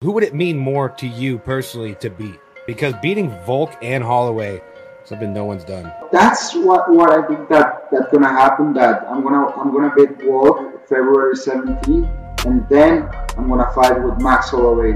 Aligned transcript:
who 0.00 0.12
would 0.12 0.22
it 0.22 0.32
mean 0.32 0.56
more 0.56 0.88
to 0.88 1.08
you 1.08 1.38
personally 1.38 1.96
to 1.96 2.08
beat? 2.08 2.38
Because 2.68 2.94
beating 3.02 3.30
Volk 3.44 3.74
and 3.82 4.04
Holloway 4.04 4.62
something 5.04 5.32
no 5.32 5.44
one's 5.44 5.64
done. 5.64 5.90
That's 6.12 6.54
what 6.54 6.92
what 6.92 7.10
I 7.10 7.26
think 7.26 7.48
that 7.48 7.88
that's 7.90 8.12
gonna 8.12 8.28
happen. 8.28 8.74
That 8.74 9.02
I'm 9.08 9.22
gonna 9.22 9.46
I'm 9.46 9.72
gonna 9.72 9.92
beat 9.96 10.22
Volk 10.22 10.86
February 10.86 11.34
17th, 11.34 12.46
and 12.46 12.68
then 12.68 13.08
I'm 13.36 13.48
gonna 13.48 13.72
fight 13.72 14.00
with 14.04 14.20
Max 14.20 14.50
Holloway 14.50 14.92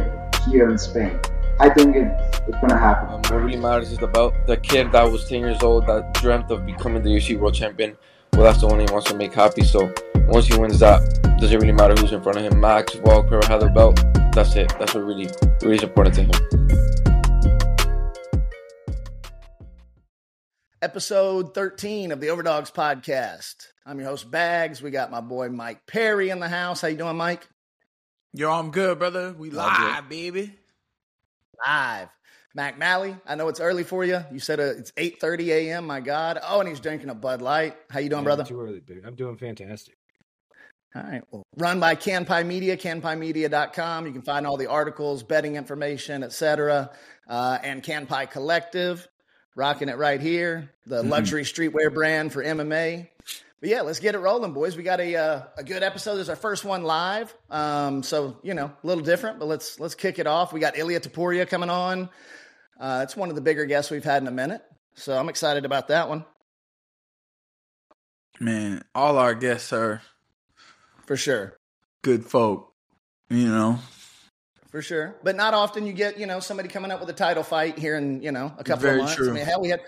here 0.49 0.71
in 0.71 0.79
Spain. 0.79 1.19
I 1.59 1.71
think 1.71 1.96
it, 1.96 2.09
it's 2.46 2.59
gonna 2.61 2.79
happen. 2.79 3.09
Um, 3.09 3.23
what 3.23 3.43
really 3.43 3.57
matters 3.57 3.91
is 3.91 4.03
about 4.03 4.34
the 4.46 4.57
kid 4.59 4.93
that 4.93 5.11
was 5.11 5.29
10 5.29 5.41
years 5.41 5.62
old 5.62 5.87
that 5.87 6.14
dreamt 6.14 6.50
of 6.50 6.64
becoming 6.66 7.03
the 7.03 7.11
UFC 7.11 7.39
World 7.39 7.55
Champion. 7.55 7.96
Well, 8.34 8.43
that's 8.43 8.61
the 8.61 8.66
only 8.66 8.84
one 8.84 8.89
he 8.89 8.93
wants 8.93 9.11
to 9.11 9.16
make 9.16 9.32
happy. 9.32 9.64
So 9.64 9.93
once 10.29 10.46
he 10.46 10.59
wins 10.59 10.79
that, 10.79 11.00
does 11.41 11.53
it 11.53 11.57
really 11.57 11.73
matter 11.73 11.95
who's 12.00 12.12
in 12.12 12.23
front 12.23 12.39
of 12.39 12.45
him? 12.45 12.61
Max, 12.61 12.95
Walker, 12.96 13.41
Heather 13.46 13.71
Belt. 13.71 14.00
That's 14.35 14.57
it. 14.57 14.73
That's 14.79 14.95
what 14.95 15.05
really, 15.05 15.29
really 15.61 15.77
is 15.77 15.83
important 15.83 16.15
to 16.15 16.23
him. 16.23 16.30
Episode 20.80 21.55
13 21.55 22.12
of 22.12 22.20
the 22.20 22.30
Overdogs 22.30 22.70
podcast. 22.70 23.66
I'm 23.84 23.98
your 24.01 24.09
host, 24.09 24.30
Bagz. 24.30 24.80
We 24.80 24.91
got 24.91 25.11
my 25.11 25.20
boy 25.20 25.51
Mike 25.51 25.87
Perry 25.87 26.30
in 26.30 26.41
the 26.41 26.48
house. 26.48 26.80
How 26.80 26.89
you 26.89 26.97
doing, 26.97 27.16
Mike? 27.16 27.47
Yo, 28.33 28.51
I'm 28.51 28.70
good, 28.70 28.98
brother. 28.98 29.34
We 29.37 29.51
live, 29.51 30.09
baby. 30.09 30.55
Live. 31.67 32.09
Mac 32.55 32.78
Mally, 32.78 33.17
I 33.27 33.34
know 33.34 33.48
it's 33.48 33.61
early 33.61 33.84
for 33.84 34.05
you. 34.05 34.25
You 34.33 34.39
said 34.39 34.61
uh, 34.61 34.75
it's 34.77 34.92
8.30 34.92 35.48
a.m., 35.48 35.87
my 35.87 36.01
God. 36.01 36.39
Oh, 36.42 36.61
and 36.61 36.69
he's 36.69 36.80
drinking 36.80 37.09
a 37.09 37.14
Bud 37.14 37.41
Light. 37.41 37.77
How 37.91 38.01
you 38.01 38.09
doing, 38.09 38.23
Yeah, 38.23 38.25
brother? 38.25 38.45
Too 38.45 38.61
early, 38.61 38.80
baby. 38.80 39.01
I'm 39.06 39.14
doing 39.14 39.37
fantastic. 39.37 39.95
All 40.95 41.02
right. 41.02 41.23
Well, 41.30 41.42
run 41.56 41.80
by 41.80 41.95
Kanpai 41.95 42.45
Media, 42.45 42.77
kanpaimedia.com. 42.77 44.06
You 44.06 44.12
can 44.12 44.23
find 44.23 44.46
all 44.46 44.59
the 44.59 44.66
articles, 44.66 45.23
betting 45.23 45.56
information, 45.56 46.23
etc. 46.23 46.91
Uh, 47.27 47.59
and 47.62 47.83
Kanpai 47.83 48.30
Collective, 48.30 49.08
rocking 49.55 49.89
it 49.89 49.97
right 49.97 50.20
here, 50.20 50.70
the 50.86 51.02
luxury 51.02 51.44
streetwear 51.44 51.92
brand 51.92 52.33
for 52.33 52.44
MMA. 52.44 53.08
But 53.61 53.70
yeah, 53.70 53.80
let's 53.83 54.00
get 54.00 54.14
it 54.14 54.19
rolling, 54.19 54.52
boys. 54.52 54.77
We 54.77 54.83
got 54.83 55.00
a 55.00 55.17
uh, 55.17 55.42
a 55.56 55.64
good 55.64 55.83
episode. 55.83 56.17
This 56.17 56.22
is 56.22 56.28
our 56.28 56.36
first 56.36 56.64
one 56.64 56.83
live, 56.83 57.33
um, 57.48 58.02
so 58.02 58.39
you 58.42 58.55
know 58.55 58.67
a 58.67 58.86
little 58.86 59.05
different. 59.05 59.39
But 59.39 59.47
let's 59.47 59.80
let's 59.80 59.95
kick 59.95 60.19
it 60.19 60.27
off. 60.27 60.52
We 60.52 60.61
got 60.61 60.77
Ilia 60.77 61.00
Topuria 61.00 61.48
coming 61.48 61.70
on. 61.70 62.11
Uh, 62.78 63.00
it's 63.05 63.17
one 63.17 63.28
of 63.30 63.36
the 63.36 63.41
bigger 63.41 63.64
guests 63.64 63.91
we've 63.91 64.05
had 64.05 64.20
in 64.20 64.28
a 64.28 64.33
minute, 64.33 64.62
so 64.95 65.17
I'm 65.17 65.28
excited 65.28 65.64
about 65.64 65.89
that 65.89 66.08
one 66.08 66.24
Man, 68.41 68.83
all 68.92 69.19
our 69.19 69.34
guests 69.34 69.72
are 69.72 70.02
for 71.06 71.17
sure. 71.17 71.56
good 72.03 72.25
folk. 72.27 72.72
You 73.31 73.48
know, 73.48 73.78
For 74.70 74.83
sure. 74.83 75.14
But 75.22 75.36
not 75.36 75.55
often 75.55 75.86
you 75.86 75.95
get, 75.95 76.19
you 76.19 76.27
know, 76.27 76.41
somebody 76.41 76.69
coming 76.69 76.91
up 76.91 77.00
with 77.00 77.08
a 77.08 77.14
title 77.14 77.42
fight 77.42 77.78
here 77.78 77.97
in, 77.97 78.22
you 78.22 78.31
know, 78.31 78.53
a 78.58 78.64
couple 78.64 78.83
Very 78.83 78.97
of 78.97 79.05
months. 79.05 79.14
true. 79.17 79.30
I 79.30 79.33
mean, 79.33 79.45
hell, 79.47 79.62
we 79.62 79.70
had, 79.70 79.80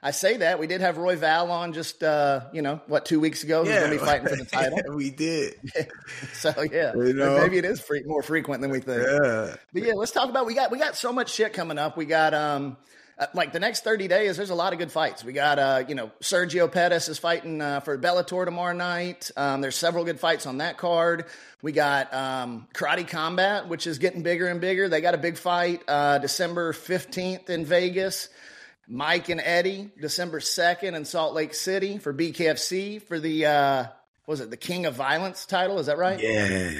I 0.00 0.12
say 0.12 0.36
that. 0.36 0.60
We 0.60 0.68
did 0.68 0.80
have 0.82 0.96
Royval 0.96 1.50
on 1.50 1.72
just, 1.72 2.04
uh, 2.04 2.42
you 2.52 2.62
know, 2.62 2.80
what, 2.86 3.04
two 3.04 3.18
weeks 3.18 3.42
ago? 3.42 3.64
He's 3.64 3.72
going 3.72 3.90
to 3.90 3.98
be 3.98 4.04
fighting 4.04 4.28
for 4.28 4.36
the 4.36 4.44
title. 4.52 4.78
we 4.94 5.10
did. 5.10 5.54
so, 6.32 6.52
yeah. 6.70 6.92
You 6.94 7.12
know? 7.12 7.38
Maybe 7.38 7.58
it 7.58 7.64
is 7.64 7.80
free, 7.80 8.02
more 8.06 8.22
frequent 8.22 8.62
than 8.62 8.70
we 8.70 8.78
think. 8.78 9.02
Yeah. 9.02 9.56
But 9.72 9.82
yeah, 9.82 9.94
let's 9.96 10.12
talk 10.12 10.28
about, 10.28 10.46
we 10.46 10.54
got, 10.54 10.70
we 10.70 10.78
got 10.78 10.94
so 10.96 11.12
much 11.12 11.32
shit 11.32 11.52
coming 11.54 11.78
up. 11.78 11.96
We 11.96 12.04
got, 12.04 12.34
um, 12.34 12.76
like 13.34 13.52
the 13.52 13.60
next 13.60 13.84
30 13.84 14.08
days, 14.08 14.36
there's 14.36 14.50
a 14.50 14.54
lot 14.54 14.72
of 14.72 14.78
good 14.78 14.90
fights. 14.92 15.24
We 15.24 15.32
got, 15.32 15.58
uh, 15.58 15.84
you 15.88 15.94
know, 15.94 16.10
Sergio 16.20 16.70
Pettis 16.70 17.08
is 17.08 17.18
fighting 17.18 17.60
uh, 17.60 17.80
for 17.80 17.98
Bellator 17.98 18.44
tomorrow 18.44 18.74
night. 18.74 19.30
Um, 19.36 19.60
there's 19.60 19.76
several 19.76 20.04
good 20.04 20.18
fights 20.20 20.46
on 20.46 20.58
that 20.58 20.78
card. 20.78 21.26
We 21.62 21.72
got 21.72 22.12
um, 22.14 22.68
Karate 22.74 23.06
Combat, 23.06 23.68
which 23.68 23.86
is 23.86 23.98
getting 23.98 24.22
bigger 24.22 24.46
and 24.48 24.60
bigger. 24.60 24.88
They 24.88 25.00
got 25.00 25.14
a 25.14 25.18
big 25.18 25.36
fight 25.36 25.82
uh, 25.88 26.18
December 26.18 26.72
15th 26.72 27.50
in 27.50 27.64
Vegas. 27.64 28.28
Mike 28.88 29.28
and 29.28 29.40
Eddie, 29.40 29.90
December 30.00 30.40
2nd 30.40 30.94
in 30.94 31.04
Salt 31.04 31.34
Lake 31.34 31.54
City 31.54 31.98
for 31.98 32.12
BKFC 32.12 33.00
for 33.00 33.18
the, 33.20 33.46
uh, 33.46 33.82
what 34.24 34.32
was 34.32 34.40
it, 34.40 34.50
the 34.50 34.56
King 34.56 34.86
of 34.86 34.94
Violence 34.94 35.46
title? 35.46 35.78
Is 35.78 35.86
that 35.86 35.98
right? 35.98 36.20
Yeah. 36.20 36.72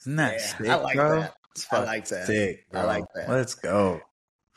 Isn't 0.00 0.16
that 0.16 0.32
Yeah, 0.34 0.38
sick, 0.38 0.68
I 0.68 0.74
like 0.76 0.96
bro? 0.96 1.20
that. 1.20 1.34
It's 1.54 1.66
I 1.72 1.84
like 1.84 2.08
that. 2.08 2.26
Sick, 2.26 2.66
I 2.72 2.82
like 2.84 3.04
that. 3.14 3.28
Let's 3.28 3.54
go. 3.54 4.00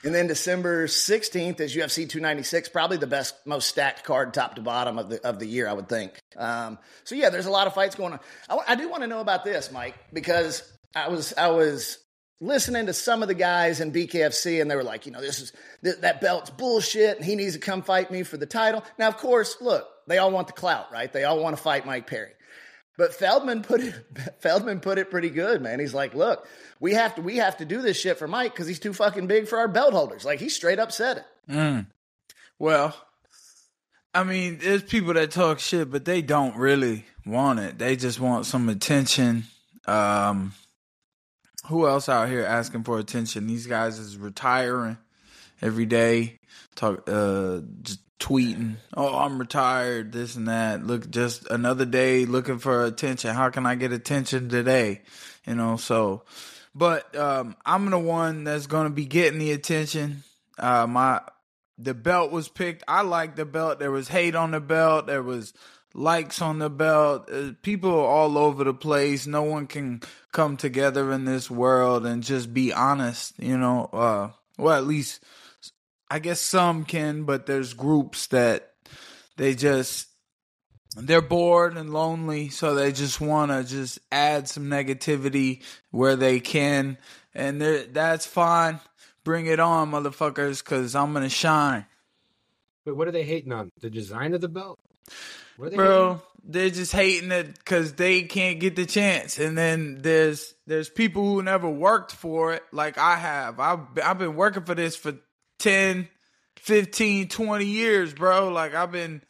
And 0.03 0.13
then 0.13 0.27
December 0.27 0.85
16th 0.85 1.59
is 1.59 1.75
UFC 1.75 2.07
296, 2.07 2.69
probably 2.69 2.97
the 2.97 3.07
best, 3.07 3.35
most 3.45 3.67
stacked 3.67 4.03
card 4.03 4.33
top 4.33 4.55
to 4.55 4.61
bottom 4.61 4.99
of 4.99 5.09
the 5.09 5.25
of 5.25 5.39
the 5.39 5.47
year, 5.47 5.67
I 5.67 5.73
would 5.73 5.89
think. 5.89 6.19
Um, 6.35 6.77
so 7.03 7.15
yeah, 7.15 7.29
there's 7.29 7.47
a 7.47 7.51
lot 7.51 7.65
of 7.65 7.73
fights 7.73 7.95
going 7.95 8.13
on. 8.13 8.19
I, 8.47 8.73
I 8.73 8.75
do 8.75 8.89
want 8.89 9.01
to 9.01 9.07
know 9.07 9.21
about 9.21 9.43
this, 9.43 9.71
Mike, 9.71 9.95
because 10.13 10.71
I 10.95 11.09
was 11.09 11.33
I 11.33 11.49
was 11.49 11.97
listening 12.39 12.85
to 12.85 12.93
some 12.93 13.23
of 13.23 13.27
the 13.27 13.33
guys 13.33 13.81
in 13.81 13.91
BKFC, 13.91 14.61
and 14.61 14.69
they 14.69 14.75
were 14.75 14.83
like, 14.83 15.07
you 15.07 15.11
know, 15.11 15.21
this 15.21 15.39
is 15.39 15.51
th- 15.83 15.97
that 16.01 16.21
belt's 16.21 16.51
bullshit, 16.51 17.17
and 17.17 17.25
he 17.25 17.35
needs 17.35 17.53
to 17.53 17.59
come 17.59 17.81
fight 17.81 18.11
me 18.11 18.23
for 18.23 18.37
the 18.37 18.45
title. 18.45 18.83
Now, 18.99 19.07
of 19.07 19.17
course, 19.17 19.57
look, 19.61 19.87
they 20.05 20.19
all 20.19 20.31
want 20.31 20.47
the 20.47 20.53
clout, 20.53 20.91
right? 20.91 21.11
They 21.11 21.23
all 21.23 21.41
want 21.41 21.57
to 21.57 21.61
fight 21.61 21.85
Mike 21.85 22.05
Perry. 22.05 22.31
But 22.97 23.13
Feldman 23.13 23.61
put 23.61 23.81
it 23.81 23.93
Feldman 24.39 24.79
put 24.79 24.97
it 24.97 25.09
pretty 25.11 25.29
good, 25.29 25.61
man. 25.61 25.79
He's 25.79 25.93
like, 25.93 26.13
look, 26.13 26.47
we 26.79 26.93
have 26.93 27.15
to 27.15 27.21
we 27.21 27.37
have 27.37 27.57
to 27.57 27.65
do 27.65 27.81
this 27.81 27.99
shit 27.99 28.17
for 28.17 28.27
Mike 28.27 28.53
because 28.53 28.67
he's 28.67 28.79
too 28.79 28.93
fucking 28.93 29.27
big 29.27 29.47
for 29.47 29.59
our 29.59 29.67
belt 29.67 29.93
holders. 29.93 30.25
Like 30.25 30.39
he 30.39 30.49
straight 30.49 30.79
up 30.79 30.91
said 30.91 31.17
it. 31.17 31.25
Mm. 31.51 31.87
Well, 32.59 32.95
I 34.13 34.23
mean, 34.23 34.57
there's 34.59 34.83
people 34.83 35.13
that 35.13 35.31
talk 35.31 35.59
shit, 35.59 35.91
but 35.91 36.05
they 36.05 36.23
don't 36.23 36.55
really 36.57 37.05
want 37.25 37.59
it. 37.59 37.77
They 37.77 37.95
just 37.95 38.19
want 38.19 38.47
some 38.47 38.67
attention. 38.67 39.43
Um, 39.85 40.53
who 41.67 41.87
else 41.87 42.09
out 42.09 42.29
here 42.29 42.43
asking 42.43 42.83
for 42.83 42.97
attention? 42.97 43.45
These 43.45 43.67
guys 43.67 43.99
is 43.99 44.17
retiring 44.17 44.97
every 45.61 45.85
day, 45.85 46.39
talk, 46.75 47.03
uh, 47.07 47.59
just 47.81 47.99
tweeting. 48.19 48.78
Oh, 48.95 49.16
I'm 49.16 49.39
retired. 49.39 50.11
This 50.11 50.35
and 50.35 50.47
that. 50.47 50.85
Look, 50.85 51.09
just 51.09 51.50
another 51.50 51.85
day 51.85 52.25
looking 52.25 52.59
for 52.59 52.85
attention. 52.85 53.35
How 53.35 53.50
can 53.50 53.66
I 53.66 53.75
get 53.75 53.91
attention 53.91 54.50
today? 54.50 55.01
You 55.45 55.55
know, 55.55 55.78
so. 55.78 56.23
But 56.73 57.16
um, 57.16 57.56
I'm 57.66 57.89
the 57.89 58.00
one 58.00 58.44
that's 58.44 58.67
gonna 58.67 58.91
be 58.91 59.06
getting 59.06 59.39
the 59.39 59.51
attention. 59.51 60.23
Uh, 60.59 60.85
my 60.88 61.22
the 61.77 61.94
belt 61.94 62.31
was 62.31 62.47
picked. 62.47 62.83
I 62.88 63.01
like 63.01 63.35
the 63.35 63.45
belt. 63.45 63.79
There 63.79 63.91
was 63.91 64.07
hate 64.07 64.35
on 64.35 64.51
the 64.51 64.59
belt. 64.59 65.07
There 65.07 65.23
was 65.23 65.53
likes 65.94 66.41
on 66.41 66.59
the 66.59 66.69
belt. 66.69 67.29
Uh, 67.31 67.51
people 67.61 67.91
are 67.91 68.07
all 68.07 68.38
over 68.38 68.63
the 68.63 68.73
place. 68.73 69.27
No 69.27 69.44
one 69.44 69.67
can 69.67 70.01
come 70.31 70.57
together 70.57 71.11
in 71.11 71.25
this 71.25 71.50
world 71.50 72.06
and 72.06 72.23
just 72.23 72.53
be 72.53 72.72
honest. 72.73 73.33
You 73.39 73.57
know, 73.57 73.89
uh, 73.91 74.29
well, 74.57 74.77
at 74.77 74.85
least 74.88 75.23
I 76.09 76.19
guess 76.19 76.40
some 76.40 76.85
can, 76.85 77.23
but 77.23 77.45
there's 77.45 77.73
groups 77.73 78.28
that 78.28 78.72
they 79.35 79.56
just 79.56 80.07
they're 80.95 81.22
bored 81.22 81.78
and 81.78 81.91
lonely, 81.91 82.50
so 82.50 82.73
they 82.73 82.91
just 82.91 83.22
want 83.22 83.51
to 83.51 83.63
just 83.63 84.00
add 84.12 84.47
some 84.47 84.66
negativity 84.66 85.63
where 85.91 86.16
they 86.16 86.40
can, 86.40 86.97
and 87.35 87.62
that's 87.62 88.25
fine. 88.25 88.79
Bring 89.23 89.47
it 89.47 89.59
on, 89.59 89.91
motherfuckers, 89.91 90.63
because 90.63 90.95
I'm 90.95 91.13
gonna 91.13 91.29
shine, 91.29 91.85
Wait, 92.88 92.95
what 92.95 93.09
are 93.09 93.12
they 93.12 93.24
hating 93.24 93.51
on? 93.51 93.69
The 93.81 93.89
design 93.89 94.34
of 94.34 94.39
the 94.39 94.47
belt? 94.47 94.79
What 95.57 95.68
are 95.68 95.69
they 95.72 95.75
bro. 95.75 96.22
They're 96.50 96.69
just 96.69 96.94
hating 96.94 97.34
it 97.34 97.57
because 97.57 97.94
they 97.94 98.22
can't 98.22 98.62
get 98.62 98.78
the 98.78 98.85
chance, 98.85 99.38
and 99.38 99.57
then 99.57 100.00
there's 100.01 100.53
there's 100.66 100.88
people 100.88 101.25
who 101.25 101.44
never 101.44 101.69
worked 101.69 102.13
for 102.13 102.53
it, 102.53 102.63
like 102.72 102.97
I 102.97 103.18
have. 103.18 103.59
I've 103.59 103.81
I've 104.01 104.18
been 104.18 104.38
working 104.38 104.63
for 104.63 104.74
this 104.74 104.95
for 104.95 105.16
10, 105.59 106.07
15, 106.57 107.28
20 107.28 107.66
years, 107.66 108.13
bro. 108.13 108.50
Like 108.50 108.75
I've 108.75 108.91
been 108.91 109.22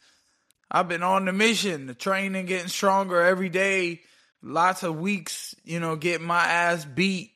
I've 0.70 0.88
been 0.88 1.02
on 1.02 1.24
the 1.24 1.32
mission, 1.32 1.86
the 1.86 1.94
training 1.94 2.46
getting 2.46 2.68
stronger 2.68 3.20
every 3.20 3.48
day. 3.48 4.02
Lots 4.42 4.82
of 4.82 4.98
weeks, 4.98 5.54
you 5.64 5.80
know, 5.80 5.96
getting 5.96 6.26
my 6.26 6.44
ass 6.44 6.84
beat, 6.84 7.32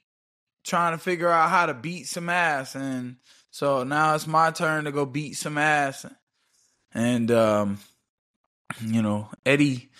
trying 0.64 0.92
to 0.92 0.98
figure 0.98 1.28
out 1.28 1.50
how 1.50 1.66
to 1.66 1.74
beat 1.74 2.06
some 2.06 2.28
ass. 2.28 2.76
And 2.76 3.16
so 3.50 3.82
now 3.82 4.14
it's 4.14 4.26
my 4.26 4.50
turn 4.50 4.84
to 4.84 4.92
go 4.92 5.04
beat 5.04 5.34
some 5.34 5.58
ass. 5.58 6.06
And 6.94 7.30
um, 7.30 7.78
you 8.80 9.02
know, 9.02 9.28
Eddie 9.44 9.90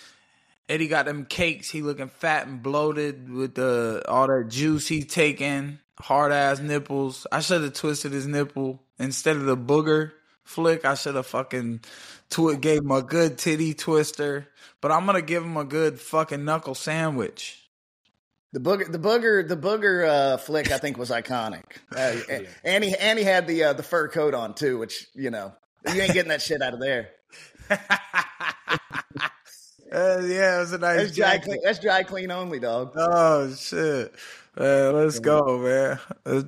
Eddie 0.69 0.89
got 0.89 1.07
them 1.07 1.25
cakes. 1.25 1.71
He 1.71 1.83
looking 1.83 2.09
fat 2.09 2.47
and 2.47 2.63
bloated 2.63 3.31
with 3.31 3.55
the 3.55 4.03
all 4.09 4.27
that 4.27 4.49
juice 4.49 4.89
he 4.89 5.03
taking, 5.03 5.79
hard 6.03 6.33
ass 6.33 6.61
nipples. 6.61 7.27
I 7.33 7.41
should 7.41 7.63
have 7.63 7.75
twisted 7.75 8.13
his 8.13 8.27
nipple 8.27 8.83
instead 8.99 9.37
of 9.37 9.45
the 9.45 9.57
booger 9.57 10.13
flick. 10.45 10.85
I 10.85 10.95
should 10.95 11.15
have 11.15 11.27
fucking 11.27 11.81
twi- 12.31 12.57
gave 12.57 12.83
him 12.83 12.91
a 12.91 13.03
good 13.03 13.39
titty 13.39 13.75
twister. 13.75 14.49
But 14.81 14.93
I'm 14.93 15.07
gonna 15.07 15.23
give 15.23 15.45
him 15.45 15.57
a 15.57 15.65
good 15.65 16.01
fucking 16.01 16.45
knuckle 16.45 16.75
sandwich. 16.75 17.59
The 18.53 18.61
booger, 18.61 18.91
the 18.91 18.99
booger, 18.99 19.49
the 19.49 19.57
booger 19.57 20.07
uh, 20.07 20.37
flick, 20.37 20.71
I 20.71 20.79
think 20.79 20.99
was 20.99 21.11
iconic. 21.11 21.65
Uh, 21.95 22.17
and 22.65 22.85
he 22.85 22.95
and 22.97 23.19
he 23.19 23.25
had 23.25 23.47
the 23.47 23.65
uh, 23.65 23.73
the 23.73 23.83
fur 23.83 24.09
coat 24.09 24.35
on 24.35 24.55
too, 24.55 24.79
which 24.79 25.07
you 25.15 25.31
know 25.31 25.55
you 25.87 26.01
ain't 26.01 26.13
getting 26.13 26.31
that 26.31 26.43
shit 26.43 26.61
out 26.61 26.75
of 26.75 26.81
there. 26.81 27.11
Uh, 29.93 30.23
yeah, 30.25 30.57
it 30.57 30.61
was 30.61 30.73
a 30.73 30.79
nice 30.79 31.01
That's 31.01 31.17
dry 31.17 31.37
clean. 31.37 31.61
That's 31.63 31.79
dry 31.79 32.03
clean 32.03 32.31
only, 32.31 32.59
dog. 32.59 32.93
Oh 32.97 33.53
shit! 33.55 34.15
Uh, 34.59 34.93
let's 34.93 35.19
go, 35.19 35.59
man. 35.59 35.99
Uh, 36.27 36.43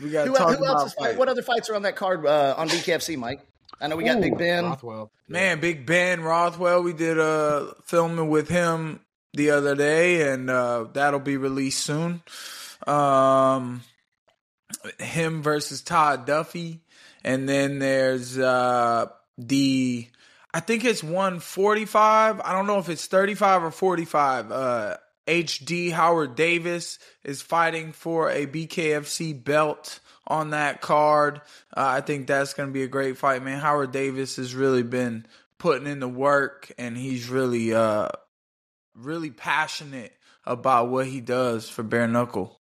we 0.00 0.10
got 0.10 0.26
Who, 0.26 0.34
talk 0.34 0.56
who 0.56 0.64
else 0.64 0.82
about 0.82 0.86
is 0.86 0.94
fight. 0.94 1.18
What 1.18 1.28
other 1.28 1.42
fights 1.42 1.68
are 1.70 1.74
on 1.74 1.82
that 1.82 1.96
card 1.96 2.26
uh, 2.26 2.54
on 2.56 2.68
BKFC, 2.68 3.16
Mike? 3.16 3.40
I 3.80 3.86
know 3.86 3.96
we 3.96 4.04
got 4.04 4.20
Big 4.20 4.36
Ben. 4.36 4.64
Rothwell. 4.64 5.10
Man, 5.28 5.60
Big 5.60 5.86
Ben 5.86 6.22
Rothwell, 6.22 6.82
we 6.82 6.92
did 6.92 7.18
a 7.18 7.74
filming 7.84 8.28
with 8.28 8.48
him 8.48 9.00
the 9.32 9.50
other 9.50 9.74
day, 9.74 10.30
and 10.30 10.50
uh, 10.50 10.86
that'll 10.92 11.20
be 11.20 11.36
released 11.36 11.84
soon. 11.84 12.22
Um, 12.86 13.82
him 14.98 15.42
versus 15.42 15.82
Todd 15.82 16.26
Duffy, 16.26 16.80
and 17.24 17.48
then 17.48 17.78
there's 17.78 18.38
uh, 18.38 19.06
the 19.38 20.06
I 20.52 20.60
think 20.60 20.84
it's 20.84 21.02
145. 21.02 22.40
I 22.40 22.52
don't 22.52 22.66
know 22.66 22.78
if 22.78 22.88
it's 22.88 23.06
35 23.06 23.64
or 23.64 23.70
45. 23.70 24.50
Uh, 24.52 24.96
HD 25.30 25.92
Howard 25.92 26.34
Davis 26.34 26.98
is 27.22 27.40
fighting 27.40 27.92
for 27.92 28.30
a 28.30 28.46
BKFC 28.46 29.44
belt 29.44 30.00
on 30.26 30.50
that 30.50 30.80
card. 30.80 31.40
Uh, 31.76 31.86
I 31.86 32.00
think 32.00 32.26
that's 32.26 32.54
going 32.54 32.68
to 32.68 32.72
be 32.72 32.82
a 32.82 32.88
great 32.88 33.16
fight, 33.16 33.42
man. 33.42 33.60
Howard 33.60 33.92
Davis 33.92 34.36
has 34.36 34.54
really 34.54 34.82
been 34.82 35.26
putting 35.58 35.86
in 35.86 36.00
the 36.00 36.08
work, 36.08 36.72
and 36.78 36.96
he's 36.96 37.28
really, 37.28 37.72
uh, 37.72 38.08
really 38.96 39.30
passionate 39.30 40.12
about 40.44 40.88
what 40.88 41.06
he 41.06 41.20
does 41.20 41.68
for 41.68 41.84
bare 41.84 42.08
knuckle. 42.08 42.60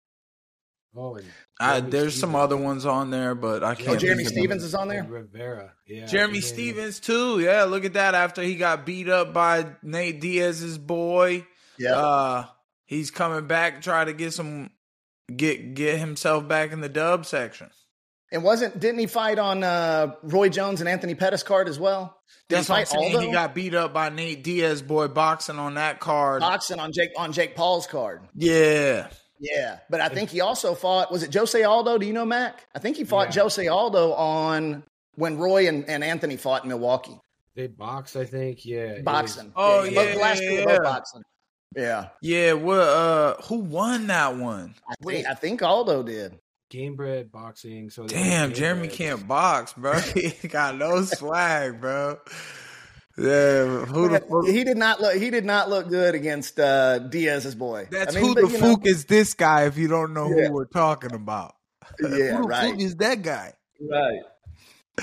Oh, 0.95 1.15
and 1.15 1.25
I, 1.59 1.79
Jeremy 1.79 1.91
there's 1.91 2.19
some 2.19 2.35
other 2.35 2.57
ones 2.57 2.85
on 2.85 3.11
there, 3.11 3.33
but 3.33 3.63
I 3.63 3.75
can't. 3.75 3.89
Oh, 3.89 3.95
Jeremy 3.95 4.23
think 4.23 4.29
of 4.29 4.33
them. 4.33 4.41
Stevens 4.43 4.63
is 4.63 4.75
on 4.75 4.87
there. 4.87 4.99
And 4.99 5.09
Rivera. 5.09 5.73
Yeah. 5.87 6.05
Jeremy 6.05 6.35
and 6.35 6.43
then- 6.43 6.53
Stevens 6.53 6.99
too. 6.99 7.39
Yeah, 7.39 7.63
look 7.63 7.85
at 7.85 7.93
that. 7.93 8.13
After 8.13 8.41
he 8.43 8.55
got 8.55 8.85
beat 8.85 9.07
up 9.07 9.33
by 9.33 9.67
Nate 9.81 10.19
Diaz's 10.19 10.77
boy, 10.77 11.47
Yeah. 11.77 11.95
uh, 11.95 12.45
he's 12.85 13.11
coming 13.11 13.47
back, 13.47 13.81
try 13.81 14.05
to 14.05 14.13
get 14.13 14.33
some, 14.33 14.69
get 15.35 15.73
get 15.75 15.99
himself 15.99 16.47
back 16.47 16.71
in 16.71 16.81
the 16.81 16.89
dub 16.89 17.25
section. 17.25 17.69
and 18.31 18.43
wasn't 18.43 18.79
didn't 18.79 18.99
he 18.99 19.07
fight 19.07 19.39
on 19.39 19.63
uh, 19.63 20.15
Roy 20.23 20.49
Jones 20.49 20.79
and 20.81 20.89
Anthony 20.89 21.15
Pettis 21.15 21.43
card 21.43 21.67
as 21.69 21.79
well? 21.79 22.17
Did 22.49 22.57
That's 22.57 22.67
he 22.67 22.71
what 22.73 22.79
I'm 22.79 22.85
fight 22.85 22.91
saying. 22.99 23.15
Aldo? 23.15 23.27
He 23.27 23.31
got 23.33 23.55
beat 23.55 23.75
up 23.75 23.93
by 23.93 24.09
Nate 24.09 24.43
Diaz 24.43 24.81
boy 24.81 25.07
boxing 25.07 25.57
on 25.59 25.75
that 25.75 25.99
card. 25.99 26.41
boxing 26.41 26.79
on 26.79 26.91
Jake 26.93 27.11
on 27.17 27.31
Jake 27.33 27.55
Paul's 27.55 27.87
card. 27.87 28.21
Yeah. 28.35 29.07
Yeah, 29.43 29.79
but 29.89 30.01
I 30.01 30.09
think 30.09 30.29
he 30.29 30.41
also 30.41 30.75
fought. 30.75 31.11
Was 31.11 31.23
it 31.23 31.33
Jose 31.33 31.63
Aldo? 31.63 31.97
Do 31.97 32.05
you 32.05 32.13
know 32.13 32.25
Mac? 32.25 32.63
I 32.75 32.79
think 32.79 32.95
he 32.95 33.03
fought 33.05 33.35
Yeah. 33.35 33.41
Jose 33.41 33.67
Aldo 33.67 34.13
on 34.13 34.83
when 35.15 35.37
Roy 35.39 35.67
and, 35.67 35.89
and 35.89 36.03
Anthony 36.03 36.37
fought 36.37 36.61
in 36.63 36.69
Milwaukee. 36.69 37.19
They 37.55 37.65
boxed, 37.65 38.15
I 38.15 38.25
think. 38.25 38.63
Yeah. 38.65 38.81
it 38.81 38.93
was- 38.97 39.03
Boxing. 39.03 39.51
Oh, 39.55 39.81
both- 39.81 39.91
yeah, 39.93 40.13
the 40.13 40.19
last 40.19 40.39
two 40.39 40.45
yeah. 40.45 40.65
both 40.65 40.83
boxing. 40.83 41.23
Yeah, 41.75 42.09
Yeah, 42.21 42.53
what 42.53 42.79
uh 42.79 43.35
who 43.43 43.59
won 43.59 44.07
that 44.07 44.35
one? 44.35 44.75
I 44.89 44.95
think 45.03 45.27
I 45.27 45.33
think 45.33 45.61
Aldo 45.63 46.03
did. 46.03 46.37
Gamebred 46.71 47.31
boxing. 47.31 47.89
So 47.89 48.07
Damn, 48.07 48.53
Jeremy 48.53 48.87
Bred. 48.87 48.97
can't 48.97 49.27
box, 49.27 49.73
bro. 49.73 49.93
he 49.99 50.47
got 50.47 50.75
no 50.77 51.01
swag, 51.03 51.79
bro. 51.81 52.17
Yeah, 53.17 53.85
who 53.85 54.07
the 54.09 54.19
fuck? 54.21 54.45
He 54.47 54.63
did 54.63 54.77
not 54.77 55.01
look. 55.01 55.15
He 55.15 55.29
did 55.29 55.45
not 55.45 55.69
look 55.69 55.89
good 55.89 56.15
against 56.15 56.59
uh, 56.59 56.99
Diaz's 56.99 57.55
boy. 57.55 57.87
That's 57.91 58.15
I 58.15 58.19
mean, 58.19 58.29
who 58.29 58.35
but, 58.35 58.41
the 58.45 58.47
you 58.51 58.57
know, 58.59 58.75
fuck 58.75 58.85
is 58.85 59.05
this 59.05 59.33
guy 59.33 59.65
if 59.65 59.77
you 59.77 59.87
don't 59.89 60.13
know 60.13 60.29
Yeah. 60.33 60.47
who 60.47 60.53
we're 60.53 60.65
talking 60.65 61.13
about. 61.13 61.55
Yeah, 61.99 62.37
who 62.37 62.43
right. 62.43 62.71
fuck 62.71 62.79
is 62.79 62.95
that 62.97 63.21
guy? 63.21 63.53
Right. 63.81 64.21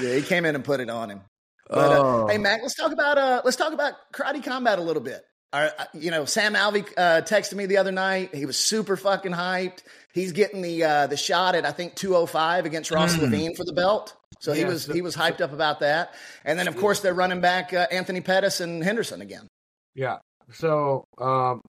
Yeah, 0.00 0.14
he 0.14 0.22
came 0.22 0.46
in 0.46 0.54
and 0.54 0.64
put 0.64 0.80
it 0.80 0.88
on 0.88 1.10
him. 1.10 1.20
But 1.68 1.92
uh, 1.92 1.98
Oh. 2.02 2.26
hey, 2.28 2.38
Mac, 2.38 2.60
let's 2.62 2.74
talk 2.74 2.92
about 2.92 3.18
uh, 3.18 3.42
let's 3.44 3.58
talk 3.58 3.74
about 3.74 3.92
karate 4.12 4.42
combat 4.42 4.78
a 4.78 4.82
little 4.82 5.02
bit. 5.02 5.22
Uh, 5.52 5.70
you 5.94 6.10
know, 6.10 6.24
Sam 6.26 6.54
Alvey 6.54 6.86
uh, 6.96 7.22
texted 7.22 7.54
me 7.54 7.64
the 7.66 7.78
other 7.78 7.92
night. 7.92 8.34
He 8.34 8.44
was 8.44 8.58
super 8.58 8.96
fucking 8.96 9.32
hyped. 9.32 9.82
He's 10.12 10.32
getting 10.32 10.60
the 10.60 10.84
uh, 10.84 11.06
the 11.06 11.16
shot 11.16 11.54
at 11.54 11.64
I 11.64 11.72
think 11.72 11.94
205 11.94 12.66
against 12.66 12.90
Ross 12.90 13.16
Mm. 13.16 13.22
Levine 13.22 13.54
for 13.54 13.64
the 13.64 13.72
belt. 13.72 14.14
So 14.40 14.52
he 14.52 14.64
was 14.64 14.84
so- 14.84 14.92
he 14.92 15.00
was 15.00 15.16
hyped 15.16 15.40
up 15.40 15.52
about 15.52 15.80
that. 15.80 16.12
And 16.44 16.58
then 16.58 16.68
of 16.68 16.76
course 16.76 17.00
they're 17.00 17.14
running 17.14 17.40
back 17.40 17.72
uh, 17.72 17.86
Anthony 17.90 18.20
Pettis 18.20 18.60
and 18.60 18.84
Henderson 18.84 19.22
again. 19.22 19.48
Yeah. 19.94 20.18
So, 20.52 21.04
um, 21.18 21.60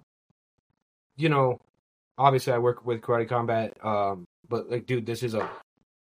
you 1.18 1.30
know, 1.30 1.58
obviously 2.18 2.54
I 2.54 2.58
work 2.60 2.86
with 2.86 3.02
Karate 3.02 3.28
Combat, 3.30 3.74
um, 3.84 4.26
but 4.48 4.70
like, 4.70 4.86
dude, 4.88 5.06
this 5.06 5.24
is 5.24 5.34
a 5.36 5.50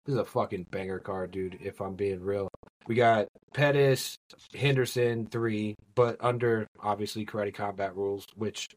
this 0.05 0.13
is 0.13 0.19
a 0.19 0.25
fucking 0.25 0.67
banger 0.69 0.99
card, 0.99 1.31
dude. 1.31 1.57
If 1.61 1.81
I'm 1.81 1.95
being 1.95 2.21
real, 2.21 2.49
we 2.88 2.95
got 2.95 3.27
Pettis, 3.53 4.18
Henderson, 4.53 5.27
three, 5.27 5.75
but 5.95 6.18
under 6.19 6.68
obviously 6.80 7.25
Karate 7.25 7.53
Combat 7.53 7.95
rules, 7.95 8.25
which 8.35 8.68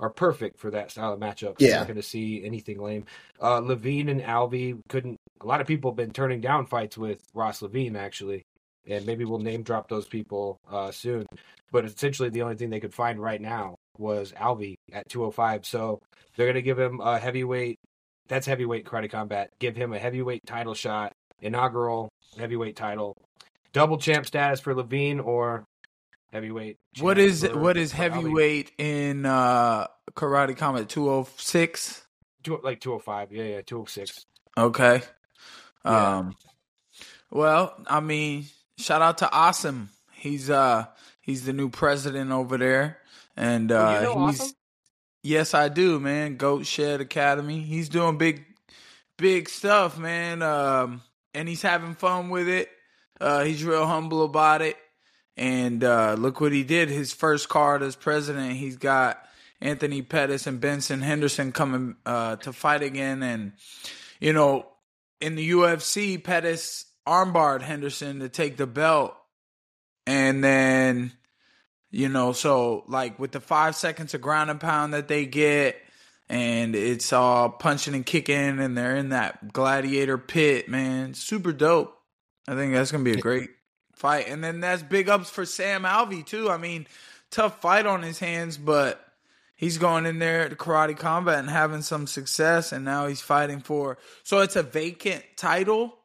are 0.00 0.10
perfect 0.10 0.58
for 0.58 0.70
that 0.72 0.90
style 0.90 1.12
of 1.12 1.20
matchup. 1.20 1.60
You're 1.60 1.70
Yeah. 1.70 1.76
not 1.78 1.86
going 1.86 1.96
to 1.96 2.02
see 2.02 2.44
anything 2.44 2.80
lame. 2.82 3.04
Uh, 3.40 3.58
Levine 3.60 4.08
and 4.08 4.20
Alvey 4.20 4.80
couldn't. 4.88 5.16
A 5.40 5.46
lot 5.46 5.60
of 5.60 5.66
people 5.66 5.90
have 5.92 5.96
been 5.96 6.10
turning 6.12 6.40
down 6.40 6.66
fights 6.66 6.98
with 6.98 7.20
Ross 7.34 7.62
Levine, 7.62 7.94
actually, 7.96 8.42
and 8.88 9.06
maybe 9.06 9.24
we'll 9.24 9.38
name 9.38 9.62
drop 9.62 9.88
those 9.88 10.08
people 10.08 10.58
uh, 10.70 10.90
soon. 10.90 11.26
But 11.70 11.84
essentially, 11.84 12.28
the 12.30 12.42
only 12.42 12.56
thing 12.56 12.70
they 12.70 12.80
could 12.80 12.94
find 12.94 13.20
right 13.20 13.40
now 13.40 13.76
was 13.98 14.32
Alvey 14.32 14.74
at 14.92 15.08
205. 15.08 15.64
So 15.66 16.00
they're 16.36 16.46
going 16.46 16.54
to 16.54 16.62
give 16.62 16.78
him 16.78 17.00
a 17.00 17.18
heavyweight. 17.18 17.78
That's 18.26 18.46
heavyweight 18.46 18.86
karate 18.86 19.10
combat. 19.10 19.50
Give 19.60 19.76
him 19.76 19.92
a 19.92 19.98
heavyweight 19.98 20.46
title 20.46 20.74
shot, 20.74 21.12
inaugural 21.40 22.08
heavyweight 22.38 22.76
title, 22.76 23.16
double 23.72 23.98
champ 23.98 24.26
status 24.26 24.60
for 24.60 24.74
Levine, 24.74 25.20
or 25.20 25.66
heavyweight. 26.32 26.78
What 27.00 27.18
is 27.18 27.44
for- 27.44 27.58
what 27.58 27.76
is 27.76 27.92
heavyweight 27.92 28.72
in 28.78 29.24
uh 29.26 29.86
Karate 30.14 30.56
Combat 30.56 30.88
206? 30.88 32.02
Two, 32.42 32.60
like 32.62 32.80
205. 32.80 33.32
Yeah, 33.32 33.44
yeah, 33.44 33.60
206. 33.62 34.26
Okay. 34.56 35.02
Yeah. 35.84 36.16
Um 36.18 36.34
well, 37.30 37.74
I 37.86 38.00
mean, 38.00 38.46
shout 38.78 39.02
out 39.02 39.18
to 39.18 39.30
Awesome. 39.30 39.90
He's 40.12 40.50
uh 40.50 40.86
he's 41.20 41.44
the 41.44 41.52
new 41.52 41.68
president 41.68 42.30
over 42.32 42.58
there 42.58 42.98
and 43.36 43.70
uh 43.72 43.76
Oh, 43.76 43.98
you 44.00 44.04
know 44.16 44.26
he's 44.28 44.40
Awesome? 44.40 44.54
Yes, 45.22 45.54
I 45.54 45.68
do, 45.70 45.98
man. 46.00 46.36
Goat 46.36 46.66
Shed 46.66 47.00
Academy. 47.00 47.60
He's 47.62 47.88
doing 47.88 48.18
big 48.18 48.44
big 49.16 49.48
stuff, 49.48 49.98
man. 49.98 50.42
Um 50.42 51.02
and 51.34 51.48
he's 51.48 51.62
having 51.62 51.94
fun 51.94 52.30
with 52.30 52.48
it. 52.48 52.68
Uh 53.20 53.44
he's 53.44 53.64
real 53.64 53.86
humble 53.86 54.24
about 54.24 54.62
it. 54.62 54.76
And 55.36 55.82
uh 55.82 56.14
look 56.18 56.40
what 56.40 56.52
he 56.52 56.62
did. 56.62 56.88
His 56.88 57.12
first 57.12 57.48
card 57.48 57.82
as 57.82 57.96
president, 57.96 58.52
he's 58.52 58.76
got 58.76 59.22
Anthony 59.60 60.02
Pettis 60.02 60.46
and 60.46 60.60
Benson 60.60 61.00
Henderson 61.00 61.52
coming 61.52 61.96
uh 62.06 62.36
to 62.36 62.52
fight 62.52 62.82
again 62.82 63.22
and 63.22 63.52
you 64.20 64.32
know, 64.32 64.66
in 65.20 65.34
the 65.34 65.50
UFC, 65.50 66.22
Pettis 66.22 66.86
armbarred 67.06 67.62
Henderson 67.62 68.20
to 68.20 68.28
take 68.28 68.56
the 68.56 68.66
belt. 68.66 69.14
And 70.06 70.42
then, 70.42 71.12
you 71.90 72.08
know, 72.08 72.32
so 72.32 72.84
like 72.88 73.18
with 73.18 73.32
the 73.32 73.40
five 73.40 73.76
seconds 73.76 74.14
of 74.14 74.20
ground 74.20 74.50
and 74.50 74.60
pound 74.60 74.94
that 74.94 75.08
they 75.08 75.26
get, 75.26 75.76
and 76.28 76.74
it's 76.74 77.12
all 77.12 77.50
punching 77.50 77.94
and 77.94 78.06
kicking, 78.06 78.58
and 78.58 78.76
they're 78.76 78.96
in 78.96 79.10
that 79.10 79.52
gladiator 79.52 80.18
pit, 80.18 80.68
man. 80.68 81.14
Super 81.14 81.52
dope. 81.52 81.96
I 82.48 82.54
think 82.54 82.72
that's 82.72 82.92
gonna 82.92 83.04
be 83.04 83.12
a 83.12 83.16
great 83.16 83.50
fight. 83.94 84.28
And 84.28 84.42
then 84.42 84.60
that's 84.60 84.82
big 84.82 85.08
ups 85.08 85.30
for 85.30 85.46
Sam 85.46 85.84
Alvey 85.84 86.24
too. 86.24 86.50
I 86.50 86.56
mean, 86.56 86.86
tough 87.30 87.60
fight 87.60 87.86
on 87.86 88.02
his 88.02 88.18
hands, 88.18 88.58
but 88.58 89.04
he's 89.56 89.78
going 89.78 90.04
in 90.06 90.18
there 90.18 90.48
to 90.48 90.56
karate 90.56 90.96
combat 90.96 91.38
and 91.38 91.48
having 91.48 91.82
some 91.82 92.06
success, 92.06 92.72
and 92.72 92.84
now 92.84 93.06
he's 93.06 93.20
fighting 93.20 93.60
for. 93.60 93.98
So 94.22 94.40
it's 94.40 94.56
a 94.56 94.62
vacant 94.62 95.24
title. 95.36 95.98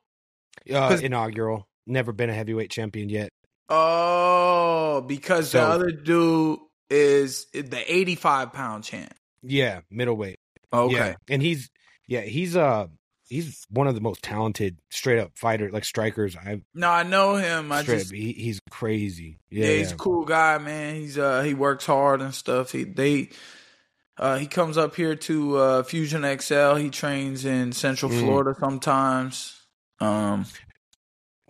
Uh, 0.72 0.98
inaugural. 1.02 1.68
Never 1.88 2.12
been 2.12 2.30
a 2.30 2.34
heavyweight 2.34 2.70
champion 2.70 3.10
yet. 3.10 3.30
Oh, 3.70 5.02
because 5.02 5.52
the 5.52 5.62
other 5.62 5.92
dude 5.92 6.60
is 6.90 7.46
the 7.54 7.84
eighty-five 7.88 8.54
pound 8.54 8.84
champ. 8.84 9.14
Yeah, 9.42 9.82
middleweight. 9.90 10.40
Okay. 10.74 10.94
Yeah. 10.96 11.16
And 11.30 11.42
he's 11.42 11.70
yeah, 12.08 12.22
he's 12.22 12.56
uh 12.58 12.88
he's 13.28 13.64
one 13.70 13.88
of 13.88 13.96
the 13.96 14.02
most 14.02 14.22
talented 14.24 14.80
straight 14.90 15.20
up 15.20 15.32
fighter 15.36 15.70
like 15.72 15.86
strikers 15.86 16.36
I've 16.36 16.62
No, 16.74 16.90
I 16.90 17.04
know 17.04 17.36
him. 17.36 17.72
I 17.72 17.84
just 17.84 18.08
up, 18.08 18.16
he, 18.16 18.34
he's 18.34 18.60
crazy. 18.70 19.40
yeah, 19.50 19.68
Yeah, 19.68 19.78
he's 19.78 19.92
a 19.92 19.96
cool 19.98 20.26
guy, 20.26 20.58
man. 20.58 20.96
He's 20.96 21.18
uh 21.18 21.42
he 21.44 21.54
works 21.54 21.86
hard 21.86 22.22
and 22.22 22.34
stuff. 22.34 22.72
He 22.72 22.84
they 22.84 23.30
uh 24.18 24.38
he 24.38 24.48
comes 24.48 24.78
up 24.78 24.96
here 24.96 25.16
to 25.16 25.58
uh 25.58 25.84
Fusion 25.84 26.26
X-Cel. 26.26 26.76
He 26.76 26.90
trains 26.90 27.46
in 27.46 27.72
Central 27.72 28.12
Mm. 28.12 28.20
Florida 28.20 28.56
sometimes. 28.60 29.56
Um 30.00 30.46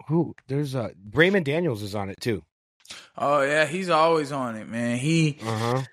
Who? 0.07 0.35
There's 0.47 0.75
uh 0.75 0.89
Raymond 1.13 1.45
Daniels 1.45 1.81
is 1.83 1.95
on 1.95 2.09
it 2.09 2.19
too. 2.21 2.43
oh 3.17 3.41
yeah, 3.41 3.65
he's 3.65 3.89
always 3.89 4.31
on 4.31 4.55
it, 4.55 4.67
man. 4.67 4.97
He 4.97 5.37
Uh-huh. 5.41 5.83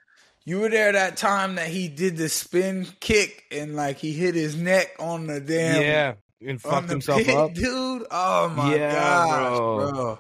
You 0.46 0.60
were 0.60 0.70
there 0.70 0.92
that 0.92 1.18
time 1.18 1.56
that 1.56 1.68
he 1.68 1.88
did 1.88 2.16
the 2.16 2.30
spin 2.30 2.86
kick 3.00 3.44
and 3.52 3.76
like 3.76 3.98
he 3.98 4.12
hit 4.12 4.34
his 4.34 4.56
neck 4.56 4.88
on 4.98 5.26
the 5.26 5.40
damn 5.40 5.82
yeah. 5.82 6.14
And 6.40 6.60
fucked 6.62 6.88
himself 6.88 7.22
pit, 7.22 7.36
up. 7.36 7.52
dude. 7.52 8.06
Oh 8.10 8.48
my 8.50 8.74
Yeah, 8.74 8.92
gosh, 8.92 9.58
bro. 9.58 9.90
bro. 9.92 10.18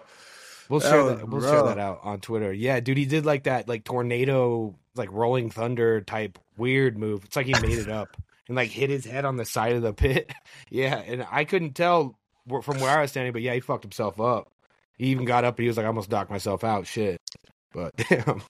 We'll 0.68 0.80
That 0.80 0.90
share 0.90 1.04
was 1.04 1.16
that 1.18 1.28
we'll 1.28 1.40
share 1.42 1.62
that 1.62 1.78
out 1.78 2.00
on 2.02 2.20
Twitter. 2.20 2.52
Yeah, 2.52 2.80
dude, 2.80 2.98
he 2.98 3.06
did 3.06 3.24
like 3.24 3.44
that 3.44 3.68
like 3.68 3.84
tornado 3.84 4.74
like 4.96 5.10
rolling 5.12 5.48
thunder 5.50 6.00
type 6.00 6.38
weird 6.56 6.98
move. 6.98 7.24
It's 7.24 7.36
like 7.36 7.46
he 7.46 7.52
made 7.52 7.78
it 7.78 7.88
up. 7.88 8.16
and 8.48 8.56
like 8.56 8.70
hit 8.70 8.90
his 8.90 9.04
head 9.04 9.24
on 9.24 9.36
the 9.36 9.44
side 9.44 9.74
of 9.76 9.82
the 9.82 9.92
pit. 9.92 10.32
yeah, 10.70 10.96
and 10.96 11.26
I 11.30 11.44
couldn't 11.44 11.74
tell 11.74 12.18
from 12.62 12.80
where 12.80 12.98
I 12.98 13.02
was 13.02 13.10
standing, 13.10 13.32
but 13.32 13.42
yeah, 13.42 13.54
he 13.54 13.60
fucked 13.60 13.84
himself 13.84 14.20
up. 14.20 14.50
He 14.96 15.06
even 15.08 15.24
got 15.26 15.44
up 15.44 15.58
and 15.58 15.64
he 15.64 15.68
was 15.68 15.76
like, 15.76 15.84
"I 15.84 15.88
almost 15.88 16.10
knocked 16.10 16.30
myself 16.30 16.64
out." 16.64 16.86
Shit, 16.86 17.20
but 17.72 17.94
damn. 18.08 18.40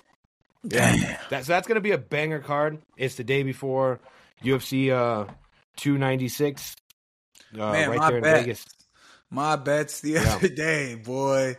Damn. 0.68 1.16
That's 1.30 1.46
that's 1.46 1.66
gonna 1.68 1.80
be 1.80 1.92
a 1.92 1.99
banger 1.99 2.40
card. 2.40 2.78
It's 2.96 3.14
the 3.16 3.25
day 3.25 3.42
before 3.42 4.00
UFC 4.42 4.90
uh 4.90 5.30
296. 5.76 6.75
Uh, 7.54 7.58
Man, 7.73 7.90
right 7.90 7.99
my 7.99 8.08
there 8.08 8.16
in 8.18 8.23
bet. 8.23 8.37
Vegas. 8.40 8.64
My 9.30 9.56
bets 9.56 10.00
the 10.00 10.11
Yeah. 10.12 10.35
other 10.35 10.49
day, 10.54 10.94
boy, 10.94 11.56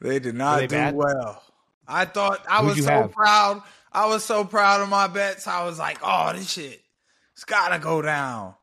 they 0.00 0.18
did 0.18 0.34
not 0.34 0.56
they 0.60 0.66
do 0.66 0.76
bad? 0.76 0.94
well. 0.94 1.42
I 1.88 2.04
thought 2.04 2.44
I 2.48 2.58
Who'd 2.60 2.76
was 2.76 2.84
so 2.84 2.90
have? 2.90 3.12
proud. 3.12 3.62
I 3.92 4.06
was 4.06 4.24
so 4.24 4.44
proud 4.44 4.80
of 4.82 4.88
my 4.88 5.06
bets. 5.06 5.46
I 5.46 5.64
was 5.64 5.78
like, 5.78 5.98
"Oh, 6.02 6.32
this 6.34 6.50
shit, 6.50 6.80
it's 7.34 7.44
gotta 7.44 7.78
go 7.78 8.02
down." 8.02 8.54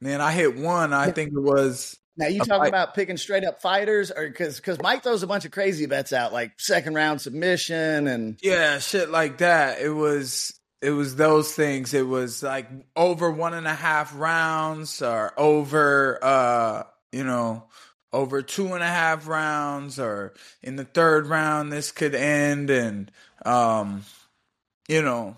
Man, 0.00 0.20
I 0.20 0.32
hit 0.32 0.56
one. 0.56 0.92
I 0.92 1.10
think 1.12 1.32
it 1.32 1.40
was 1.40 1.96
Now 2.16 2.28
you 2.28 2.38
talking 2.38 2.54
fight. 2.54 2.68
about 2.68 2.94
picking 2.94 3.16
straight 3.16 3.44
up 3.44 3.60
fighters, 3.60 4.10
or 4.10 4.26
because 4.26 4.56
because 4.56 4.80
Mike 4.80 5.02
throws 5.02 5.22
a 5.22 5.26
bunch 5.26 5.44
of 5.44 5.50
crazy 5.50 5.86
bets 5.86 6.12
out, 6.12 6.32
like 6.32 6.52
second 6.58 6.94
round 6.94 7.20
submission, 7.20 8.06
and 8.06 8.38
yeah, 8.42 8.78
shit 8.78 9.10
like 9.10 9.38
that. 9.38 9.80
It 9.80 9.90
was 9.90 10.58
it 10.80 10.90
was 10.90 11.16
those 11.16 11.52
things. 11.52 11.92
It 11.94 12.06
was 12.06 12.42
like 12.42 12.68
over 12.94 13.30
one 13.30 13.54
and 13.54 13.66
a 13.66 13.74
half 13.74 14.14
rounds 14.16 15.02
or 15.02 15.32
over 15.36 16.18
uh, 16.22 16.84
you 17.10 17.24
know, 17.24 17.64
over 18.12 18.42
two 18.42 18.74
and 18.74 18.82
a 18.82 18.88
half 18.88 19.26
rounds 19.26 19.98
or 19.98 20.34
in 20.62 20.76
the 20.76 20.84
third 20.84 21.26
round 21.26 21.72
this 21.72 21.90
could 21.90 22.14
end 22.14 22.70
and 22.70 23.10
um 23.44 24.04
you 24.88 25.02
know, 25.02 25.36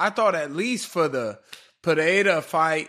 I 0.00 0.10
thought 0.10 0.34
at 0.34 0.52
least 0.52 0.88
for 0.88 1.08
the 1.08 1.38
Pineda 1.82 2.42
fight 2.42 2.88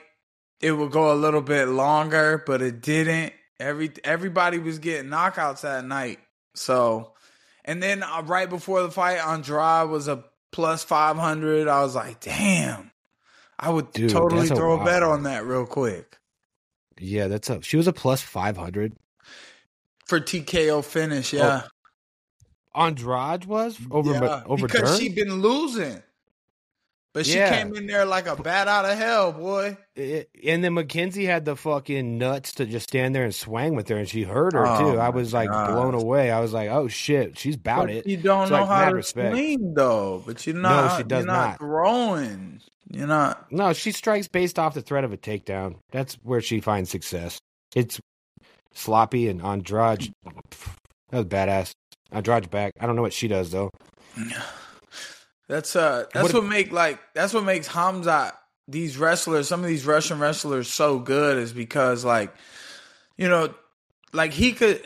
it 0.61 0.71
would 0.71 0.91
go 0.91 1.13
a 1.13 1.15
little 1.15 1.41
bit 1.41 1.67
longer, 1.67 2.43
but 2.45 2.61
it 2.61 2.81
didn't. 2.81 3.33
Every 3.59 3.91
everybody 4.03 4.59
was 4.59 4.79
getting 4.79 5.09
knockouts 5.09 5.61
that 5.61 5.85
night. 5.85 6.19
So, 6.55 7.13
and 7.65 7.81
then 7.81 8.03
uh, 8.03 8.23
right 8.25 8.49
before 8.49 8.81
the 8.81 8.91
fight, 8.91 9.17
Andrade 9.17 9.89
was 9.89 10.07
a 10.07 10.23
plus 10.51 10.83
five 10.83 11.17
hundred. 11.17 11.67
I 11.67 11.81
was 11.81 11.95
like, 11.95 12.19
damn, 12.19 12.91
I 13.59 13.69
would 13.69 13.91
Dude, 13.91 14.09
totally 14.09 14.41
that's 14.41 14.51
a 14.51 14.55
throw 14.55 14.79
a 14.79 14.85
bet 14.85 15.03
on 15.03 15.23
that 15.23 15.45
real 15.45 15.65
quick 15.65 16.17
Yeah, 16.99 17.27
that's 17.27 17.49
up. 17.49 17.63
She 17.63 17.77
was 17.77 17.87
a 17.87 17.93
plus 17.93 18.21
500. 18.21 18.95
for 20.05 20.19
TKO 20.19 20.83
finish. 20.83 21.33
Yeah, 21.33 21.63
Andrade 22.75 23.45
was 23.45 23.79
over 23.89 24.13
yeah. 24.13 24.43
over 24.45 24.67
because 24.67 24.91
Dern? 24.91 24.99
she 24.99 25.09
been 25.09 25.41
losing, 25.41 26.01
but 27.17 27.25
she 27.25 27.35
Yeah. 27.35 27.49
came 27.63 27.75
in 27.75 27.87
there 27.87 28.05
like 28.05 28.27
a 28.27 28.35
bat 28.35 28.67
out 28.67 28.85
of 28.85 28.95
hell, 28.95 29.31
boy. 29.31 29.75
It- 29.95 30.29
and 30.45 30.63
then 30.63 30.75
Mackenzie 30.75 31.25
had 31.25 31.45
the 31.45 31.55
fucking 31.55 32.19
nuts 32.19 32.51
to 32.53 32.67
just 32.67 32.87
stand 32.87 33.15
there 33.15 33.23
and 33.23 33.33
swang 33.33 33.73
with 33.75 33.87
her, 33.89 33.97
and 33.97 34.07
she 34.07 34.21
hurt 34.21 34.53
her 34.53 34.67
Oh, 34.67 34.93
too. 34.93 34.99
I 34.99 35.09
was 35.09 35.33
like 35.33 35.49
God. 35.49 35.71
blown 35.73 35.95
away. 35.95 36.29
I 36.29 36.39
was 36.39 36.53
like, 36.53 36.69
"Oh 36.69 36.87
shit, 36.87 37.39
she's 37.39 37.55
about 37.55 37.87
But 37.87 37.89
it." 37.89 38.05
You 38.07 38.17
don't 38.17 38.43
It's 38.43 38.51
know 38.51 38.59
like 38.61 38.67
how 38.67 38.89
to 38.89 38.95
respect. 38.95 39.33
swing 39.33 39.73
though, 39.73 40.21
but 40.27 40.45
you're 40.45 40.55
not. 40.55 40.91
No, 40.91 40.97
she 40.99 41.03
does 41.05 41.25
you're 41.25 41.33
not, 41.33 41.47
not. 41.49 41.57
throwing. 41.57 42.61
You're 42.91 43.07
not. 43.07 43.51
No, 43.51 43.73
she 43.73 43.91
strikes 43.91 44.27
based 44.27 44.59
off 44.59 44.75
the 44.75 44.81
threat 44.83 45.03
of 45.03 45.11
a 45.11 45.17
takedown. 45.17 45.77
That's 45.91 46.13
where 46.21 46.39
she 46.39 46.61
finds 46.61 46.91
success. 46.91 47.39
It's 47.75 47.99
sloppy 48.75 49.27
and 49.27 49.41
Andrade. 49.41 50.11
That 51.09 51.17
was 51.17 51.25
badass. 51.25 51.71
Andrade's 52.11 52.47
back. 52.47 52.73
I 52.79 52.85
don't 52.85 52.95
know 52.95 53.01
what 53.01 53.11
she 53.13 53.27
does 53.27 53.49
though. 53.49 53.71
That's 55.47 55.75
uh 55.75 56.05
that's 56.13 56.33
What- 56.33 56.43
what, 56.43 56.49
make 56.49 56.71
like 56.71 56.99
that's 57.13 57.33
what 57.33 57.43
makes 57.43 57.67
Hamza 57.67 58.33
these 58.67 58.97
wrestlers, 58.97 59.47
some 59.47 59.61
of 59.61 59.67
these 59.67 59.85
Russian 59.85 60.19
wrestlers 60.19 60.67
so 60.67 60.99
good 60.99 61.37
is 61.37 61.53
because 61.53 62.03
like 62.03 62.33
you 63.15 63.27
know, 63.29 63.53
like 64.13 64.33
he 64.33 64.51
could 64.53 64.85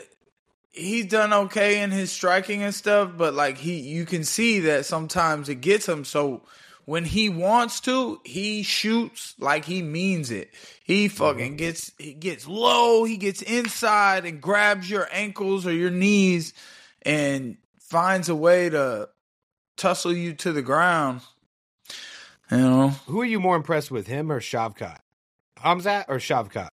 he's 0.70 1.06
done 1.06 1.32
okay 1.32 1.82
in 1.82 1.90
his 1.90 2.10
striking 2.10 2.62
and 2.62 2.74
stuff, 2.74 3.12
but 3.16 3.34
like 3.34 3.58
he 3.58 3.80
you 3.80 4.06
can 4.06 4.24
see 4.24 4.60
that 4.60 4.86
sometimes 4.86 5.48
it 5.48 5.56
gets 5.56 5.88
him 5.88 6.04
so 6.04 6.42
when 6.84 7.04
he 7.04 7.28
wants 7.28 7.78
to, 7.80 8.20
he 8.24 8.64
shoots 8.64 9.34
like 9.38 9.64
he 9.64 9.82
means 9.82 10.32
it. 10.32 10.50
He 10.82 11.06
fucking 11.08 11.56
gets 11.56 11.92
he 11.98 12.12
gets 12.12 12.46
low, 12.46 13.04
he 13.04 13.16
gets 13.16 13.42
inside 13.42 14.24
and 14.24 14.40
grabs 14.40 14.90
your 14.90 15.08
ankles 15.12 15.66
or 15.66 15.72
your 15.72 15.90
knees 15.90 16.54
and 17.02 17.56
finds 17.80 18.28
a 18.28 18.34
way 18.34 18.68
to 18.70 19.08
tussle 19.76 20.12
you 20.12 20.34
to 20.34 20.52
the 20.52 20.62
ground. 20.62 21.20
You 22.50 22.56
know, 22.58 22.88
Who 23.06 23.20
are 23.20 23.24
you 23.26 23.40
more 23.40 23.56
impressed 23.56 23.90
with, 23.90 24.06
him 24.06 24.30
or 24.30 24.40
Shavkat? 24.40 24.98
Hamzat 25.58 26.04
or 26.08 26.16
Shavkat? 26.16 26.68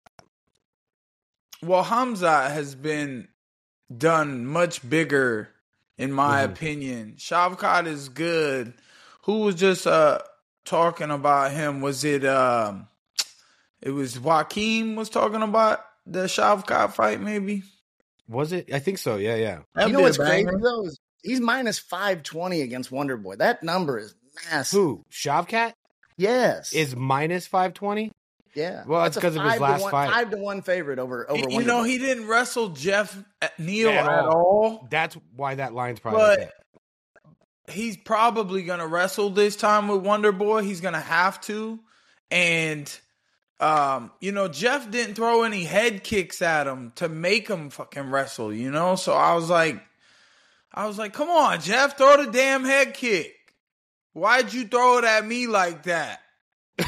well, 1.62 1.84
Hamza 1.84 2.50
has 2.50 2.76
been 2.76 3.28
done 3.96 4.46
much 4.46 4.88
bigger, 4.88 5.50
in 5.98 6.12
my 6.12 6.42
Mhm. 6.42 6.52
opinion. 6.52 7.16
Shavkat 7.18 7.88
is 7.88 8.10
good. 8.10 8.74
Who 9.24 9.40
was 9.42 9.56
just 9.56 9.88
uh 9.88 10.20
talking 10.66 11.12
about 11.12 11.52
him? 11.52 11.82
Was 11.82 12.04
it 12.04 12.26
um? 12.26 12.88
It 13.82 13.92
was 13.92 14.20
Joaquin 14.20 14.96
was 14.96 15.10
talking 15.10 15.42
about 15.42 15.80
the 16.06 16.26
Shavkat 16.26 16.94
fight, 16.94 17.20
maybe. 17.22 17.64
Was 18.28 18.52
it? 18.52 18.72
I 18.74 18.80
think 18.80 18.98
so. 18.98 19.18
Yeah, 19.18 19.36
yeah. 19.36 19.60
That'd 19.74 19.92
you 19.92 19.98
know 19.98 20.04
what's 20.04 20.18
crazy 20.18 20.46
banger. 20.46 20.60
though 20.62 20.86
is 20.86 21.00
he's 21.26 21.40
minus 21.42 21.80
five 21.80 22.24
twenty 22.24 22.62
against 22.62 22.92
Wonder 22.92 23.18
Boy. 23.18 23.36
That 23.36 23.64
number 23.64 23.98
is 24.00 24.16
massive. 24.50 24.78
Who? 24.80 25.04
Shavkat 25.12 25.74
Yes, 26.18 26.72
is 26.74 26.96
minus 26.96 27.48
five 27.48 27.74
twenty. 27.74 28.12
yeah. 28.54 28.84
Well, 28.88 29.04
it's 29.06 29.16
That's 29.16 29.18
a 29.18 29.22
'cause 29.28 29.36
of 29.36 29.44
his 29.44 29.52
five 29.52 29.58
to 29.58 29.64
last 29.64 29.82
one- 29.82 29.92
fight. 29.92 30.10
Five 30.12 30.30
to 30.32 30.38
one 30.38 30.62
favorite 30.62 31.00
over 31.00 31.30
over. 31.30 31.38
You- 31.40 31.46
You 31.50 31.56
Wonder 31.56 31.68
know, 31.68 31.80
Boy. 31.82 31.88
he 31.88 31.98
didn't 31.98 32.28
wrestle 32.28 32.70
Jeff 32.70 33.18
Neal 33.58 33.90
At 33.90 34.06
at, 34.06 34.26
all. 34.26 34.34
all. 34.36 34.88
That's 34.90 35.18
why 35.36 35.56
that 35.56 35.74
line's 35.74 36.00
probably. 36.00 36.20
But 36.38 36.54
he's 37.74 37.98
probably 37.98 38.64
gonna 38.64 38.88
wrestle 38.88 39.30
this 39.32 39.56
time 39.56 39.88
with 39.88 40.02
Wonder 40.04 40.32
Boy. 40.32 40.62
He's 40.64 40.82
gonna 40.82 41.00
have 41.02 41.42
to, 41.42 41.80
and 42.32 43.00
um, 43.60 44.12
you 44.20 44.32
know, 44.34 44.48
Jeff 44.50 44.90
didn't 44.92 45.16
throw 45.16 45.44
any 45.44 45.64
head 45.64 46.04
kicks 46.04 46.42
at 46.42 46.68
him 46.68 46.92
to 46.96 47.08
make 47.10 47.48
him 47.48 47.70
fucking 47.70 48.10
wrestle. 48.12 48.54
You 48.54 48.70
know, 48.72 48.96
so 48.96 49.14
I 49.14 49.34
was 49.34 49.50
like, 49.50 49.82
I 50.76 50.88
was 50.88 50.98
like, 50.98 51.14
come 51.14 51.30
on, 51.30 51.62
Jeff, 51.62 51.98
throw 51.98 52.24
the 52.24 52.32
damn 52.32 52.66
head 52.66 52.94
kick. 52.94 53.34
Why'd 54.12 54.54
you 54.54 54.68
throw 54.68 54.98
it 54.98 55.06
at 55.06 55.26
me 55.26 55.48
like 55.48 55.84
that? 55.84 56.20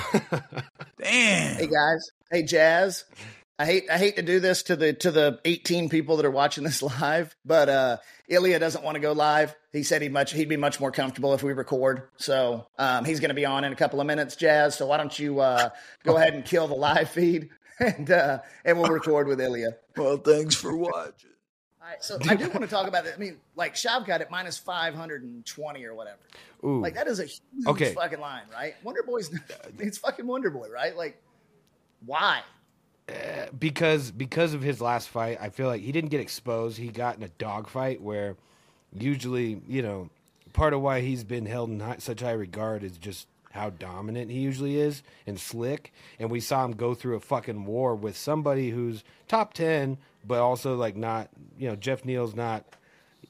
Damn. 1.00 1.58
Hey 1.58 1.68
guys, 1.68 2.10
hey 2.30 2.44
Jazz. 2.44 3.06
I 3.60 3.66
hate 3.66 3.90
I 3.90 3.98
hate 3.98 4.18
to 4.18 4.22
do 4.22 4.40
this 4.40 4.64
to 4.64 4.76
the 4.76 4.94
to 4.94 5.12
the 5.12 5.40
18 5.46 5.90
people 5.90 6.18
that 6.18 6.26
are 6.26 6.32
watching 6.32 6.64
this 6.64 6.82
live, 6.82 7.36
but 7.46 7.70
uh 7.70 7.98
Ilia 8.30 8.60
doesn't 8.60 8.84
want 8.84 8.96
to 8.96 9.02
go 9.02 9.14
live. 9.14 9.56
He 9.72 9.84
said 9.84 10.02
he'd 10.02 10.12
much 10.12 10.34
he'd 10.34 10.50
be 10.50 10.58
much 10.58 10.80
more 10.80 10.92
comfortable 10.92 11.34
if 11.34 11.44
we 11.44 11.54
record. 11.54 12.10
So 12.18 12.68
um, 12.78 13.06
he's 13.06 13.22
going 13.22 13.30
to 13.30 13.36
be 13.36 13.46
on 13.46 13.64
in 13.64 13.72
a 13.72 13.76
couple 13.76 14.02
of 14.02 14.08
minutes, 14.08 14.36
Jazz. 14.36 14.76
So 14.76 14.88
why 14.88 14.98
don't 14.98 15.18
you 15.18 15.40
uh, 15.40 15.70
go 16.04 16.18
ahead 16.18 16.34
and 16.34 16.44
kill 16.44 16.68
the 16.68 16.76
live 16.76 17.10
feed 17.10 17.50
and 17.80 18.12
uh, 18.12 18.40
and 18.66 18.80
we'll 18.80 18.92
record 18.92 19.28
with 19.28 19.40
Ilia. 19.40 19.78
Well, 19.96 20.18
thanks 20.18 20.56
for 20.56 20.76
watching. 20.76 21.32
So 22.00 22.18
I 22.30 22.36
do 22.36 22.50
want 22.50 22.62
to 22.62 22.68
talk 22.68 22.88
about 22.88 23.06
it. 23.06 23.14
I 23.16 23.20
mean, 23.20 23.38
like 23.56 23.76
Shavkat 23.76 24.22
at 24.22 24.32
minus 24.32 24.58
520 24.58 25.86
or 25.86 25.96
whatever. 25.96 26.18
Ooh. 26.64 26.82
Like 26.82 26.96
that 26.96 27.08
is 27.08 27.20
a 27.20 27.26
huge 27.26 27.42
Okay. 27.68 27.94
fucking 27.94 28.20
line, 28.20 28.44
right? 28.52 28.76
Wonder 28.84 29.04
Boy's 29.04 29.34
uh, 29.34 29.38
it's 29.80 29.98
fucking 29.98 30.26
Wonder 30.28 30.50
Boy, 30.50 30.68
right? 30.70 30.96
Like 30.96 31.22
why? 32.06 32.42
Uh, 33.10 33.48
because 33.58 34.12
because 34.12 34.54
of 34.54 34.62
his 34.62 34.82
last 34.82 35.10
fight, 35.10 35.38
I 35.40 35.50
feel 35.50 35.68
like 35.68 35.82
he 35.82 35.92
didn't 35.92 36.10
get 36.12 36.20
exposed. 36.20 36.78
He 36.78 36.90
got 36.90 37.18
in 37.18 37.24
a 37.24 37.30
dogfight 37.30 38.02
where 38.02 38.36
usually, 38.94 39.62
you 39.68 39.82
know, 39.82 40.10
part 40.54 40.74
of 40.74 40.82
why 40.82 41.02
he's 41.02 41.24
been 41.24 41.46
held 41.46 41.70
in 41.70 41.80
high, 41.80 41.98
such 42.00 42.22
high 42.22 42.32
regard 42.32 42.84
is 42.84 42.98
just 42.98 43.28
how 43.52 43.70
dominant 43.70 44.30
he 44.30 44.40
usually 44.40 44.78
is 44.80 45.04
and 45.26 45.40
slick. 45.40 45.94
And 46.20 46.30
we 46.30 46.40
saw 46.40 46.66
him 46.66 46.74
go 46.74 46.94
through 46.94 47.16
a 47.16 47.20
fucking 47.20 47.66
war 47.66 47.96
with 47.96 48.18
somebody 48.18 48.70
who's 48.72 49.04
top 49.28 49.54
ten, 49.54 49.98
but 50.26 50.40
also 50.40 50.76
like 50.76 50.96
not, 50.96 51.30
you 51.58 51.68
know, 51.68 51.76
Jeff 51.76 52.06
Neal's 52.06 52.36
not 52.36 52.66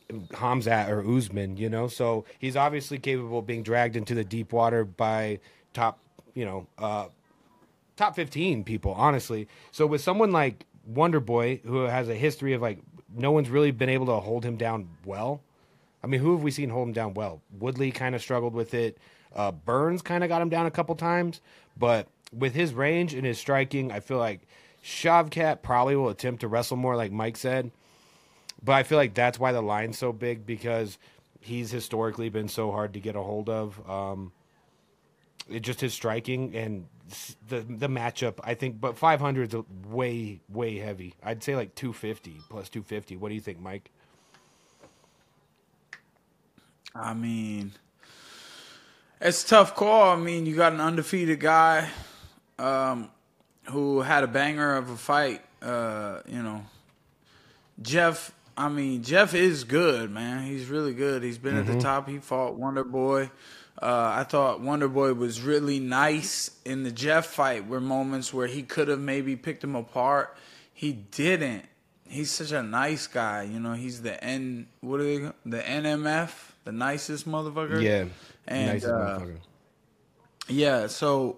Hamzat 0.10 0.90
or 0.90 1.02
Usman, 1.02 1.58
you 1.58 1.70
know. 1.70 1.88
So 1.88 2.26
he's 2.40 2.56
obviously 2.56 2.98
capable 3.00 3.40
of 3.40 3.48
being 3.48 3.64
dragged 3.64 3.96
into 3.96 4.16
the 4.16 4.24
deep 4.24 4.54
water 4.54 4.86
by 4.86 5.40
top, 5.74 6.00
you 6.34 6.46
know, 6.46 6.68
uh, 6.78 7.08
top 7.96 8.16
15 8.16 8.64
people, 8.64 8.94
honestly. 8.94 9.48
So 9.72 9.86
with 9.86 10.02
someone 10.02 10.32
like 10.32 10.66
Wonder 10.86 11.20
Boy, 11.20 11.62
who 11.66 11.84
has 11.84 12.10
a 12.10 12.16
history 12.16 12.54
of 12.54 12.62
like, 12.62 12.80
no 13.14 13.32
one's 13.32 13.50
really 13.50 13.72
been 13.72 13.90
able 13.90 14.06
to 14.08 14.14
hold 14.14 14.46
him 14.46 14.58
down 14.58 14.90
well. 15.06 15.42
I 16.04 16.08
mean, 16.08 16.22
who 16.22 16.34
have 16.34 16.44
we 16.44 16.52
seen 16.52 16.70
hold 16.70 16.88
him 16.90 16.94
down 16.94 17.14
well? 17.14 17.42
Woodley 17.60 17.92
kind 17.92 18.16
of 18.16 18.22
struggled 18.22 18.54
with 18.54 18.74
it. 18.74 18.98
Uh, 19.36 19.52
Burns 19.52 20.02
kind 20.02 20.24
of 20.24 20.30
got 20.30 20.42
him 20.42 20.50
down 20.50 20.66
a 20.66 20.72
couple 20.72 20.96
times, 20.96 21.42
but 21.78 22.08
with 22.32 22.54
his 22.54 22.74
range 22.74 23.14
and 23.14 23.26
his 23.26 23.38
striking, 23.38 23.92
I 23.92 24.00
feel 24.00 24.18
like 24.18 24.42
Shavkat 24.88 25.62
probably 25.62 25.98
will 25.98 26.08
attempt 26.08 26.40
to 26.42 26.48
wrestle 26.48 26.78
more, 26.78 26.96
like 26.96 27.12
Mike 27.12 27.36
said. 27.36 27.72
But 28.64 28.72
I 28.72 28.84
feel 28.84 28.98
like 28.98 29.14
that's 29.14 29.38
why 29.38 29.52
the 29.52 29.62
line's 29.62 29.98
so 29.98 30.14
big 30.14 30.46
because 30.46 30.98
he's 31.42 31.72
historically 31.72 32.30
been 32.30 32.48
so 32.48 32.72
hard 32.72 32.94
to 32.94 33.02
get 33.02 33.18
a 33.18 33.22
hold 33.22 33.50
of. 33.50 33.90
Um, 33.90 34.32
it 35.50 35.60
just 35.60 35.82
his 35.82 35.94
striking 35.94 36.56
and 36.56 36.88
the 37.50 37.60
the 37.60 37.90
matchup. 37.90 38.40
I 38.46 38.54
think, 38.54 38.80
but 38.80 38.98
500 38.98 39.54
is 39.54 39.62
way 39.90 40.40
way 40.48 40.78
heavy. 40.78 41.16
I'd 41.22 41.44
say 41.44 41.58
like 41.58 41.76
250 41.76 42.38
plus 42.50 42.70
250. 42.70 43.18
What 43.18 43.28
do 43.28 43.36
you 43.36 43.42
think, 43.42 43.60
Mike? 43.60 43.92
I 46.96 47.14
mean, 47.14 47.74
it's 49.20 49.44
tough 49.44 49.76
call. 49.76 50.12
I 50.12 50.16
mean, 50.16 50.46
you 50.46 50.56
got 50.56 50.72
an 50.72 50.80
undefeated 50.80 51.42
guy 51.42 51.90
um, 52.58 53.10
who 53.70 54.02
had 54.02 54.24
a 54.24 54.28
banger 54.28 54.76
of 54.76 54.90
a 54.90 54.98
fight. 54.98 55.42
Uh, 55.62 56.20
you 56.28 56.42
know, 56.42 56.66
Jeff. 57.82 58.34
I 58.60 58.70
mean, 58.70 59.04
Jeff 59.04 59.36
is 59.36 59.66
good, 59.66 60.10
man. 60.10 60.44
He's 60.44 60.66
really 60.66 60.96
good. 60.96 61.22
He's 61.22 61.38
been 61.38 61.58
at 61.58 61.68
the 61.68 61.80
top. 61.80 62.10
He 62.10 62.18
fought 62.18 62.56
Wonder 62.56 62.84
Boy. 62.84 63.30
Uh, 63.80 64.14
I 64.16 64.24
thought 64.24 64.62
Wonder 64.62 64.88
Boy 64.88 65.14
was 65.14 65.42
really 65.42 65.80
nice 65.80 66.50
in 66.66 66.82
the 66.82 66.92
Jeff 66.92 67.28
fight. 67.28 67.68
Were 67.68 67.80
moments 67.80 68.34
where 68.34 68.48
he 68.48 68.64
could 68.64 68.88
have 68.88 69.00
maybe 69.00 69.36
picked 69.36 69.64
him 69.64 69.76
apart. 69.76 70.36
He 70.74 70.94
didn't. 70.94 71.66
He's 72.08 72.32
such 72.32 72.52
a 72.52 72.64
nice 72.64 73.06
guy. 73.06 73.44
You 73.44 73.60
know, 73.60 73.74
he's 73.74 74.02
the 74.02 74.24
N. 74.24 74.68
What 74.82 75.02
are 75.02 75.04
they? 75.04 75.32
The 75.46 75.60
NMF, 75.60 76.32
the 76.64 76.72
nicest 76.72 77.28
motherfucker. 77.28 77.82
Yeah, 77.82 78.06
And, 78.48 78.68
nice 78.74 78.86
uh, 78.86 79.20
motherfucker. 79.20 79.38
Yeah, 80.48 80.88
so 80.88 81.38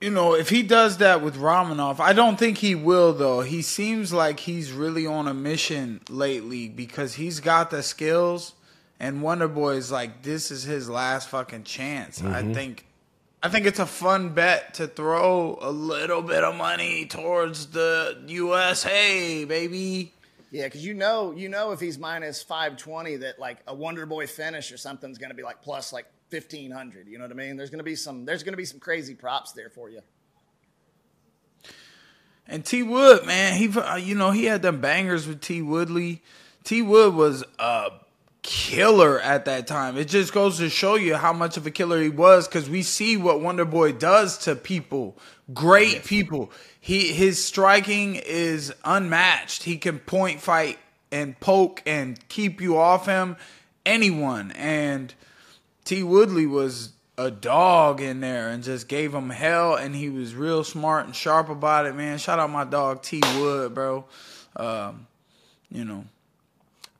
you 0.00 0.10
know, 0.10 0.34
if 0.34 0.50
he 0.50 0.62
does 0.62 0.98
that 0.98 1.22
with 1.22 1.36
Romanov, 1.36 2.00
I 2.00 2.12
don't 2.12 2.38
think 2.38 2.58
he 2.58 2.74
will 2.74 3.12
though. 3.12 3.40
He 3.40 3.62
seems 3.62 4.12
like 4.12 4.40
he's 4.40 4.72
really 4.72 5.06
on 5.06 5.26
a 5.26 5.34
mission 5.34 6.00
lately 6.08 6.68
because 6.68 7.14
he's 7.14 7.40
got 7.40 7.70
the 7.70 7.82
skills 7.82 8.54
and 9.00 9.22
Wonder 9.22 9.48
Boy 9.48 9.74
is 9.74 9.90
like 9.90 10.22
this 10.22 10.50
is 10.50 10.64
his 10.64 10.88
last 10.88 11.28
fucking 11.28 11.64
chance. 11.64 12.20
I 12.20 12.42
mm-hmm. 12.42 12.52
think 12.52 12.86
I 13.42 13.48
think 13.48 13.66
it's 13.66 13.78
a 13.78 13.86
fun 13.86 14.30
bet 14.30 14.74
to 14.74 14.86
throw 14.86 15.58
a 15.60 15.70
little 15.70 16.22
bit 16.22 16.42
of 16.42 16.56
money 16.56 17.06
towards 17.06 17.68
the 17.68 18.22
USA, 18.26 19.44
baby. 19.44 20.12
Yeah, 20.50 20.64
because 20.64 20.84
you 20.84 20.94
know, 20.94 21.32
you 21.32 21.48
know, 21.48 21.72
if 21.72 21.80
he's 21.80 21.98
minus 21.98 22.42
five 22.42 22.76
twenty, 22.76 23.16
that 23.16 23.38
like 23.38 23.58
a 23.66 23.74
Wonder 23.74 24.06
Boy 24.06 24.26
finish 24.26 24.72
or 24.72 24.76
something's 24.76 25.18
going 25.18 25.30
to 25.30 25.36
be 25.36 25.42
like 25.42 25.62
plus 25.62 25.92
like 25.92 26.06
fifteen 26.28 26.70
hundred. 26.70 27.08
You 27.08 27.18
know 27.18 27.24
what 27.24 27.32
I 27.32 27.34
mean? 27.34 27.56
There's 27.56 27.70
to 27.78 27.84
be 27.84 27.96
some. 27.96 28.24
There's 28.24 28.42
to 28.52 28.56
be 28.56 28.64
some 28.64 28.80
crazy 28.80 29.14
props 29.14 29.52
there 29.52 29.70
for 29.70 29.90
you. 29.90 30.00
And 32.48 32.64
T 32.64 32.82
Wood, 32.82 33.26
man, 33.26 33.56
he 33.56 33.68
uh, 33.68 33.96
you 33.96 34.14
know 34.14 34.30
he 34.30 34.44
had 34.44 34.62
them 34.62 34.80
bangers 34.80 35.26
with 35.26 35.40
T 35.40 35.62
Woodley. 35.62 36.22
T 36.64 36.82
Wood 36.82 37.14
was 37.14 37.44
a 37.58 37.90
killer 38.42 39.20
at 39.20 39.44
that 39.46 39.66
time. 39.66 39.96
It 39.96 40.06
just 40.06 40.32
goes 40.32 40.58
to 40.58 40.70
show 40.70 40.94
you 40.94 41.16
how 41.16 41.32
much 41.32 41.56
of 41.56 41.66
a 41.66 41.70
killer 41.70 42.00
he 42.00 42.08
was 42.08 42.46
because 42.46 42.70
we 42.70 42.82
see 42.82 43.16
what 43.16 43.40
Wonder 43.40 43.64
Boy 43.64 43.92
does 43.92 44.38
to 44.38 44.54
people, 44.54 45.18
great 45.52 46.04
people. 46.04 46.52
He 46.80 47.12
his 47.12 47.44
striking 47.44 48.14
is 48.14 48.72
unmatched. 48.84 49.64
He 49.64 49.76
can 49.76 49.98
point 49.98 50.40
fight 50.40 50.78
and 51.10 51.38
poke 51.40 51.82
and 51.86 52.28
keep 52.28 52.60
you 52.60 52.78
off 52.78 53.06
him, 53.06 53.36
anyone. 53.84 54.52
And 54.52 55.12
T 55.86 56.02
Woodley 56.02 56.46
was 56.46 56.94
a 57.16 57.30
dog 57.30 58.00
in 58.00 58.20
there 58.20 58.48
and 58.48 58.62
just 58.62 58.88
gave 58.88 59.14
him 59.14 59.30
hell 59.30 59.76
and 59.76 59.94
he 59.94 60.10
was 60.10 60.34
real 60.34 60.64
smart 60.64 61.06
and 61.06 61.14
sharp 61.14 61.48
about 61.48 61.86
it, 61.86 61.94
man. 61.94 62.18
Shout 62.18 62.40
out 62.40 62.50
my 62.50 62.64
dog 62.64 63.02
T 63.02 63.22
Wood, 63.38 63.72
bro. 63.72 64.04
Um, 64.56 65.06
you 65.70 65.84
know. 65.84 66.04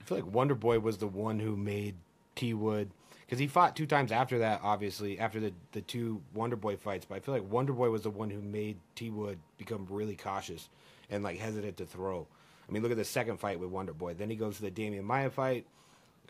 I 0.00 0.05
feel 0.05 0.19
like 0.19 0.33
Wonder 0.33 0.55
Boy 0.55 0.78
was 0.78 0.99
the 0.99 1.09
one 1.09 1.40
who 1.40 1.57
made 1.57 1.97
T 2.37 2.55
Wood 2.55 2.90
because 3.26 3.40
he 3.40 3.49
fought 3.49 3.75
two 3.75 3.87
times 3.87 4.12
after 4.12 4.38
that, 4.38 4.61
obviously 4.62 5.19
after 5.19 5.40
the 5.40 5.52
the 5.73 5.81
two 5.81 6.23
Wonder 6.33 6.55
Boy 6.55 6.76
fights. 6.76 7.05
But 7.05 7.16
I 7.16 7.21
feel 7.21 7.35
like 7.35 7.50
Wonder 7.50 7.73
Boy 7.73 7.90
was 7.90 8.02
the 8.02 8.11
one 8.11 8.31
who 8.31 8.40
made 8.40 8.76
T 8.95 9.11
Wood 9.11 9.40
become 9.59 9.85
really 9.90 10.14
cautious 10.14 10.69
and 11.11 11.25
like 11.25 11.40
hesitant 11.40 11.76
to 11.78 11.87
throw. 11.87 12.25
I 12.69 12.73
mean, 12.73 12.85
look 12.85 12.93
at 12.93 12.99
the 12.99 13.05
second 13.05 13.40
fight 13.40 13.59
with 13.59 13.71
Wonder 13.71 13.92
Boy. 13.92 14.14
Then 14.14 14.31
he 14.31 14.37
goes 14.37 14.57
to 14.57 14.62
the 14.62 14.70
Demian 14.70 15.03
Maia 15.03 15.29
fight. 15.29 15.66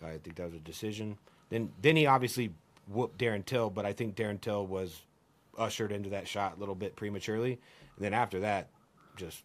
I 0.03 0.17
think 0.17 0.37
that 0.37 0.47
was 0.47 0.55
a 0.55 0.59
decision. 0.59 1.19
Then 1.51 1.71
then 1.81 1.97
he 1.97 2.07
obviously 2.07 2.53
whooped 2.89 3.19
Darren 3.19 3.45
Till, 3.45 3.71
but 3.71 3.85
I 3.87 3.93
think 3.93 4.17
Darren 4.17 4.41
Till 4.41 4.67
was 4.67 5.03
ushered 5.59 5.93
into 5.93 6.11
that 6.11 6.29
shot 6.29 6.57
a 6.57 6.61
little 6.61 6.75
bit 6.75 6.97
prematurely. 6.97 7.53
And 7.97 8.05
then 8.05 8.15
after 8.15 8.41
that, 8.41 8.69
just 9.17 9.43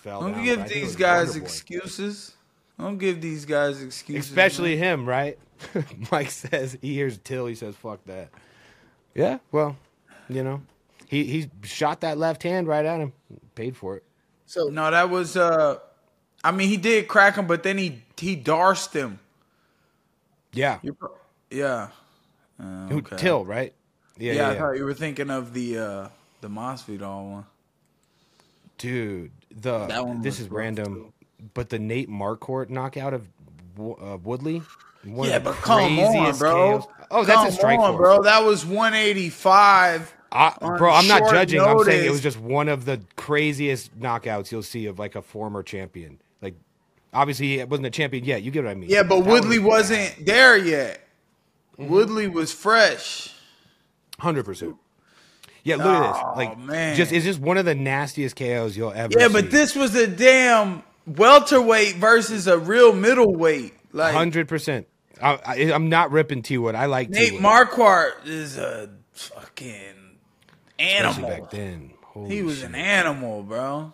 fell 0.00 0.20
Don't 0.20 0.32
down. 0.32 0.44
Give 0.44 0.58
I 0.60 0.64
think 0.64 0.76
it 0.76 0.80
these 0.80 0.96
guys 0.96 1.36
excuses. 1.36 2.34
Don't 2.78 2.98
give 2.98 3.20
these 3.20 3.44
guys 3.44 3.82
excuses. 3.82 4.28
Especially 4.28 4.76
man. 4.76 5.00
him, 5.00 5.08
right? 5.08 5.38
Mike 6.12 6.30
says 6.30 6.76
he 6.82 6.94
hears 6.94 7.18
Till, 7.18 7.46
he 7.46 7.54
says, 7.54 7.74
"Fuck 7.76 8.04
that." 8.04 8.28
Yeah, 9.14 9.38
well, 9.50 9.76
you 10.28 10.44
know, 10.44 10.60
he 11.06 11.24
he 11.24 11.50
shot 11.62 12.02
that 12.02 12.18
left 12.18 12.42
hand 12.42 12.68
right 12.68 12.84
at 12.84 13.00
him, 13.00 13.12
paid 13.54 13.76
for 13.76 13.96
it. 13.96 14.02
So 14.44 14.68
No, 14.68 14.90
that 14.90 15.10
was 15.10 15.36
uh 15.36 15.78
I 16.44 16.50
mean 16.52 16.68
he 16.68 16.76
did 16.76 17.08
crack 17.08 17.36
him, 17.36 17.46
but 17.46 17.62
then 17.62 17.78
he 17.78 18.02
he 18.16 18.36
darsed 18.36 18.92
him. 18.92 19.18
Yeah, 20.52 20.78
You're 20.82 20.96
yeah. 21.56 21.88
Uh, 22.60 22.86
Who- 22.88 22.98
okay. 22.98 23.16
Till, 23.16 23.44
right? 23.44 23.74
Yeah, 24.18 24.32
Yeah, 24.32 24.38
yeah, 24.40 24.48
I 24.48 24.52
yeah. 24.52 24.58
thought 24.58 24.72
you 24.78 24.84
were 24.84 24.94
thinking 24.94 25.30
of 25.30 25.52
the 25.52 25.78
uh 25.78 26.08
the 26.40 26.48
Masvidal 26.48 27.30
one. 27.32 27.44
dude. 28.78 29.30
The 29.50 29.86
That 29.86 30.06
one 30.06 30.22
this 30.22 30.38
is 30.40 30.48
rough, 30.48 30.58
random, 30.58 31.12
but 31.54 31.70
the 31.70 31.78
Nate 31.78 32.10
Marquardt 32.10 32.68
knockout 32.70 33.14
of 33.14 33.26
uh, 33.78 34.18
Woodley. 34.22 34.62
One 35.04 35.28
Yeah, 35.28 35.38
but 35.38 35.54
come 35.56 35.98
on, 35.98 36.36
bro. 36.38 36.78
KOs. 36.80 36.88
Oh, 37.10 37.24
that's 37.24 37.38
Come 37.38 37.46
a 37.48 37.52
strike 37.52 37.78
on, 37.78 37.92
force. 37.96 38.00
bro. 38.16 38.22
That 38.22 38.42
was 38.44 38.66
185. 38.66 40.12
I, 40.32 40.54
on 40.60 40.76
bro, 40.76 40.92
I'm 40.92 41.06
not 41.06 41.18
short 41.20 41.30
judging. 41.32 41.60
I'm 41.60 41.78
saying 41.84 42.04
it 42.04 42.10
was 42.10 42.20
just 42.22 42.38
one 42.40 42.68
of 42.68 42.84
the 42.84 43.00
craziest 43.16 43.98
knockouts 43.98 44.50
you'll 44.50 44.62
see 44.64 44.86
of 44.86 44.98
like 44.98 45.14
a 45.14 45.22
former 45.22 45.62
champion. 45.62 46.18
Like, 46.42 46.54
obviously, 47.14 47.58
he 47.58 47.64
wasn't 47.64 47.86
a 47.86 47.90
champion 47.90 48.24
yet. 48.24 48.42
You 48.42 48.50
get 48.50 48.64
what 48.64 48.70
I 48.70 48.74
mean? 48.74 48.90
Yeah, 48.90 49.04
but 49.04 49.20
That 49.20 49.30
Woodley 49.30 49.58
was- 49.60 49.90
wasn't 49.90 50.26
there 50.26 50.56
yet. 50.58 51.05
Mm-hmm. 51.78 51.92
Woodley 51.92 52.28
was 52.28 52.52
fresh. 52.52 53.32
Hundred 54.18 54.44
percent. 54.44 54.76
Yeah, 55.62 55.76
look 55.76 55.86
at 55.86 56.12
this. 56.12 56.22
Oh, 56.24 56.32
Like, 56.36 56.58
man. 56.58 56.96
just 56.96 57.12
it's 57.12 57.24
just 57.24 57.40
one 57.40 57.56
of 57.58 57.64
the 57.64 57.74
nastiest 57.74 58.36
KOs 58.36 58.76
you'll 58.76 58.92
ever. 58.92 59.18
Yeah, 59.18 59.26
see. 59.26 59.32
but 59.32 59.50
this 59.50 59.74
was 59.74 59.94
a 59.96 60.06
damn 60.06 60.82
welterweight 61.06 61.96
versus 61.96 62.46
a 62.46 62.56
real 62.58 62.92
middleweight. 62.92 63.74
Like 63.92 64.14
hundred 64.14 64.48
percent. 64.48 64.86
I, 65.20 65.38
I, 65.46 65.54
I'm 65.72 65.88
not 65.88 66.10
ripping 66.12 66.42
T 66.42 66.56
Wood. 66.58 66.74
I 66.74 66.86
like 66.86 67.08
Nate 67.10 67.30
T-Wood, 67.30 67.42
Marquardt 67.42 68.26
is 68.26 68.58
a 68.58 68.90
fucking 69.12 70.18
especially 70.78 71.24
animal. 71.24 71.28
back 71.30 71.50
then. 71.50 71.92
Holy 72.04 72.36
He 72.36 72.42
was 72.42 72.58
shit. 72.58 72.66
an 72.68 72.74
animal, 72.74 73.42
bro. 73.42 73.92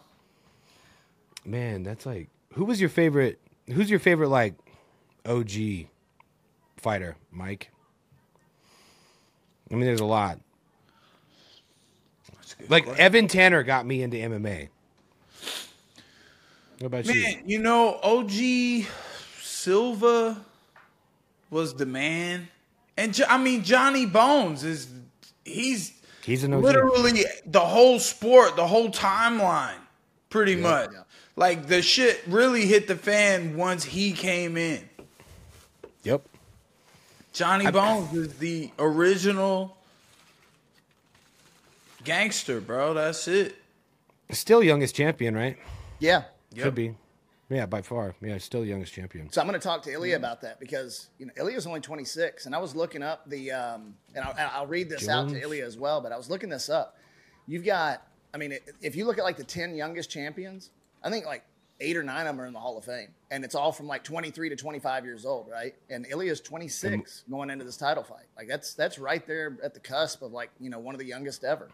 man. 1.44 1.82
That's 1.82 2.04
like 2.06 2.28
who 2.54 2.64
was 2.64 2.80
your 2.80 2.90
favorite? 2.90 3.40
Who's 3.72 3.88
your 3.90 3.98
favorite 4.00 4.28
like 4.28 4.54
OG 5.26 5.86
fighter, 6.76 7.16
Mike? 7.30 7.70
I 9.72 9.74
mean, 9.74 9.86
there's 9.86 10.00
a 10.00 10.04
lot. 10.04 10.38
Like 12.68 12.86
Evan 12.98 13.26
Tanner 13.26 13.62
got 13.62 13.86
me 13.86 14.02
into 14.02 14.16
MMA. 14.18 14.68
What 16.78 16.86
about 16.86 17.06
you? 17.06 17.22
Man, 17.22 17.42
you 17.46 17.58
know, 17.58 17.98
OG 18.02 18.86
Silva 19.40 20.36
was 21.50 21.74
the 21.74 21.86
man. 21.86 22.48
And 22.96 23.14
Jo- 23.14 23.24
I 23.28 23.38
mean 23.38 23.62
Johnny 23.64 24.06
Bones 24.06 24.62
is 24.64 24.88
he's 25.44 25.92
He's 26.22 26.44
an 26.44 26.52
OG. 26.54 26.62
literally 26.62 27.24
the 27.46 27.60
whole 27.60 27.98
sport, 27.98 28.54
the 28.56 28.66
whole 28.66 28.90
timeline, 28.90 29.78
pretty 30.30 30.54
much. 30.56 30.90
Yeah. 30.92 31.02
Like 31.34 31.66
the 31.66 31.82
shit 31.82 32.20
really 32.26 32.66
hit 32.66 32.86
the 32.86 32.96
fan 32.96 33.56
once 33.56 33.84
he 33.84 34.12
came 34.12 34.56
in. 34.56 34.88
Yep. 36.04 36.22
Johnny 37.32 37.70
Bones 37.70 38.12
is 38.14 38.34
the 38.34 38.70
original 38.78 39.76
gangster, 42.04 42.60
bro. 42.60 42.94
That's 42.94 43.26
it. 43.28 43.56
Still 44.30 44.62
youngest 44.62 44.94
champion, 44.94 45.34
right? 45.34 45.56
yeah. 46.54 46.64
Could 46.64 46.74
be. 46.74 46.94
Yeah, 47.48 47.66
by 47.66 47.82
far. 47.82 48.14
Yeah, 48.22 48.38
still 48.38 48.64
youngest 48.64 48.94
champion. 48.94 49.30
So 49.30 49.40
I'm 49.40 49.46
going 49.46 49.60
to 49.60 49.66
talk 49.66 49.82
to 49.82 49.92
Ilia 49.92 50.16
about 50.16 50.40
that 50.40 50.58
because 50.58 51.08
you 51.18 51.26
know 51.26 51.32
Ilia's 51.36 51.66
only 51.66 51.80
26, 51.80 52.46
and 52.46 52.54
I 52.54 52.58
was 52.58 52.74
looking 52.74 53.02
up 53.02 53.28
the 53.28 53.52
um, 53.52 53.94
and 54.14 54.24
I'll, 54.24 54.50
I'll 54.54 54.66
read 54.66 54.88
this 54.88 55.08
out 55.08 55.28
to 55.28 55.40
Ilia 55.40 55.66
as 55.66 55.76
well. 55.76 56.00
But 56.00 56.12
I 56.12 56.16
was 56.16 56.30
looking 56.30 56.48
this 56.48 56.70
up. 56.70 56.96
You've 57.46 57.64
got, 57.64 58.06
I 58.32 58.38
mean, 58.38 58.56
if 58.80 58.96
you 58.96 59.04
look 59.04 59.18
at 59.18 59.24
like 59.24 59.36
the 59.36 59.44
10 59.44 59.74
youngest 59.74 60.10
champions, 60.10 60.70
I 61.02 61.10
think 61.10 61.26
like 61.26 61.44
eight 61.82 61.96
or 61.96 62.02
nine 62.02 62.26
of 62.26 62.36
them 62.36 62.40
are 62.40 62.46
in 62.46 62.52
the 62.52 62.60
Hall 62.60 62.78
of 62.78 62.84
Fame, 62.84 63.08
and 63.30 63.44
it's 63.44 63.54
all 63.54 63.72
from 63.72 63.86
like 63.86 64.04
23 64.04 64.48
to 64.48 64.56
25 64.56 65.04
years 65.04 65.26
old, 65.26 65.48
right? 65.50 65.74
And 65.90 66.06
Ilia's 66.06 66.40
26 66.40 67.24
going 67.30 67.50
into 67.50 67.64
this 67.64 67.76
title 67.76 68.04
fight. 68.04 68.26
Like 68.36 68.48
that's 68.48 68.74
that's 68.74 68.98
right 68.98 69.26
there 69.26 69.58
at 69.62 69.74
the 69.74 69.80
cusp 69.80 70.22
of 70.22 70.32
like 70.32 70.50
you 70.60 70.70
know 70.70 70.78
one 70.78 70.94
of 70.94 70.98
the 70.98 71.06
youngest 71.06 71.44
ever. 71.44 71.68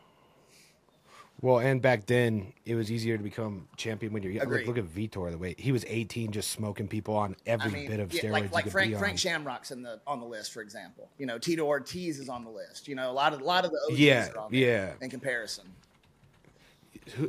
Well, 1.41 1.61
and 1.61 1.81
back 1.81 2.07
then 2.07 2.53
it 2.65 2.75
was 2.75 2.91
easier 2.91 3.17
to 3.17 3.23
become 3.23 3.69
champion 3.77 4.13
when 4.13 4.25
you're 4.25 4.33
young. 4.33 4.49
Look, 4.49 4.67
look 4.67 4.79
at 4.79 4.87
Vitor 4.87 5.31
the 5.31 5.39
way 5.39 5.55
he 5.57 5.71
was 5.71 5.85
18, 5.87 6.33
just 6.33 6.51
smoking 6.51 6.89
people 6.89 7.15
on 7.15 7.37
every 7.47 7.71
I 7.71 7.75
mean, 7.75 7.87
bit 7.89 8.01
of 8.01 8.13
yeah, 8.13 8.23
steroids 8.23 8.33
like 8.33 8.43
you 8.43 8.51
like 8.51 8.69
Frank. 8.71 8.97
Frank 8.99 9.19
Shamrock's 9.19 9.71
in 9.71 9.83
the 9.83 10.01
on 10.05 10.19
the 10.19 10.27
list, 10.27 10.53
for 10.53 10.63
example. 10.63 11.09
You 11.17 11.27
know, 11.27 11.39
Tito 11.39 11.65
Ortiz 11.65 12.19
is 12.19 12.29
on 12.29 12.45
the 12.45 12.51
list. 12.51 12.89
You 12.89 12.97
know, 12.97 13.09
a 13.09 13.13
lot 13.13 13.33
of 13.35 13.41
a 13.41 13.45
lot 13.45 13.65
of 13.65 13.71
the 13.71 13.79
OGs 13.89 14.01
Yeah, 14.01 14.29
are 14.31 14.39
on 14.39 14.53
there 14.53 14.61
yeah. 14.61 14.93
in 15.05 15.11
comparison. 15.11 15.65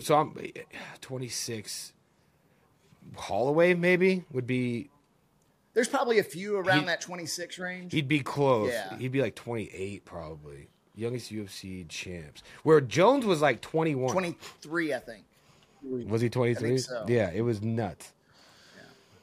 So 0.02 0.18
I'm 0.18 0.36
eh, 0.44 0.62
26. 1.02 1.94
Holloway 3.16 3.74
maybe 3.74 4.24
would 4.32 4.48
be 4.48 4.90
There's 5.74 5.88
probably 5.88 6.20
a 6.20 6.24
few 6.24 6.58
around 6.58 6.86
that 6.88 7.02
26 7.02 7.58
range. 7.60 7.92
he'd 7.94 8.08
be 8.08 8.20
close. 8.22 8.72
Yeah. 8.72 8.98
He'd 8.98 9.12
be 9.12 9.22
like 9.22 9.36
28 9.36 10.06
probably. 10.06 10.68
Youngest 10.96 11.32
UFC 11.32 11.88
champs. 11.88 12.44
Where 12.64 12.82
Jones 12.82 13.26
was 13.26 13.42
like 13.42 13.62
21. 13.62 14.12
23, 14.12 14.94
I 14.94 15.00
think. 15.00 15.24
Was 15.82 16.20
he 16.22 16.30
23? 16.30 16.78
so. 16.80 17.06
Yeah, 17.08 17.32
it 17.34 17.42
was 17.42 17.62
nuts. 17.62 18.12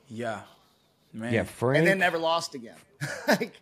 Yeah, 0.08 0.40
man. 1.12 1.32
Yeah, 1.34 1.42
Frank. 1.44 1.78
and 1.78 1.86
then 1.86 1.98
never 1.98 2.16
lost 2.18 2.54
again. 2.54 2.76
like, 3.28 3.52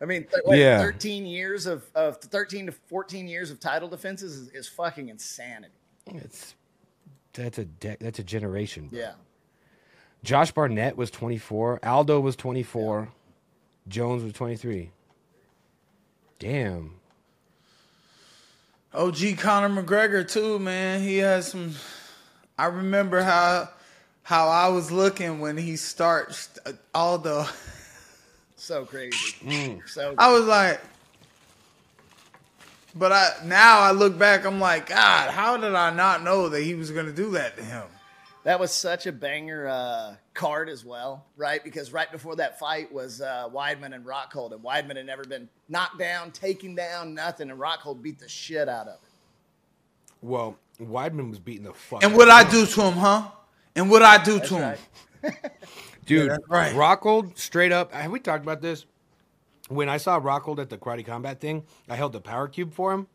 I 0.00 0.04
mean, 0.04 0.22
th- 0.24 0.42
what, 0.44 0.58
Yeah. 0.58 0.78
13 0.78 1.24
years 1.24 1.66
of, 1.66 1.84
of 1.94 2.18
13 2.18 2.66
to 2.66 2.72
14 2.72 3.28
years 3.28 3.50
of 3.50 3.60
title 3.60 3.88
defenses 3.88 4.36
is, 4.36 4.48
is 4.50 4.68
fucking 4.68 5.08
insanity. 5.08 5.72
it's 6.06 6.54
that's 7.32 7.58
a 7.58 7.64
de- 7.64 7.96
that's 8.00 8.18
a 8.18 8.24
generation. 8.24 8.88
bro. 8.88 8.98
Yeah. 8.98 9.12
Josh 10.22 10.52
Barnett 10.52 10.96
was 10.96 11.10
24. 11.10 11.80
Aldo 11.84 12.20
was 12.20 12.36
24. 12.36 13.08
Jones 13.86 14.22
was 14.22 14.32
23. 14.32 14.90
Damn. 16.38 16.94
OG 18.92 19.38
Conor 19.38 19.82
McGregor 19.82 20.28
too, 20.28 20.58
man. 20.58 21.00
He 21.02 21.18
has 21.18 21.48
some. 21.48 21.74
I 22.58 22.66
remember 22.66 23.22
how 23.22 23.68
how 24.22 24.48
I 24.48 24.68
was 24.68 24.90
looking 24.90 25.40
when 25.40 25.56
he 25.56 25.76
starts 25.76 26.50
Aldo. 26.94 27.46
So 28.60 28.84
crazy. 28.84 29.36
Mm. 29.44 29.88
So 29.88 30.16
I 30.18 30.32
was 30.32 30.44
like, 30.44 30.80
but 32.96 33.12
I 33.12 33.30
now 33.44 33.78
I 33.78 33.92
look 33.92 34.18
back, 34.18 34.44
I'm 34.44 34.58
like, 34.58 34.88
God, 34.88 35.30
how 35.30 35.56
did 35.56 35.76
I 35.76 35.94
not 35.94 36.24
know 36.24 36.48
that 36.48 36.62
he 36.62 36.74
was 36.74 36.90
gonna 36.90 37.12
do 37.12 37.30
that 37.30 37.56
to 37.56 37.62
him? 37.64 37.84
That 38.44 38.58
was 38.58 38.72
such 38.72 39.06
a 39.06 39.12
banger 39.12 39.66
uh, 39.66 40.16
card 40.34 40.68
as 40.68 40.84
well, 40.84 41.26
right? 41.36 41.62
Because 41.62 41.92
right 41.92 42.10
before 42.10 42.36
that 42.36 42.58
fight 42.58 42.92
was 42.92 43.20
uh, 43.20 43.48
Weidman 43.52 43.94
and 43.94 44.04
Rockhold, 44.04 44.52
and 44.52 44.62
Weidman 44.62 44.96
had 44.96 45.06
never 45.06 45.24
been 45.24 45.48
knocked 45.68 45.98
down, 45.98 46.30
taken 46.30 46.74
down, 46.74 47.14
nothing, 47.14 47.50
and 47.50 47.58
Rockhold 47.58 48.02
beat 48.02 48.18
the 48.18 48.28
shit 48.28 48.68
out 48.68 48.86
of 48.86 48.94
him. 48.94 49.00
Well, 50.22 50.56
Weidman 50.80 51.30
was 51.30 51.38
beating 51.38 51.64
the 51.64 51.72
fuck. 51.72 52.02
And 52.02 52.14
what 52.14 52.28
of 52.28 52.34
I 52.34 52.50
do 52.50 52.66
to 52.66 52.82
him, 52.82 52.94
huh? 52.94 53.28
And 53.74 53.90
what 53.90 54.02
I 54.02 54.22
do 54.22 54.38
That's 54.38 54.48
to 54.48 54.54
him? 54.56 54.76
right. 55.22 55.34
dude? 56.06 56.30
that's 56.30 56.48
right. 56.48 56.74
Rockhold 56.74 57.38
straight 57.38 57.72
up. 57.72 57.92
Have 57.92 58.10
we 58.10 58.20
talked 58.20 58.42
about 58.42 58.60
this? 58.60 58.86
When 59.68 59.88
I 59.88 59.98
saw 59.98 60.18
Rockhold 60.18 60.58
at 60.58 60.70
the 60.70 60.78
karate 60.78 61.04
combat 61.04 61.40
thing, 61.40 61.64
I 61.88 61.96
held 61.96 62.12
the 62.12 62.20
power 62.20 62.48
cube 62.48 62.72
for 62.72 62.92
him, 62.92 63.06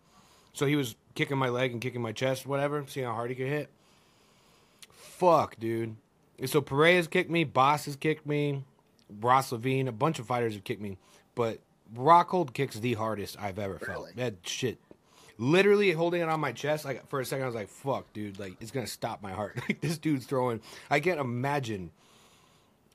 so 0.53 0.67
he 0.67 0.75
was 0.75 0.95
kicking 1.15 1.37
my 1.37 1.49
leg 1.49 1.71
and 1.71 1.81
kicking 1.81 2.01
my 2.01 2.11
chest, 2.11 2.45
whatever, 2.45 2.85
seeing 2.87 3.07
how 3.07 3.13
hard 3.13 3.31
he 3.31 3.35
could 3.35 3.47
hit. 3.47 3.69
Fuck, 5.23 5.57
dude. 5.57 5.95
And 6.37 6.49
so 6.49 6.59
Pereira's 6.59 7.07
kicked 7.07 7.29
me, 7.29 7.45
Boss 7.45 7.85
has 7.85 7.95
kicked 7.95 8.25
me, 8.25 8.65
Ross 9.21 9.53
Levine, 9.53 9.87
a 9.87 9.93
bunch 9.93 10.19
of 10.19 10.25
fighters 10.25 10.53
have 10.53 10.65
kicked 10.65 10.81
me, 10.81 10.97
but 11.33 11.59
Rockhold 11.95 12.53
kicks 12.53 12.77
the 12.77 12.95
hardest 12.95 13.37
I've 13.39 13.57
ever 13.57 13.79
felt. 13.79 14.13
That 14.17 14.35
shit. 14.43 14.79
Literally 15.37 15.91
holding 15.91 16.21
it 16.21 16.27
on 16.27 16.41
my 16.41 16.51
chest, 16.51 16.83
like 16.83 17.07
for 17.07 17.21
a 17.21 17.25
second, 17.25 17.43
I 17.43 17.45
was 17.47 17.55
like, 17.55 17.69
"Fuck, 17.69 18.11
dude! 18.11 18.37
Like 18.37 18.55
it's 18.59 18.71
gonna 18.71 18.85
stop 18.85 19.21
my 19.23 19.31
heart." 19.31 19.59
Like 19.67 19.79
this 19.79 19.97
dude's 19.97 20.25
throwing. 20.25 20.59
I 20.91 20.99
can't 20.99 21.19
imagine 21.19 21.91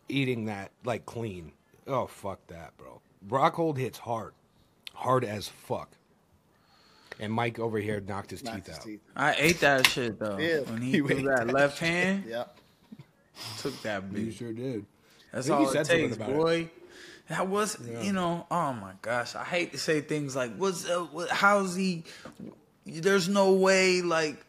eating 0.09 0.45
that 0.45 0.71
like 0.85 1.07
clean. 1.07 1.53
Oh 1.87 2.07
fuck 2.07 2.47
that, 2.49 2.77
bro. 2.77 3.01
Rockhold 3.27 3.79
hits 3.79 3.99
hard, 3.99 4.35
hard 4.95 5.25
as 5.25 5.49
fuck. 5.49 5.91
And 7.21 7.33
Mike 7.33 7.59
over 7.59 7.79
here 7.79 8.01
knocked 8.01 8.31
his 8.31 8.45
Knocked 8.45 8.57
teeth 8.59 8.67
his 8.67 8.77
out. 8.77 8.85
teeth. 8.85 9.01
I 9.17 9.35
ate 9.39 9.61
that 9.61 9.87
shit 9.89 10.19
though. 10.19 10.39
Yeah. 10.39 10.61
When 10.61 10.81
he 10.83 10.91
You 10.97 11.07
threw 11.07 11.19
ate 11.19 11.25
that 11.27 11.47
left 11.49 11.79
hand, 11.79 12.25
Yeah. 12.29 12.45
took 13.59 13.81
that 13.83 14.05
You 14.13 14.31
sure 14.31 14.53
did. 14.53 14.85
That's 15.33 15.49
I 15.51 15.57
think 15.57 15.61
you 15.61 15.67
all 15.67 15.71
it 15.73 15.87
something 15.87 16.03
takes, 16.05 16.17
about 16.17 16.31
it. 16.31 16.37
boy. 16.37 16.71
That 17.29 17.47
was, 17.49 17.77
you 18.03 18.13
know, 18.15 18.47
oh 18.51 18.73
my 18.73 18.93
gosh, 19.03 19.35
I 19.35 19.45
hate 19.45 19.73
to 19.73 19.79
say 19.79 20.01
things 20.01 20.35
like, 20.35 20.57
"What's 20.57 20.89
uh, 20.89 21.01
what, 21.13 21.29
how's 21.29 21.75
he?" 21.75 22.05
There's 22.87 23.29
no 23.29 23.53
way, 23.53 24.01
like, 24.01 24.43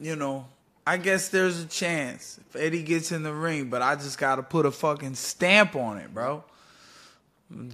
you 0.00 0.16
know. 0.16 0.46
I 0.84 0.96
guess 0.96 1.28
there's 1.28 1.60
a 1.62 1.66
chance 1.66 2.40
if 2.48 2.56
Eddie 2.56 2.82
gets 2.82 3.12
in 3.12 3.22
the 3.22 3.32
ring, 3.32 3.70
but 3.70 3.82
I 3.82 3.94
just 3.94 4.18
gotta 4.18 4.42
put 4.42 4.66
a 4.66 4.72
fucking 4.72 5.14
stamp 5.14 5.76
on 5.76 5.98
it, 5.98 6.12
bro. 6.12 6.42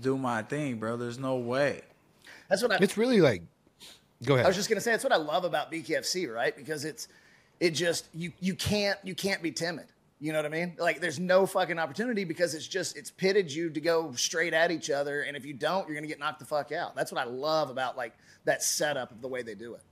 Do 0.03 0.19
my 0.19 0.43
thing, 0.43 0.77
bro. 0.77 0.99
There's 0.99 1.19
no 1.19 1.37
way. 1.37 1.81
That's 2.51 2.61
what 2.63 2.73
I, 2.73 2.77
It's 2.83 2.99
really 2.99 3.23
like. 3.23 3.45
Go 4.25 4.35
ahead. 4.35 4.47
I 4.47 4.49
was 4.49 4.57
just 4.57 4.69
gonna 4.69 4.81
say. 4.81 4.91
That's 4.93 5.05
what 5.05 5.13
I 5.13 5.17
love 5.17 5.45
about 5.45 5.71
BKFC, 5.71 6.33
right? 6.33 6.57
Because 6.57 6.85
it's 6.85 7.09
it 7.61 7.71
just 7.71 8.09
you 8.13 8.33
you 8.41 8.55
can't 8.55 8.99
you 9.05 9.15
can't 9.15 9.43
be 9.43 9.53
timid. 9.53 9.87
You 10.21 10.33
know 10.33 10.39
what 10.41 10.47
I 10.47 10.49
mean? 10.49 10.75
Like 10.79 11.01
there's 11.01 11.21
no 11.21 11.47
fucking 11.47 11.79
opportunity 11.79 12.25
because 12.25 12.55
it's 12.55 12.67
just 12.67 12.97
it's 12.97 13.11
pitted 13.11 13.53
you 13.53 13.71
to 13.71 13.81
go 13.81 14.13
straight 14.15 14.53
at 14.55 14.73
each 14.73 14.91
other, 14.91 15.21
and 15.23 15.37
if 15.37 15.45
you 15.47 15.55
don't, 15.55 15.87
you're 15.87 15.95
gonna 15.95 16.09
get 16.09 16.19
knocked 16.19 16.41
the 16.41 16.45
fuck 16.45 16.73
out. 16.73 16.97
That's 16.97 17.13
what 17.13 17.21
I 17.21 17.25
love 17.31 17.71
about 17.71 17.97
like 17.97 18.13
that 18.45 18.63
setup 18.65 19.13
of 19.13 19.21
the 19.23 19.29
way 19.29 19.43
they 19.43 19.55
do 19.55 19.75
it. 19.75 19.83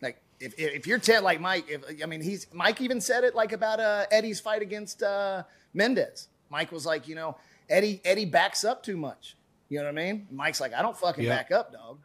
Like 0.00 0.20
if 0.38 0.54
if 0.56 0.86
you're 0.86 0.98
ten 1.00 1.24
like 1.24 1.40
Mike, 1.40 1.68
if 1.68 1.82
I 2.02 2.06
mean 2.06 2.20
he's 2.20 2.46
Mike 2.52 2.80
even 2.80 3.00
said 3.00 3.24
it 3.24 3.34
like 3.34 3.50
about 3.52 3.80
uh, 3.80 4.06
Eddie's 4.12 4.38
fight 4.38 4.62
against 4.62 5.02
uh, 5.02 5.42
Mendez. 5.74 6.28
Mike 6.50 6.70
was 6.72 6.86
like, 6.86 7.08
you 7.08 7.16
know, 7.16 7.36
Eddie 7.68 8.00
Eddie 8.04 8.24
backs 8.26 8.64
up 8.64 8.84
too 8.84 8.96
much. 8.96 9.36
You 9.68 9.78
know 9.80 9.84
what 9.84 9.90
I 10.00 10.12
mean? 10.12 10.26
Mike's 10.30 10.60
like, 10.60 10.72
I 10.72 10.80
don't 10.82 10.96
fucking 10.96 11.24
Yeah. 11.24 11.36
back 11.36 11.50
up, 11.50 11.72
dog. 11.72 11.98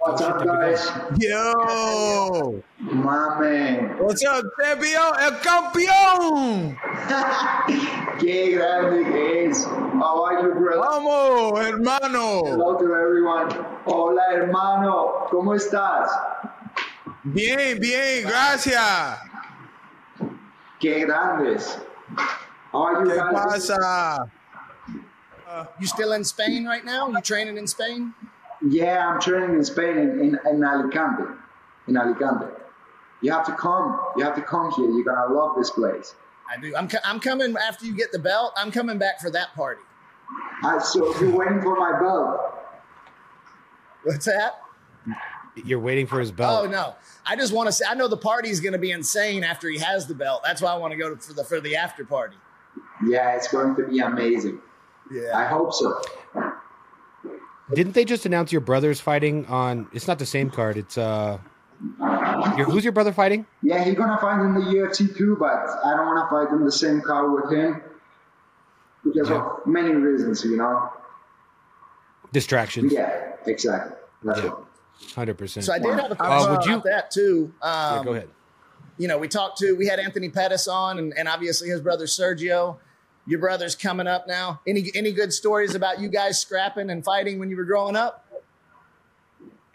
What's 0.00 0.22
up, 0.22 0.42
guys? 0.42 0.80
Yo, 1.18 2.62
man. 2.80 3.98
what's 4.00 4.24
up, 4.24 4.42
champion, 4.56 5.12
el 5.20 5.32
campeón? 5.44 6.74
Qué 8.18 8.56
grande 8.56 9.04
que 9.04 9.44
es. 9.44 9.66
How 9.66 10.24
are 10.24 10.40
you, 10.40 10.54
bro? 10.54 10.80
Vamos, 10.80 11.60
hermano. 11.60 12.40
Hello 12.46 12.78
to 12.78 12.94
everyone. 12.94 13.50
Hola, 13.84 14.22
hermano. 14.32 15.28
¿Cómo 15.28 15.54
estás? 15.54 16.08
Bien, 17.22 17.78
bien, 17.78 18.24
gracias. 18.24 19.18
Qué 20.80 21.04
grandes. 21.04 21.76
How 22.72 22.84
are 22.84 23.04
you 23.04 23.10
¿Qué 23.10 23.16
guys? 23.18 23.68
pasa? 23.68 24.30
You 25.78 25.86
still 25.86 26.12
in 26.12 26.24
Spain 26.24 26.64
right 26.64 26.86
now? 26.86 27.10
You 27.10 27.20
training 27.20 27.58
in 27.58 27.66
Spain? 27.66 28.14
Yeah, 28.68 29.08
I'm 29.08 29.20
training 29.20 29.56
in 29.56 29.64
Spain 29.64 29.96
in, 29.98 30.20
in, 30.20 30.38
in 30.48 30.64
Alicante. 30.64 31.24
In 31.88 31.96
Alicante. 31.96 32.46
You 33.22 33.32
have 33.32 33.46
to 33.46 33.52
come. 33.52 33.98
You 34.16 34.24
have 34.24 34.34
to 34.36 34.42
come 34.42 34.70
here. 34.72 34.88
You're 34.90 35.04
gonna 35.04 35.32
love 35.32 35.56
this 35.56 35.70
place. 35.70 36.14
I 36.50 36.60
do. 36.60 36.74
I'm, 36.74 36.88
co- 36.88 36.98
I'm 37.04 37.20
coming 37.20 37.54
after 37.56 37.86
you 37.86 37.94
get 37.94 38.12
the 38.12 38.18
belt. 38.18 38.52
I'm 38.56 38.70
coming 38.70 38.98
back 38.98 39.20
for 39.20 39.30
that 39.30 39.54
party. 39.54 39.82
Uh, 40.62 40.80
so 40.80 41.18
you're 41.20 41.36
waiting 41.36 41.60
for 41.62 41.76
my 41.76 41.98
belt. 41.98 42.58
What's 44.04 44.26
that? 44.26 44.60
You're 45.56 45.80
waiting 45.80 46.06
for 46.06 46.20
his 46.20 46.30
belt. 46.30 46.64
Oh 46.64 46.70
no! 46.70 46.94
I 47.26 47.36
just 47.36 47.52
want 47.52 47.68
to 47.68 47.72
say 47.72 47.84
I 47.88 47.94
know 47.94 48.08
the 48.08 48.16
party's 48.16 48.60
going 48.60 48.72
to 48.72 48.78
be 48.78 48.92
insane 48.92 49.44
after 49.44 49.68
he 49.68 49.78
has 49.78 50.06
the 50.06 50.14
belt. 50.14 50.42
That's 50.44 50.62
why 50.62 50.72
I 50.72 50.76
want 50.76 50.92
to 50.92 50.96
go 50.96 51.14
to, 51.14 51.20
for 51.20 51.32
the 51.32 51.44
for 51.44 51.60
the 51.60 51.76
after 51.76 52.04
party. 52.04 52.36
Yeah, 53.06 53.34
it's 53.34 53.48
going 53.48 53.74
to 53.76 53.86
be 53.88 53.98
amazing. 53.98 54.60
Yeah. 55.10 55.36
I 55.36 55.44
hope 55.44 55.72
so. 55.72 56.00
Didn't 57.74 57.92
they 57.92 58.04
just 58.04 58.26
announce 58.26 58.52
your 58.52 58.60
brother's 58.60 59.00
fighting 59.00 59.46
on? 59.46 59.88
It's 59.92 60.08
not 60.08 60.18
the 60.18 60.26
same 60.26 60.50
card. 60.50 60.76
It's 60.76 60.98
uh, 60.98 61.38
your, 62.00 62.66
who's 62.66 62.84
your 62.84 62.92
brother 62.92 63.12
fighting? 63.12 63.46
Yeah, 63.62 63.82
he's 63.84 63.94
gonna 63.94 64.18
fight 64.20 64.40
in 64.40 64.54
the 64.54 64.60
UFC 64.60 65.16
too, 65.16 65.36
but 65.38 65.52
I 65.52 65.94
don't 65.96 66.06
want 66.06 66.28
to 66.28 66.34
fight 66.34 66.52
in 66.58 66.64
the 66.64 66.72
same 66.72 67.00
car 67.00 67.30
with 67.30 67.52
him 67.52 67.82
because 69.04 69.30
of 69.30 69.60
many 69.66 69.90
reasons, 69.90 70.44
you 70.44 70.56
know. 70.56 70.90
Distractions. 72.32 72.92
Yeah, 72.92 73.32
exactly. 73.46 73.96
That's 74.22 74.40
Yeah. 74.42 74.48
what. 74.50 74.64
Hundred 75.14 75.38
percent. 75.38 75.64
So 75.64 75.72
I 75.72 75.78
did 75.78 75.98
have 75.98 76.10
a 76.10 76.14
Uh, 76.14 76.16
question 76.16 76.50
would 76.52 76.64
you- 76.66 76.72
about 76.74 76.84
that 76.84 77.10
too. 77.10 77.52
Um, 77.62 77.96
Yeah, 77.96 78.04
go 78.04 78.12
ahead. 78.12 78.28
You 78.98 79.08
know, 79.08 79.16
we 79.16 79.28
talked 79.28 79.58
to 79.60 79.74
we 79.74 79.86
had 79.86 79.98
Anthony 79.98 80.28
Pettis 80.28 80.68
on, 80.68 80.98
and, 80.98 81.14
and 81.16 81.26
obviously 81.26 81.68
his 81.70 81.80
brother 81.80 82.04
Sergio. 82.04 82.76
Your 83.26 83.38
brother's 83.38 83.76
coming 83.76 84.06
up 84.06 84.26
now. 84.26 84.60
Any 84.66 84.90
any 84.94 85.12
good 85.12 85.32
stories 85.32 85.74
about 85.74 86.00
you 86.00 86.08
guys 86.08 86.38
scrapping 86.40 86.90
and 86.90 87.04
fighting 87.04 87.38
when 87.38 87.50
you 87.50 87.56
were 87.56 87.64
growing 87.64 87.96
up? 87.96 88.26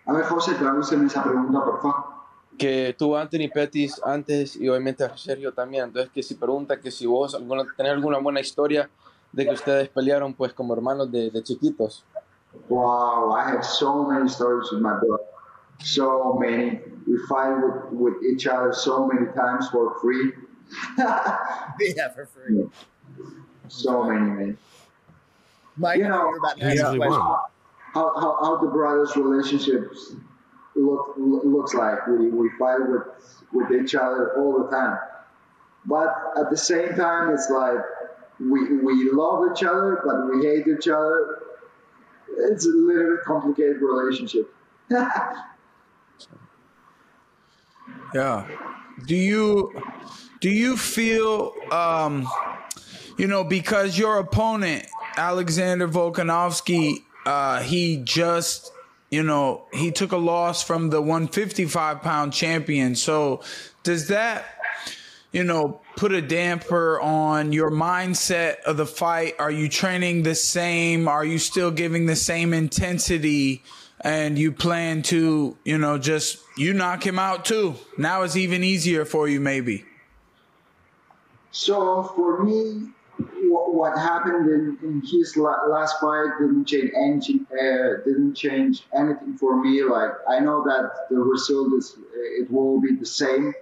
A 0.07 0.13
ver, 0.13 0.23
José, 0.23 0.53
tradúceme 0.55 1.07
esa 1.07 1.23
pregunta, 1.23 1.63
por 1.63 1.81
favor. 1.81 2.15
que 2.57 2.95
tuvo 2.97 3.17
Anthony 3.17 3.49
Pettis 3.53 4.01
antes 4.03 4.55
y 4.55 4.69
obviamente 4.69 5.03
a 5.03 5.17
Sergio 5.17 5.53
también. 5.53 5.85
Entonces, 5.85 6.11
que 6.11 6.23
si 6.23 6.35
pregunta 6.35 6.79
que 6.79 6.91
si 6.91 7.05
vos 7.05 7.35
alguna, 7.35 7.63
tenés 7.75 7.93
alguna 7.93 8.17
buena 8.19 8.39
historia 8.39 8.89
de 9.31 9.45
que 9.45 9.53
ustedes 9.53 9.89
pelearon 9.89 10.33
pues 10.33 10.53
como 10.53 10.73
hermanos 10.73 11.11
de, 11.11 11.29
de 11.29 11.43
chiquitos. 11.43 12.05
Wow, 12.69 13.33
I 13.33 13.43
have 13.51 13.63
so 13.63 14.05
many 14.05 14.29
stories 14.29 14.71
with 14.71 14.81
my 14.81 14.97
brother. 14.97 15.23
So 15.79 16.37
many. 16.39 16.79
We 17.05 17.17
fight 17.27 17.57
with, 17.61 17.91
with 17.91 18.23
each 18.23 18.47
other 18.47 18.71
so 18.71 19.05
many 19.05 19.27
times 19.33 19.69
for 19.69 19.99
free. 19.99 20.31
yeah, 20.97 22.09
for 22.13 22.25
free. 22.25 22.65
So 23.67 24.03
many, 24.03 24.29
man. 24.31 24.57
Mike, 25.77 25.97
You 25.97 26.07
know, 26.07 26.35
about 26.35 26.57
you 26.57 26.69
usually 26.69 26.99
won. 26.99 27.11
how, 27.11 27.45
how, 27.93 28.37
how 28.41 28.57
the 28.57 28.67
brothers' 28.67 29.15
relationships 29.15 30.13
look 30.75 31.13
looks 31.17 31.73
like. 31.73 32.07
We, 32.07 32.29
we 32.29 32.49
fight 32.59 32.79
with 32.87 33.03
with 33.51 33.71
each 33.71 33.95
other 33.95 34.35
all 34.37 34.63
the 34.63 34.69
time, 34.69 34.99
but 35.85 36.13
at 36.37 36.49
the 36.49 36.57
same 36.57 36.95
time, 36.95 37.33
it's 37.33 37.49
like 37.49 37.79
we 38.39 38.77
we 38.77 39.11
love 39.11 39.51
each 39.51 39.63
other, 39.63 40.01
but 40.05 40.29
we 40.33 40.45
hate 40.45 40.67
each 40.67 40.87
other. 40.87 41.41
It's 42.37 42.65
a 42.65 42.69
little 42.69 43.15
bit 43.15 43.25
complicated 43.25 43.81
relationship. 43.81 44.53
Yeah. 48.13 48.47
Do 49.05 49.15
you 49.15 49.81
do 50.39 50.49
you 50.49 50.77
feel 50.77 51.53
um 51.71 52.27
you 53.17 53.27
know 53.27 53.43
because 53.43 53.97
your 53.97 54.19
opponent 54.19 54.85
Alexander 55.17 55.87
Volkanovski 55.87 57.03
uh 57.25 57.61
he 57.61 57.97
just 57.97 58.71
you 59.09 59.23
know 59.23 59.65
he 59.73 59.91
took 59.91 60.11
a 60.11 60.17
loss 60.17 60.63
from 60.63 60.89
the 60.89 61.01
155 61.01 62.01
pound 62.01 62.33
champion 62.33 62.95
so 62.95 63.41
does 63.83 64.07
that 64.09 64.45
you 65.31 65.43
know 65.43 65.81
put 65.95 66.11
a 66.11 66.21
damper 66.21 66.99
on 66.99 67.51
your 67.51 67.71
mindset 67.71 68.61
of 68.63 68.77
the 68.77 68.85
fight 68.85 69.35
are 69.39 69.51
you 69.51 69.69
training 69.69 70.23
the 70.23 70.35
same 70.35 71.07
are 71.07 71.25
you 71.25 71.37
still 71.37 71.71
giving 71.71 72.05
the 72.05 72.15
same 72.15 72.53
intensity 72.53 73.63
and 74.05 74.37
you 74.37 74.51
plan 74.51 75.01
to, 75.01 75.57
you 75.65 75.77
know, 75.79 75.97
just 75.97 76.37
you 76.57 76.73
knock 76.73 77.05
him 77.05 77.17
out 77.17 77.43
too. 77.43 77.75
Now 77.97 78.21
it's 78.21 78.35
even 78.35 78.63
easier 78.63 79.03
for 79.03 79.27
you, 79.27 79.39
maybe. 79.39 79.83
So 81.51 82.03
for 82.15 82.43
me, 82.43 82.89
what, 83.75 83.93
what 83.93 83.97
happened 83.97 84.49
in, 84.49 84.77
in 84.87 85.01
his 85.01 85.35
la- 85.37 85.65
last 85.67 85.99
fight 85.99 86.29
didn't 86.39 86.65
change 86.65 86.91
anything. 86.95 87.45
Uh, 87.51 88.03
didn't 88.05 88.35
change 88.35 88.83
anything 88.93 89.37
for 89.37 89.61
me. 89.61 89.83
Like 89.83 90.11
I 90.29 90.39
know 90.39 90.63
that 90.63 90.91
the 91.09 91.17
result 91.17 91.73
is 91.77 91.97
it 92.39 92.49
will 92.51 92.81
be 92.81 92.95
the 92.95 93.05
same. 93.05 93.53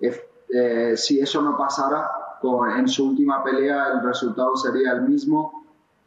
If 0.00 0.20
eh, 0.54 0.94
si 0.96 1.20
eso 1.20 1.40
no 1.40 1.56
pasara, 1.56 2.08
con, 2.40 2.78
en 2.78 2.88
su 2.88 3.08
última 3.08 3.42
pelea 3.44 3.92
el 3.92 4.02
resultado 4.02 4.56
sería 4.56 4.92
el 4.92 5.02
mismo. 5.08 5.52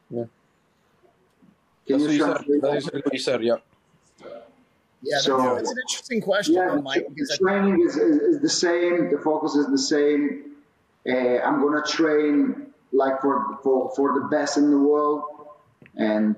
Yeah. 0.10 0.26
Can 1.88 2.00
That's 2.00 2.04
what 2.04 2.12
you 2.12 2.54
you 2.54 2.62
said. 2.62 2.62
That's 2.62 2.86
what 2.94 3.14
you 3.14 3.20
said. 3.20 3.44
Yeah. 3.44 3.56
Yeah, 5.02 5.20
So- 5.20 5.38
that's 5.56 5.72
an 5.72 5.78
interesting 5.88 6.22
question, 6.22 6.56
Yeah, 6.56 6.76
Mike. 6.76 7.06
the 7.08 7.14
Because 7.14 7.32
I, 7.32 7.38
training 7.38 7.82
is, 7.88 7.96
is, 7.96 8.18
is 8.18 8.42
the 8.42 8.50
same. 8.50 9.10
The 9.12 9.18
focus 9.18 9.56
is 9.56 9.68
the 9.68 9.78
same. 9.78 10.56
Uh, 11.08 11.40
I'm 11.40 11.62
gonna 11.62 11.82
train 11.86 12.69
like 12.92 13.22
for, 13.22 13.60
for 13.64 13.92
for 13.96 14.20
the 14.20 14.28
best 14.28 14.58
in 14.58 14.72
the 14.72 14.78
world, 14.78 15.24
and 15.96 16.36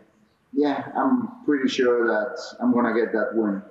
yeah, 0.53 0.91
I'm 0.95 1.43
pretty 1.45 1.69
sure 1.69 2.07
that 2.07 2.39
I'm 2.59 2.73
gonna 2.73 2.93
get 2.93 3.13
that 3.13 3.31
win. 3.33 3.61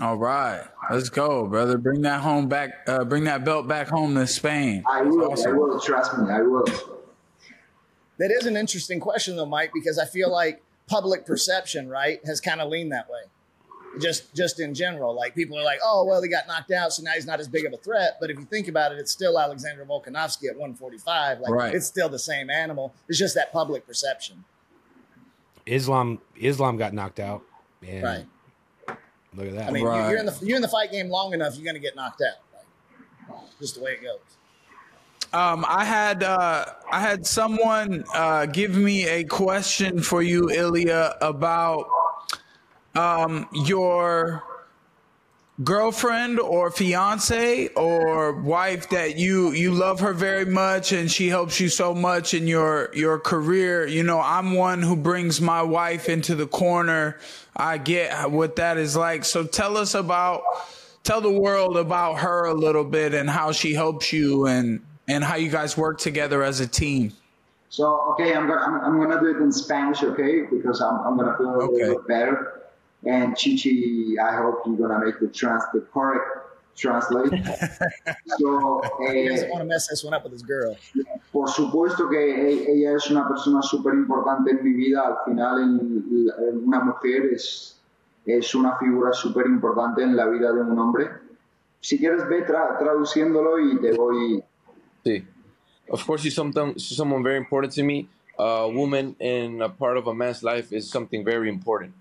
All 0.00 0.16
right, 0.16 0.64
let's 0.90 1.08
go, 1.08 1.46
brother. 1.46 1.76
Bring 1.76 2.02
that 2.02 2.20
home 2.20 2.48
back. 2.48 2.84
Uh, 2.86 3.04
bring 3.04 3.24
that 3.24 3.44
belt 3.44 3.66
back 3.66 3.88
home 3.88 4.14
to 4.14 4.26
Spain. 4.26 4.84
I 4.88 5.02
That's 5.02 5.16
will. 5.16 5.48
I 5.48 5.52
will. 5.52 5.80
Trust 5.80 6.16
me. 6.18 6.30
I 6.30 6.40
will. 6.42 6.64
that 8.18 8.30
is 8.30 8.46
an 8.46 8.56
interesting 8.56 9.00
question, 9.00 9.36
though, 9.36 9.46
Mike, 9.46 9.72
because 9.74 9.98
I 9.98 10.04
feel 10.04 10.30
like 10.30 10.62
public 10.86 11.26
perception, 11.26 11.88
right, 11.88 12.20
has 12.26 12.40
kind 12.40 12.60
of 12.60 12.68
leaned 12.68 12.92
that 12.92 13.08
way. 13.10 13.22
Just, 14.00 14.34
just 14.34 14.60
in 14.60 14.74
general, 14.74 15.14
like 15.14 15.34
people 15.34 15.58
are 15.58 15.62
like, 15.64 15.80
"Oh, 15.84 16.04
well, 16.04 16.22
he 16.22 16.28
got 16.28 16.46
knocked 16.46 16.70
out, 16.70 16.92
so 16.92 17.02
now 17.02 17.12
he's 17.12 17.26
not 17.26 17.40
as 17.40 17.48
big 17.48 17.64
of 17.66 17.72
a 17.72 17.76
threat." 17.76 18.16
But 18.20 18.30
if 18.30 18.38
you 18.38 18.44
think 18.44 18.68
about 18.68 18.92
it, 18.92 18.98
it's 18.98 19.12
still 19.12 19.38
Alexander 19.38 19.84
Volkanovski 19.84 20.48
at 20.48 20.56
145. 20.56 21.40
Like, 21.40 21.50
Right. 21.50 21.74
it's 21.74 21.86
still 21.86 22.08
the 22.08 22.18
same 22.18 22.50
animal. 22.50 22.94
It's 23.08 23.18
just 23.18 23.34
that 23.34 23.52
public 23.52 23.86
perception, 23.86 24.44
Islam 25.66 26.20
Islam 26.36 26.76
got 26.76 26.92
knocked 26.94 27.20
out. 27.20 27.42
And 27.86 28.02
right? 28.02 28.26
Look 29.34 29.46
at 29.48 29.54
that. 29.54 29.68
I 29.68 29.70
mean, 29.70 29.82
you- 29.82 29.88
Right. 29.88 30.10
you're 30.10 30.18
in 30.18 30.26
the 30.26 30.38
you're 30.42 30.56
in 30.56 30.62
the 30.62 30.68
fight 30.68 30.90
game 30.90 31.08
long 31.10 31.32
enough, 31.34 31.54
you're 31.56 31.64
going 31.64 31.74
to 31.74 31.80
get 31.80 31.94
knocked 31.94 32.22
out. 32.22 32.38
Like, 33.28 33.38
just 33.60 33.74
the 33.76 33.82
way 33.82 33.92
it 33.92 34.02
goes. 34.02 34.18
Um, 35.30 35.66
I 35.68 35.84
had 35.84 36.22
uh, 36.22 36.64
I 36.90 37.00
had 37.00 37.26
someone 37.26 38.02
uh, 38.14 38.46
give 38.46 38.74
me 38.74 39.06
a 39.06 39.24
question 39.24 40.00
for 40.00 40.22
you, 40.22 40.48
Ilia, 40.50 41.16
about 41.20 41.86
um, 42.98 43.48
your 43.52 44.42
girlfriend 45.64 46.38
or 46.38 46.70
fiance 46.70 47.66
or 47.74 48.32
wife 48.42 48.90
that 48.90 49.16
you 49.18 49.50
you 49.50 49.72
love 49.72 49.98
her 49.98 50.12
very 50.12 50.44
much 50.44 50.92
and 50.92 51.10
she 51.10 51.26
helps 51.28 51.58
you 51.58 51.68
so 51.68 51.92
much 51.92 52.32
in 52.32 52.46
your 52.46 52.90
your 52.94 53.18
career 53.18 53.84
you 53.84 54.04
know 54.04 54.20
i'm 54.20 54.52
one 54.54 54.80
who 54.82 54.94
brings 54.94 55.40
my 55.40 55.60
wife 55.60 56.08
into 56.08 56.36
the 56.36 56.46
corner 56.46 57.18
i 57.56 57.76
get 57.76 58.30
what 58.30 58.54
that 58.54 58.76
is 58.76 58.96
like 58.96 59.24
so 59.24 59.44
tell 59.44 59.76
us 59.76 59.94
about 59.94 60.42
tell 61.02 61.20
the 61.20 61.30
world 61.40 61.76
about 61.76 62.14
her 62.20 62.44
a 62.44 62.54
little 62.54 62.84
bit 62.84 63.12
and 63.12 63.28
how 63.28 63.50
she 63.50 63.74
helps 63.74 64.12
you 64.12 64.46
and 64.46 64.80
and 65.08 65.24
how 65.24 65.34
you 65.34 65.50
guys 65.50 65.76
work 65.76 65.98
together 65.98 66.44
as 66.44 66.60
a 66.60 66.68
team 66.68 67.12
So 67.68 67.84
okay, 68.12 68.34
I'm 68.34 68.46
gonna 68.46 68.60
I'm, 68.60 68.80
I'm 68.80 69.00
gonna 69.00 69.20
do 69.20 69.26
it 69.36 69.42
in 69.42 69.52
Spanish, 69.52 70.02
okay? 70.02 70.42
Because 70.50 70.80
I'm, 70.80 71.00
I'm 71.06 71.16
gonna 71.18 71.36
feel 71.36 71.50
a 71.50 71.58
Okay. 71.64 71.72
little 71.74 71.98
bit 71.98 72.08
better. 72.08 72.57
And 73.06 73.36
Chichi, 73.36 74.16
I 74.18 74.36
hope 74.36 74.62
you're 74.66 74.76
gonna 74.76 75.04
make 75.04 75.20
the 75.20 75.28
trans 75.28 75.62
the 75.72 75.80
correct 75.92 76.26
translate. 76.76 77.30
so 78.38 78.82
He 79.12 79.28
doesn't 79.28 79.48
eh, 79.48 79.50
want 79.50 79.60
to 79.62 79.64
mess 79.64 79.86
this 79.88 80.02
one 80.04 80.14
up 80.14 80.24
with 80.24 80.32
his 80.32 80.42
girl. 80.42 80.76
por 81.32 81.48
supuesto 81.48 82.08
que 82.08 82.18
e- 82.18 82.66
ella 82.72 82.94
es 82.96 83.10
una 83.10 83.26
persona 83.28 83.62
súper 83.62 83.94
importante 83.94 84.50
en 84.50 84.62
mi 84.64 84.72
vida. 84.72 85.06
Al 85.06 85.16
final, 85.24 85.60
el- 85.62 86.32
el- 86.48 86.58
una 86.64 86.80
mujer 86.80 87.26
es, 87.32 87.80
es 88.26 88.54
una 88.54 88.76
figura 88.78 89.12
súper 89.12 89.46
importante 89.46 90.02
en 90.02 90.16
la 90.16 90.26
vida 90.26 90.52
de 90.52 90.60
un 90.62 90.78
hombre. 90.78 91.08
Si 91.80 91.98
quieres, 91.98 92.28
ve 92.28 92.44
tra- 92.46 92.76
traduciéndolo 92.78 93.58
y 93.60 93.80
te 93.80 93.92
voy. 93.92 94.42
See, 95.04 95.24
of 95.90 96.04
course, 96.04 96.22
she's 96.24 96.34
something. 96.34 96.74
She's 96.74 96.96
someone 96.96 97.22
very 97.22 97.38
important 97.38 97.72
to 97.74 97.82
me. 97.84 98.08
A 98.40 98.68
woman 98.68 99.14
in 99.20 99.62
a 99.62 99.68
part 99.68 99.96
of 99.96 100.06
a 100.08 100.14
man's 100.14 100.42
life 100.42 100.72
is 100.72 100.88
something 100.90 101.24
very 101.24 101.48
important. 101.48 101.92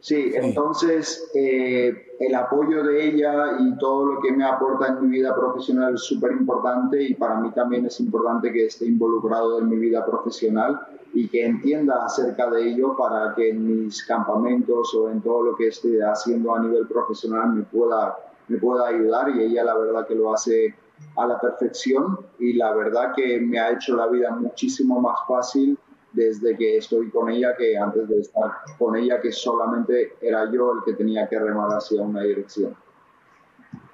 Sí, 0.00 0.32
entonces 0.34 1.30
eh, 1.34 2.16
el 2.18 2.34
apoyo 2.34 2.82
de 2.82 3.06
ella 3.06 3.58
y 3.60 3.76
todo 3.76 4.06
lo 4.06 4.20
que 4.20 4.32
me 4.32 4.44
aporta 4.44 4.88
en 4.88 5.02
mi 5.02 5.18
vida 5.18 5.34
profesional 5.34 5.94
es 5.94 6.00
súper 6.00 6.32
importante 6.32 7.02
y 7.02 7.14
para 7.14 7.38
mí 7.38 7.50
también 7.50 7.84
es 7.84 8.00
importante 8.00 8.50
que 8.50 8.64
esté 8.64 8.86
involucrado 8.86 9.58
en 9.58 9.68
mi 9.68 9.76
vida 9.76 10.04
profesional 10.06 10.80
y 11.12 11.28
que 11.28 11.44
entienda 11.44 12.06
acerca 12.06 12.48
de 12.50 12.70
ello 12.70 12.96
para 12.96 13.34
que 13.34 13.50
en 13.50 13.66
mis 13.66 14.02
campamentos 14.04 14.94
o 14.94 15.10
en 15.10 15.20
todo 15.20 15.42
lo 15.42 15.56
que 15.56 15.68
esté 15.68 16.02
haciendo 16.02 16.54
a 16.54 16.60
nivel 16.60 16.86
profesional 16.86 17.52
me 17.52 17.62
pueda, 17.64 18.16
me 18.48 18.56
pueda 18.56 18.88
ayudar 18.88 19.28
y 19.36 19.42
ella 19.42 19.64
la 19.64 19.76
verdad 19.76 20.06
que 20.06 20.14
lo 20.14 20.32
hace 20.32 20.74
a 21.16 21.26
la 21.26 21.38
perfección 21.38 22.18
y 22.38 22.54
la 22.54 22.72
verdad 22.74 23.12
que 23.14 23.38
me 23.38 23.60
ha 23.60 23.72
hecho 23.72 23.96
la 23.96 24.06
vida 24.06 24.30
muchísimo 24.30 24.98
más 24.98 25.18
fácil 25.28 25.78
desde 26.12 26.56
que 26.56 26.76
estoy 26.76 27.10
con 27.10 27.30
ella 27.30 27.56
que 27.56 27.76
antes 27.76 28.08
de 28.08 28.20
estar 28.20 28.50
con 28.78 28.96
ella 28.96 29.20
que 29.20 29.32
solamente 29.32 30.14
era 30.20 30.50
yo 30.52 30.72
el 30.72 30.84
que 30.84 30.94
tenía 30.94 31.28
que 31.28 31.38
remar 31.38 31.70
hacia 31.70 32.02
una 32.02 32.22
dirección. 32.22 32.76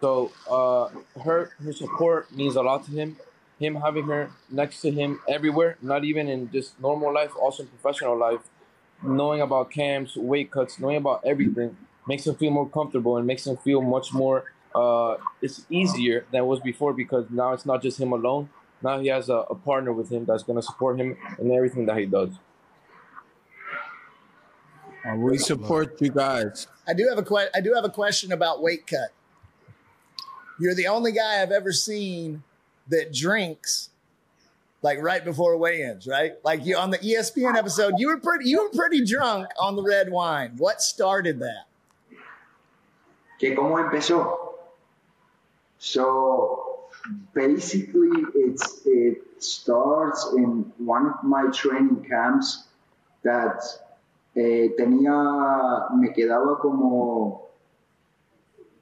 So, 0.01 0.31
uh, 0.51 0.89
her 1.25 1.51
her 1.63 1.73
support 1.73 2.31
means 2.33 2.57
a 2.57 2.63
lot 2.63 2.85
to 2.87 2.93
him. 2.93 3.17
Him 3.59 3.77
having 3.77 4.05
her 4.05 4.31
next 4.51 4.83
to 4.83 4.91
him 4.91 5.21
everywhere, 5.29 5.79
not 5.81 6.05
even 6.05 6.29
in 6.29 6.51
just 6.53 6.79
normal 6.79 7.13
life, 7.13 7.33
also 7.41 7.63
in 7.63 7.69
professional 7.69 8.17
life, 8.17 8.43
knowing 9.03 9.41
about 9.41 9.71
camps, 9.71 10.17
weight 10.17 10.51
cuts, 10.51 10.79
knowing 10.79 10.99
about 10.99 11.25
everything 11.25 11.77
makes 12.07 12.27
him 12.27 12.35
feel 12.37 12.51
more 12.51 12.69
comfortable 12.69 13.17
and 13.17 13.27
makes 13.27 13.47
him 13.47 13.57
feel 13.57 13.83
much 13.83 14.13
more. 14.13 14.45
Uh, 14.75 15.17
it's 15.41 15.65
easier 15.71 16.27
than 16.31 16.43
it 16.43 16.47
was 16.47 16.61
before 16.61 16.93
because 16.93 17.27
now 17.31 17.53
it's 17.53 17.67
not 17.67 17.83
just 17.83 17.99
him 17.99 18.13
alone. 18.13 18.49
Now 18.87 19.01
he 19.01 19.09
has 19.09 19.29
a, 19.29 19.39
a 19.51 19.57
partner 19.57 19.93
with 19.93 20.11
him 20.11 20.25
that's 20.25 20.45
going 20.45 20.55
to 20.55 20.63
support 20.63 21.01
him 21.01 21.17
in 21.41 21.51
everything 21.51 21.87
that 21.87 21.99
he 21.99 22.07
does. 22.07 22.31
Uh, 25.05 25.17
we 25.17 25.39
support 25.39 26.01
you 26.01 26.11
guys 26.11 26.69
I 26.87 26.95
do 26.95 27.09
have 27.09 27.19
a 27.19 27.23
que- 27.25 27.51
I 27.53 27.61
do 27.61 27.73
have 27.75 27.85
a 27.85 27.89
question 27.91 28.31
about 28.31 28.63
weight 28.63 28.87
cut. 28.87 29.11
You're 30.61 30.75
the 30.75 30.87
only 30.87 31.11
guy 31.11 31.43
I've 31.43 31.51
ever 31.51 31.73
seen 31.73 32.45
that 32.87 33.13
drinks 33.13 33.91
like 34.83 35.03
right 35.03 35.25
before 35.25 35.57
weigh-ins, 35.57 36.07
right? 36.07 36.35
Like 36.45 36.65
you 36.65 36.77
on 36.77 36.91
the 36.91 36.99
ESPN 36.99 37.57
episode, 37.57 37.95
you 37.99 38.07
were 38.07 38.19
pretty 38.19 38.49
you 38.49 38.63
were 38.63 38.71
pretty 38.71 39.05
drunk 39.05 39.49
on 39.59 39.75
the 39.75 39.83
red 39.83 40.13
wine. 40.13 40.55
What 40.59 40.81
started 40.81 41.41
that? 41.41 41.65
que 43.41 43.55
cómo 43.55 43.81
empezó. 43.81 44.55
So 45.79 46.66
basically, 47.35 48.25
it 48.35 48.61
starts 49.39 50.33
in 50.37 50.73
one 50.79 51.07
of 51.07 51.23
my 51.23 51.51
training 51.53 52.05
camps 52.09 52.69
that 53.23 53.63
eh, 54.35 54.75
tenía, 54.77 55.89
me 55.97 56.13
quedaba 56.13 56.59
como 56.59 57.49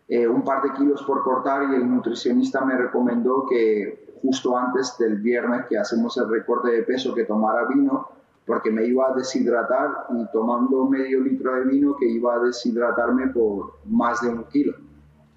eh, 0.09 0.27
un 0.27 0.43
par 0.43 0.63
de 0.63 0.73
kilos 0.73 1.03
por 1.03 1.23
cortar 1.23 1.71
y 1.71 1.77
el 1.77 1.89
nutricionista 1.89 2.65
me 2.65 2.77
recomendó 2.77 3.47
que 3.49 4.17
justo 4.21 4.57
antes 4.57 4.97
del 4.99 5.17
viernes 5.17 5.67
que 5.69 5.79
hacemos 5.79 6.17
el 6.19 6.29
recorte 6.29 6.71
de 6.71 6.83
peso 6.83 7.15
que 7.15 7.25
tomara 7.25 7.67
vino 7.69 8.09
porque 8.47 8.71
me 8.71 8.85
iba 8.85 9.09
a 9.09 9.15
deshidratar 9.15 10.07
y 10.11 10.27
tomando 10.33 10.87
medio 10.87 11.21
litro 11.21 11.55
de 11.55 11.65
vino 11.65 11.97
que 11.97 12.07
iba 12.07 12.35
a 12.35 12.39
deshidratarme 12.41 13.29
por 13.29 13.79
más 13.87 14.21
de 14.21 14.29
un 14.29 14.45
kilo. 14.45 14.75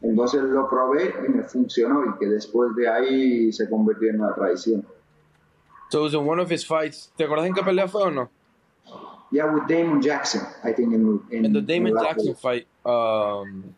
Entonces 0.02 0.44
lo 0.44 0.70
probé 0.70 1.14
y 1.28 1.32
me 1.32 1.44
funcionó 1.44 2.06
y 2.06 2.20
que 2.20 2.28
después 2.28 2.76
de 2.76 2.88
ahí 2.88 3.52
se 3.52 3.70
convirtió 3.70 4.10
en 4.10 4.22
una 4.22 4.34
tradición. 4.34 4.86
So 5.90 6.00
it 6.00 6.04
was 6.04 6.14
in 6.14 6.26
one 6.26 6.40
of 6.40 6.52
his 6.52 6.66
fights. 6.66 7.12
¿Te 7.18 7.24
acuerdas 7.24 7.48
en 7.48 7.54
qué 7.54 7.64
pelea 7.64 7.88
fue 7.88 8.04
o 8.04 8.10
no? 8.10 8.30
Yeah, 9.32 9.46
with 9.46 9.68
Damon 9.68 10.02
Jackson, 10.02 10.42
I 10.64 10.72
think 10.74 10.94
in, 10.94 11.20
in, 11.32 11.46
In 11.46 11.54
the 11.54 11.62
Damon 11.62 11.98
in 11.98 12.04
Jackson 12.04 12.36
fight, 12.36 12.68
um, 12.86 13.76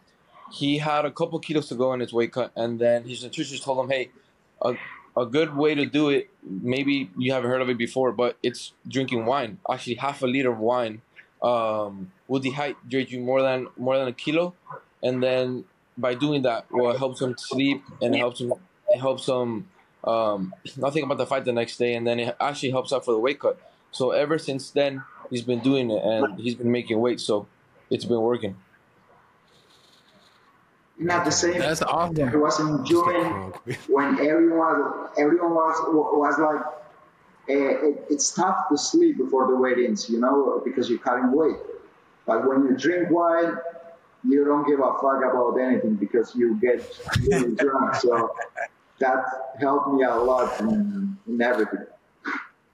he 0.51 0.77
had 0.77 1.05
a 1.05 1.11
couple 1.11 1.39
kilos 1.39 1.69
to 1.69 1.75
go 1.75 1.93
in 1.93 2.01
his 2.01 2.13
weight 2.13 2.31
cut, 2.31 2.51
and 2.55 2.79
then 2.79 3.03
his 3.03 3.23
nutritionist 3.23 3.63
told 3.63 3.83
him, 3.83 3.89
"Hey, 3.89 4.11
a, 4.61 4.75
a 5.17 5.25
good 5.25 5.55
way 5.55 5.73
to 5.73 5.85
do 5.85 6.09
it. 6.09 6.29
Maybe 6.43 7.09
you 7.17 7.33
haven't 7.33 7.49
heard 7.49 7.61
of 7.61 7.69
it 7.69 7.77
before, 7.77 8.11
but 8.11 8.37
it's 8.43 8.73
drinking 8.87 9.25
wine. 9.25 9.57
Actually, 9.69 9.95
half 9.95 10.21
a 10.21 10.27
liter 10.27 10.51
of 10.51 10.59
wine 10.59 11.01
um, 11.41 12.11
will 12.27 12.41
dehydrate 12.41 13.09
you 13.09 13.19
more 13.19 13.41
than 13.41 13.67
more 13.77 13.97
than 13.97 14.07
a 14.07 14.13
kilo, 14.13 14.53
and 15.01 15.23
then 15.23 15.65
by 15.99 16.15
doing 16.15 16.43
that, 16.43 16.65
well, 16.71 16.91
it 16.91 16.97
helps 16.97 17.21
him 17.21 17.35
sleep 17.37 17.83
and 18.01 18.15
it 18.15 18.19
helps 18.19 18.39
him. 18.41 18.53
It 18.89 18.99
helps 18.99 19.27
him 19.27 19.67
um, 20.03 20.53
not 20.77 20.93
think 20.93 21.05
about 21.05 21.17
the 21.17 21.25
fight 21.25 21.45
the 21.45 21.51
next 21.51 21.77
day, 21.77 21.93
and 21.93 22.07
then 22.07 22.19
it 22.19 22.35
actually 22.39 22.71
helps 22.71 22.91
out 22.93 23.05
for 23.05 23.11
the 23.11 23.19
weight 23.19 23.39
cut. 23.39 23.59
So 23.91 24.11
ever 24.11 24.37
since 24.37 24.71
then, 24.71 25.03
he's 25.29 25.41
been 25.41 25.59
doing 25.59 25.91
it, 25.91 26.03
and 26.03 26.39
he's 26.39 26.55
been 26.55 26.71
making 26.71 26.99
weight. 26.99 27.19
So 27.19 27.47
it's 27.89 28.05
been 28.05 28.21
working. 28.21 28.55
Not 30.97 31.23
the 31.23 31.31
same 31.31 31.59
That's 31.59 31.81
I 31.81 31.85
awesome. 31.85 32.39
was 32.39 32.59
enjoying 32.59 33.53
when 33.87 34.19
everyone 34.19 35.07
everyone 35.17 35.53
was 35.55 35.75
was 35.87 36.37
like 36.37 36.65
eh, 37.47 37.87
it, 37.87 38.05
it's 38.09 38.33
tough 38.33 38.67
to 38.69 38.77
sleep 38.77 39.17
before 39.17 39.47
the 39.47 39.55
weigh-ins, 39.55 40.09
you 40.09 40.19
know, 40.19 40.61
because 40.65 40.89
you're 40.89 40.99
cutting 40.99 41.31
weight. 41.31 41.55
But 42.25 42.47
when 42.47 42.65
you 42.65 42.75
drink 42.75 43.09
wine, 43.09 43.57
you 44.27 44.45
don't 44.45 44.67
give 44.67 44.79
a 44.79 44.93
fuck 45.01 45.23
about 45.23 45.57
anything 45.57 45.95
because 45.95 46.35
you 46.35 46.59
get 46.59 46.83
really 47.27 47.55
drunk. 47.55 47.95
So 47.95 48.35
that 48.99 49.23
helped 49.59 49.93
me 49.93 50.03
a 50.03 50.15
lot 50.15 50.59
in, 50.59 51.17
in 51.27 51.41
everything. 51.41 51.85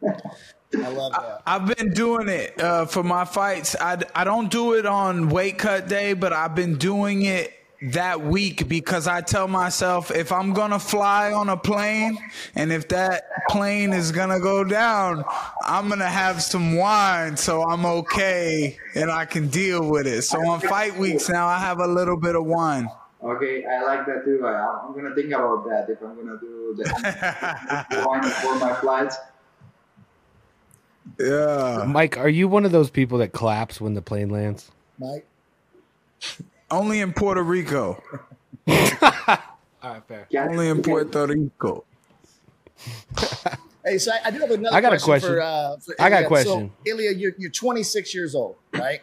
I 0.03 0.89
love 0.89 1.13
that. 1.13 1.41
I've 1.45 1.65
been 1.77 1.93
doing 1.93 2.27
it 2.27 2.59
uh, 2.61 2.85
for 2.85 3.03
my 3.03 3.25
fights. 3.25 3.75
I, 3.79 4.01
I 4.13 4.23
don't 4.23 4.51
do 4.51 4.73
it 4.73 4.85
on 4.85 5.29
weight 5.29 5.57
cut 5.57 5.87
day, 5.87 6.13
but 6.13 6.33
I've 6.33 6.55
been 6.55 6.77
doing 6.77 7.23
it 7.23 7.53
that 7.91 8.21
week 8.21 8.67
because 8.67 9.07
I 9.07 9.21
tell 9.21 9.47
myself 9.47 10.11
if 10.11 10.31
I'm 10.31 10.53
gonna 10.53 10.79
fly 10.79 11.31
on 11.31 11.49
a 11.49 11.57
plane 11.57 12.17
and 12.55 12.71
if 12.71 12.87
that 12.89 13.23
plane 13.49 13.93
is 13.93 14.11
gonna 14.11 14.39
go 14.39 14.63
down, 14.63 15.23
I'm 15.61 15.89
gonna 15.89 16.09
have 16.09 16.41
some 16.41 16.75
wine 16.75 17.37
so 17.37 17.63
I'm 17.63 17.85
okay 17.85 18.77
and 18.95 19.11
I 19.11 19.25
can 19.25 19.47
deal 19.47 19.89
with 19.89 20.07
it. 20.07 20.23
So 20.23 20.39
on 20.47 20.59
fight 20.59 20.97
weeks 20.97 21.29
now, 21.29 21.47
I 21.47 21.59
have 21.59 21.79
a 21.79 21.87
little 21.87 22.17
bit 22.17 22.35
of 22.35 22.45
wine. 22.45 22.89
Okay, 23.23 23.65
I 23.65 23.81
like 23.83 24.05
that 24.05 24.23
too. 24.23 24.45
I, 24.45 24.85
I'm 24.85 24.93
gonna 24.93 25.15
think 25.15 25.27
about 25.27 25.65
that 25.65 25.89
if 25.89 26.01
I'm 26.01 26.15
gonna 26.15 26.39
do 26.39 26.75
the 26.77 27.95
wine 28.07 28.23
for 28.23 28.55
my 28.59 28.73
flights. 28.75 29.17
Yeah. 31.19 31.85
Mike, 31.87 32.17
are 32.17 32.29
you 32.29 32.47
one 32.47 32.65
of 32.65 32.71
those 32.71 32.89
people 32.89 33.19
that 33.19 33.31
claps 33.31 33.79
when 33.79 33.93
the 33.93 34.01
plane 34.01 34.29
lands? 34.29 34.71
Mike. 34.97 35.25
Only 36.75 36.99
in 36.99 37.13
Puerto 37.13 37.41
Rico. 37.41 38.03
All 38.67 38.75
right, 39.81 40.01
fair. 40.07 40.27
Only 40.37 40.67
in 40.67 40.81
Puerto 40.81 41.25
Rico. 41.27 41.85
Hey, 43.87 43.99
so 43.99 44.11
I, 44.11 44.19
I 44.25 44.31
do 44.31 44.39
have 44.39 44.49
another 44.49 44.75
I 44.75 44.81
got 44.81 44.93
a 44.93 44.99
question, 44.99 45.29
For, 45.29 45.39
uh, 45.39 45.77
for 45.77 45.95
I 45.99 46.09
got 46.09 46.23
a 46.23 46.27
question. 46.27 46.71
So, 46.83 46.91
Ilia, 46.91 47.11
you're, 47.11 47.33
you're 47.37 47.51
26 47.51 48.15
years 48.15 48.33
old, 48.33 48.55
right? 48.73 48.99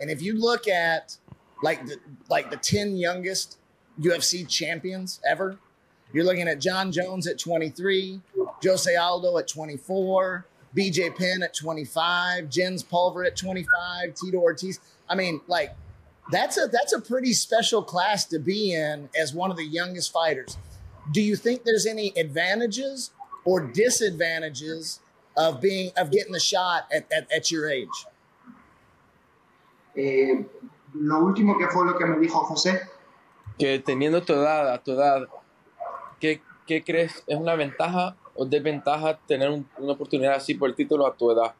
and 0.00 0.08
if 0.08 0.22
you 0.22 0.38
look 0.38 0.68
at 0.68 1.16
like 1.64 1.84
the 1.84 1.96
like 2.30 2.48
the 2.48 2.56
10 2.56 2.96
youngest 2.96 3.58
UFC 4.00 4.48
champions 4.48 5.20
ever, 5.28 5.58
you're 6.12 6.22
looking 6.22 6.46
at 6.46 6.60
Jon 6.60 6.92
Jones 6.92 7.26
at 7.26 7.40
23, 7.40 8.20
Jose 8.62 8.94
Aldo 8.94 9.36
at 9.38 9.48
24, 9.48 10.46
BJ 10.76 11.16
Penn 11.16 11.42
at 11.42 11.52
25, 11.52 12.48
Jens 12.48 12.84
Pulver 12.84 13.24
at 13.24 13.34
25, 13.34 14.14
Tito 14.14 14.38
Ortiz. 14.38 14.78
I 15.08 15.16
mean, 15.16 15.40
like 15.48 15.74
that's 16.30 16.56
a 16.56 16.66
that's 16.68 16.92
a 16.92 17.00
pretty 17.00 17.32
special 17.32 17.82
class 17.82 18.24
to 18.26 18.38
be 18.38 18.74
in 18.74 19.08
as 19.20 19.34
one 19.34 19.50
of 19.50 19.56
the 19.56 19.64
youngest 19.66 20.12
fighters. 20.12 20.56
Do 21.12 21.20
you 21.20 21.36
think 21.36 21.64
there's 21.64 21.86
any 21.86 22.12
advantages 22.16 23.10
or 23.44 23.60
disadvantages 23.60 25.00
of 25.36 25.60
being 25.60 25.92
of 25.96 26.10
getting 26.10 26.32
the 26.32 26.40
shot 26.40 26.86
at, 26.90 27.06
at, 27.12 27.30
at 27.30 27.50
your 27.50 27.68
age? 27.70 28.06
Eh, 29.96 30.44
lo 30.94 31.20
último 31.24 31.56
que 31.58 31.68
fue 31.68 31.84
lo 31.84 31.96
que 31.98 32.06
me 32.06 32.18
dijo 32.18 32.40
José. 32.44 32.80
Que 33.58 33.78
teniendo 33.78 34.22
tu 34.24 34.32
edad, 34.32 34.72
a 34.72 34.82
tu 34.82 34.92
edad, 34.92 35.28
¿qué, 36.20 36.40
qué 36.66 36.82
crees? 36.82 37.22
¿Es 37.26 37.36
una 37.36 37.54
ventaja 37.54 38.16
o 38.34 38.44
desventaja 38.44 39.18
tener 39.28 39.50
un- 39.50 39.68
una 39.78 39.92
oportunidad 39.92 40.34
así 40.34 40.54
por 40.54 40.68
el 40.70 40.74
título 40.74 41.06
a 41.06 41.14
tu 41.14 41.30
edad? 41.30 41.54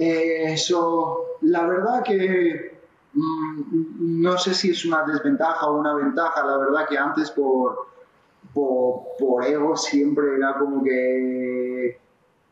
Eh, 0.00 0.56
so, 0.56 1.38
la 1.40 1.66
verdad 1.66 2.04
que 2.04 2.78
mm, 3.14 4.20
no 4.22 4.38
sé 4.38 4.54
si 4.54 4.70
es 4.70 4.84
una 4.84 5.04
desventaja 5.04 5.66
o 5.68 5.78
una 5.80 5.94
ventaja. 5.94 6.46
La 6.46 6.56
verdad 6.56 6.86
que 6.88 6.96
antes 6.96 7.32
por, 7.32 7.88
por, 8.54 9.02
por 9.18 9.44
ego 9.44 9.76
siempre 9.76 10.36
era 10.36 10.56
como 10.56 10.84
que 10.84 11.98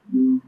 mm, 0.09 0.39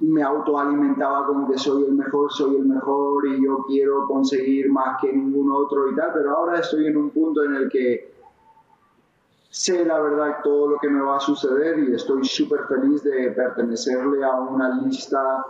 me 0.00 0.22
autoalimentaba 0.22 1.26
como 1.26 1.46
que 1.50 1.58
soy 1.58 1.84
el 1.84 1.92
mejor, 1.92 2.32
soy 2.32 2.56
el 2.56 2.64
mejor 2.64 3.26
y 3.26 3.44
yo 3.44 3.64
quiero 3.66 4.06
conseguir 4.06 4.70
más 4.70 4.98
que 5.00 5.12
ningún 5.12 5.50
otro 5.50 5.90
y 5.90 5.94
tal, 5.94 6.10
pero 6.14 6.36
ahora 6.36 6.60
estoy 6.60 6.86
en 6.86 6.96
un 6.96 7.10
punto 7.10 7.44
en 7.44 7.54
el 7.54 7.68
que 7.68 8.14
sé 9.50 9.84
la 9.84 9.98
verdad 10.00 10.38
todo 10.42 10.68
lo 10.68 10.78
que 10.78 10.88
me 10.88 11.00
va 11.02 11.16
a 11.16 11.20
suceder 11.20 11.78
y 11.78 11.94
estoy 11.94 12.24
súper 12.24 12.64
feliz 12.64 13.02
de 13.02 13.30
pertenecerle 13.30 14.22
a 14.24 14.32
una 14.40 14.80
lista 14.80 15.44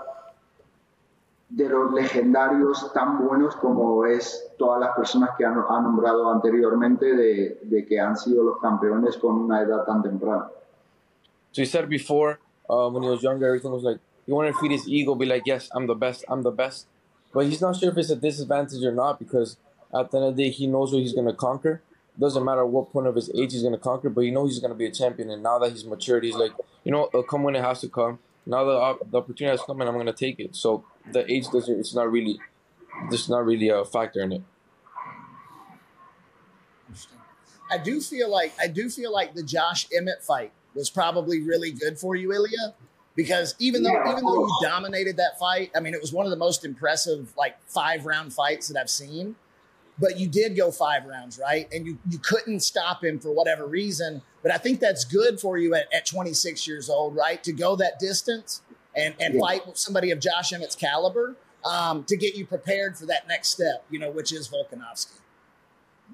de 1.48 1.68
los 1.68 1.92
legendarios 1.92 2.92
tan 2.92 3.24
buenos 3.24 3.54
como 3.56 4.04
es 4.04 4.50
todas 4.58 4.80
las 4.80 4.96
personas 4.96 5.30
que 5.38 5.44
han, 5.44 5.56
han 5.68 5.84
nombrado 5.84 6.30
anteriormente 6.30 7.14
de, 7.14 7.60
de 7.62 7.86
que 7.86 8.00
han 8.00 8.16
sido 8.16 8.42
los 8.42 8.58
campeones 8.58 9.16
con 9.16 9.38
una 9.38 9.62
edad 9.62 9.84
tan 9.84 10.02
temprana. 10.02 10.50
So 11.52 11.62
he 11.62 11.66
said 11.66 11.88
before, 11.88 12.38
uh, 12.68 12.88
when 12.90 13.02
he 13.02 13.08
was 13.08 13.22
younger, 13.22 13.46
everything 13.46 13.70
was 13.70 13.82
like, 13.82 13.98
he 14.26 14.32
wanted 14.32 14.52
to 14.52 14.58
feed 14.58 14.72
his 14.72 14.88
ego, 14.88 15.14
be 15.14 15.24
like, 15.24 15.44
yes, 15.46 15.70
I'm 15.72 15.86
the 15.86 15.94
best, 15.94 16.24
I'm 16.28 16.42
the 16.42 16.50
best. 16.50 16.86
But 17.32 17.46
he's 17.46 17.60
not 17.60 17.76
sure 17.76 17.90
if 17.90 17.96
it's 17.96 18.10
a 18.10 18.16
disadvantage 18.16 18.82
or 18.82 18.92
not 18.92 19.18
because 19.18 19.56
at 19.94 20.10
the 20.10 20.18
end 20.18 20.26
of 20.26 20.36
the 20.36 20.44
day, 20.44 20.50
he 20.50 20.66
knows 20.66 20.92
what 20.92 21.00
he's 21.00 21.12
going 21.12 21.26
to 21.26 21.32
conquer. 21.32 21.80
It 22.16 22.20
Doesn't 22.20 22.44
matter 22.44 22.66
what 22.66 22.92
point 22.92 23.06
of 23.06 23.14
his 23.14 23.30
age 23.30 23.52
he's 23.52 23.62
going 23.62 23.74
to 23.74 23.78
conquer, 23.78 24.10
but 24.10 24.22
he 24.22 24.30
knows 24.30 24.50
he's 24.50 24.60
going 24.60 24.72
to 24.72 24.76
be 24.76 24.86
a 24.86 24.90
champion. 24.90 25.30
And 25.30 25.42
now 25.42 25.58
that 25.60 25.70
he's 25.70 25.84
matured, 25.84 26.24
he's 26.24 26.34
like, 26.34 26.52
you 26.82 26.90
know, 26.90 27.08
it'll 27.08 27.22
come 27.22 27.42
when 27.42 27.54
it 27.54 27.62
has 27.62 27.80
to 27.82 27.88
come. 27.88 28.18
Now 28.46 28.64
the, 28.64 28.98
the 29.10 29.18
opportunity 29.18 29.56
has 29.56 29.60
come 29.62 29.80
and 29.80 29.88
I'm 29.88 29.94
going 29.94 30.06
to 30.06 30.12
take 30.12 30.40
it. 30.40 30.56
So 30.56 30.84
the 31.12 31.30
age 31.30 31.48
doesn't, 31.48 31.78
it's 31.78 31.94
not 31.94 32.10
really, 32.10 32.38
there's 33.10 33.28
not 33.28 33.44
really 33.44 33.68
a 33.68 33.84
factor 33.84 34.22
in 34.22 34.32
it. 34.32 34.42
I 37.70 37.78
do 37.78 38.00
feel 38.00 38.30
like 38.30 38.52
I 38.60 38.68
do 38.68 38.88
feel 38.88 39.12
like 39.12 39.34
the 39.34 39.42
Josh 39.42 39.86
Emmett 39.92 40.22
fight 40.22 40.52
was 40.74 40.90
probably 40.90 41.42
really 41.42 41.72
good 41.72 41.98
for 41.98 42.14
you, 42.14 42.32
Ilia, 42.32 42.74
because 43.14 43.54
even 43.58 43.82
though 43.82 44.00
even 44.08 44.24
though 44.24 44.46
you 44.46 44.58
dominated 44.62 45.16
that 45.16 45.38
fight, 45.38 45.70
I 45.74 45.80
mean 45.80 45.94
it 45.94 46.00
was 46.00 46.12
one 46.12 46.26
of 46.26 46.30
the 46.30 46.36
most 46.36 46.64
impressive 46.64 47.32
like 47.36 47.56
five 47.66 48.06
round 48.06 48.32
fights 48.32 48.68
that 48.68 48.78
I've 48.80 48.90
seen. 48.90 49.36
But 49.98 50.18
you 50.18 50.28
did 50.28 50.56
go 50.56 50.70
five 50.70 51.06
rounds, 51.06 51.38
right? 51.38 51.66
And 51.72 51.86
you 51.86 51.98
you 52.08 52.18
couldn't 52.18 52.60
stop 52.60 53.02
him 53.02 53.18
for 53.18 53.32
whatever 53.32 53.66
reason. 53.66 54.22
But 54.42 54.52
I 54.52 54.58
think 54.58 54.78
that's 54.78 55.04
good 55.04 55.40
for 55.40 55.58
you 55.58 55.74
at, 55.74 55.92
at 55.92 56.06
26 56.06 56.68
years 56.68 56.88
old, 56.88 57.16
right? 57.16 57.42
To 57.42 57.52
go 57.52 57.74
that 57.76 57.98
distance 57.98 58.60
and 58.96 59.14
and 59.20 59.34
Yeah. 59.34 59.40
fight 59.40 59.66
with 59.66 59.76
somebody 59.76 60.10
of 60.10 60.18
Josh 60.18 60.52
Emmett's 60.52 60.74
caliber 60.74 61.36
um, 61.64 62.04
to 62.04 62.16
get 62.16 62.34
you 62.34 62.46
prepared 62.46 62.96
for 62.96 63.06
that 63.06 63.28
next 63.28 63.48
step, 63.48 63.84
you 63.90 63.98
know, 63.98 64.10
which 64.10 64.32
is 64.32 64.48
Volkanovski. 64.48 65.18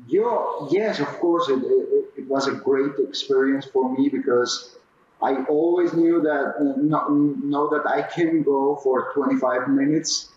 Yo, 0.09 0.69
yes, 0.71 1.01
of 1.01 1.09
course, 1.21 1.49
it, 1.49 1.63
it, 1.63 2.05
it 2.17 2.29
was 2.29 2.49
a 2.49 2.53
great 2.53 2.93
experience 2.99 3.67
for 3.67 3.95
me 3.97 4.09
because 4.09 4.77
I 5.23 5.45
always 5.45 5.93
knew 5.93 6.21
that 6.23 6.55
uh, 6.59 6.75
no, 6.79 7.09
know 7.09 7.69
that 7.69 7.87
I 7.87 8.03
can 8.03 8.43
go 8.43 8.77
for 8.77 9.13
25 9.13 9.69
minutes, 9.69 10.31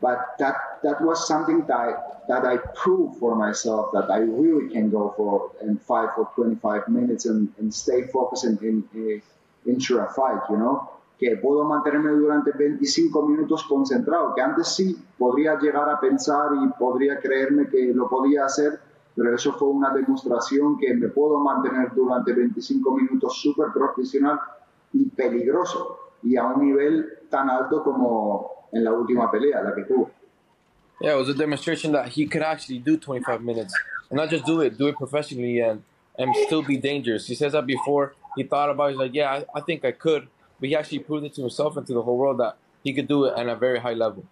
but 0.00 0.18
that 0.38 0.56
that 0.82 1.00
was 1.00 1.26
something 1.26 1.64
that 1.66 1.76
I, 1.76 1.92
that 2.28 2.44
I 2.44 2.56
proved 2.74 3.18
for 3.18 3.36
myself 3.36 3.92
that 3.92 4.10
I 4.10 4.18
really 4.18 4.72
can 4.72 4.90
go 4.90 5.14
for 5.16 5.52
and 5.62 5.80
fight 5.80 6.10
for 6.16 6.28
25 6.34 6.88
minutes 6.88 7.24
and, 7.26 7.52
and 7.58 7.72
stay 7.72 8.02
focused 8.02 8.44
and 8.44 8.60
in, 8.60 8.84
in, 8.92 9.22
ensure 9.64 10.04
a 10.04 10.12
fight, 10.12 10.42
you 10.50 10.56
know. 10.58 10.90
Que 11.18 11.36
puedo 11.36 11.64
mantenerme 11.64 12.10
durante 12.12 12.52
25 12.52 13.26
minutos 13.26 13.64
concentrado, 13.64 14.34
que 14.34 14.42
antes 14.42 14.68
sí 14.68 14.96
podría 15.16 15.58
llegar 15.58 15.88
a 15.88 15.98
pensar 15.98 16.50
y 16.62 16.68
podría 16.78 17.18
creerme 17.18 17.68
que 17.68 17.92
lo 17.94 18.08
podía 18.08 18.44
hacer, 18.44 18.78
pero 19.14 19.34
eso 19.34 19.52
fue 19.54 19.68
una 19.68 19.94
demostración 19.94 20.78
que 20.78 20.92
me 20.94 21.08
puedo 21.08 21.38
mantener 21.40 21.92
durante 21.94 22.32
25 22.34 22.94
minutos 22.94 23.40
súper 23.40 23.68
profesional 23.72 24.38
y 24.92 25.06
peligroso, 25.06 25.98
y 26.22 26.36
a 26.36 26.44
un 26.44 26.66
nivel 26.66 27.06
tan 27.30 27.48
alto 27.48 27.82
como 27.82 28.68
en 28.72 28.84
la 28.84 28.92
última 28.92 29.30
pelea, 29.30 29.62
la 29.62 29.74
que 29.74 29.84
tuvo. 29.84 30.10
Yeah, 31.00 31.14
it 31.14 31.18
was 31.18 31.28
a 31.28 31.34
demonstration 31.34 31.92
that 31.92 32.08
he 32.08 32.26
could 32.26 32.42
actually 32.42 32.78
do 32.78 32.96
25 32.96 33.42
minutes 33.42 33.74
and 34.10 34.16
not 34.16 34.30
just 34.30 34.46
do 34.46 34.62
it, 34.62 34.78
do 34.78 34.88
it 34.88 34.96
professionally 34.96 35.60
and 35.60 35.82
and 36.18 36.34
still 36.46 36.62
be 36.62 36.78
dangerous. 36.78 37.26
He 37.26 37.34
says 37.34 37.52
that 37.52 37.66
before 37.66 38.14
he 38.36 38.44
thought 38.44 38.70
about. 38.70 38.86
it. 38.86 38.90
He's 38.92 38.98
like, 38.98 39.14
yeah, 39.14 39.30
I, 39.30 39.58
I 39.58 39.60
think 39.60 39.84
I 39.84 39.92
could, 39.92 40.28
but 40.60 40.68
he 40.68 40.76
actually 40.76 41.00
proved 41.00 41.26
it 41.26 41.34
to 41.34 41.42
himself 41.42 41.76
and 41.76 41.86
to 41.86 41.94
the 41.94 42.02
whole 42.02 42.16
world 42.16 42.38
that 42.38 42.56
he 42.82 42.92
could 42.92 43.08
do 43.08 43.24
it 43.24 43.38
at 43.38 43.48
a 43.48 43.56
very 43.56 43.80
high 43.80 43.94
level. 43.94 44.24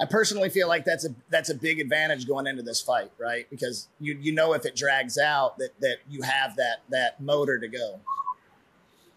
I 0.00 0.04
personally 0.06 0.48
feel 0.48 0.66
like 0.66 0.84
that's 0.84 1.04
a 1.04 1.14
that's 1.30 1.48
a 1.48 1.54
big 1.54 1.78
advantage 1.78 2.26
going 2.26 2.46
into 2.46 2.62
this 2.62 2.80
fight, 2.80 3.12
right? 3.18 3.48
Because 3.50 3.88
you 4.00 4.18
you 4.20 4.32
know 4.32 4.52
if 4.52 4.64
it 4.64 4.74
drags 4.74 5.16
out 5.16 5.58
that 5.58 5.70
that 5.80 5.98
you 6.10 6.22
have 6.22 6.56
that 6.56 6.78
that 6.90 7.20
motor 7.20 7.58
to 7.58 7.68
go. 7.68 8.00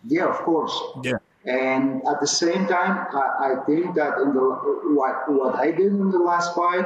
Yeah, 0.08 0.30
of 0.30 0.38
course. 0.38 0.80
Yeah. 1.04 1.18
And 1.46 2.02
at 2.08 2.20
the 2.22 2.28
same 2.28 2.68
time, 2.68 3.08
I, 3.14 3.54
I 3.54 3.66
think 3.66 3.96
that 3.96 4.18
in 4.20 4.34
the 4.34 4.42
what 4.94 5.32
what 5.32 5.56
I 5.56 5.72
did 5.72 5.88
in 5.88 6.12
the 6.12 6.20
last 6.20 6.54
fight, 6.56 6.86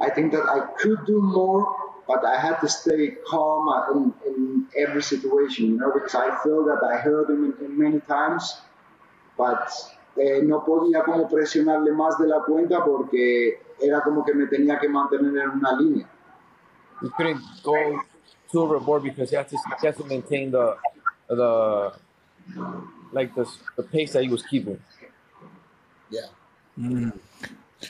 I 0.00 0.10
think 0.10 0.32
that 0.32 0.44
I 0.44 0.72
could 0.78 1.06
do 1.06 1.20
more, 1.20 1.74
but 2.06 2.24
I 2.24 2.38
had 2.38 2.60
to 2.60 2.68
stay 2.68 3.16
calm 3.28 3.66
in, 3.94 4.14
in 4.26 4.66
every 4.76 5.02
situation, 5.02 5.66
you 5.66 5.78
know, 5.78 5.92
because 5.92 6.14
I 6.14 6.36
feel 6.42 6.64
that 6.66 6.82
I 6.84 6.98
heard 6.98 7.28
him 7.30 7.54
in, 7.58 7.66
in 7.66 7.78
many 7.78 8.00
times, 8.00 8.60
but 9.36 9.72
eh, 10.16 10.40
no 10.42 10.64
podía 10.64 11.04
como 11.04 11.28
presionarle 11.28 11.92
más 11.92 12.16
de 12.18 12.28
la 12.28 12.42
cuenta 12.44 12.84
porque 12.84 13.60
era 13.80 14.02
como 14.02 14.24
que 14.24 14.34
me 14.34 14.46
tenía 14.46 14.78
que 14.78 14.88
mantener 14.88 15.36
en 15.36 15.50
una 15.50 15.72
línea. 15.78 16.08
He 17.02 17.10
couldn't 17.10 17.42
go 17.62 18.00
too 18.50 18.62
overboard 18.62 19.02
because 19.02 19.30
he 19.30 19.36
had 19.36 19.48
to 19.48 19.56
he 19.80 19.86
had 19.86 19.96
to 19.96 20.04
maintain 20.04 20.50
the 20.50 20.76
the 21.28 21.92
like 23.12 23.34
the 23.34 23.46
the 23.76 23.82
pace 23.82 24.12
that 24.12 24.22
he 24.22 24.28
was 24.30 24.42
keeping. 24.42 24.80
Yeah. 26.10 26.28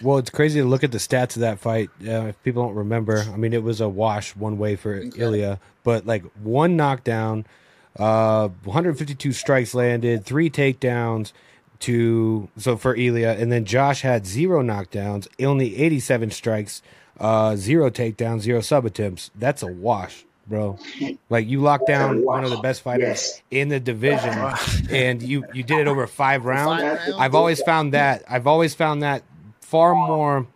Well, 0.02 0.18
it's 0.18 0.30
crazy 0.30 0.60
to 0.60 0.66
look 0.66 0.84
at 0.84 0.92
the 0.92 0.98
stats 0.98 1.36
of 1.36 1.40
that 1.40 1.58
fight. 1.58 1.90
Uh, 2.06 2.26
if 2.26 2.42
people 2.42 2.64
don't 2.64 2.74
remember, 2.74 3.24
I 3.32 3.36
mean, 3.36 3.52
it 3.52 3.62
was 3.62 3.80
a 3.80 3.88
wash 3.88 4.34
one 4.36 4.58
way 4.58 4.76
for 4.76 5.00
Ilia, 5.16 5.60
but 5.84 6.06
like 6.06 6.24
one 6.42 6.76
knockdown, 6.76 7.46
uh, 7.98 8.48
152 8.64 9.32
strikes 9.32 9.74
landed, 9.74 10.24
three 10.24 10.50
takedowns 10.50 11.32
to 11.80 12.48
so 12.58 12.76
for 12.76 12.96
Ilia, 12.96 13.32
and 13.38 13.52
then 13.52 13.64
Josh 13.64 14.00
had 14.02 14.26
zero 14.26 14.62
knockdowns, 14.62 15.28
only 15.44 15.76
87 15.76 16.30
strikes, 16.30 16.82
uh, 17.20 17.54
zero 17.56 17.88
takedowns, 17.90 18.40
zero 18.40 18.60
sub 18.60 18.84
attempts. 18.86 19.30
That's 19.34 19.62
a 19.62 19.66
wash, 19.66 20.24
bro. 20.46 20.78
Like 21.30 21.46
you 21.46 21.60
locked 21.60 21.86
down 21.86 22.24
one 22.24 22.44
of 22.44 22.50
the 22.50 22.56
best 22.58 22.82
fighters 22.82 23.06
Yes. 23.08 23.42
in 23.50 23.68
the 23.68 23.78
division, 23.80 24.34
and 24.90 25.22
you 25.22 25.44
you 25.54 25.62
did 25.62 25.78
it 25.80 25.86
over 25.86 26.06
five 26.06 26.44
rounds. 26.44 26.82
Five 26.82 26.98
rounds? 26.98 27.14
I've 27.18 27.34
always 27.34 27.62
found 27.62 27.92
that. 27.94 28.24
I've 28.28 28.46
always 28.46 28.74
found 28.74 29.02
that 29.02 29.22
far 29.66 29.96
more 29.96 30.46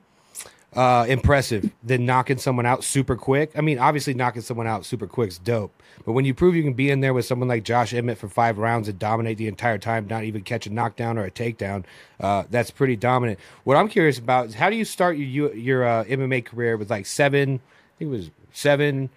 uh, 0.73 1.05
impressive 1.09 1.69
than 1.83 2.07
knocking 2.07 2.39
someone 2.39 2.65
out 2.65 2.85
super 2.85 3.17
quick. 3.17 3.51
I 3.57 3.61
mean, 3.61 3.81
obviously 3.81 4.15
knocking 4.15 4.43
someone 4.43 4.69
out 4.69 4.85
super 4.85 5.09
quick 5.09 5.31
is 5.31 5.39
dope, 5.39 5.73
but 6.07 6.13
when 6.13 6.25
you 6.25 6.33
prove 6.33 6.55
you 6.55 6.63
can 6.63 6.75
be 6.75 6.91
in 6.91 7.01
there 7.01 7.13
with 7.13 7.25
someone 7.25 7.49
like 7.49 7.65
Josh 7.65 7.93
Emmett 7.93 8.19
for 8.19 8.29
five 8.29 8.57
rounds 8.59 8.87
and 8.87 9.01
dominate 9.01 9.37
the 9.37 9.49
entire 9.49 9.79
time, 9.79 10.07
not 10.07 10.23
even 10.23 10.43
catch 10.43 10.67
a 10.67 10.71
knockdown 10.71 11.19
or 11.19 11.25
a 11.25 11.31
takedown, 11.31 11.85
uh, 12.21 12.45
that's 12.51 12.71
pretty 12.71 12.95
dominant. 12.95 13.41
What 13.65 13.77
I'm 13.77 13.89
curious 13.89 14.19
about 14.19 14.47
is 14.47 14.55
how 14.55 14.71
do 14.71 14.77
you 14.77 14.85
start 14.85 15.17
your 15.17 15.53
your 15.55 15.85
uh, 15.85 16.05
MMA 16.05 16.45
career 16.45 16.77
with 16.77 16.89
like 16.89 17.07
seven? 17.07 17.55
I 17.55 17.99
think 17.99 18.09
it 18.13 18.17
was 18.17 18.31
seven 18.53 19.11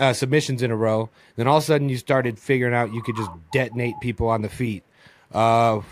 uh, 0.00 0.12
submissions 0.12 0.60
in 0.60 0.72
a 0.72 0.76
row. 0.76 1.08
Then 1.36 1.46
all 1.46 1.58
of 1.58 1.62
a 1.62 1.66
sudden 1.66 1.88
you 1.88 1.98
started 1.98 2.36
figuring 2.36 2.74
out 2.74 2.92
you 2.92 3.00
could 3.00 3.14
just 3.14 3.30
detonate 3.52 3.94
people 4.00 4.28
on 4.28 4.42
the 4.42 4.48
feet. 4.48 4.82
Uh, 5.32 5.82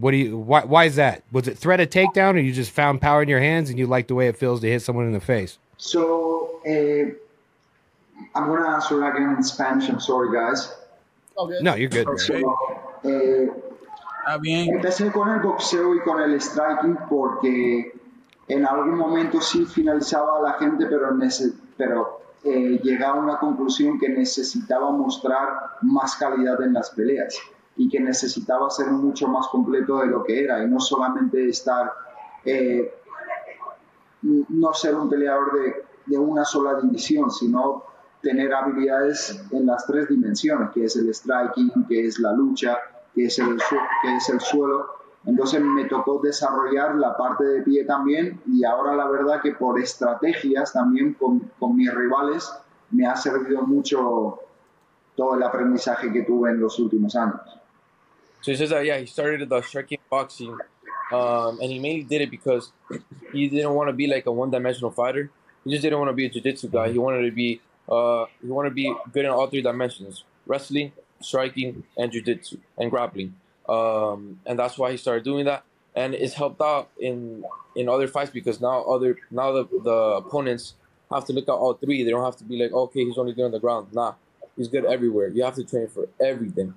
what 0.00 0.12
do 0.12 0.16
you? 0.16 0.38
Why? 0.38 0.64
Why 0.64 0.84
is 0.84 0.96
that? 0.96 1.22
Was 1.32 1.48
it 1.48 1.58
threat 1.58 1.80
of 1.80 1.90
takedown, 1.90 2.34
or 2.34 2.38
you 2.38 2.52
just 2.52 2.70
found 2.70 3.00
power 3.00 3.22
in 3.22 3.28
your 3.28 3.40
hands 3.40 3.70
and 3.70 3.78
you 3.78 3.86
like 3.86 4.08
the 4.08 4.14
way 4.14 4.28
it 4.28 4.36
feels 4.36 4.60
to 4.60 4.68
hit 4.68 4.82
someone 4.82 5.06
in 5.06 5.12
the 5.12 5.20
face? 5.20 5.58
So 5.76 6.60
uh, 6.66 7.12
I'm 8.34 8.48
gonna 8.48 8.68
answer 8.68 9.04
again 9.08 9.36
in 9.36 9.42
Spanish. 9.42 9.88
I'm 9.88 10.00
sorry, 10.00 10.32
guys. 10.32 10.72
Oh, 11.36 11.46
good. 11.46 11.62
No, 11.62 11.74
you're 11.74 11.88
good. 11.88 12.06
man. 12.06 12.18
So, 12.18 12.56
eh, 13.04 13.46
bien. 14.40 14.68
Empecé 14.74 15.12
con 15.12 15.28
el 15.28 15.40
boxeo 15.40 15.94
y 15.94 16.00
con 16.00 16.20
el 16.20 16.40
striking 16.40 16.98
porque 17.08 17.92
en 18.48 18.66
algún 18.66 18.96
momento 18.96 19.40
sí 19.40 19.64
finalizaba 19.64 20.38
a 20.38 20.42
la 20.42 20.52
gente, 20.54 20.86
pero, 20.86 21.16
pero 21.76 22.20
eh, 22.44 22.80
llegaba 22.82 23.18
a 23.18 23.22
una 23.22 23.38
conclusión 23.38 23.98
que 23.98 24.08
necesitaba 24.08 24.90
mostrar 24.90 25.48
más 25.82 26.16
calidad 26.16 26.60
en 26.62 26.72
las 26.72 26.90
peleas 26.90 27.38
y 27.76 27.88
que 27.88 28.00
necesitaba 28.00 28.68
ser 28.70 28.88
mucho 28.88 29.28
más 29.28 29.48
completo 29.48 29.98
de 29.98 30.06
lo 30.06 30.22
que 30.22 30.44
era 30.44 30.62
y 30.62 30.68
no 30.68 30.80
solamente 30.80 31.48
estar, 31.48 31.92
eh, 32.44 32.92
no 34.22 34.74
ser 34.74 34.94
un 34.94 35.08
peleador 35.08 35.52
de, 35.52 35.84
de 36.06 36.18
una 36.18 36.44
sola 36.44 36.80
división, 36.80 37.30
sino 37.30 37.84
tener 38.22 38.52
habilidades 38.52 39.42
en 39.50 39.66
las 39.66 39.86
tres 39.86 40.08
dimensiones, 40.08 40.70
que 40.70 40.84
es 40.84 40.96
el 40.96 41.12
striking, 41.14 41.86
que 41.88 42.06
es 42.06 42.18
la 42.18 42.32
lucha, 42.32 42.76
que 43.14 43.26
es 43.26 43.38
el, 43.38 43.56
que 43.56 44.16
es 44.16 44.28
el 44.28 44.40
suelo. 44.40 44.86
Entonces 45.24 45.60
me 45.60 45.84
tocó 45.84 46.20
desarrollar 46.22 46.96
la 46.96 47.16
parte 47.16 47.44
de 47.44 47.62
pie 47.62 47.84
también 47.84 48.40
y 48.46 48.64
ahora 48.64 48.94
la 48.94 49.08
verdad 49.08 49.40
que 49.42 49.52
por 49.52 49.78
estrategias 49.78 50.72
también 50.72 51.14
con, 51.14 51.50
con 51.58 51.76
mis 51.76 51.92
rivales 51.94 52.50
me 52.90 53.06
ha 53.06 53.16
servido 53.16 53.62
mucho 53.62 54.38
todo 55.16 55.34
el 55.34 55.42
aprendizaje 55.42 56.10
que 56.10 56.22
tuve 56.22 56.50
en 56.50 56.60
los 56.60 56.78
últimos 56.78 57.14
años. 57.16 57.59
So 58.42 58.52
he 58.52 58.56
says 58.56 58.70
that 58.70 58.84
yeah, 58.84 58.98
he 58.98 59.06
started 59.06 59.48
the 59.48 59.60
striking 59.62 59.98
boxing, 60.08 60.56
um, 61.12 61.60
and 61.60 61.70
he 61.70 61.78
mainly 61.78 62.04
did 62.04 62.22
it 62.22 62.30
because 62.30 62.72
he 63.32 63.48
didn't 63.48 63.74
want 63.74 63.88
to 63.88 63.92
be 63.92 64.06
like 64.06 64.26
a 64.26 64.32
one-dimensional 64.32 64.90
fighter. 64.90 65.30
He 65.64 65.70
just 65.70 65.82
didn't 65.82 65.98
want 65.98 66.08
to 66.08 66.14
be 66.14 66.26
a 66.26 66.30
jiu-jitsu 66.30 66.68
guy. 66.68 66.90
He 66.90 66.98
wanted 66.98 67.22
to 67.22 67.32
be 67.32 67.60
uh, 67.88 68.26
he 68.40 68.48
wanted 68.48 68.70
to 68.70 68.74
be 68.74 68.94
good 69.12 69.24
in 69.24 69.30
all 69.30 69.46
three 69.46 69.62
dimensions: 69.62 70.24
wrestling, 70.46 70.92
striking, 71.20 71.84
and 71.98 72.10
jiu-jitsu 72.10 72.58
and 72.78 72.90
grappling. 72.90 73.34
Um, 73.68 74.40
and 74.46 74.58
that's 74.58 74.78
why 74.78 74.90
he 74.90 74.96
started 74.96 75.22
doing 75.22 75.44
that, 75.44 75.64
and 75.94 76.14
it's 76.14 76.34
helped 76.34 76.60
out 76.60 76.88
in 76.98 77.44
in 77.76 77.88
other 77.88 78.08
fights 78.08 78.30
because 78.30 78.60
now 78.60 78.82
other 78.82 79.18
now 79.30 79.52
the 79.52 79.64
the 79.84 79.98
opponents 80.24 80.74
have 81.12 81.24
to 81.26 81.32
look 81.32 81.48
at 81.48 81.52
all 81.52 81.74
three. 81.74 82.04
They 82.04 82.10
don't 82.10 82.24
have 82.24 82.36
to 82.36 82.44
be 82.44 82.56
like, 82.56 82.72
okay, 82.72 83.04
he's 83.04 83.18
only 83.18 83.32
good 83.32 83.44
on 83.44 83.50
the 83.50 83.60
ground. 83.60 83.88
Nah, 83.92 84.14
he's 84.56 84.68
good 84.68 84.86
everywhere. 84.86 85.28
You 85.28 85.44
have 85.44 85.56
to 85.56 85.64
train 85.64 85.88
for 85.88 86.08
everything. 86.20 86.74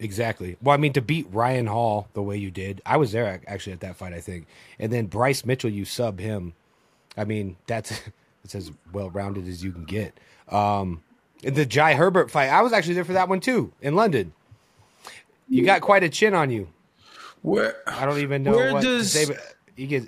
Exactly. 0.00 0.56
Well, 0.62 0.72
I 0.74 0.78
mean, 0.78 0.94
to 0.94 1.02
beat 1.02 1.26
Ryan 1.30 1.66
Hall 1.66 2.08
the 2.14 2.22
way 2.22 2.36
you 2.36 2.50
did, 2.50 2.80
I 2.86 2.96
was 2.96 3.12
there 3.12 3.40
actually 3.46 3.74
at 3.74 3.80
that 3.80 3.96
fight, 3.96 4.14
I 4.14 4.20
think. 4.20 4.46
And 4.78 4.90
then 4.90 5.06
Bryce 5.06 5.44
Mitchell, 5.44 5.70
you 5.70 5.84
sub 5.84 6.18
him. 6.18 6.54
I 7.18 7.24
mean, 7.24 7.56
that's 7.66 8.00
it's 8.44 8.54
as 8.54 8.72
well 8.92 9.10
rounded 9.10 9.46
as 9.46 9.62
you 9.62 9.72
can 9.72 9.84
get. 9.84 10.18
Um, 10.48 11.02
the 11.42 11.66
Jai 11.66 11.94
Herbert 11.94 12.30
fight, 12.30 12.48
I 12.48 12.62
was 12.62 12.72
actually 12.72 12.94
there 12.94 13.04
for 13.04 13.12
that 13.12 13.28
one 13.28 13.40
too 13.40 13.72
in 13.82 13.94
London. 13.94 14.32
You 15.48 15.64
got 15.64 15.82
quite 15.82 16.02
a 16.02 16.08
chin 16.08 16.32
on 16.32 16.50
you. 16.50 16.68
Where 17.42 17.76
I 17.86 18.06
don't 18.06 18.18
even 18.18 18.42
know 18.42 18.52
Where 18.52 18.72
what 18.72 18.82
does- 18.82 19.12
say, 19.12 19.26
you 19.76 19.86
get. 19.86 20.06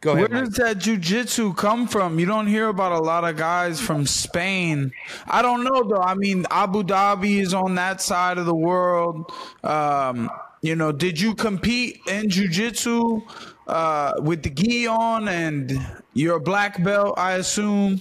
Go 0.00 0.14
Where 0.14 0.26
ahead. 0.26 0.30
Mike. 0.32 0.44
does 0.44 0.54
that 0.56 0.78
jujitsu 0.78 1.56
come 1.56 1.88
from? 1.88 2.18
You 2.20 2.26
don't 2.26 2.46
hear 2.46 2.68
about 2.68 2.92
a 2.92 2.98
lot 3.02 3.24
of 3.24 3.36
guys 3.36 3.80
from 3.80 4.06
Spain. 4.06 4.92
I 5.26 5.42
don't 5.42 5.64
know 5.64 5.82
though. 5.82 6.00
I 6.02 6.14
mean, 6.14 6.46
Abu 6.50 6.84
Dhabi 6.84 7.40
is 7.40 7.52
on 7.52 7.74
that 7.76 8.00
side 8.00 8.38
of 8.38 8.46
the 8.46 8.54
world. 8.54 9.32
Um, 9.64 10.30
you 10.62 10.76
know, 10.76 10.92
did 10.92 11.20
you 11.20 11.34
compete 11.34 12.00
in 12.08 12.26
jujitsu 12.28 13.22
uh, 13.66 14.12
with 14.22 14.42
the 14.44 14.50
gi 14.50 14.86
on 14.86 15.26
and 15.28 15.72
you're 16.14 16.36
a 16.36 16.40
black 16.40 16.82
belt? 16.82 17.14
I 17.18 17.32
assume. 17.34 18.00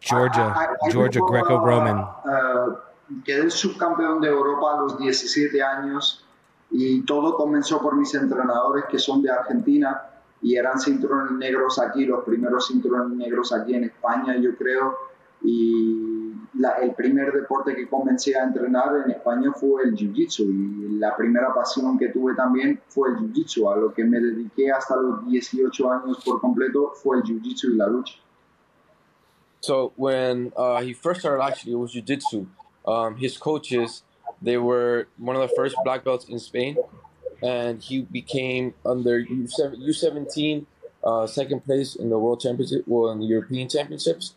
Georgia, 0.00 0.52
Ah, 0.56 0.66
ah, 0.82 0.90
Georgia 0.90 1.20
Greco-Roman. 1.20 1.96
ah, 1.98 2.66
quedé 3.26 3.50
subcampeón 3.50 4.20
de 4.22 4.28
Europa 4.28 4.72
a 4.72 4.80
los 4.82 4.98
17 4.98 5.62
años 5.62 6.24
y 6.70 7.02
todo 7.02 7.36
comenzó 7.36 7.80
por 7.82 7.94
mis 7.96 8.14
entrenadores 8.14 8.84
que 8.90 8.98
son 8.98 9.20
de 9.22 9.30
Argentina 9.30 10.00
y 10.44 10.56
eran 10.56 10.78
cinturones 10.78 11.32
negros 11.32 11.78
aquí, 11.80 12.04
los 12.04 12.22
primeros 12.22 12.68
cinturones 12.68 13.16
negros 13.16 13.52
aquí 13.52 13.74
en 13.74 13.84
España, 13.84 14.36
yo 14.36 14.54
creo. 14.56 14.94
Y 15.42 16.32
la- 16.58 16.76
el 16.82 16.94
primer 16.94 17.32
deporte 17.32 17.74
que 17.74 17.88
comencé 17.88 18.36
a 18.38 18.44
entrenar 18.44 19.04
en 19.04 19.10
España 19.10 19.52
fue 19.52 19.82
el 19.84 19.96
Jiu-Jitsu 19.96 20.44
y 20.44 20.98
la 20.98 21.16
primera 21.16 21.52
pasión 21.52 21.98
que 21.98 22.10
tuve 22.10 22.34
también 22.34 22.80
fue 22.88 23.08
el 23.08 23.16
Jiu-Jitsu. 23.16 23.72
A 23.72 23.76
lo 23.76 23.92
que 23.92 24.04
me 24.04 24.20
dediqué 24.20 24.70
hasta 24.70 24.96
los 24.96 25.26
18 25.26 25.90
años 25.90 26.22
por 26.22 26.40
completo 26.40 26.92
fue 26.94 27.16
el 27.16 27.22
Jiu-Jitsu 27.24 27.72
y 27.72 27.76
la 27.76 27.86
lucha. 27.88 28.14
So 29.60 29.92
when 29.96 30.52
uh, 30.56 30.82
he 30.82 30.92
first 30.92 31.20
started, 31.20 31.42
actually, 31.42 31.72
it 31.72 31.78
was 31.78 31.92
jujitsu. 31.94 32.46
Um, 32.86 33.16
his 33.16 33.38
coaches 33.38 34.04
They 34.42 34.58
were 34.58 35.06
one 35.16 35.36
of 35.36 35.48
the 35.48 35.54
first 35.56 35.74
black 35.84 36.04
belts 36.04 36.28
in 36.28 36.38
Spain, 36.38 36.76
and 37.42 37.82
he 37.82 38.02
became 38.02 38.74
under 38.84 39.18
U 39.18 39.92
seventeen 39.92 40.66
uh, 41.02 41.26
second 41.26 41.64
place 41.64 41.94
in 41.96 42.10
the 42.10 42.18
world 42.18 42.40
championship, 42.40 42.84
well, 42.86 43.10
in 43.12 43.20
the 43.20 43.26
European 43.26 43.68
championships, 43.68 44.34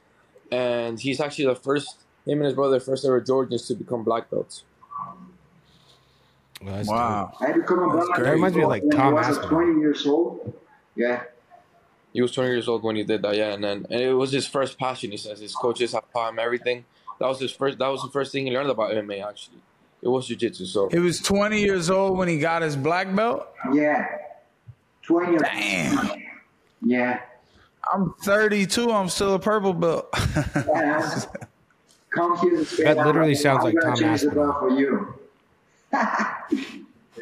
and 0.51 0.99
he's 0.99 1.19
actually 1.19 1.45
the 1.45 1.55
first. 1.55 2.03
Him 2.25 2.39
and 2.39 2.45
his 2.47 2.55
brother, 2.55 2.79
first 2.81 3.05
ever 3.05 3.21
Georgians 3.21 3.67
to 3.69 3.73
become 3.75 4.03
black 4.03 4.29
belts. 4.29 4.63
Well, 6.61 6.75
that's 6.75 6.89
Wow. 6.89 7.31
I 7.39 7.53
become 7.53 7.79
a 7.79 7.89
black 7.89 8.05
great. 8.07 8.23
belt 8.23 8.33
Reminds 8.35 8.57
me 8.57 8.63
of, 8.63 8.69
like, 8.69 8.83
when 8.83 8.91
Tom 8.97 9.15
I 9.15 9.29
was 9.29 9.37
20 9.37 9.79
years 9.79 10.05
old. 10.05 10.53
Yeah. 10.95 11.23
He 12.13 12.21
was 12.21 12.31
20 12.33 12.49
years 12.49 12.67
old 12.67 12.83
when 12.83 12.95
he 12.95 13.03
did 13.03 13.21
that, 13.21 13.35
yeah, 13.35 13.53
and 13.53 13.63
then 13.63 13.85
and 13.89 14.01
it 14.01 14.13
was 14.13 14.31
his 14.31 14.47
first 14.47 14.79
passion. 14.79 15.11
He 15.11 15.17
says 15.17 15.39
his 15.39 15.53
coaches 15.53 15.93
have 15.93 16.11
taught 16.11 16.33
him 16.33 16.39
everything. 16.39 16.83
That 17.19 17.27
was 17.27 17.39
his 17.39 17.51
first. 17.51 17.77
That 17.77 17.87
was 17.89 18.01
the 18.01 18.09
first 18.09 18.31
thing 18.31 18.45
he 18.45 18.51
learned 18.51 18.69
about 18.69 18.91
MMA. 18.91 19.27
Actually, 19.27 19.57
it 20.01 20.07
was 20.07 20.27
jiu-jitsu. 20.27 20.65
So 20.65 20.89
He 20.89 20.99
was 20.99 21.19
20 21.21 21.59
years 21.61 21.89
old 21.89 22.17
when 22.17 22.27
he 22.27 22.37
got 22.39 22.61
his 22.61 22.75
black 22.75 23.13
belt. 23.15 23.47
Yeah. 23.73 24.05
20 25.03 25.31
years 25.31 25.41
Damn. 25.41 26.09
Yeah. 26.81 27.19
I'm 27.91 28.13
32. 28.21 28.91
I'm 28.91 29.09
still 29.09 29.33
a 29.35 29.39
purple 29.39 29.73
belt. 29.73 30.07
Yeah. 30.55 31.21
Come 32.09 32.37
here. 32.39 32.57
to 32.57 32.65
Spain. 32.65 32.85
That 32.85 32.97
literally 33.05 33.29
I'm- 33.29 33.35
sounds 33.35 33.59
I'm 33.59 33.65
like 33.65 33.75
gonna 33.75 33.85
Tom 33.87 33.95
change 33.95 34.21
the 34.21 34.27
Aspinall. 34.27 34.59
for 34.59 34.69
you. 34.71 35.13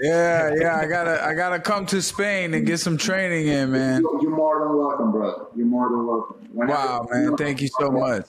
yeah, 0.01 0.51
yeah. 0.59 0.78
I 0.82 0.86
gotta, 0.88 1.23
I 1.26 1.34
gotta 1.34 1.59
come 1.59 1.86
to 1.88 2.01
Spain 2.01 2.53
and 2.53 2.65
get 2.65 2.80
some 2.80 2.97
training 2.97 3.47
in, 3.47 3.71
man. 3.71 4.01
You- 4.01 4.19
You're 4.21 4.32
more 4.36 4.59
than 4.59 4.78
welcome, 4.78 5.11
brother. 5.11 5.45
You're 5.55 5.65
more 5.67 5.89
than 5.89 6.05
welcome. 6.05 6.36
Whenever- 6.53 6.78
Wow, 6.80 7.07
man. 7.11 7.36
Thank 7.38 7.61
you 7.61 7.69
so 7.80 7.91
much. 7.91 8.26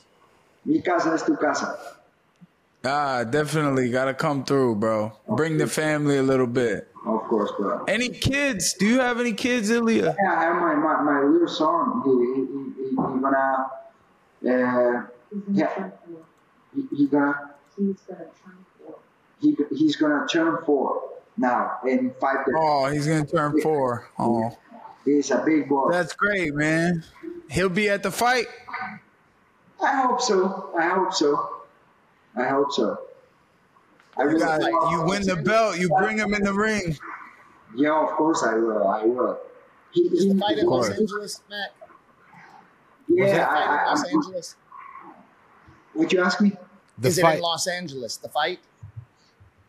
Mi 0.64 0.80
casa 0.82 1.12
es 1.14 1.22
tu 1.22 1.36
casa. 1.36 1.95
Ah, 2.84 3.24
definitely 3.24 3.90
gotta 3.90 4.14
come 4.14 4.44
through, 4.44 4.76
bro. 4.76 5.12
Bring 5.28 5.58
the 5.58 5.66
family 5.66 6.18
a 6.18 6.22
little 6.22 6.46
bit. 6.46 6.88
Of 7.04 7.22
course, 7.24 7.50
bro. 7.58 7.84
Any 7.84 8.08
kids? 8.10 8.74
Do 8.74 8.86
you 8.86 9.00
have 9.00 9.18
any 9.20 9.32
kids, 9.32 9.70
Ilia? 9.70 10.14
Yeah, 10.20 10.32
I 10.32 10.42
have 10.44 10.56
my, 10.56 10.74
my, 10.74 11.02
my 11.02 11.20
little 11.22 11.48
son. 11.48 12.02
He, 12.04 12.10
he, 12.10 12.84
he, 12.84 12.90
he 12.90 12.96
gonna, 12.96 13.70
uh, 14.44 15.06
yeah, 15.52 15.90
he, 16.74 16.96
he 16.96 17.06
gonna, 17.06 17.52
He's 17.76 17.96
gonna 18.08 18.24
turn 18.44 18.64
four. 18.78 18.94
he, 19.40 19.56
he's 19.76 19.96
gonna 19.96 20.26
turn 20.26 20.58
four 20.64 21.02
now 21.36 21.78
in 21.86 22.12
five 22.20 22.46
days. 22.46 22.54
Oh, 22.56 22.86
he's 22.86 23.06
gonna 23.06 23.26
turn 23.26 23.60
four. 23.60 24.08
Oh, 24.18 24.56
He's 25.04 25.30
a 25.30 25.42
big 25.44 25.68
boy. 25.68 25.90
that's 25.92 26.14
great, 26.14 26.54
man. 26.54 27.04
He'll 27.50 27.68
be 27.68 27.88
at 27.90 28.02
the 28.02 28.10
fight. 28.10 28.46
I 29.82 30.00
hope 30.02 30.20
so. 30.22 30.72
I 30.76 30.88
hope 30.88 31.12
so. 31.12 31.55
I 32.36 32.44
hope 32.48 32.70
so. 32.72 33.00
I 34.18 34.22
You 34.22 34.28
really 34.28 34.40
got, 34.40 34.90
you 34.90 35.02
win 35.04 35.22
the 35.22 35.36
belt. 35.36 35.78
You 35.78 35.88
bring 35.98 36.18
him 36.18 36.34
in 36.34 36.42
the 36.42 36.52
ring. 36.52 36.96
Yeah, 37.74 38.02
of 38.02 38.10
course 38.10 38.42
I 38.42 38.54
will. 38.54 38.86
I 38.88 39.02
will. 39.04 39.38
He, 39.92 40.02
Is 40.02 40.24
he, 40.24 40.32
the 40.32 40.38
fight 40.38 40.58
in 40.58 40.66
Los. 40.66 40.90
Angeles, 40.90 41.42
Matt? 41.50 41.74
yeah, 43.08 43.46
Fight 43.46 43.62
in 43.62 43.68
I, 43.68 43.76
I, 43.84 43.90
Los 43.90 44.04
I, 44.04 44.08
Angeles? 44.08 44.56
would 45.94 46.12
you 46.12 46.22
ask 46.22 46.40
me? 46.40 46.52
The 46.98 47.08
Is 47.08 47.18
it 47.18 47.22
fight. 47.22 47.36
in 47.36 47.42
Los 47.42 47.66
Angeles? 47.66 48.16
The 48.16 48.28
fight? 48.28 48.60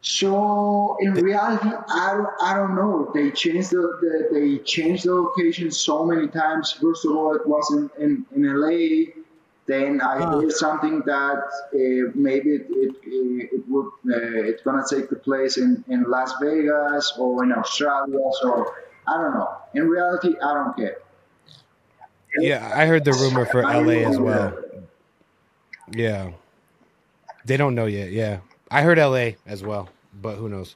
So 0.02 0.96
in 1.02 1.14
reality, 1.14 1.68
I 1.68 2.14
don't, 2.14 2.30
I 2.42 2.54
don't 2.56 2.76
know. 2.76 3.12
They 3.14 3.32
changed 3.32 3.72
the, 3.72 3.82
the 4.00 4.30
they 4.32 4.58
changed 4.64 5.06
the 5.06 5.14
location 5.14 5.70
so 5.72 6.06
many 6.06 6.28
times. 6.28 6.72
First 6.72 7.04
of 7.06 7.12
all, 7.12 7.36
it 7.36 7.46
was 7.46 7.70
in, 7.72 7.90
in, 8.02 8.26
in 8.36 8.44
LA. 8.56 9.17
Then 9.68 10.00
I 10.02 10.18
Huh. 10.18 10.40
heard 10.40 10.52
something 10.52 11.02
that 11.06 11.44
uh, 11.76 12.12
maybe 12.16 12.52
it 12.56 12.68
it, 12.72 12.96
it 13.58 13.64
would 13.68 13.88
uh, 14.08 14.50
it's 14.50 14.64
gonna 14.64 14.84
take 14.90 15.10
the 15.10 15.18
place 15.18 15.58
in, 15.58 15.84
in 15.90 16.04
Las 16.04 16.34
Vegas 16.42 17.14
or 17.20 17.44
in 17.44 17.52
Australia. 17.52 18.20
So 18.42 18.74
I 19.08 19.14
don't 19.22 19.34
know. 19.34 19.50
In 19.74 19.88
reality, 19.90 20.36
I 20.42 20.54
don't 20.54 20.76
care. 20.78 20.98
Yeah, 22.40 22.72
I 22.74 22.86
heard 22.86 23.04
the 23.04 23.14
rumor 23.14 23.46
for 23.46 23.66
I 23.66 23.78
LA 23.80 24.08
as 24.08 24.18
know. 24.18 24.24
well. 24.24 24.58
Yeah. 25.92 26.32
They 27.46 27.58
don't 27.58 27.76
know 27.76 27.86
yet. 27.86 28.12
Yeah. 28.12 28.40
I 28.70 28.82
heard 28.82 28.98
LA 28.98 29.32
as 29.46 29.64
well, 29.64 29.90
but 30.14 30.36
who 30.36 30.50
knows? 30.50 30.76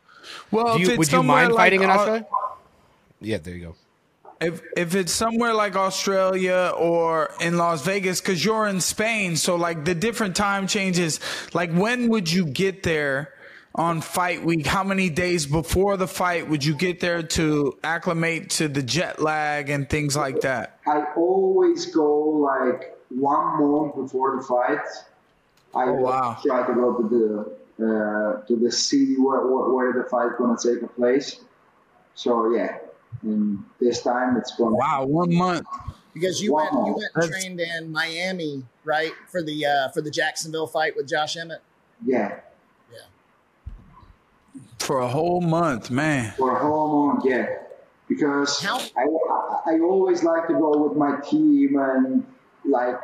Well, 0.49 0.77
Do 0.77 0.83
you, 0.83 0.97
would 0.97 1.11
you 1.11 1.23
mind 1.23 1.51
like 1.51 1.57
fighting 1.57 1.83
in 1.83 1.89
Au- 1.89 1.93
Australia? 1.93 2.25
Yeah, 3.19 3.37
there 3.37 3.55
you 3.55 3.65
go. 3.67 3.75
If 4.41 4.61
if 4.75 4.95
it's 4.95 5.11
somewhere 5.11 5.53
like 5.53 5.75
Australia 5.75 6.73
or 6.75 7.29
in 7.39 7.57
Las 7.57 7.83
Vegas, 7.85 8.19
because 8.21 8.43
you're 8.43 8.67
in 8.67 8.81
Spain, 8.81 9.35
so 9.35 9.55
like 9.55 9.85
the 9.85 9.93
different 9.93 10.35
time 10.35 10.65
changes. 10.67 11.19
Like 11.53 11.71
when 11.71 12.09
would 12.09 12.31
you 12.31 12.47
get 12.47 12.81
there 12.83 13.33
on 13.75 14.01
fight 14.01 14.43
week? 14.43 14.65
How 14.65 14.83
many 14.83 15.09
days 15.11 15.45
before 15.45 15.95
the 15.95 16.07
fight 16.07 16.49
would 16.49 16.65
you 16.65 16.73
get 16.75 16.99
there 16.99 17.21
to 17.23 17.77
acclimate 17.83 18.49
to 18.51 18.67
the 18.67 18.81
jet 18.81 19.21
lag 19.21 19.69
and 19.69 19.87
things 19.87 20.15
like 20.17 20.41
that? 20.41 20.79
I 20.87 21.03
always 21.15 21.85
go 21.93 22.11
like 22.29 22.97
one 23.09 23.61
month 23.61 23.95
before 23.95 24.37
the 24.37 24.43
fight. 24.43 24.79
I 25.75 25.83
Oh, 25.85 25.93
wow. 25.93 26.37
try 26.43 26.65
to 26.67 26.73
go 26.73 26.97
to 27.01 27.07
the 27.07 27.61
uh, 27.85 28.45
to 28.47 28.55
the 28.55 28.71
city 28.71 29.15
where, 29.17 29.39
where, 29.47 29.69
where 29.69 29.93
the 30.03 30.09
fight 30.09 30.31
gonna 30.37 30.57
take 30.61 30.81
place. 30.95 31.39
So 32.15 32.53
yeah, 32.53 32.77
and 33.23 33.63
this 33.79 34.01
time 34.01 34.37
it's 34.37 34.55
going. 34.55 34.75
Wow, 34.75 35.05
one 35.05 35.33
month. 35.33 35.65
Because 36.13 36.41
you 36.41 36.53
went 36.53 36.71
you 36.73 36.93
went 36.93 37.11
and 37.15 37.23
That's- 37.23 37.29
trained 37.29 37.59
in 37.61 37.91
Miami, 37.91 38.65
right? 38.83 39.13
For 39.29 39.41
the 39.41 39.65
uh, 39.65 39.89
for 39.89 40.01
the 40.01 40.11
Jacksonville 40.11 40.67
fight 40.67 40.95
with 40.95 41.07
Josh 41.07 41.37
Emmett. 41.37 41.61
Yeah, 42.05 42.39
Yeah. 42.91 43.71
For 44.79 44.99
a 44.99 45.07
whole 45.07 45.41
month, 45.41 45.91
man. 45.91 46.33
for 46.37 46.55
a 46.55 46.59
whole 46.59 47.07
month. 47.13 47.25
Yeah, 47.25 47.47
because 48.09 48.61
How- 48.61 48.79
I, 48.79 49.05
I 49.05 49.75
I 49.75 49.79
always 49.79 50.23
like 50.23 50.47
to 50.47 50.53
go 50.53 50.87
with 50.87 50.97
my 50.97 51.19
team 51.21 51.77
and 51.79 52.25
like 52.65 52.99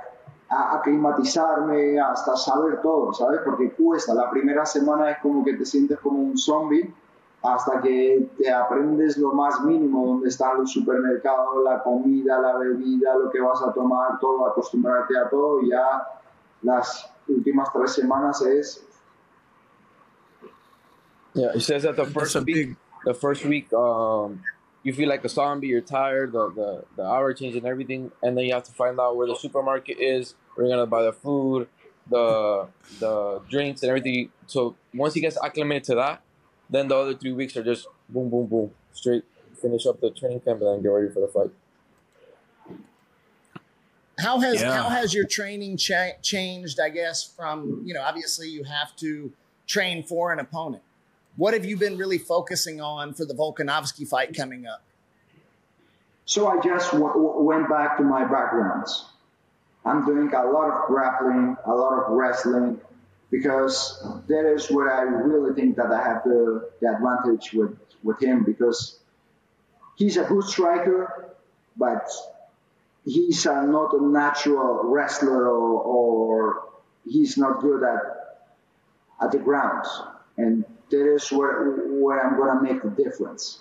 a 0.49 0.79
aclimatizarme 0.79 1.99
hasta 2.01 2.35
saber 2.37 2.81
todo, 2.81 3.13
¿sabes? 3.13 3.39
Porque 3.45 3.69
cuesta. 3.75 4.13
La 4.13 4.29
primera 4.29 4.65
semana 4.65 5.11
es 5.11 5.17
como 5.21 5.43
que 5.45 5.53
te 5.53 5.65
sientes 5.65 5.99
como 5.99 6.19
un 6.19 6.37
zombie 6.37 6.91
hasta 7.53 7.81
que 7.81 8.27
te 8.37 8.51
aprendes 8.51 9.17
lo 9.17 9.31
más 9.33 9.61
mínimo, 9.61 10.05
donde 10.05 10.29
están 10.29 10.57
los 10.57 10.71
supermercados, 10.71 11.63
la 11.63 11.81
comida, 11.81 12.39
la 12.39 12.57
bebida, 12.57 13.15
lo 13.15 13.29
que 13.29 13.39
vas 13.39 13.61
a 13.61 13.71
tomar, 13.71 14.19
todo, 14.19 14.47
acostumbrarte 14.47 15.17
a 15.17 15.29
todo 15.29 15.61
y 15.61 15.69
ya 15.69 16.07
las 16.61 17.09
últimas 17.27 17.71
tres 17.71 17.93
semanas 17.93 18.41
es 18.41 18.83
yeah, 21.33 21.53
he 21.53 21.59
says 21.59 21.83
that 21.83 21.95
the 21.95 22.05
first 22.05 22.35
week, 22.35 22.45
big. 22.45 22.75
the 23.05 23.13
first 23.13 23.45
week, 23.45 23.71
um, 23.71 24.41
you 24.83 24.91
feel 24.91 25.07
like 25.07 25.23
a 25.23 25.29
zombie. 25.29 25.67
You're 25.67 25.81
tired. 25.81 26.31
The, 26.31 26.49
the 26.49 26.83
the 26.95 27.03
hour 27.03 27.33
change 27.33 27.55
and 27.55 27.65
everything, 27.65 28.11
and 28.23 28.35
then 28.35 28.45
you 28.45 28.53
have 28.53 28.63
to 28.63 28.71
find 28.71 28.99
out 28.99 29.15
where 29.15 29.27
the 29.27 29.35
supermarket 29.35 29.99
is. 29.99 30.33
Where 30.55 30.65
you're 30.65 30.75
gonna 30.75 30.87
buy 30.87 31.03
the 31.03 31.13
food, 31.13 31.67
the 32.09 32.67
the 32.99 33.41
drinks, 33.49 33.83
and 33.83 33.89
everything. 33.89 34.31
So 34.47 34.75
once 34.93 35.13
he 35.13 35.21
gets 35.21 35.37
acclimated 35.37 35.83
to 35.85 35.95
that, 35.95 36.21
then 36.69 36.87
the 36.87 36.95
other 36.95 37.15
three 37.15 37.33
weeks 37.33 37.55
are 37.57 37.63
just 37.63 37.87
boom, 38.09 38.29
boom, 38.29 38.45
boom, 38.47 38.71
straight. 38.93 39.23
Finish 39.61 39.85
up 39.87 39.99
the 40.01 40.11
training 40.11 40.39
camp 40.41 40.61
and 40.61 40.67
then 40.69 40.81
get 40.83 40.89
ready 40.89 41.11
for 41.11 41.19
the 41.19 41.27
fight. 41.27 41.51
How 44.19 44.39
has 44.39 44.61
Yeah. 44.61 44.71
how 44.81 44.89
has 44.89 45.13
your 45.13 45.25
training 45.27 45.77
cha- 45.77 46.17
changed? 46.21 46.79
I 46.79 46.89
guess 46.89 47.23
from 47.23 47.81
you 47.85 47.93
know 47.93 48.01
obviously 48.01 48.49
you 48.49 48.63
have 48.63 48.95
to 48.97 49.31
train 49.67 50.03
for 50.03 50.31
an 50.33 50.39
opponent. 50.39 50.83
What 51.35 51.53
have 51.53 51.65
you 51.65 51.77
been 51.77 51.97
really 51.97 52.17
focusing 52.17 52.81
on 52.81 53.13
for 53.13 53.25
the 53.25 53.33
Volkanovski 53.35 54.07
fight 54.07 54.35
coming 54.35 54.65
up? 54.65 54.81
So 56.25 56.47
I 56.47 56.59
just 56.61 56.91
w- 56.91 57.13
w- 57.13 57.41
went 57.43 57.69
back 57.69 57.97
to 57.97 58.03
my 58.03 58.23
backgrounds. 58.25 59.05
I'm 59.85 60.03
doing 60.05 60.33
a 60.33 60.45
lot 60.47 60.69
of 60.71 60.87
grappling, 60.87 61.55
a 61.65 61.73
lot 61.73 61.93
of 62.03 62.11
wrestling, 62.11 62.81
because 63.31 64.03
that 64.27 64.45
is 64.45 64.69
where 64.71 64.93
I 64.93 65.01
really 65.01 65.53
think 65.53 65.75
that 65.77 65.91
I 65.91 66.01
have 66.01 66.23
the, 66.23 66.69
the 66.81 66.93
advantage 66.93 67.53
with, 67.53 67.77
with 68.03 68.21
him 68.21 68.43
because 68.43 68.99
he's 69.95 70.17
a 70.17 70.23
good 70.23 70.43
striker, 70.43 71.35
but 71.75 72.09
he's 73.05 73.45
a, 73.45 73.63
not 73.63 73.93
a 73.93 74.03
natural 74.03 74.81
wrestler 74.85 75.49
or, 75.49 75.81
or 75.81 76.63
he's 77.05 77.37
not 77.37 77.59
good 77.59 77.83
at 77.83 78.17
at 79.21 79.31
the 79.31 79.39
ground. 79.39 79.85
And 80.37 80.63
that 80.91 81.13
is 81.13 81.31
where 81.31 81.87
where 81.87 82.25
I'm 82.25 82.37
gonna 82.37 82.61
make 82.61 82.83
the 82.83 82.89
difference. 82.89 83.59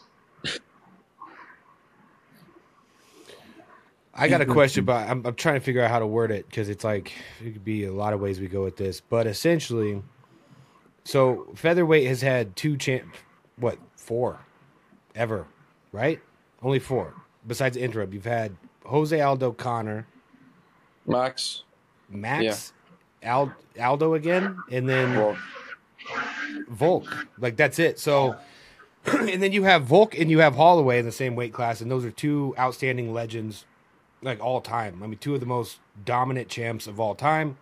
I 4.17 4.29
got 4.29 4.41
a 4.41 4.47
question, 4.61 4.85
but 4.85 5.09
I'm, 5.09 5.25
I'm 5.27 5.35
trying 5.35 5.57
to 5.57 5.61
figure 5.61 5.83
out 5.83 5.91
how 5.91 5.99
to 5.99 6.07
word 6.07 6.31
it 6.31 6.49
because 6.49 6.69
it's 6.69 6.85
like 6.85 7.13
it 7.45 7.53
could 7.53 7.65
be 7.65 7.85
a 7.85 7.93
lot 7.93 8.13
of 8.13 8.21
ways 8.21 8.41
we 8.41 8.49
go 8.49 8.65
with 8.65 8.77
this. 8.77 9.01
But 9.01 9.27
essentially, 9.27 10.03
so 11.05 11.47
featherweight 11.55 12.07
has 12.07 12.23
had 12.23 12.57
two 12.57 12.77
champ, 12.77 13.15
what 13.57 13.79
four, 13.97 14.41
ever, 15.15 15.47
right? 15.93 16.21
Only 16.63 16.79
four. 16.79 17.15
Besides 17.47 17.77
interim, 17.77 18.13
you've 18.13 18.25
had 18.25 18.57
Jose 18.85 19.21
Aldo 19.21 19.53
Connor, 19.53 20.07
Max, 21.07 21.63
Max, 22.09 22.73
Al, 23.23 23.53
Aldo 23.81 24.15
again, 24.15 24.59
and 24.71 24.89
then 24.89 25.17
well, 25.17 25.37
Volk. 26.69 27.29
Like 27.39 27.57
that's 27.57 27.79
it. 27.79 27.99
So, 27.99 28.37
and 29.07 29.43
then 29.43 29.53
you 29.53 29.65
have 29.65 29.85
Volk 29.85 30.19
and 30.19 30.31
you 30.31 30.39
have 30.41 30.57
Holloway 30.57 30.99
in 30.99 31.05
the 31.05 31.13
same 31.13 31.37
weight 31.37 31.53
class, 31.53 31.81
and 31.81 31.91
those 31.91 32.05
are 32.05 32.11
two 32.11 32.55
outstanding 32.59 33.13
legends, 33.13 33.65
like 34.27 34.43
all 34.43 34.61
time. 34.61 35.03
I 35.03 35.07
mean, 35.07 35.19
two 35.19 35.35
of 35.35 35.41
the 35.41 35.47
most 35.47 35.79
dominant 36.05 36.49
champs 36.49 36.87
of 36.87 37.01
all 37.01 37.15
time. 37.15 37.57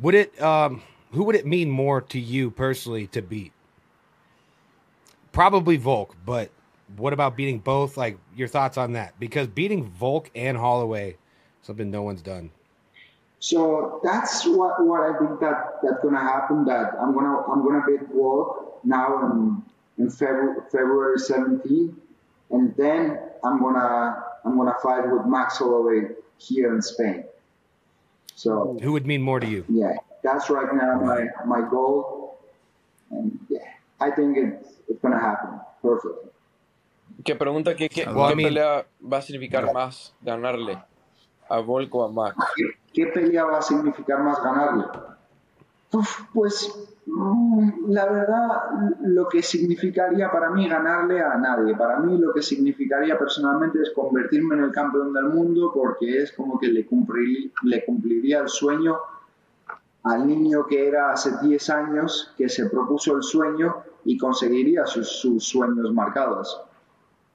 Would 0.00 0.14
it? 0.14 0.40
Um, 0.40 0.82
who 1.12 1.24
would 1.24 1.34
it 1.34 1.46
mean 1.46 1.70
more 1.70 2.00
to 2.00 2.20
you 2.20 2.50
personally 2.50 3.06
to 3.08 3.22
beat? 3.22 3.52
Probably 5.32 5.76
Volk, 5.76 6.16
but 6.24 6.50
what 6.96 7.12
about 7.12 7.36
beating 7.36 7.58
both? 7.58 7.96
Like 7.96 8.18
your 8.36 8.48
thoughts 8.48 8.78
on 8.78 8.92
that? 8.92 9.18
Because 9.18 9.48
beating 9.48 9.90
Volk 9.90 10.30
and 10.34 10.56
Holloway, 10.56 11.16
something 11.62 11.90
no 11.90 12.02
one's 12.02 12.22
done. 12.22 12.50
So 13.38 14.00
that's 14.04 14.46
what, 14.46 14.84
what 14.84 15.00
I 15.00 15.18
think 15.18 15.40
that 15.40 15.80
that's 15.82 16.02
gonna 16.02 16.20
happen. 16.20 16.64
That 16.66 16.92
I'm 17.00 17.14
gonna 17.14 17.42
I'm 17.50 17.66
gonna 17.66 17.84
beat 17.86 18.08
Volk 18.12 18.80
now 18.84 19.30
in 19.30 19.62
in 19.98 20.10
February 20.10 20.60
February 20.70 21.18
17, 21.18 21.96
and 22.50 22.74
then 22.76 23.18
I'm 23.42 23.60
gonna 23.60 24.24
I'm 24.44 24.56
gonna 24.56 24.74
fight 24.82 25.04
with 25.10 25.26
Max 25.26 25.58
Holloway 25.58 26.08
here 26.38 26.74
in 26.74 26.82
Spain. 26.82 27.24
So 28.34 28.78
who 28.82 28.92
would 28.92 29.06
mean 29.06 29.22
more 29.22 29.40
to 29.40 29.46
you? 29.46 29.64
Yeah, 29.68 29.96
that's 30.22 30.48
right 30.50 30.72
now 30.72 31.00
my 31.00 31.28
my 31.44 31.60
goal, 31.68 32.38
and 33.10 33.38
yeah, 33.48 33.66
I 34.00 34.10
think 34.10 34.36
it's 34.36 34.68
it's 34.88 35.00
gonna 35.02 35.20
happen 35.20 35.60
perfectly. 35.82 36.30
Que 37.24 37.34
pregunta 37.36 37.76
que, 37.76 37.88
que, 37.90 38.04
Well, 38.06 38.24
I 38.26 38.32
¿qué 38.32 38.36
mean- 38.36 38.48
pelea 38.48 38.86
va 39.02 39.18
a 39.18 39.22
significar 39.22 39.72
más 39.74 40.14
ganarle 40.22 40.78
a 41.50 41.58
Volk 41.60 41.94
o 41.94 42.04
a 42.04 42.08
Max? 42.08 42.36
¿Qué, 42.56 42.64
qué 42.94 43.06
pelea 43.12 43.44
va 43.44 43.58
a 43.58 43.62
significar 43.62 44.22
más 44.22 44.42
ganarle? 44.42 44.84
Pues 46.32 46.88
mm, 47.06 47.90
la 47.90 48.06
verdad, 48.06 48.48
lo 49.02 49.28
que 49.28 49.42
significaría 49.42 50.30
para 50.30 50.50
mí 50.50 50.68
ganarle 50.68 51.20
a 51.20 51.36
nadie. 51.36 51.76
Para 51.76 51.98
mí 51.98 52.16
lo 52.18 52.32
que 52.32 52.42
significaría 52.42 53.18
personalmente 53.18 53.82
es 53.82 53.90
convertirme 53.90 54.56
en 54.56 54.64
el 54.64 54.72
campeón 54.72 55.12
del 55.12 55.24
mundo 55.24 55.72
porque 55.74 56.22
es 56.22 56.32
como 56.32 56.58
que 56.58 56.68
le 56.68 56.86
cumpliría 56.86 58.40
el 58.40 58.48
sueño 58.48 58.98
al 60.02 60.26
niño 60.26 60.66
que 60.66 60.88
era 60.88 61.10
hace 61.10 61.32
10 61.42 61.70
años, 61.70 62.32
que 62.38 62.48
se 62.48 62.70
propuso 62.70 63.16
el 63.16 63.22
sueño 63.22 63.76
y 64.04 64.16
conseguiría 64.16 64.86
sus, 64.86 65.08
sus 65.08 65.44
sueños 65.44 65.92
marcados 65.92 66.62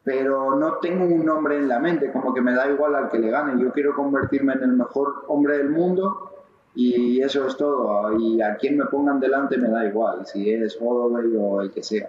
pero 0.06 0.56
no 0.56 0.76
tengo 0.76 1.04
un 1.04 1.26
nombre 1.26 1.58
en 1.58 1.68
la 1.68 1.80
mente, 1.80 2.12
como 2.12 2.32
que 2.32 2.40
me 2.40 2.54
da 2.54 2.70
igual 2.70 2.94
al 2.94 3.10
que 3.10 3.18
le 3.18 3.32
gane. 3.32 3.60
Yo 3.60 3.72
quiero 3.72 3.96
convertirme 3.96 4.54
en 4.54 4.62
el 4.62 4.74
mejor 4.74 5.26
hombre 5.28 5.58
del 5.58 5.72
mundo 5.72 6.30
y 6.76 7.22
eso 7.22 7.48
es 7.48 7.56
todo. 7.58 8.18
Y 8.20 8.42
a 8.42 8.58
quien 8.58 8.78
me 8.78 8.86
pongan 8.86 9.20
delante 9.20 9.58
me 9.58 9.70
da 9.70 9.86
igual, 9.86 10.26
si 10.26 10.52
es 10.52 10.78
Holloway 10.80 11.36
o 11.38 11.62
el 11.62 11.72
que 11.72 11.82
sea. 11.82 12.08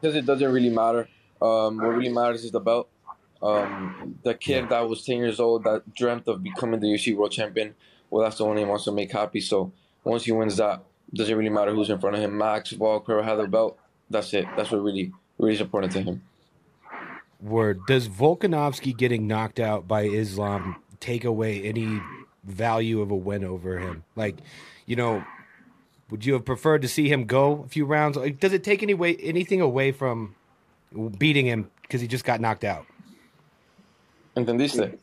Because 0.00 0.16
it 0.16 0.26
doesn't 0.26 0.52
really 0.52 0.70
matter. 0.70 1.08
Um, 1.40 1.76
what 1.76 1.94
really 1.94 2.08
matters 2.08 2.44
is 2.44 2.50
the 2.50 2.60
belt. 2.60 2.88
Um, 3.42 4.18
the 4.22 4.34
kid 4.34 4.68
that 4.68 4.88
was 4.88 5.04
10 5.04 5.18
years 5.18 5.40
old 5.40 5.64
that 5.64 5.82
dreamt 5.94 6.28
of 6.28 6.42
becoming 6.42 6.80
the 6.80 6.86
UFC 6.86 7.14
world 7.14 7.32
champion, 7.32 7.74
well, 8.08 8.22
that's 8.22 8.38
the 8.38 8.44
one 8.44 8.56
he 8.56 8.64
wants 8.64 8.84
to 8.84 8.92
make 8.92 9.10
happy. 9.12 9.40
So 9.40 9.72
once 10.04 10.24
he 10.24 10.32
wins 10.32 10.56
that, 10.56 10.82
doesn't 11.12 11.36
really 11.36 11.50
matter 11.50 11.74
who's 11.74 11.90
in 11.90 11.98
front 11.98 12.16
of 12.16 12.22
him. 12.22 12.38
Max, 12.38 12.70
Volk, 12.70 13.06
whoever 13.06 13.22
had 13.22 13.36
the 13.36 13.46
belt, 13.46 13.78
that's 14.08 14.32
it. 14.32 14.46
That's 14.56 14.70
what 14.70 14.82
really, 14.82 15.12
really 15.38 15.54
is 15.54 15.60
important 15.60 15.92
to 15.92 16.02
him. 16.02 16.22
Word. 17.40 17.80
Does 17.86 18.08
Volkanovski 18.08 18.96
getting 18.96 19.26
knocked 19.26 19.58
out 19.58 19.88
by 19.88 20.02
Islam 20.04 20.76
take 21.00 21.24
away 21.24 21.62
any 21.62 22.00
value 22.44 23.00
of 23.00 23.10
a 23.10 23.16
win 23.16 23.44
over 23.44 23.78
him? 23.78 24.04
Like, 24.16 24.36
you 24.86 24.96
know, 24.96 25.22
would 26.10 26.24
you 26.26 26.34
have 26.34 26.44
preferred 26.44 26.82
to 26.82 26.88
see 26.88 27.08
him 27.08 27.24
go 27.24 27.62
a 27.64 27.68
few 27.68 27.84
rounds? 27.86 28.16
Like, 28.16 28.40
does 28.40 28.52
it 28.52 28.62
take 28.64 28.82
any 28.82 28.94
way 28.94 29.16
anything 29.16 29.60
away 29.60 29.92
from 29.92 30.34
beating 31.18 31.46
him 31.46 31.70
because 31.82 32.00
he 32.00 32.06
just 32.08 32.24
got 32.24 32.40
knocked 32.40 32.64
out? 32.64 32.86
¿Entendiste? 34.36 34.98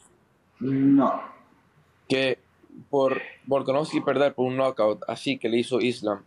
No, 0.60 1.22
Que 2.08 2.38
por 2.90 3.22
Volkanovski 3.48 4.02
perder 4.02 4.34
por 4.34 4.48
un 4.48 4.58
knockout 4.58 5.04
así 5.08 5.38
que 5.40 5.48
le 5.50 5.58
hizo 5.58 5.80
Islam, 5.80 6.24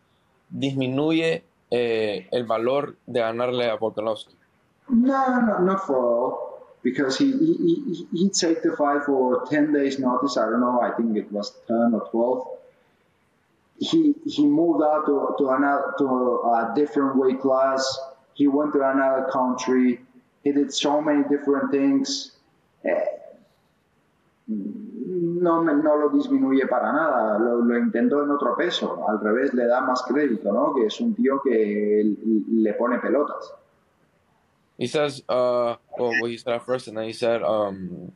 disminuye 0.50 1.42
eh, 1.70 2.28
el 2.30 2.44
valor 2.44 2.96
de 3.06 3.20
ganarle 3.20 3.68
a 3.68 3.76
Volkanovski. 3.76 4.34
no, 4.88 5.40
no, 5.40 5.58
not 5.60 5.80
for 5.86 5.96
all, 5.96 6.51
because 6.82 7.18
he, 7.18 7.30
he, 7.30 7.54
he, 7.86 8.06
he 8.12 8.28
take 8.30 8.62
the 8.62 8.76
fight 8.76 9.04
for 9.04 9.46
10 9.48 9.72
days 9.72 9.98
notice, 9.98 10.36
I 10.36 10.50
don't 10.50 10.60
know, 10.60 10.80
I 10.80 10.90
think 10.90 11.16
it 11.16 11.30
was 11.30 11.52
10 11.68 11.92
or 11.94 12.08
12. 12.10 12.48
He, 13.78 14.14
he 14.24 14.46
moved 14.46 14.82
out 14.82 15.06
to, 15.06 15.34
to, 15.38 15.50
another, 15.50 15.94
to 15.98 16.06
a 16.06 16.72
different 16.74 17.16
weight 17.16 17.40
class, 17.40 17.98
he 18.34 18.48
went 18.48 18.72
to 18.72 18.88
another 18.88 19.28
country, 19.32 20.00
he 20.42 20.52
did 20.52 20.72
so 20.72 21.00
many 21.00 21.22
different 21.28 21.70
things. 21.70 22.32
Eh, 22.84 23.04
no, 24.48 25.62
no 25.62 25.96
lo 25.96 26.08
disminuye 26.08 26.66
para 26.68 26.92
nada, 26.92 27.38
lo, 27.38 27.62
lo 27.62 27.78
intentó 27.78 28.24
en 28.24 28.30
otro 28.30 28.56
peso, 28.56 29.04
al 29.08 29.20
revés 29.20 29.54
le 29.54 29.66
da 29.66 29.80
más 29.80 30.02
crédito, 30.02 30.52
¿no? 30.52 30.74
Que 30.74 30.86
es 30.86 31.00
un 31.00 31.14
tío 31.14 31.40
que 31.42 32.16
le 32.48 32.74
pone 32.74 32.98
pelotas. 32.98 33.54
He 34.82 34.88
says, 34.88 35.22
uh, 35.28 35.76
well, 35.96 36.20
what 36.20 36.28
he 36.28 36.36
said 36.36 36.54
at 36.54 36.66
first, 36.66 36.88
and 36.88 36.96
then 36.96 37.04
he 37.04 37.12
said 37.12 37.40
um, 37.40 38.10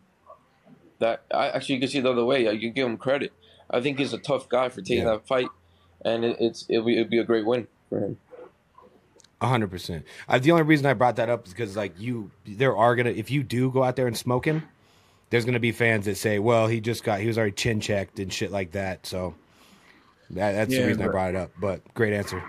that 0.99 1.23
I 1.33 1.51
actually 1.51 1.77
you 1.77 1.81
can 1.83 1.89
see 1.89 2.01
the 2.01 2.11
other 2.11 2.25
way. 2.25 2.53
You 2.53 2.71
give 2.71 2.89
him 2.89 2.97
credit. 2.97 3.33
I 3.71 3.81
think 3.81 4.01
he's 4.01 4.13
a 4.13 4.19
tough 4.19 4.49
guy 4.49 4.69
for 4.69 4.81
taking 4.83 5.05
Yeah. 5.05 5.13
that 5.13 5.29
fight, 5.29 5.47
and 6.05 6.25
it, 6.25 6.37
it's 6.41 6.67
it'll 6.69 6.85
be, 6.85 6.99
it'll 6.99 7.09
be 7.09 7.19
a 7.21 7.25
great 7.25 7.47
win 7.47 7.69
for 7.89 8.01
him. 8.01 8.17
A 9.41 9.47
hundred 9.47 9.71
percent. 9.71 10.07
The 10.41 10.51
only 10.51 10.65
reason 10.65 10.87
I 10.87 10.95
brought 10.95 11.15
that 11.17 11.29
up 11.31 11.47
is 11.47 11.53
because 11.53 11.77
like 11.77 12.01
you, 12.01 12.33
there 12.45 12.77
are 12.77 12.97
gonna 12.97 13.11
if 13.11 13.31
you 13.31 13.45
do 13.45 13.71
go 13.71 13.85
out 13.85 13.95
there 13.95 14.09
and 14.09 14.17
smoke 14.17 14.45
him, 14.45 14.65
there's 15.31 15.45
gonna 15.45 15.61
be 15.61 15.71
fans 15.71 16.07
that 16.07 16.17
say, 16.17 16.41
"Well, 16.41 16.67
he 16.67 16.81
just 16.81 17.05
got 17.05 17.21
he 17.21 17.29
was 17.29 17.39
already 17.39 17.53
chin 17.53 17.79
checked 17.81 18.19
and 18.19 18.33
shit 18.33 18.51
like 18.51 18.73
that." 18.73 19.07
So 19.07 19.37
that, 20.31 20.51
that's 20.51 20.75
Yeah, 20.75 20.81
the 20.81 20.87
reason 20.89 21.03
I 21.05 21.07
brought 21.13 21.31
it 21.31 21.37
up. 21.37 21.53
But 21.61 21.95
great 21.95 22.13
answer. 22.13 22.43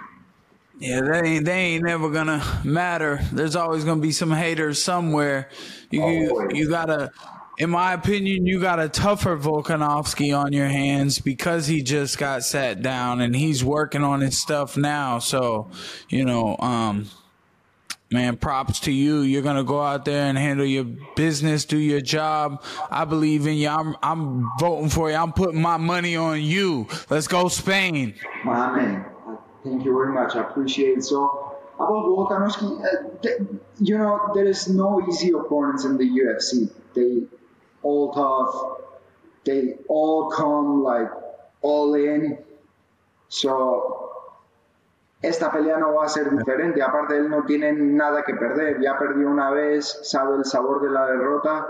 Yeah, 0.80 1.02
they 1.02 1.22
ain't 1.28 1.46
they 1.46 1.60
ain't 1.60 1.84
never 1.84 2.10
gonna 2.10 2.44
matter. 2.64 3.20
There's 3.34 3.56
always 3.56 3.84
gonna 3.84 4.02
be 4.02 4.12
some 4.12 4.32
haters 4.32 4.82
somewhere. 4.82 5.50
You 5.90 6.02
Always. 6.02 6.58
you 6.58 6.70
gotta, 6.70 7.12
in 7.58 7.72
my 7.72 7.94
opinion, 7.94 8.46
you 8.46 8.62
got 8.62 8.80
a 8.80 8.88
tougher 8.88 9.38
Volkanovski 9.38 10.38
on 10.38 10.54
your 10.54 10.68
hands 10.68 11.18
because 11.18 11.66
he 11.66 11.82
just 11.82 12.20
got 12.20 12.44
sat 12.44 12.84
down 12.84 13.22
and 13.22 13.36
he's 13.36 13.64
working 13.64 14.04
on 14.04 14.22
his 14.22 14.40
stuff 14.40 14.78
now. 14.78 15.18
So, 15.18 15.72
you 16.10 16.24
know, 16.24 16.56
um, 16.60 17.10
man, 18.12 18.38
props 18.38 18.80
to 18.82 18.92
you. 18.92 19.22
You're 19.22 19.42
gonna 19.42 19.64
go 19.64 19.82
out 19.82 20.06
there 20.06 20.26
and 20.26 20.38
handle 20.38 20.66
your 20.66 20.86
business, 21.16 21.66
do 21.66 21.78
your 21.80 22.02
job. 22.02 22.64
I 22.92 23.06
believe 23.06 23.48
in 23.48 23.56
you. 23.56 23.70
I'm 23.70 23.96
I'm 24.04 24.48
voting 24.60 24.90
for 24.90 25.10
you. 25.10 25.16
I'm 25.16 25.34
putting 25.34 25.60
my 25.60 25.78
money 25.78 26.16
on 26.16 26.40
you. 26.40 26.88
Let's 27.10 27.28
go 27.28 27.48
Spain. 27.48 28.14
Amen. 28.46 29.06
Thank 29.64 29.86
you 29.86 29.94
very 29.94 30.14
much. 30.14 30.36
I 30.36 30.42
appreciate 30.42 30.98
it. 31.00 31.04
So 31.04 31.56
about 31.76 32.06
Volkanovski, 32.06 32.84
uh, 32.84 33.20
th- 33.22 33.42
you 33.80 33.98
know, 33.98 34.32
there 34.34 34.46
is 34.46 34.68
no 34.70 35.02
easy 35.08 35.32
opponents 35.32 35.86
in 35.86 35.98
the 35.98 36.06
UFC. 36.06 36.70
They 36.94 37.24
all 37.84 38.12
tough. 38.14 38.82
They 39.46 39.76
all 39.88 40.30
come 40.32 40.84
like 40.84 41.10
all 41.62 41.94
in. 41.96 42.40
So 43.30 44.04
esta 45.22 45.50
pelea 45.52 45.78
no 45.80 45.94
va 45.94 46.06
a 46.06 46.10
ser 46.10 46.30
diferente. 46.30 46.82
Aparte, 46.82 47.18
él 47.18 47.30
no 47.30 47.44
tiene 47.46 47.74
nada 47.74 48.24
que 48.24 48.36
perder. 48.36 48.80
Ya 48.82 48.98
perdió 48.98 49.30
una 49.30 49.50
vez, 49.52 50.00
sabe 50.04 50.38
el 50.38 50.46
sabor 50.46 50.82
de 50.82 50.90
la 50.90 51.08
derrota. 51.08 51.68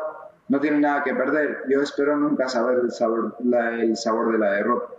No 0.49 0.59
tiene 0.59 0.79
nada 0.79 1.03
que 1.03 1.13
perder. 1.13 1.63
Yo 1.69 1.81
espero 1.81 2.15
nunca 2.17 2.47
saber 2.47 2.79
el 2.79 2.91
sabor, 2.91 3.35
el 3.41 3.97
sabor 3.97 4.31
de 4.31 4.38
la 4.38 4.51
derrota. 4.51 4.93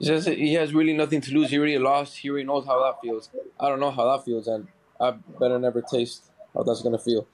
He 0.00 0.18
he 0.34 0.54
has 0.54 0.72
really 0.74 0.94
nothing 0.94 1.20
to 1.20 1.32
lose. 1.32 1.50
He 1.50 1.58
already 1.58 1.78
lost. 1.78 2.16
He 2.16 2.30
already 2.30 2.46
knows 2.46 2.66
how 2.66 2.82
that 2.84 3.00
feels. 3.02 3.28
I 3.60 3.68
don't 3.68 3.80
know 3.80 3.90
how 3.90 4.10
that 4.16 4.24
feels, 4.24 4.48
and 4.48 4.66
I 4.98 5.12
better 5.38 5.58
never 5.58 5.82
taste 5.82 6.24
how 6.54 6.62
that's 6.62 6.82
gonna 6.82 6.98
feel. 6.98 7.26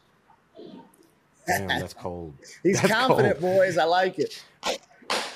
Damn, 1.46 1.68
that's 1.68 1.94
cold. 1.94 2.34
He's 2.64 2.80
That's 2.80 2.92
confident, 2.92 3.38
cold. 3.40 3.56
boys. 3.56 3.78
I 3.78 3.84
like 3.84 4.18
it. 4.18 4.42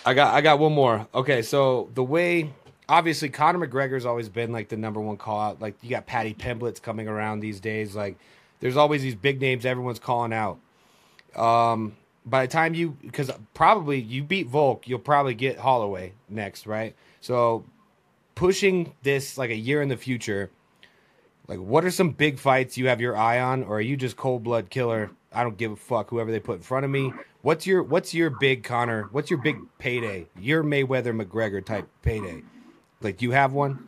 I 0.05 0.13
got 0.15 0.35
I 0.35 0.41
got 0.41 0.59
one 0.59 0.73
more. 0.73 1.07
Okay, 1.15 1.41
so 1.43 1.89
the 1.95 2.03
way 2.03 2.53
obviously 2.89 3.29
Conor 3.29 3.65
McGregor's 3.65 4.05
always 4.05 4.29
been 4.29 4.51
like 4.53 4.69
the 4.69 4.77
number 4.77 5.01
one 5.01 5.17
call 5.17 5.41
out. 5.41 5.61
Like 5.63 5.77
you 5.83 5.91
got 5.91 6.07
Paddy 6.07 6.35
Pimblett's 6.35 6.81
coming 6.81 7.07
around 7.07 7.41
these 7.41 7.61
days. 7.61 7.95
Like 7.95 8.19
there's 8.59 8.77
always 8.77 9.03
these 9.03 9.15
big 9.15 9.41
names 9.41 9.65
everyone's 9.65 10.01
calling 10.01 10.33
out. 10.33 10.59
Um 11.37 11.97
by 12.27 12.45
the 12.45 12.53
time 12.53 12.75
you 12.75 12.97
because 13.03 13.31
probably 13.55 14.01
you 14.01 14.25
beat 14.25 14.49
Volk, 14.49 14.89
you'll 14.89 14.99
probably 14.99 15.35
get 15.35 15.59
Holloway 15.59 16.15
next, 16.29 16.67
right? 16.67 16.97
So 17.21 17.65
pushing 18.35 18.93
this 19.03 19.37
like 19.39 19.51
a 19.51 19.57
year 19.57 19.83
in 19.83 19.89
the 19.89 19.97
future, 19.97 20.51
like 21.49 21.59
what 21.59 21.85
are 21.85 21.91
some 21.91 22.11
big 22.11 22.39
fights 22.39 22.77
you 22.79 22.89
have 22.89 23.01
your 23.01 23.17
eye 23.17 23.41
on, 23.41 23.65
or 23.65 23.77
are 23.77 23.81
you 23.81 23.97
just 23.97 24.17
cold 24.17 24.43
blood 24.43 24.71
killer? 24.71 25.11
I 25.33 25.43
don't 25.43 25.57
give 25.57 25.73
a 25.73 25.77
fuck 25.77 26.11
whoever 26.11 26.31
they 26.33 26.41
put 26.41 26.57
in 26.57 26.63
front 26.63 26.85
of 26.85 26.91
me. 26.91 27.13
What's 27.43 27.67
your 27.67 27.83
what's 27.83 28.13
your 28.15 28.31
big 28.31 28.65
Conor? 28.65 29.09
What's 29.13 29.31
your 29.31 29.41
big 29.41 29.57
payday? 29.79 30.27
Your 30.39 30.63
Mayweather 30.65 31.15
McGregor 31.19 31.65
type 31.65 31.89
payday. 32.03 32.43
Like 33.01 33.19
do 33.19 33.25
you 33.27 33.31
have 33.33 33.53
one? 33.53 33.87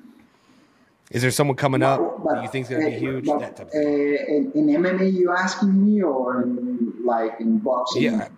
Is 1.10 1.20
there 1.20 1.30
someone 1.30 1.56
coming 1.56 1.82
up 1.82 2.00
But- 2.24 2.34
that 2.36 2.42
you 2.42 2.48
think's 2.48 2.68
gonna 2.70 2.86
be 2.88 2.96
uh, 2.96 2.98
huge? 2.98 3.26
but, 3.26 3.40
That 3.40 3.56
type 3.56 3.68
of 3.68 3.74
uh, 3.74 3.78
in, 3.80 4.52
in 4.54 4.66
MMA, 4.68 5.12
you 5.12 5.30
asking 5.32 5.84
me, 5.84 6.02
or 6.02 6.42
in, 6.42 6.94
like 7.04 7.32
in 7.40 7.58
boxing? 7.58 8.02
Yeah. 8.04 8.28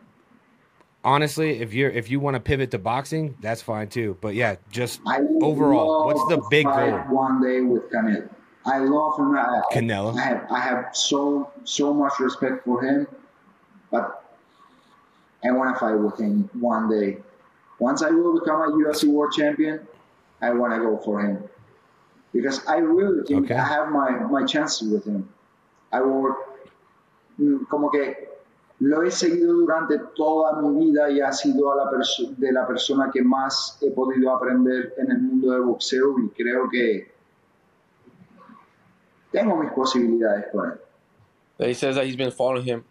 Honestly, 1.05 1.61
if 1.61 1.74
you're 1.74 1.90
if 1.90 2.11
you 2.11 2.18
want 2.18 2.34
to 2.34 2.40
pivot 2.40 2.70
to 2.70 2.78
boxing, 2.78 3.36
that's 3.40 3.61
fine 3.61 3.88
too. 3.88 4.16
But 4.22 4.34
yeah, 4.34 4.57
just 4.70 5.00
I 5.07 5.20
overall, 5.42 6.07
what's 6.07 6.26
the 6.28 6.42
big 6.50 6.64
goal? 6.64 6.98
One 7.11 7.42
day 7.42 7.61
with 7.61 7.90
Canelo. 7.92 8.28
I 8.64 8.78
love 8.78 9.18
him. 9.18 9.36
I, 9.36 9.61
Canelo. 9.70 10.16
I 10.16 10.22
have 10.22 10.46
I 10.50 10.61
have 10.61 10.96
so 10.96 11.50
so 11.64 11.92
much 11.92 12.14
respect 12.18 12.64
for 12.64 12.82
him, 12.82 13.07
but 13.90 14.24
I 15.44 15.50
want 15.52 15.74
to 15.74 15.78
fight 15.78 15.94
with 15.96 16.18
him 16.18 16.48
one 16.55 16.88
day. 16.88 17.18
Once 17.78 18.02
I 18.02 18.11
will 18.11 18.40
become 18.40 18.62
a 18.62 18.72
UFC 18.72 19.05
World 19.05 19.34
Champion, 19.36 19.86
I 20.40 20.50
want 20.52 20.72
to 20.72 20.78
go 20.78 20.96
for 20.96 21.20
him 21.20 21.44
because 22.32 22.66
I 22.66 22.78
really 22.78 23.26
think 23.26 23.50
Okay. 23.50 23.55
I 23.55 23.66
have 23.66 23.90
my 23.90 24.11
my 24.11 24.46
chances 24.46 24.88
with 24.90 25.05
him. 25.05 25.28
I 25.92 26.00
will 26.00 26.34
mm, 27.38 27.68
como 27.68 27.90
que 27.90 28.14
lo 28.81 29.03
he 29.03 29.11
seguido 29.11 29.55
durante 29.55 29.99
toda 30.16 30.61
mi 30.61 30.87
vida 30.87 31.11
y 31.11 31.20
ha 31.20 31.33
sido 31.33 31.72
a 31.72 31.77
la 31.77 31.91
de 32.37 32.53
la 32.53 32.66
persona 32.66 33.11
que 33.12 33.22
más 33.22 33.79
he 33.81 33.91
podido 33.91 34.31
aprender 34.31 34.95
en 34.99 35.11
el 35.11 35.20
mundo 35.20 35.53
del 35.53 35.62
boxeo 35.62 36.18
y 36.18 36.29
creo 36.31 36.68
que 36.68 37.12
tengo 39.31 39.57
mis 39.57 39.72
posibilidades 39.72 40.47
con 40.53 40.72
él. 40.72 40.81
He 41.59 41.75
says 41.75 41.95
that 41.95 42.05
he's 42.05 42.16
been 42.16 42.33
following 42.33 42.64
him 42.64 42.85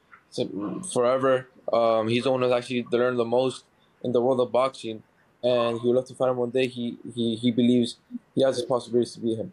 forever. 0.93 1.47
Um, 1.71 2.07
he's 2.07 2.23
the 2.23 2.31
one 2.31 2.41
who's 2.41 2.51
actually 2.51 2.85
learned 2.91 3.19
the 3.19 3.25
most 3.25 3.65
in 4.03 4.13
the 4.13 4.21
world 4.21 4.39
of 4.39 4.51
boxing, 4.51 5.03
and 5.41 5.79
he 5.81 5.87
would 5.87 5.95
love 5.95 6.05
to 6.07 6.15
find 6.15 6.31
him 6.31 6.37
one 6.37 6.49
day. 6.49 6.67
He 6.67 6.97
he, 7.13 7.35
he 7.35 7.51
believes 7.51 7.97
he 8.35 8.41
has 8.43 8.55
his 8.55 8.65
possibilities 8.65 9.13
to 9.15 9.19
beat 9.19 9.37
him. 9.37 9.51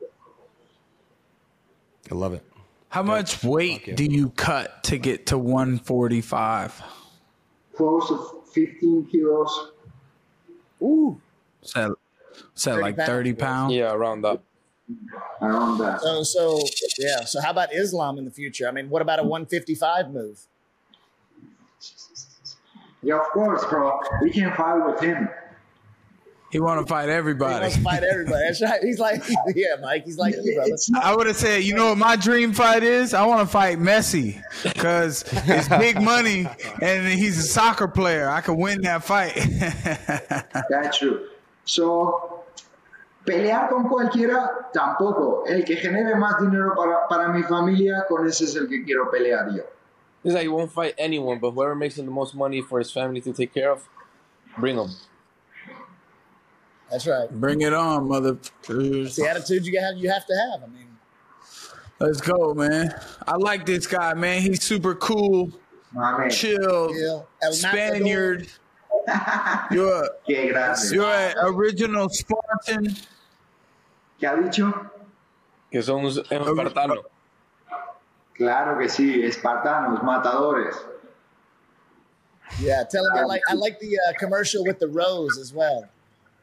I 2.11 2.14
love 2.14 2.35
it. 2.35 2.49
How 2.91 3.05
much 3.05 3.45
weight 3.45 3.86
yeah. 3.86 3.95
do 3.95 4.05
you 4.05 4.30
cut 4.30 4.82
to 4.84 4.99
get 4.99 5.26
to 5.26 5.38
145? 5.38 6.82
Close 7.76 8.09
to 8.09 8.43
15 8.53 9.07
kilos. 9.07 9.70
Ooh. 10.82 11.20
Is 11.62 11.72
that, 11.72 11.95
is 12.57 12.64
that 12.64 12.72
30 12.72 12.82
like 12.82 12.97
pounds. 12.97 13.09
30 13.09 13.32
pounds? 13.34 13.74
Yeah, 13.74 13.93
around 13.93 14.22
that. 14.22 14.41
around 15.41 15.78
that. 15.78 16.01
So 16.01 16.24
so 16.24 16.61
yeah. 16.99 17.24
So 17.24 17.41
how 17.41 17.51
about 17.51 17.72
Islam 17.72 18.18
in 18.18 18.24
the 18.24 18.30
future? 18.32 18.66
I 18.66 18.72
mean, 18.72 18.91
what 18.91 19.03
about 19.03 19.20
a 19.20 19.22
155 19.22 20.11
move? 20.11 20.41
Yeah, 23.05 23.20
of 23.20 23.26
course, 23.26 23.64
bro. 23.66 24.01
We 24.20 24.30
can 24.30 24.53
fight 24.57 24.84
with 24.84 25.01
him. 25.01 25.28
He 26.51 26.59
want 26.59 26.84
to 26.84 26.86
fight 26.92 27.09
everybody. 27.09 27.53
He 27.53 27.57
everybody. 27.57 27.62
wants 27.62 27.76
to 27.76 27.82
fight 27.82 28.03
everybody. 28.03 28.44
That's 28.44 28.62
right. 28.62 28.82
He's 28.82 28.98
like, 28.98 29.22
yeah, 29.55 29.76
Mike. 29.80 30.05
He's 30.05 30.18
like 30.18 30.34
you, 30.42 30.55
brother. 30.57 30.74
I 31.01 31.14
would 31.14 31.28
have 31.28 31.36
said, 31.36 31.62
you 31.62 31.74
know 31.74 31.90
what 31.90 31.98
my 31.98 32.16
dream 32.16 32.53
fight 32.53 32.82
is? 32.82 33.14
I 33.14 33.24
want 33.24 33.40
to 33.40 33.46
fight 33.46 33.78
Messi 33.78 34.42
because 34.64 35.24
it's 35.32 35.68
big 35.68 36.03
money 36.03 36.48
and 36.82 37.07
he's 37.07 37.38
a 37.38 37.42
soccer 37.42 37.86
player. 37.86 38.28
I 38.28 38.40
could 38.40 38.59
win 38.59 38.82
that 38.82 39.05
fight. 39.05 39.34
That's 40.70 40.98
true. 40.98 41.28
So, 41.64 42.42
pelear 43.24 43.68
con 43.68 43.88
cualquiera, 43.88 44.72
tampoco. 44.74 45.44
El 45.46 45.62
que 45.62 45.76
genere 45.76 46.16
más 46.16 46.40
dinero 46.40 46.74
para, 46.74 47.07
para 47.09 47.32
mi 47.32 47.44
familia, 47.44 48.07
con 48.09 48.26
ese 48.26 48.42
es 48.42 48.57
el 48.57 48.66
que 48.66 48.84
quiero 48.84 49.09
pelear 49.09 49.55
yo. 49.55 49.62
He's 50.24 50.34
like 50.34 50.42
he 50.42 50.48
won't 50.48 50.72
fight 50.72 50.94
anyone, 50.98 51.38
but 51.38 51.53
whoever 51.53 51.76
makes 51.76 51.96
him 51.96 52.07
the 52.07 52.12
most 52.12 52.34
money 52.34 52.61
for 52.61 52.80
his 52.80 52.90
family 52.90 53.20
to 53.20 53.32
take 53.32 53.55
care 53.55 53.70
of, 53.70 53.88
bring 54.59 54.76
him. 54.76 54.90
That's 56.91 57.07
right. 57.07 57.30
Bring 57.30 57.61
it 57.61 57.72
on, 57.72 58.09
mother. 58.09 58.36
It's 58.68 59.16
the 59.16 59.28
attitude 59.28 59.66
you 59.66 59.80
have. 59.80 59.97
You 59.97 60.11
have 60.11 60.26
to 60.26 60.34
have. 60.34 60.62
I 60.62 60.66
mean, 60.66 60.86
Let's 62.01 62.22
go, 62.22 62.55
man. 62.55 62.95
I 63.26 63.36
like 63.36 63.66
this 63.66 63.86
guy, 63.86 64.14
man. 64.14 64.41
He's 64.41 64.62
super 64.62 64.95
cool, 64.95 65.53
My 65.93 66.16
man. 66.16 66.30
chill, 66.30 66.91
yeah. 66.97 67.51
Spaniard. 67.51 68.49
You're 69.70 70.05
a, 70.05 70.09
you're 70.91 71.05
an 71.05 71.34
original 71.38 72.09
Spartan. 72.11 72.95
¿Qué 74.20 74.26
ha 74.28 74.36
dicho? 74.36 74.91
Que 75.72 75.82
son 75.82 76.05
un 76.05 76.11
espartano. 76.11 77.03
Claro 78.36 78.78
que 78.78 78.88
sí, 78.88 79.22
espartanos, 79.24 80.03
matadores. 80.03 80.76
Yeah, 82.61 82.84
tell 82.84 83.05
him 83.07 83.12
I 83.14 83.22
like 83.24 83.43
I 83.49 83.55
like 83.55 83.80
the 83.80 83.97
uh, 84.09 84.12
commercial 84.18 84.64
with 84.64 84.78
the 84.78 84.88
rose 84.88 85.38
as 85.38 85.53
well. 85.53 85.88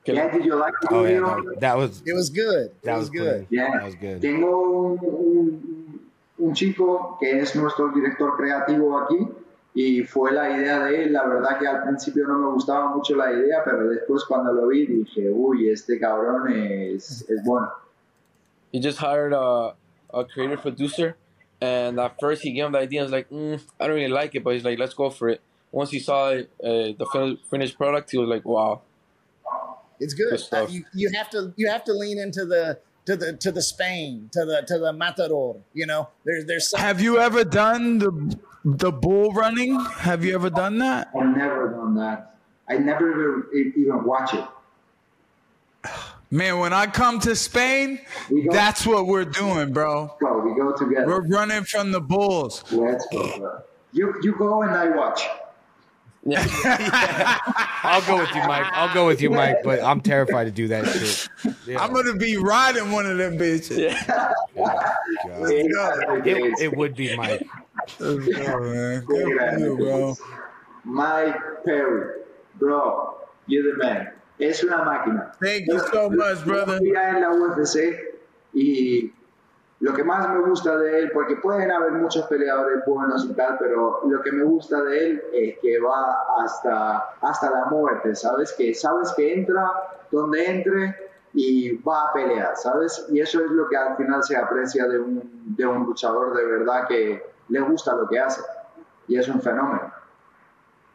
Que 0.08 0.14
Yeah, 0.16 0.32
did 0.32 0.46
you 0.46 0.56
like 0.56 0.74
the 0.82 0.88
Oh 0.96 1.04
yeah, 1.04 1.20
video? 1.20 1.52
that, 1.52 1.60
that 1.60 1.78
was 1.78 2.02
It 2.06 2.14
was 2.14 2.30
good. 2.30 2.68
It 2.72 2.84
that 2.84 2.96
was, 2.98 3.10
was 3.10 3.20
good. 3.20 3.48
clean. 3.50 3.60
Yeah. 3.60 3.72
That 3.76 3.84
was 3.86 3.96
good. 3.96 4.22
Tengo 4.22 4.52
un, 4.94 5.00
un- 5.04 6.00
un 6.40 6.54
chico 6.54 7.18
que 7.20 7.40
es 7.42 7.54
nuestro 7.58 7.90
director 7.92 8.38
creativo 8.38 8.98
aquí 9.02 9.28
y 9.76 10.04
fue 10.06 10.32
la 10.32 10.50
idea 10.50 10.80
de 10.86 11.04
él. 11.04 11.12
La 11.12 11.26
verdad 11.28 11.60
que 11.60 11.68
al 11.68 11.84
principio 11.84 12.26
no 12.26 12.38
me 12.40 12.52
gustaba 12.54 12.96
mucho 12.96 13.16
la 13.18 13.34
idea, 13.34 13.64
pero 13.66 13.90
después 13.90 14.24
cuando 14.26 14.54
lo 14.54 14.68
vi 14.68 14.86
dije, 14.86 15.30
uy, 15.30 15.70
este 15.70 16.00
cabrón 16.00 16.48
es, 16.54 17.26
es 17.30 17.44
bueno. 17.44 17.68
he 18.72 18.80
just 18.80 19.00
hired 19.00 19.34
a, 19.34 19.74
a 20.14 20.24
creative 20.26 20.62
producer, 20.62 21.16
and 21.62 22.00
at 22.00 22.20
first 22.20 22.44
he 22.44 22.52
gave 22.54 22.66
him 22.68 22.72
the 22.74 22.80
idea. 22.80 23.02
I 23.02 23.04
was 23.04 23.12
like, 23.12 23.30
mm, 23.30 23.60
I 23.80 23.88
don't 23.88 23.96
really 23.96 24.08
like 24.12 24.36
it, 24.36 24.44
but 24.44 24.54
he's 24.54 24.64
like, 24.64 24.78
let's 24.80 24.94
go 24.94 25.10
for 25.10 25.30
it. 25.30 25.42
Once 25.72 25.92
he 25.92 26.00
saw 26.00 26.30
uh, 26.32 26.44
the 26.62 27.38
finished 27.50 27.78
product, 27.78 28.12
he 28.12 28.18
was 28.18 28.30
like, 28.30 28.46
wow. 28.46 28.82
It's 30.00 30.14
good. 30.14 30.32
Good 30.32 30.40
stuff. 30.40 30.70
Uh, 30.70 30.72
you, 30.72 30.86
you 30.94 31.12
have 31.16 31.30
to 31.32 31.54
you 31.56 31.70
have 31.70 31.84
to 31.86 31.94
lean 31.94 32.20
into 32.20 32.46
the 32.46 32.80
to 33.06 33.16
the 33.16 33.34
to 33.38 33.52
the 33.52 33.62
Spain 33.62 34.30
to 34.34 34.46
the 34.46 34.64
to 34.68 34.78
the 34.78 34.94
matador. 34.94 35.58
You 35.74 35.86
know, 35.86 36.10
there's 36.26 36.46
there's 36.46 36.70
some, 36.70 36.80
Have 36.80 37.02
you 37.02 37.20
ever 37.20 37.44
done 37.44 38.00
the 38.00 38.38
the 38.64 38.92
bull 38.92 39.32
running? 39.32 39.80
Have 39.80 40.24
you 40.24 40.36
ever 40.36 40.50
done 40.50 40.78
that? 40.80 41.10
I've 41.20 41.36
never 41.36 41.70
done 41.70 41.96
that. 41.96 42.36
I 42.70 42.78
never 42.78 43.48
even, 43.54 43.74
even 43.78 44.04
watch 44.04 44.34
it. 44.34 44.46
Man, 46.30 46.60
when 46.60 46.74
I 46.74 46.88
come 46.88 47.20
to 47.22 47.38
Spain, 47.38 48.02
go, 48.30 48.52
that's 48.52 48.86
what 48.86 49.08
we're 49.08 49.24
doing, 49.24 49.72
bro. 49.72 50.14
go, 50.20 50.40
we 50.40 50.54
go 50.60 50.76
together. 50.76 51.08
We're 51.08 51.26
running 51.26 51.64
from 51.64 51.94
the 51.94 52.02
bulls. 52.02 52.66
Let's 52.70 53.08
go. 53.10 53.38
bro. 53.40 53.62
You, 53.94 54.14
you 54.22 54.36
go 54.38 54.64
and 54.64 54.72
I 54.72 54.90
watch. 54.90 55.26
Yeah. 56.28 56.46
I'll 57.84 58.02
go 58.06 58.18
with 58.18 58.30
you, 58.36 58.42
Mike. 58.48 58.66
I'll 58.74 58.94
go 58.94 59.08
with 59.08 59.22
you, 59.22 59.30
Mike. 59.30 59.58
But 59.64 59.82
I'm 59.82 60.02
terrified 60.02 60.44
to 60.44 60.52
do 60.52 60.68
that 60.68 60.86
shit. 60.86 61.30
Yeah. 61.66 61.82
I'm 61.82 61.94
gonna 61.94 62.16
be 62.16 62.36
riding 62.36 62.92
one 62.92 63.06
of 63.06 63.18
them 63.18 63.38
bitches. 63.38 63.78
yeah. 63.78 64.34
God. 64.56 66.28
It, 66.28 66.38
It, 66.38 66.60
it 66.64 66.76
would 66.78 66.96
be 66.96 67.16
Mike. 67.16 67.48
Let's 68.00 68.26
go, 68.28 68.60
man. 68.60 69.06
Good 69.06 69.60
you, 69.60 69.78
bro. 69.78 70.16
Mike 70.84 71.64
Perry, 71.66 72.22
bro, 72.56 73.18
you're 73.46 73.72
the 73.72 73.78
man. 73.78 74.12
Es 74.40 74.64
una 74.64 74.78
máquina. 74.78 75.34
Thank 75.42 75.68
you 75.68 75.80
so 75.92 76.10
much, 76.10 76.44
brother. 76.46 76.78
En 76.78 77.22
la 77.22 77.30
UFC 77.30 77.98
y 78.54 79.12
lo 79.80 79.94
que 79.94 80.04
más 80.04 80.28
me 80.30 80.42
gusta 80.42 80.76
de 80.78 81.00
él, 81.00 81.12
porque 81.14 81.36
pueden 81.36 81.72
haber 81.72 81.92
muchos 81.94 82.26
peleadores 82.26 82.84
buenos 82.86 83.26
y 83.26 83.34
tal, 83.34 83.58
pero 83.60 84.02
lo 84.08 84.22
que 84.22 84.32
me 84.32 84.44
gusta 84.44 84.82
de 84.82 85.06
él 85.06 85.24
es 85.34 85.60
que 85.60 85.80
va 85.80 86.18
hasta, 86.40 87.16
hasta 87.22 87.52
la 87.52 87.66
muerte, 87.66 88.16
¿sabes? 88.16 88.54
Que 88.54 88.74
sabes 88.74 89.14
que 89.16 89.34
entra 89.34 89.72
donde 90.12 90.46
entre 90.46 90.96
y 91.34 91.74
va 91.78 92.06
a 92.06 92.14
pelear, 92.14 92.56
¿sabes? 92.56 93.06
Y 93.12 93.20
eso 93.20 93.40
es 93.46 93.52
lo 93.52 93.68
que 93.70 93.78
al 93.78 93.96
final 93.98 94.24
se 94.24 94.36
aprecia 94.36 94.88
de 94.88 95.00
un, 95.00 95.56
de 95.56 95.66
un 95.68 95.84
luchador 95.84 96.36
de 96.36 96.46
verdad 96.46 96.88
que 96.88 97.24
le 97.50 97.60
gusta 97.60 97.96
lo 97.96 98.08
que 98.08 98.20
hace. 98.20 98.42
Y 99.08 99.18
es 99.18 99.28
un 99.28 99.40
fenómeno. 99.40 99.94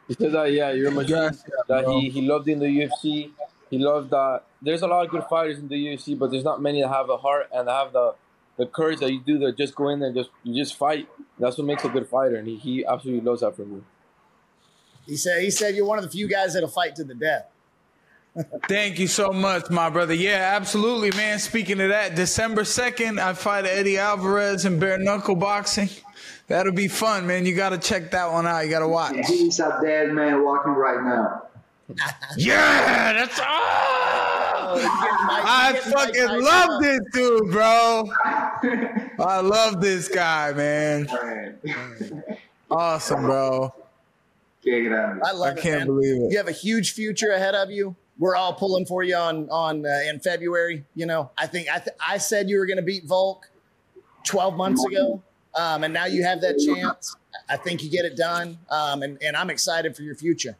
He 0.07 0.15
said 0.15 0.33
that, 0.33 0.51
yeah, 0.51 0.71
you're 0.71 0.89
a 0.89 0.91
machine. 0.91 1.15
Yes, 1.15 1.43
that 1.69 1.85
bro. 1.85 1.99
he, 1.99 2.09
he 2.09 2.21
loved 2.21 2.49
in 2.49 2.59
the 2.59 2.65
UFC. 2.65 3.31
He 3.69 3.77
loved 3.77 4.09
that. 4.09 4.43
There's 4.61 4.81
a 4.81 4.87
lot 4.87 5.05
of 5.05 5.09
good 5.09 5.23
fighters 5.29 5.59
in 5.59 5.69
the 5.69 5.75
UFC, 5.75 6.19
but 6.19 6.29
there's 6.29 6.43
not 6.43 6.61
many 6.61 6.81
that 6.81 6.89
have 6.89 7.07
the 7.07 7.17
heart 7.17 7.47
and 7.53 7.69
have 7.69 7.93
the, 7.93 8.13
the 8.57 8.65
courage 8.65 8.99
that 8.99 9.11
you 9.11 9.19
do 9.19 9.39
that 9.39 9.57
just 9.57 9.75
go 9.75 9.89
in 9.89 9.99
there 9.99 10.09
and 10.09 10.17
just 10.17 10.29
you 10.43 10.55
just 10.55 10.75
fight. 10.75 11.07
That's 11.39 11.57
what 11.57 11.65
makes 11.65 11.83
a 11.83 11.89
good 11.89 12.07
fighter, 12.07 12.35
and 12.35 12.47
he, 12.47 12.57
he 12.57 12.85
absolutely 12.85 13.25
loves 13.27 13.41
that 13.41 13.55
from 13.55 13.71
you. 13.71 13.85
he 15.05 15.17
said 15.17 15.41
he 15.41 15.51
said 15.51 15.75
you're 15.75 15.85
one 15.85 15.97
of 15.97 16.03
the 16.03 16.11
few 16.11 16.27
guys 16.27 16.53
that'll 16.53 16.69
fight 16.69 16.95
to 16.97 17.03
the 17.03 17.15
death. 17.15 17.47
Thank 18.67 18.99
you 18.99 19.07
so 19.07 19.31
much, 19.31 19.69
my 19.69 19.89
brother. 19.89 20.13
Yeah, 20.13 20.53
absolutely, 20.55 21.11
man. 21.11 21.37
Speaking 21.39 21.79
of 21.81 21.89
that, 21.89 22.15
December 22.15 22.63
2nd, 22.63 23.19
I 23.19 23.33
fight 23.33 23.65
Eddie 23.65 23.99
Alvarez 23.99 24.65
in 24.65 24.79
bare 24.79 24.97
knuckle 24.97 25.35
boxing. 25.35 25.89
That'll 26.47 26.73
be 26.73 26.87
fun, 26.87 27.27
man. 27.27 27.45
You 27.45 27.55
got 27.55 27.69
to 27.69 27.77
check 27.77 28.11
that 28.11 28.31
one 28.31 28.47
out. 28.47 28.61
You 28.61 28.71
got 28.71 28.79
to 28.79 28.87
watch. 28.87 29.15
He's 29.27 29.59
a 29.59 29.79
dead 29.83 30.13
man 30.13 30.43
walking 30.43 30.73
right 30.73 31.03
now. 31.03 31.43
Yeah, 32.37 33.13
that's 33.13 33.39
oh, 33.39 33.43
I 34.75 35.71
Get 35.73 35.83
fucking 35.83 36.13
Tyson 36.13 36.43
love 36.43 36.81
this 36.81 36.99
dude, 37.11 37.51
bro. 37.51 38.09
I 39.19 39.39
love 39.41 39.81
this 39.81 40.07
guy, 40.07 40.51
man. 40.53 41.07
Awesome, 42.69 43.21
bro. 43.23 43.73
Qué 44.65 44.87
grande. 44.87 45.21
I 45.23 45.31
love 45.33 45.55
I 45.55 45.59
it, 45.59 45.61
can't 45.61 45.79
man. 45.79 45.87
believe 45.87 46.21
it. 46.23 46.31
You 46.31 46.37
have 46.37 46.47
a 46.47 46.51
huge 46.53 46.93
future 46.93 47.31
ahead 47.31 47.55
of 47.55 47.69
you. 47.69 47.95
we're 48.17 48.35
all 48.35 48.53
pulling 48.53 48.85
for 48.85 49.03
you 49.03 49.15
on 49.15 49.49
on 49.49 49.85
uh, 49.85 50.09
in 50.09 50.19
February. 50.19 50.85
You 50.95 51.05
know, 51.05 51.31
I 51.37 51.47
think 51.47 51.67
I 51.69 51.79
th- 51.79 51.97
I 52.05 52.17
said 52.17 52.49
you 52.49 52.57
were 52.59 52.65
going 52.65 52.77
to 52.77 52.83
beat 52.83 53.05
Volk 53.05 53.49
12 54.25 54.55
months 54.55 54.85
ago, 54.85 55.21
um, 55.55 55.83
and 55.83 55.93
now 55.93 56.05
you 56.05 56.23
have 56.23 56.41
that 56.41 56.57
chance. 56.59 57.15
I 57.49 57.57
think 57.57 57.83
you 57.83 57.89
get 57.89 58.05
it 58.05 58.15
done, 58.15 58.57
um, 58.69 59.03
and 59.03 59.17
and 59.21 59.35
I'm 59.35 59.49
excited 59.49 59.95
for 59.95 60.03
your 60.03 60.15
future. 60.15 60.55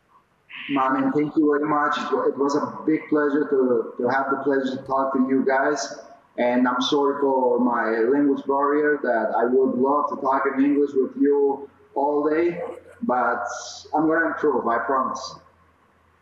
Mom, 0.70 1.12
thank 1.14 1.36
you 1.36 1.52
very 1.52 1.68
much. 1.70 1.98
It 1.98 2.38
was 2.38 2.56
a 2.56 2.84
big 2.86 3.02
pleasure 3.10 3.48
to, 3.50 3.94
to 3.98 4.08
have 4.08 4.28
the 4.32 4.38
pleasure 4.44 4.78
to 4.78 4.84
talk 4.88 5.14
to 5.14 5.20
you 5.28 5.44
guys. 5.46 5.94
And 6.38 6.68
I'm 6.68 6.82
sorry 6.82 7.22
for 7.22 7.60
my 7.60 7.90
language 8.12 8.44
barrier 8.46 9.00
that 9.04 9.34
I 9.38 9.46
would 9.46 9.76
love 9.78 10.10
to 10.10 10.16
talk 10.22 10.44
in 10.58 10.64
English 10.66 10.92
with 10.96 11.16
you 11.16 11.70
all 11.94 12.28
day, 12.28 12.60
but 13.04 13.46
I'm 13.94 14.08
going 14.08 14.20
to 14.22 14.28
improve, 14.28 14.68
I 14.68 14.80
promise. 14.80 15.36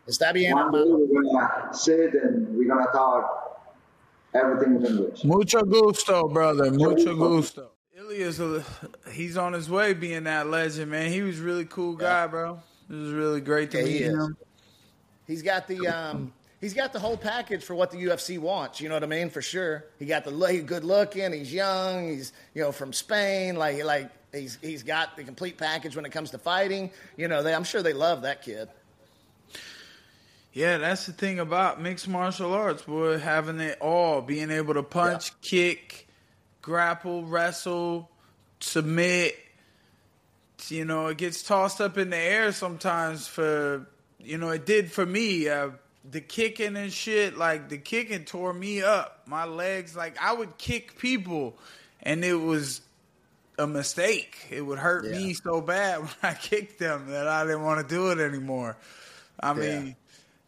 Está 0.06 0.32
bien, 0.34 0.52
One 0.54 0.72
day 0.72 0.84
we're 0.84 1.06
going 1.22 1.38
to 1.38 1.68
sit 1.72 2.14
and 2.14 2.56
we're 2.56 2.68
going 2.68 2.84
to 2.84 2.92
talk 2.92 3.62
everything 4.34 4.76
in 4.76 4.84
English. 4.86 5.24
Mucho 5.24 5.62
gusto, 5.62 6.28
brother. 6.28 6.70
Mucho 6.70 7.14
gusto. 7.16 7.70
Ilia's 7.96 8.40
a, 8.40 8.64
he's 9.12 9.36
on 9.36 9.52
his 9.52 9.70
way 9.70 9.94
being 9.94 10.24
that 10.24 10.48
legend, 10.48 10.90
man. 10.90 11.10
He 11.10 11.22
was 11.22 11.40
a 11.40 11.42
really 11.42 11.64
cool 11.64 11.94
guy, 11.94 12.26
bro. 12.26 12.60
It 12.90 12.94
was 12.94 13.12
really 13.12 13.40
great 13.40 13.70
to 13.70 13.78
Yeah, 13.78 13.84
meet 13.84 14.02
is. 14.02 14.12
him. 14.14 14.36
He's 15.26 15.42
got 15.42 15.68
the 15.68 15.86
um, 15.86 16.32
he's 16.62 16.72
got 16.72 16.94
the 16.94 16.98
whole 16.98 17.18
package 17.18 17.62
for 17.62 17.74
what 17.74 17.90
the 17.90 17.98
UFC 17.98 18.38
wants. 18.38 18.80
You 18.80 18.88
know 18.88 18.94
what 18.94 19.02
I 19.02 19.08
mean? 19.08 19.28
For 19.28 19.42
sure. 19.42 19.84
He 19.98 20.06
got 20.06 20.24
the 20.24 20.30
he's 20.46 20.62
good 20.62 20.84
looking. 20.84 21.34
He's 21.34 21.52
young. 21.52 22.08
He's 22.08 22.32
you 22.54 22.62
know 22.62 22.72
from 22.72 22.94
Spain. 22.94 23.56
Like 23.56 23.84
like 23.84 24.10
he's 24.32 24.56
he's 24.62 24.82
got 24.82 25.16
the 25.16 25.24
complete 25.24 25.58
package 25.58 25.94
when 25.94 26.06
it 26.06 26.12
comes 26.12 26.30
to 26.30 26.38
fighting. 26.38 26.90
You 27.18 27.28
know, 27.28 27.42
they, 27.42 27.54
I'm 27.54 27.64
sure 27.64 27.82
they 27.82 27.92
love 27.92 28.22
that 28.22 28.40
kid. 28.40 28.70
Yeah, 30.54 30.78
that's 30.78 31.06
the 31.06 31.12
thing 31.12 31.38
about 31.38 31.80
mixed 31.80 32.08
martial 32.08 32.54
arts, 32.54 32.82
boy. 32.82 33.18
Having 33.18 33.60
it 33.60 33.78
all, 33.80 34.22
being 34.22 34.50
able 34.50 34.74
to 34.74 34.82
punch, 34.82 35.38
kick, 35.40 36.08
grapple, 36.62 37.24
wrestle, 37.24 38.10
submit. 38.60 39.36
You 40.68 40.84
know, 40.84 41.08
it 41.08 41.18
gets 41.18 41.42
tossed 41.42 41.80
up 41.80 41.98
in 41.98 42.10
the 42.10 42.16
air 42.16 42.52
sometimes 42.52 43.26
for, 43.26 43.88
you 44.20 44.38
know, 44.38 44.50
it 44.50 44.64
did 44.64 44.92
for 44.92 45.04
me. 45.04 45.48
Uh, 45.48 45.70
the 46.10 46.20
kicking 46.20 46.76
and 46.76 46.92
shit, 46.92 47.36
like 47.36 47.68
the 47.68 47.78
kicking 47.78 48.24
tore 48.24 48.52
me 48.52 48.82
up. 48.82 49.22
My 49.26 49.44
legs, 49.44 49.96
like 49.96 50.16
I 50.20 50.32
would 50.32 50.58
kick 50.58 50.98
people 50.98 51.56
and 52.02 52.24
it 52.24 52.34
was 52.34 52.80
a 53.58 53.66
mistake. 53.66 54.46
It 54.50 54.62
would 54.62 54.78
hurt 54.78 55.04
me 55.04 55.34
so 55.34 55.60
bad 55.60 56.00
when 56.00 56.10
I 56.22 56.34
kicked 56.34 56.78
them 56.78 57.08
that 57.08 57.28
I 57.28 57.44
didn't 57.44 57.62
want 57.62 57.86
to 57.86 57.94
do 57.94 58.10
it 58.10 58.18
anymore. 58.18 58.76
I 59.40 59.54
mean, 59.54 59.96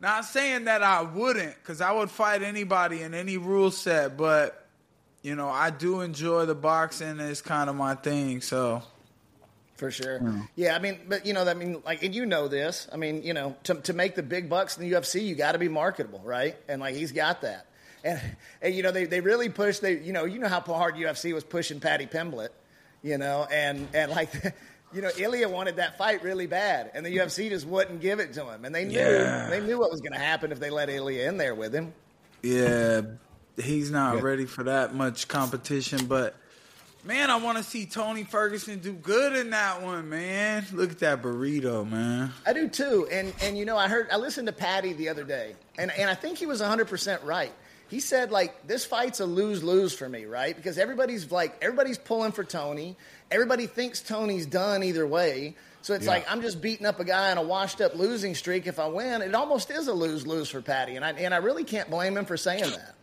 not 0.00 0.24
saying 0.24 0.64
that 0.64 0.82
I 0.82 1.02
wouldn't, 1.02 1.54
because 1.56 1.80
I 1.80 1.92
would 1.92 2.10
fight 2.10 2.42
anybody 2.42 3.02
in 3.02 3.14
any 3.14 3.36
rule 3.36 3.70
set, 3.70 4.16
but 4.16 4.66
you 5.22 5.34
know, 5.34 5.48
I 5.48 5.70
do 5.70 6.02
enjoy 6.02 6.44
the 6.44 6.54
boxing. 6.54 7.18
It's 7.18 7.40
kind 7.40 7.70
of 7.70 7.76
my 7.76 7.94
thing. 7.94 8.42
So 8.42 8.82
For 9.76 9.90
sure. 9.90 10.20
Yeah, 10.54 10.76
I 10.76 10.78
mean, 10.78 11.00
but 11.08 11.26
you 11.26 11.32
know, 11.32 11.44
I 11.48 11.54
mean, 11.54 11.82
like, 11.84 12.02
and 12.04 12.14
you 12.14 12.26
know 12.26 12.46
this. 12.46 12.86
I 12.92 12.96
mean, 12.96 13.22
you 13.24 13.34
know, 13.34 13.56
to 13.64 13.74
to 13.74 13.92
make 13.92 14.14
the 14.14 14.22
big 14.22 14.48
bucks 14.48 14.76
in 14.78 14.88
the 14.88 14.94
UFC, 14.96 15.24
you 15.26 15.34
got 15.34 15.52
to 15.52 15.58
be 15.58 15.68
marketable, 15.68 16.20
right? 16.24 16.56
And 16.68 16.80
like, 16.80 16.94
he's 16.94 17.10
got 17.12 17.40
that. 17.42 17.66
And 18.04 18.20
and 18.62 18.74
you 18.74 18.82
know, 18.84 18.92
they 18.92 19.06
they 19.06 19.20
really 19.20 19.48
pushed. 19.48 19.82
They 19.82 19.98
you 19.98 20.12
know, 20.12 20.26
you 20.26 20.38
know 20.38 20.48
how 20.48 20.60
hard 20.60 20.94
UFC 20.94 21.34
was 21.34 21.42
pushing 21.42 21.80
Paddy 21.80 22.06
Pimblett, 22.06 22.50
you 23.02 23.18
know, 23.18 23.46
and 23.50 23.88
and 23.94 24.10
like. 24.10 24.30
You 24.94 25.02
know, 25.02 25.10
Ilia 25.18 25.48
wanted 25.48 25.74
that 25.78 25.98
fight 25.98 26.22
really 26.22 26.46
bad, 26.46 26.92
and 26.94 27.04
the 27.04 27.16
UFC 27.16 27.48
just 27.48 27.66
wouldn't 27.66 28.00
give 28.00 28.20
it 28.20 28.34
to 28.34 28.44
him. 28.48 28.64
And 28.64 28.72
they 28.72 28.84
knew 28.84 28.96
Yeah. 28.96 29.48
they 29.50 29.60
knew 29.60 29.76
what 29.76 29.90
was 29.90 30.00
going 30.00 30.12
to 30.12 30.20
happen 30.20 30.52
if 30.52 30.60
they 30.60 30.70
let 30.70 30.88
Ilia 30.88 31.28
in 31.28 31.36
there 31.36 31.52
with 31.52 31.74
him. 31.74 31.92
yeah, 32.44 33.00
he's 33.56 33.90
not 33.90 34.14
Yeah. 34.18 34.22
ready 34.22 34.44
for 34.46 34.62
that 34.62 34.94
much 34.94 35.26
competition. 35.26 36.06
But 36.06 36.36
man, 37.04 37.30
I 37.30 37.36
want 37.36 37.58
to 37.58 37.64
see 37.64 37.86
Tony 37.86 38.24
Ferguson 38.24 38.78
do 38.80 38.92
good 38.92 39.34
in 39.36 39.50
that 39.50 39.82
one. 39.82 40.08
Man, 40.08 40.66
look 40.72 40.90
at 40.90 40.98
that 41.00 41.22
burrito, 41.22 41.88
man. 41.88 42.32
I 42.46 42.52
do 42.52 42.68
too. 42.68 43.08
And 43.10 43.32
and 43.42 43.56
you 43.58 43.64
know, 43.64 43.76
I 43.76 43.88
heard 43.88 44.08
I 44.10 44.16
listened 44.16 44.46
to 44.48 44.52
Paddy 44.52 44.92
the 44.92 45.08
other 45.08 45.24
day, 45.24 45.54
and 45.78 45.90
and 45.92 46.08
I 46.10 46.14
think 46.14 46.38
he 46.38 46.46
was 46.46 46.60
100% 46.60 47.24
right. 47.24 47.52
He 47.88 48.00
said 48.00 48.30
like 48.30 48.66
this 48.66 48.84
fight's 48.84 49.20
a 49.20 49.26
lose-lose 49.26 49.94
for 49.94 50.08
me, 50.08 50.24
right? 50.24 50.56
Because 50.56 50.78
everybody's 50.78 51.30
like 51.30 51.56
everybody's 51.62 51.98
pulling 51.98 52.32
for 52.32 52.42
Tony. 52.44 52.96
Everybody 53.30 53.66
thinks 53.66 54.00
Tony's 54.00 54.46
done 54.46 54.82
either 54.82 55.06
way. 55.06 55.54
So 55.82 55.92
it's 55.92 56.06
Yeah. 56.06 56.12
like 56.12 56.26
I'm 56.30 56.40
just 56.40 56.62
beating 56.62 56.86
up 56.86 56.98
a 56.98 57.04
guy 57.04 57.30
on 57.30 57.36
a 57.36 57.42
washed-up 57.42 57.94
losing 57.94 58.34
streak 58.34 58.66
if 58.66 58.78
I 58.78 58.86
win. 58.88 59.20
It 59.20 59.34
almost 59.34 59.70
is 59.70 59.86
a 59.86 59.92
lose-lose 59.92 60.48
for 60.48 60.62
Paddy, 60.62 60.96
and 60.96 61.04
I 61.04 61.12
and 61.12 61.34
I 61.34 61.36
really 61.38 61.62
can't 61.64 61.90
blame 61.90 62.16
him 62.16 62.24
for 62.24 62.38
saying 62.38 62.62
that. 62.70 62.94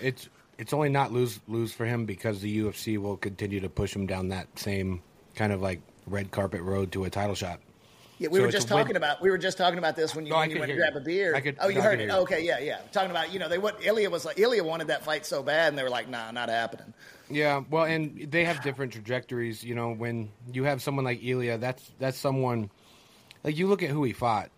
It's 0.00 0.28
it's 0.58 0.72
only 0.72 0.88
not 0.88 1.12
lose 1.12 1.40
lose 1.48 1.72
for 1.72 1.84
him 1.84 2.04
because 2.06 2.40
the 2.40 2.60
UFC 2.60 2.98
will 2.98 3.16
continue 3.16 3.60
to 3.60 3.68
push 3.68 3.94
him 3.94 4.06
down 4.06 4.28
that 4.28 4.46
same 4.58 5.02
kind 5.34 5.52
of 5.52 5.60
like 5.62 5.80
red 6.06 6.30
carpet 6.30 6.62
road 6.62 6.92
to 6.92 7.04
a 7.04 7.10
title 7.10 7.34
shot. 7.34 7.60
Yeah, 8.18 8.28
we 8.28 8.38
So 8.38 8.44
were 8.44 8.50
just 8.52 8.70
a 8.70 8.74
win. 8.74 8.82
talking 8.84 8.96
about 8.96 9.20
we 9.20 9.30
were 9.30 9.38
just 9.38 9.58
talking 9.58 9.78
about 9.78 9.96
this 9.96 10.14
when 10.14 10.24
you, 10.24 10.30
No, 10.32 10.38
when 10.38 10.50
you 10.50 10.58
went 10.60 10.70
to 10.70 10.76
grab 10.76 10.92
you. 10.94 11.00
a 11.00 11.02
beer. 11.02 11.34
I 11.34 11.40
could- 11.40 11.56
oh, 11.60 11.68
you 11.68 11.80
I 11.80 11.82
heard 11.82 11.90
could 11.98 12.00
it. 12.00 12.10
hear 12.10 12.16
you. 12.16 12.22
Okay, 12.22 12.44
yeah, 12.44 12.58
yeah. 12.60 12.78
Talking 12.92 13.10
about 13.10 13.32
you 13.32 13.40
know 13.40 13.48
they 13.48 13.58
what 13.58 13.84
Ilia 13.84 14.08
was 14.08 14.24
like. 14.24 14.38
Ilia 14.38 14.62
wanted 14.62 14.86
that 14.86 15.04
fight 15.04 15.26
so 15.26 15.42
bad, 15.42 15.68
and 15.70 15.78
they 15.78 15.82
were 15.82 15.90
like, 15.90 16.08
nah, 16.08 16.30
not 16.30 16.48
happening. 16.48 16.94
Yeah, 17.28 17.62
well, 17.70 17.84
and 17.84 18.28
they 18.30 18.44
have 18.44 18.62
different 18.62 18.92
trajectories. 18.92 19.64
You 19.64 19.74
know, 19.74 19.92
when 19.92 20.30
you 20.52 20.62
have 20.64 20.80
someone 20.82 21.04
like 21.04 21.24
Ilia, 21.24 21.58
that's 21.58 21.90
that's 21.98 22.16
someone 22.18 22.70
like 23.42 23.56
you 23.58 23.66
look 23.66 23.82
at 23.82 23.90
who 23.90 24.04
he 24.04 24.12
fought. 24.12 24.50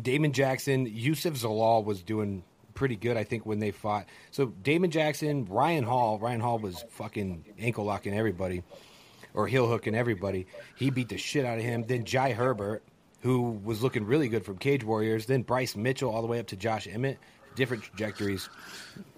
Damon 0.00 0.32
Jackson, 0.32 0.86
Youssef 0.86 1.34
Zalal 1.34 1.84
was 1.84 2.02
doing 2.02 2.42
pretty 2.74 2.96
good, 2.96 3.16
I 3.16 3.24
think, 3.24 3.46
when 3.46 3.58
they 3.58 3.70
fought. 3.70 4.06
So 4.30 4.46
Damon 4.46 4.90
Jackson, 4.90 5.46
Ryan 5.46 5.84
Hall, 5.84 6.18
Ryan 6.18 6.40
Hall 6.40 6.58
was 6.58 6.84
fucking 6.90 7.44
ankle 7.58 7.84
locking 7.84 8.14
everybody 8.16 8.62
or 9.32 9.46
heel 9.46 9.66
hooking 9.68 9.94
everybody. 9.94 10.46
He 10.76 10.90
beat 10.90 11.08
the 11.08 11.18
shit 11.18 11.44
out 11.44 11.58
of 11.58 11.64
him. 11.64 11.84
Then 11.84 12.04
Jai 12.04 12.32
Herbert, 12.32 12.82
who 13.20 13.52
was 13.64 13.82
looking 13.82 14.04
really 14.04 14.28
good 14.28 14.44
from 14.44 14.58
Cage 14.58 14.84
Warriors. 14.84 15.26
Then 15.26 15.42
Bryce 15.42 15.76
Mitchell, 15.76 16.12
all 16.12 16.22
the 16.22 16.28
way 16.28 16.38
up 16.38 16.48
to 16.48 16.56
Josh 16.56 16.86
Emmett. 16.86 17.18
Different 17.56 17.84
trajectories. 17.84 18.48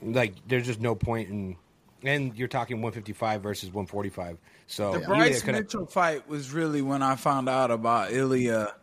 Like 0.02 0.34
there's 0.46 0.66
just 0.66 0.80
no 0.80 0.94
point 0.94 1.30
in. 1.30 1.57
And 2.02 2.36
you're 2.36 2.46
talking 2.46 2.76
155 2.76 3.42
versus 3.42 3.70
145. 3.70 4.38
So 4.66 4.92
The 4.92 5.00
Bryce 5.00 5.44
Mitchell 5.44 5.86
fight 5.86 6.28
was 6.28 6.52
really 6.52 6.82
when 6.82 7.02
I 7.02 7.16
found 7.16 7.48
out 7.48 7.70
about 7.70 8.12
Ilia 8.12 8.74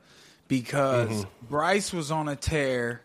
because 0.47 1.09
Mm-hmm. 1.09 1.45
Bryce 1.47 1.93
was 1.93 2.11
on 2.11 2.28
a 2.28 2.36
tear 2.36 3.01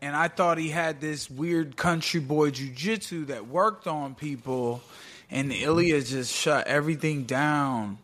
and 0.00 0.14
I 0.16 0.28
thought 0.28 0.58
he 0.58 0.70
had 0.70 1.00
this 1.00 1.30
weird 1.30 1.76
country 1.76 2.20
boy 2.20 2.50
jujitsu 2.50 3.28
that 3.28 3.48
worked 3.48 3.86
on 3.86 4.14
people 4.14 4.82
and 5.30 5.52
Ilya 5.52 6.02
just 6.02 6.32
shut 6.34 6.66
everything 6.66 7.24
down 7.24 7.98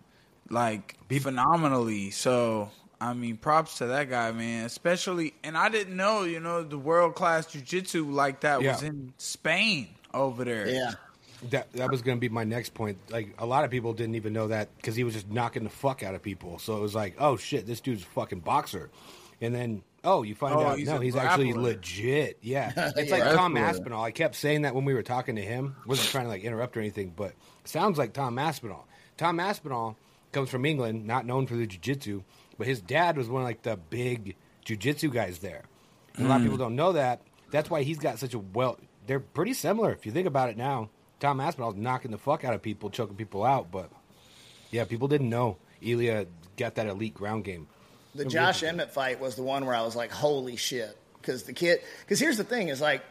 like 0.50 0.96
phenomenally. 1.08 2.10
So 2.10 2.70
I 3.00 3.12
mean, 3.12 3.36
props 3.36 3.78
to 3.78 3.86
that 3.86 4.08
guy, 4.08 4.32
man. 4.32 4.64
Especially, 4.64 5.34
and 5.42 5.58
I 5.58 5.68
didn't 5.68 5.96
know, 5.96 6.22
you 6.22 6.40
know, 6.40 6.62
the 6.62 6.78
world 6.78 7.14
class 7.14 7.46
jujitsu 7.46 8.12
like 8.12 8.40
that 8.40 8.62
was 8.62 8.82
in 8.82 9.12
Spain 9.18 9.88
over 10.12 10.44
there. 10.44 10.68
Yeah. 10.68 10.92
That 11.50 11.70
that 11.74 11.90
was 11.90 12.00
going 12.00 12.16
to 12.16 12.20
be 12.20 12.30
my 12.30 12.44
next 12.44 12.72
point. 12.72 12.96
Like 13.10 13.34
a 13.38 13.44
lot 13.44 13.64
of 13.64 13.70
people 13.70 13.92
didn't 13.92 14.14
even 14.14 14.32
know 14.32 14.48
that 14.48 14.74
because 14.76 14.96
he 14.96 15.04
was 15.04 15.12
just 15.12 15.28
knocking 15.28 15.64
the 15.64 15.70
fuck 15.70 16.02
out 16.02 16.14
of 16.14 16.22
people. 16.22 16.58
So 16.58 16.76
it 16.78 16.80
was 16.80 16.94
like, 16.94 17.16
oh 17.18 17.36
shit, 17.36 17.66
this 17.66 17.80
dude's 17.80 18.02
a 18.02 18.06
fucking 18.06 18.40
boxer. 18.40 18.90
And 19.42 19.54
then 19.54 19.82
oh, 20.04 20.22
you 20.22 20.34
find 20.34 20.54
Oh, 20.54 20.60
out 20.64 20.78
he's 20.78 20.88
no, 20.88 21.00
he's 21.00 21.16
actually 21.16 21.52
legit. 21.52 22.38
Yeah, 22.42 22.72
it's 22.96 23.10
Yeah. 23.10 23.16
like 23.24 23.36
Tom 23.36 23.56
Aspinall. 23.56 24.04
I 24.04 24.10
kept 24.10 24.34
saying 24.36 24.62
that 24.62 24.74
when 24.74 24.84
we 24.84 24.94
were 24.94 25.02
talking 25.02 25.36
to 25.36 25.42
him. 25.42 25.76
wasn't 25.86 26.08
trying 26.10 26.24
to 26.24 26.30
like 26.30 26.42
interrupt 26.44 26.76
or 26.76 26.80
anything, 26.80 27.12
but 27.16 27.32
sounds 27.64 27.98
like 27.98 28.12
Tom 28.12 28.38
Aspinall. 28.38 28.86
Tom 29.16 29.40
Aspinall 29.40 29.96
comes 30.32 30.50
from 30.50 30.64
England, 30.64 31.06
not 31.06 31.24
known 31.26 31.46
for 31.46 31.54
the 31.56 31.66
jiu-jitsu, 31.66 32.22
but 32.58 32.66
his 32.66 32.80
dad 32.80 33.16
was 33.16 33.28
one 33.28 33.42
of 33.42 33.46
like 33.48 33.62
the 33.62 33.76
big 33.76 34.36
jiu-jitsu 34.64 35.10
guys 35.10 35.38
there. 35.38 35.64
A 36.18 36.22
lot 36.24 36.36
of 36.36 36.42
people 36.42 36.58
don't 36.58 36.76
know 36.76 36.92
that. 36.92 37.22
That's 37.50 37.70
why 37.70 37.82
he's 37.82 37.98
got 37.98 38.18
such 38.18 38.34
a 38.34 38.38
well. 38.38 38.78
They're 39.06 39.20
pretty 39.20 39.52
similar 39.54 39.92
if 39.92 40.06
you 40.06 40.12
think 40.12 40.26
about 40.26 40.48
it 40.48 40.56
now. 40.56 40.90
Tom 41.20 41.40
Aspinall's 41.40 41.76
knocking 41.76 42.10
the 42.10 42.18
fuck 42.18 42.44
out 42.44 42.54
of 42.54 42.62
people, 42.62 42.90
choking 42.90 43.16
people 43.16 43.44
out, 43.44 43.70
but 43.70 43.90
yeah, 44.70 44.84
people 44.84 45.08
didn't 45.08 45.30
know 45.30 45.56
Ilia 45.80 46.26
got 46.56 46.74
that 46.74 46.86
elite 46.86 47.14
ground 47.14 47.44
game. 47.44 47.68
The 48.14 48.24
Josh 48.24 48.62
Emmett 48.62 48.92
fight 48.92 49.20
was 49.20 49.34
the 49.36 49.42
one 49.42 49.66
where 49.66 49.74
I 49.74 49.82
was 49.82 49.96
like, 49.96 50.10
holy 50.12 50.56
shit. 50.56 50.96
Because 51.20 51.44
the 51.44 51.52
kid, 51.52 51.80
because 52.02 52.20
here's 52.20 52.36
the 52.36 52.44
thing 52.44 52.68
is 52.68 52.80
like, 52.80 53.02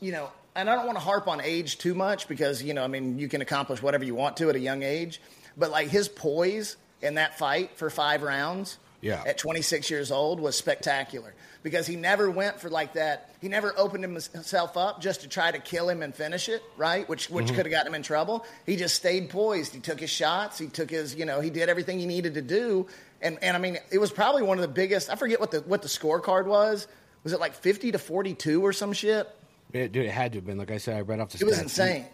you 0.00 0.12
know, 0.12 0.30
and 0.54 0.68
I 0.68 0.76
don't 0.76 0.86
want 0.86 0.98
to 0.98 1.04
harp 1.04 1.26
on 1.26 1.40
age 1.40 1.78
too 1.78 1.94
much 1.94 2.28
because, 2.28 2.62
you 2.62 2.74
know, 2.74 2.84
I 2.84 2.86
mean, 2.88 3.18
you 3.18 3.28
can 3.28 3.40
accomplish 3.40 3.82
whatever 3.82 4.04
you 4.04 4.14
want 4.14 4.36
to 4.38 4.50
at 4.50 4.56
a 4.56 4.60
young 4.60 4.82
age. 4.82 5.20
But 5.56 5.70
like 5.70 5.88
his 5.88 6.08
poise 6.08 6.76
in 7.02 7.14
that 7.14 7.38
fight 7.38 7.76
for 7.76 7.88
five 7.90 8.22
rounds 8.22 8.78
Yeah. 9.00 9.22
at 9.26 9.38
26 9.38 9.90
years 9.90 10.10
old 10.12 10.38
was 10.38 10.54
spectacular 10.56 11.34
because 11.62 11.86
he 11.86 11.96
never 11.96 12.30
went 12.30 12.60
for 12.60 12.68
like 12.68 12.92
that. 12.94 13.30
He 13.40 13.48
never 13.48 13.72
opened 13.78 14.04
himself 14.04 14.76
up 14.76 15.00
just 15.00 15.22
to 15.22 15.28
try 15.28 15.50
to 15.50 15.58
kill 15.58 15.88
him 15.88 16.02
and 16.02 16.14
finish 16.14 16.48
it, 16.50 16.62
right? 16.76 17.08
Which 17.08 17.30
which 17.30 17.48
could 17.48 17.64
have 17.66 17.70
gotten 17.70 17.88
him 17.88 17.94
in 17.94 18.02
trouble. 18.02 18.44
He 18.66 18.76
just 18.76 18.94
stayed 18.96 19.30
poised. 19.30 19.72
He 19.74 19.80
took 19.80 19.98
his 20.00 20.10
shots. 20.10 20.58
He 20.58 20.66
took 20.68 20.90
his, 20.90 21.14
you 21.14 21.24
know, 21.24 21.40
he 21.40 21.48
did 21.50 21.68
everything 21.70 21.98
he 21.98 22.06
needed 22.06 22.34
to 22.34 22.42
do. 22.42 22.86
And 23.22 23.38
and 23.42 23.56
I 23.56 23.60
mean, 23.60 23.78
it 23.90 23.98
was 23.98 24.10
probably 24.10 24.42
one 24.42 24.58
of 24.58 24.62
the 24.62 24.68
biggest. 24.68 25.10
I 25.10 25.14
forget 25.16 25.40
what 25.40 25.50
the 25.50 25.60
what 25.60 25.82
the 25.82 25.88
scorecard 25.88 26.46
was, 26.46 26.88
Was 27.22 27.32
it 27.32 27.40
like 27.40 27.54
50 27.54 27.92
to 27.92 27.98
42 27.98 28.64
or 28.64 28.72
some 28.72 28.92
shit? 28.92 29.28
It, 29.72 29.92
dude, 29.92 30.06
it 30.06 30.10
had 30.10 30.32
to 30.32 30.38
have 30.38 30.46
been. 30.46 30.58
Like 30.58 30.70
I 30.70 30.78
said, 30.78 30.96
I 30.96 31.00
read 31.02 31.20
off 31.20 31.30
the 31.30 31.38
It 31.38 31.46
was 31.46 31.58
insane. 31.60 32.06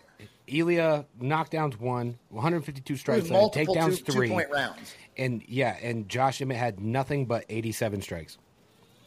Ilia 0.48 1.06
knockdowns 1.20 1.78
one, 1.78 2.18
152 2.28 2.96
strikes, 2.96 3.22
and 3.24 3.30
multiple 3.32 3.74
takedowns 3.74 4.04
two, 4.04 4.28
point 4.28 4.48
rounds. 4.50 4.94
and 5.16 5.42
yeah, 5.48 5.76
and 5.82 6.08
Josh 6.08 6.40
Emmett 6.40 6.56
had 6.56 6.78
nothing 6.78 7.26
but 7.26 7.44
87 7.48 8.00
strikes, 8.02 8.38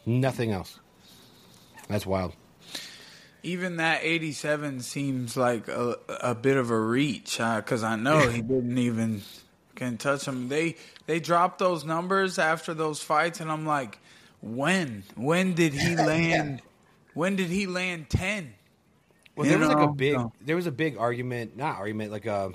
nothing 0.06 0.52
else. 0.52 0.80
That's 1.88 2.06
wild. 2.06 2.36
Even 3.42 3.78
that 3.78 4.02
87 4.04 4.82
seems 4.82 5.38
like 5.38 5.70
a, 5.70 5.96
a 6.22 6.36
bit 6.36 6.58
of 6.58 6.72
a 6.72 6.80
reach 6.80 7.40
uh, 7.40 7.58
because 7.58 7.84
I 7.84 7.96
know 7.96 8.28
he 8.28 8.42
didn't 8.44 8.78
even 8.78 9.22
can 9.80 9.98
touch 9.98 10.26
him. 10.28 10.48
They 10.50 10.76
they 11.08 11.20
dropped 11.20 11.58
those 11.60 11.84
numbers 11.86 12.38
after 12.38 12.74
those 12.74 13.02
fights, 13.02 13.40
and 13.40 13.52
I'm 13.52 13.66
like, 13.66 13.98
when? 14.42 15.04
When 15.16 15.54
did 15.56 15.74
he 15.74 15.96
land? 16.12 16.62
When 17.16 17.36
did 17.36 17.48
he 17.48 17.66
land 17.66 18.10
10? 18.10 18.54
Well, 19.36 19.46
You 19.48 19.52
there 19.52 19.60
was 19.60 19.70
like 19.70 19.90
a 19.90 19.92
big, 19.92 20.14
No. 20.14 20.34
there 20.42 20.56
was 20.56 20.68
a 20.68 20.72
big 20.72 20.98
argument, 20.98 21.58
not 21.58 21.78
argument, 21.78 22.12
like 22.12 22.26
a 22.26 22.52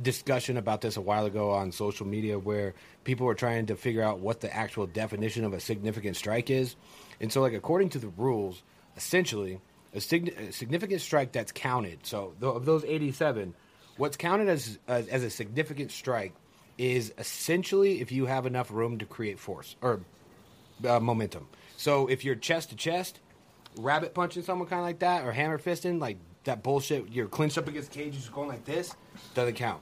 discussion 0.00 0.56
about 0.56 0.80
this 0.80 0.96
a 0.96 1.00
while 1.00 1.26
ago 1.26 1.50
on 1.50 1.72
social 1.72 2.06
media 2.06 2.38
where 2.38 2.74
people 3.04 3.26
were 3.26 3.34
trying 3.34 3.66
to 3.66 3.76
figure 3.76 4.02
out 4.02 4.20
what 4.20 4.40
the 4.40 4.54
actual 4.54 4.86
definition 4.86 5.44
of 5.44 5.52
a 5.52 5.60
significant 5.60 6.16
strike 6.16 6.48
is. 6.50 6.76
And 7.20 7.32
so, 7.32 7.40
like, 7.40 7.52
according 7.52 7.90
to 7.90 7.98
the 7.98 8.08
rules, 8.08 8.62
essentially, 8.96 9.60
a, 9.94 9.98
signi- 9.98 10.36
a 10.48 10.52
significant 10.52 11.00
strike 11.02 11.32
that's 11.32 11.52
counted. 11.52 12.06
So, 12.06 12.34
th- 12.40 12.54
of 12.54 12.64
those 12.64 12.84
87, 12.84 13.54
what's 13.96 14.16
counted 14.16 14.48
as, 14.48 14.78
as 14.88 15.08
as 15.08 15.22
a 15.22 15.30
significant 15.30 15.90
strike 15.92 16.32
is 16.78 17.12
essentially 17.18 18.00
if 18.00 18.12
you 18.12 18.26
have 18.26 18.46
enough 18.46 18.70
room 18.70 18.98
to 18.98 19.06
create 19.06 19.38
force 19.38 19.76
or 19.82 20.00
uh, 20.86 21.00
momentum. 21.00 21.46
So, 21.76 22.06
if 22.06 22.24
you're 22.24 22.34
chest 22.34 22.70
to 22.70 22.76
chest, 22.76 23.18
rabbit 23.76 24.14
punching 24.14 24.42
someone 24.42 24.68
kind 24.68 24.80
of 24.80 24.86
like 24.86 24.98
that 25.00 25.24
or 25.24 25.32
hammer 25.32 25.58
fisting 25.58 26.00
like 26.00 26.18
that 26.44 26.62
bullshit 26.62 27.10
you're 27.10 27.26
clinched 27.26 27.56
up 27.56 27.68
against 27.68 27.90
cages 27.90 28.28
going 28.28 28.48
like 28.48 28.64
this 28.64 28.94
doesn't 29.34 29.54
count 29.54 29.80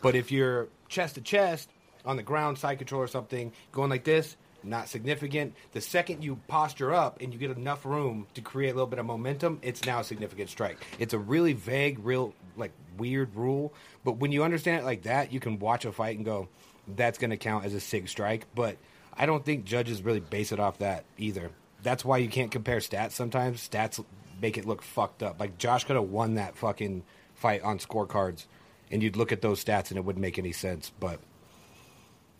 but 0.00 0.14
if 0.14 0.30
you're 0.30 0.68
chest 0.88 1.14
to 1.16 1.20
chest 1.20 1.70
on 2.04 2.16
the 2.16 2.22
ground 2.22 2.58
side 2.58 2.78
control 2.78 3.02
or 3.02 3.06
something 3.06 3.52
going 3.72 3.90
like 3.90 4.04
this 4.04 4.36
not 4.64 4.88
significant 4.88 5.54
the 5.72 5.80
second 5.80 6.22
you 6.22 6.38
posture 6.48 6.92
up 6.92 7.20
and 7.20 7.32
you 7.32 7.38
get 7.38 7.50
enough 7.50 7.84
room 7.84 8.26
to 8.34 8.40
create 8.40 8.70
a 8.70 8.74
little 8.74 8.86
bit 8.86 8.98
of 8.98 9.06
momentum 9.06 9.58
it's 9.62 9.84
now 9.84 10.00
a 10.00 10.04
significant 10.04 10.48
strike 10.48 10.78
it's 10.98 11.14
a 11.14 11.18
really 11.18 11.52
vague 11.52 11.98
real 12.04 12.34
like 12.56 12.72
weird 12.98 13.34
rule 13.34 13.72
but 14.04 14.18
when 14.18 14.32
you 14.32 14.42
understand 14.42 14.80
it 14.80 14.84
like 14.84 15.02
that 15.02 15.32
you 15.32 15.40
can 15.40 15.58
watch 15.58 15.84
a 15.84 15.92
fight 15.92 16.16
and 16.16 16.24
go 16.24 16.48
that's 16.96 17.18
going 17.18 17.30
to 17.30 17.36
count 17.36 17.64
as 17.64 17.74
a 17.74 17.80
sig 17.80 18.08
strike 18.08 18.46
but 18.54 18.76
i 19.16 19.26
don't 19.26 19.44
think 19.44 19.64
judges 19.64 20.02
really 20.02 20.20
base 20.20 20.52
it 20.52 20.60
off 20.60 20.78
that 20.78 21.04
either 21.16 21.50
that's 21.82 22.04
why 22.04 22.18
you 22.18 22.28
can't 22.28 22.50
compare 22.50 22.78
stats 22.78 23.12
sometimes. 23.12 23.68
Stats 23.68 24.02
make 24.40 24.56
it 24.56 24.66
look 24.66 24.82
fucked 24.82 25.22
up. 25.22 25.40
Like 25.40 25.58
Josh 25.58 25.84
could 25.84 25.96
have 25.96 26.08
won 26.08 26.34
that 26.36 26.56
fucking 26.56 27.02
fight 27.34 27.62
on 27.62 27.78
scorecards, 27.78 28.46
and 28.90 29.02
you'd 29.02 29.16
look 29.16 29.32
at 29.32 29.42
those 29.42 29.64
stats 29.64 29.90
and 29.90 29.98
it 29.98 30.04
wouldn't 30.04 30.22
make 30.22 30.38
any 30.38 30.52
sense. 30.52 30.92
But 31.00 31.20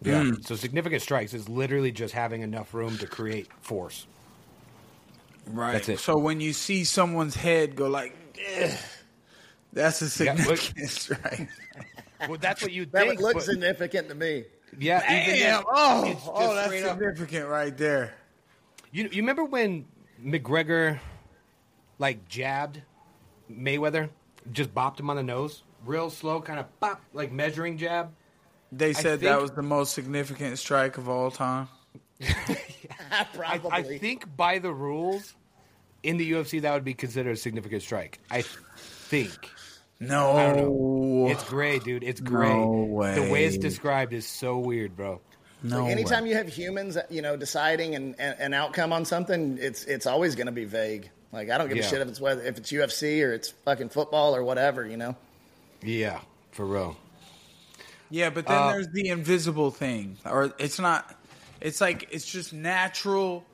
yeah, 0.05 0.33
so 0.43 0.55
significant 0.57 1.03
strikes 1.03 1.35
is 1.35 1.49
literally 1.49 1.93
just 1.93 2.15
having 2.15 2.43
enough 2.43 2.75
room 2.75 2.97
to 2.99 3.07
create 3.07 3.49
force. 3.61 4.07
Right. 5.47 5.73
That's 5.73 5.89
it. 5.89 5.99
So 5.99 6.19
when 6.19 6.41
you 6.41 6.53
see 6.53 6.85
someone's 6.85 7.35
head 7.35 7.75
go 7.77 7.89
like, 7.89 8.15
"Eh," 8.47 8.77
that's 9.73 10.01
a 10.21 10.25
Yeah, 10.25 10.33
look- 10.47 10.59
significant 10.59 10.91
strike. 10.91 11.49
Well, 12.29 12.39
that's 12.41 12.63
what 12.63 12.73
you 12.73 12.87
That 12.87 13.07
think. 13.07 13.09
would 13.09 13.21
look 13.21 13.35
but- 13.35 13.43
significant 13.43 14.09
to 14.09 14.15
me. 14.15 14.45
yeah, 14.79 15.23
even 15.29 15.41
Damn! 15.41 15.65
Oh, 15.69 16.05
it's 16.05 16.21
just 16.21 16.31
oh, 16.33 16.55
that's 16.55 16.67
straight 16.69 16.85
up. 16.85 16.99
significant 16.99 17.49
right 17.49 17.77
there. 17.77 18.15
You 18.93 19.05
you 19.11 19.23
remember 19.23 19.45
when 19.45 19.87
McGregor 20.25 21.01
like 21.99 22.29
jabbed 22.29 22.81
Mayweather, 23.51 24.09
just 24.53 24.73
bopped 24.75 25.01
him 25.01 25.11
on 25.11 25.17
the 25.17 25.23
nose, 25.23 25.63
real 25.85 26.09
slow, 26.11 26.41
kind 26.41 26.61
of 26.61 26.67
pop, 26.81 27.01
like 27.13 27.33
measuring 27.33 27.77
jab. 27.79 28.13
They 28.73 28.95
said 28.95 29.21
that 29.21 29.41
was 29.41 29.51
the 29.53 29.63
most 29.63 29.93
significant 29.93 30.59
strike 30.59 30.97
of 30.97 31.09
all 31.09 31.31
time. 31.31 31.69
I, 33.11 33.27
Probably. 33.35 33.71
I 33.71 33.99
think 33.99 34.35
by 34.37 34.59
the 34.59 34.73
rules 34.73 35.35
in 36.03 36.17
the 36.17 36.33
UFC 36.33 36.63
that 36.63 36.73
would 36.73 36.85
be 36.85 36.95
considered 36.95 37.33
a 37.33 37.37
significant 37.37 37.83
strike. 37.83 38.19
I 38.31 38.43
think 38.43 39.51
No, 40.01 40.33
I 40.33 40.53
don't 40.57 41.31
it's 41.31 41.45
gray, 41.45 41.79
dude. 41.79 42.03
It's 42.03 42.21
gray. 42.21 42.49
No 42.49 42.71
way. 42.71 43.15
The 43.15 43.31
way 43.31 43.45
it's 43.45 43.59
described 43.59 44.13
is 44.13 44.27
so 44.27 44.59
weird, 44.59 44.97
bro. 44.97 45.21
no. 45.63 45.83
Like 45.85 45.93
anytime 45.93 46.25
way. 46.25 46.31
you 46.31 46.37
have 46.37 46.49
humans, 46.49 46.97
you 47.11 47.23
know, 47.23 47.37
deciding 47.37 47.95
an, 47.95 48.15
an, 48.19 48.37
an 48.39 48.55
outcome 48.55 48.93
on 48.93 49.05
something, 49.05 49.59
it's 49.61 49.85
it's 49.85 50.07
always 50.07 50.35
going 50.35 50.47
to 50.47 50.53
be 50.53 50.65
vague. 50.65 51.11
Like 51.33 51.51
I 51.51 51.59
don't 51.59 51.69
give 51.69 51.77
Yeah. 51.77 51.85
a 51.85 51.89
shit 51.89 52.01
if 52.01 52.09
it's 52.09 52.21
whether 52.21 52.43
if 52.43 52.57
it's 52.59 52.73
UFC 52.73 53.23
or 53.25 53.33
it's 53.33 53.51
fucking 53.51 53.91
football 53.91 54.35
or 54.35 54.43
whatever. 54.43 54.87
You 54.87 54.97
know. 54.97 55.17
Yeah, 55.83 56.21
for 56.53 56.65
real. 56.65 56.97
Yeah, 58.13 58.29
but 58.29 58.47
then 58.47 58.59
Uh, 58.59 58.73
there's 58.73 58.89
the 58.89 59.09
invisible 59.09 59.71
thing, 59.71 60.19
or 60.27 60.53
it's 60.59 60.79
not. 60.79 61.19
It's 61.63 61.81
like 61.81 62.09
it's 62.11 62.27
just 62.27 62.53
natural 62.53 63.47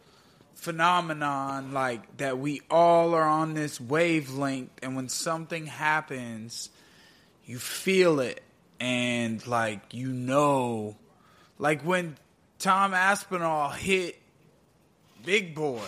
phenomenon, 0.57 1.73
like 1.73 2.17
that 2.17 2.39
we 2.39 2.63
all 2.69 3.15
are 3.15 3.23
on 3.23 3.55
this 3.55 3.81
wavelength, 3.81 4.73
and 4.83 4.97
when 4.97 5.09
something 5.09 5.67
happens, 5.67 6.71
you 7.47 7.61
feel 7.61 8.19
it, 8.19 8.43
and 8.81 9.47
like 9.47 9.95
you 9.95 10.09
know, 10.09 10.97
like 11.59 11.83
when 11.83 12.17
Tom 12.59 12.95
Aspinall 12.95 13.71
hit 13.71 14.21
Big 15.25 15.55
Boy. 15.55 15.83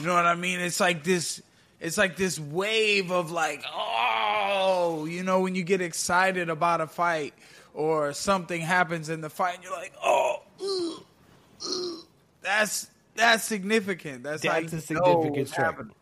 You 0.00 0.06
know 0.06 0.14
what 0.14 0.26
I 0.26 0.34
mean? 0.34 0.58
It's 0.58 0.80
like 0.80 1.04
this. 1.04 1.40
It's 1.80 1.96
like 1.96 2.16
this 2.16 2.40
wave 2.40 3.12
of 3.12 3.30
like, 3.30 3.62
oh, 3.72 5.06
you 5.08 5.22
know, 5.22 5.40
when 5.42 5.54
you 5.54 5.62
get 5.62 5.80
excited 5.80 6.48
about 6.48 6.80
a 6.80 6.88
fight 6.88 7.34
or 7.74 8.12
something 8.12 8.60
happens 8.60 9.08
in 9.10 9.20
the 9.20 9.28
fight, 9.30 9.56
and 9.56 9.64
you're 9.64 9.72
like, 9.72 9.92
oh, 10.02 10.36
ooh, 10.62 11.04
ooh. 11.68 11.98
that's 12.42 12.88
that's 13.16 13.44
significant. 13.44 14.22
That's, 14.22 14.42
That's 14.42 14.72
how 14.72 14.78
a 14.78 14.80
significant 14.80 15.36
what's 15.36 15.50
strike. 15.52 15.66
happening. 15.66 15.94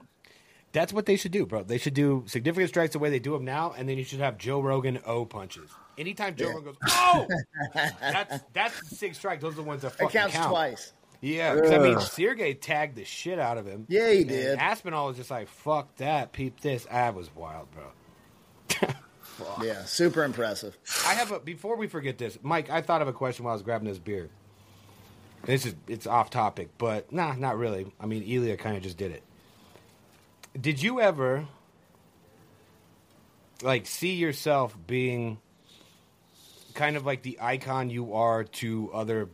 That's 0.72 0.92
what 0.92 1.04
they 1.04 1.16
should 1.16 1.32
do, 1.32 1.44
bro. 1.44 1.62
They 1.64 1.76
should 1.76 1.92
do 1.92 2.24
significant 2.26 2.70
strikes 2.70 2.92
the 2.94 2.98
way 2.98 3.10
they 3.10 3.18
do 3.18 3.32
them 3.32 3.44
now, 3.44 3.74
and 3.76 3.86
then 3.88 3.98
you 3.98 4.04
should 4.04 4.20
have 4.20 4.38
Joe 4.38 4.60
Rogan 4.60 5.00
O 5.04 5.26
punches. 5.26 5.70
Anytime 5.98 6.34
Joe 6.34 6.48
Rogan 6.48 6.64
goes, 6.64 6.76
oh, 6.88 7.26
that's 7.74 8.42
that's 8.54 8.88
the 8.88 8.94
sig 8.96 9.14
strike. 9.14 9.40
Those 9.40 9.52
are 9.52 9.56
the 9.56 9.62
ones 9.62 9.82
that 9.82 9.92
It 10.00 10.08
counts 10.10 10.34
count. 10.34 10.48
twice. 10.48 10.92
Yeah, 11.20 11.54
'cause, 11.54 11.70
I 11.70 11.78
mean, 11.78 12.00
Sergey 12.00 12.54
tagged 12.54 12.96
the 12.96 13.04
shit 13.04 13.38
out 13.38 13.56
of 13.58 13.64
him. 13.66 13.84
Yeah, 13.88 14.10
he 14.10 14.20
And 14.20 14.28
did. 14.28 14.58
Aspinall 14.58 15.06
was 15.08 15.18
just 15.18 15.30
like, 15.30 15.46
"Fuck 15.48 15.94
that, 15.96 16.32
peep 16.32 16.60
this." 16.60 16.86
I 16.90 17.10
was 17.10 17.28
wild, 17.36 17.68
bro. 17.70 18.88
Yeah, 19.62 19.84
super 19.84 20.24
impressive. 20.24 20.76
I 21.06 21.14
have 21.14 21.32
a 21.32 21.40
before 21.40 21.76
we 21.76 21.86
forget 21.86 22.18
this, 22.18 22.38
Mike. 22.42 22.70
I 22.70 22.80
thought 22.80 23.02
of 23.02 23.08
a 23.08 23.12
question 23.12 23.44
while 23.44 23.52
I 23.52 23.54
was 23.54 23.62
grabbing 23.62 23.88
this 23.88 23.98
beer. 23.98 24.30
This 25.44 25.66
is 25.66 25.74
it's 25.88 26.06
off 26.06 26.30
topic, 26.30 26.70
but 26.78 27.12
nah, 27.12 27.34
not 27.34 27.58
really. 27.58 27.92
I 28.00 28.06
mean, 28.06 28.22
Ilia 28.22 28.56
kind 28.56 28.76
of 28.76 28.82
just 28.82 28.96
did 28.96 29.10
it. 29.10 29.22
Did 30.60 30.82
you 30.82 31.00
ever 31.00 31.46
like 33.62 33.86
see 33.86 34.14
yourself 34.14 34.76
being 34.86 35.38
kind 36.74 36.96
of 36.96 37.04
like 37.04 37.22
the 37.22 37.38
icon 37.40 37.90
you 37.90 38.14
are 38.14 38.44
to 38.44 38.90
other 38.92 39.28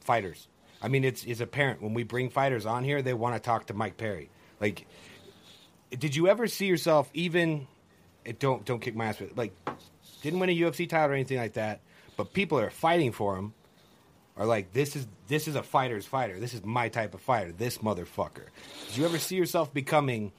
fighters? 0.00 0.48
I 0.80 0.88
mean, 0.88 1.04
it's 1.04 1.24
it's 1.24 1.40
apparent 1.40 1.80
when 1.80 1.94
we 1.94 2.02
bring 2.02 2.30
fighters 2.30 2.66
on 2.66 2.82
here, 2.82 3.02
they 3.02 3.14
want 3.14 3.36
to 3.36 3.40
talk 3.40 3.66
to 3.66 3.74
Mike 3.74 3.96
Perry. 3.96 4.30
Like, 4.60 4.86
did 5.96 6.16
you 6.16 6.28
ever 6.28 6.48
see 6.48 6.66
yourself 6.66 7.08
even? 7.14 7.68
It 8.24 8.38
don't 8.38 8.64
don't 8.64 8.80
kick 8.80 8.94
my 8.94 9.06
ass. 9.06 9.16
But 9.18 9.36
like, 9.36 9.52
didn't 10.22 10.40
win 10.40 10.50
a 10.50 10.56
UFC 10.56 10.88
title 10.88 11.10
or 11.10 11.14
anything 11.14 11.38
like 11.38 11.54
that. 11.54 11.80
But 12.16 12.32
people 12.32 12.58
that 12.58 12.64
are 12.64 12.70
fighting 12.70 13.12
for 13.12 13.36
him 13.36 13.54
are 14.36 14.46
like, 14.46 14.72
this 14.72 14.96
is 14.96 15.06
this 15.28 15.48
is 15.48 15.56
a 15.56 15.62
fighter's 15.62 16.06
fighter. 16.06 16.38
This 16.38 16.54
is 16.54 16.64
my 16.64 16.88
type 16.88 17.14
of 17.14 17.20
fighter. 17.20 17.52
This 17.52 17.78
motherfucker. 17.78 18.46
Did 18.88 18.96
you 18.96 19.04
ever 19.04 19.18
see 19.18 19.36
yourself 19.36 19.72
becoming 19.72 20.32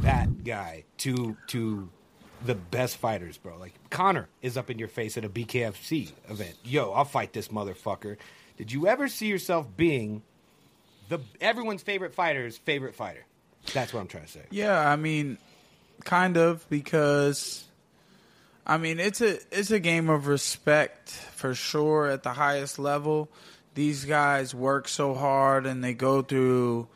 that 0.00 0.44
guy 0.44 0.84
to 0.98 1.36
to 1.48 1.88
the 2.44 2.54
best 2.54 2.96
fighters, 2.96 3.36
bro? 3.36 3.58
Like 3.58 3.74
Conor 3.90 4.28
is 4.42 4.56
up 4.56 4.70
in 4.70 4.78
your 4.78 4.88
face 4.88 5.16
at 5.16 5.24
a 5.24 5.28
BKFC 5.28 6.12
event. 6.28 6.56
Yo, 6.64 6.92
I'll 6.92 7.04
fight 7.04 7.32
this 7.32 7.48
motherfucker. 7.48 8.16
Did 8.56 8.72
you 8.72 8.86
ever 8.86 9.08
see 9.08 9.26
yourself 9.26 9.66
being 9.76 10.22
the 11.08 11.20
everyone's 11.40 11.82
favorite 11.82 12.14
fighter's 12.14 12.58
favorite 12.58 12.94
fighter? 12.94 13.24
That's 13.72 13.92
what 13.92 14.00
I'm 14.00 14.06
trying 14.06 14.24
to 14.24 14.30
say. 14.30 14.42
Yeah, 14.50 14.78
I 14.78 14.96
mean, 14.96 15.38
kind 16.04 16.36
of 16.36 16.68
because 16.68 17.64
I 18.66 18.78
mean 18.78 19.00
it's 19.00 19.20
a 19.20 19.38
it's 19.50 19.70
a 19.70 19.80
game 19.80 20.08
of 20.08 20.26
respect 20.26 21.10
for 21.10 21.54
sure 21.54 22.08
at 22.08 22.22
the 22.22 22.30
highest 22.32 22.78
level. 22.78 23.28
These 23.74 24.04
guys 24.04 24.54
work 24.54 24.88
so 24.88 25.14
hard 25.14 25.66
and 25.66 25.82
they 25.82 25.94
go 25.94 26.22
through 26.22 26.88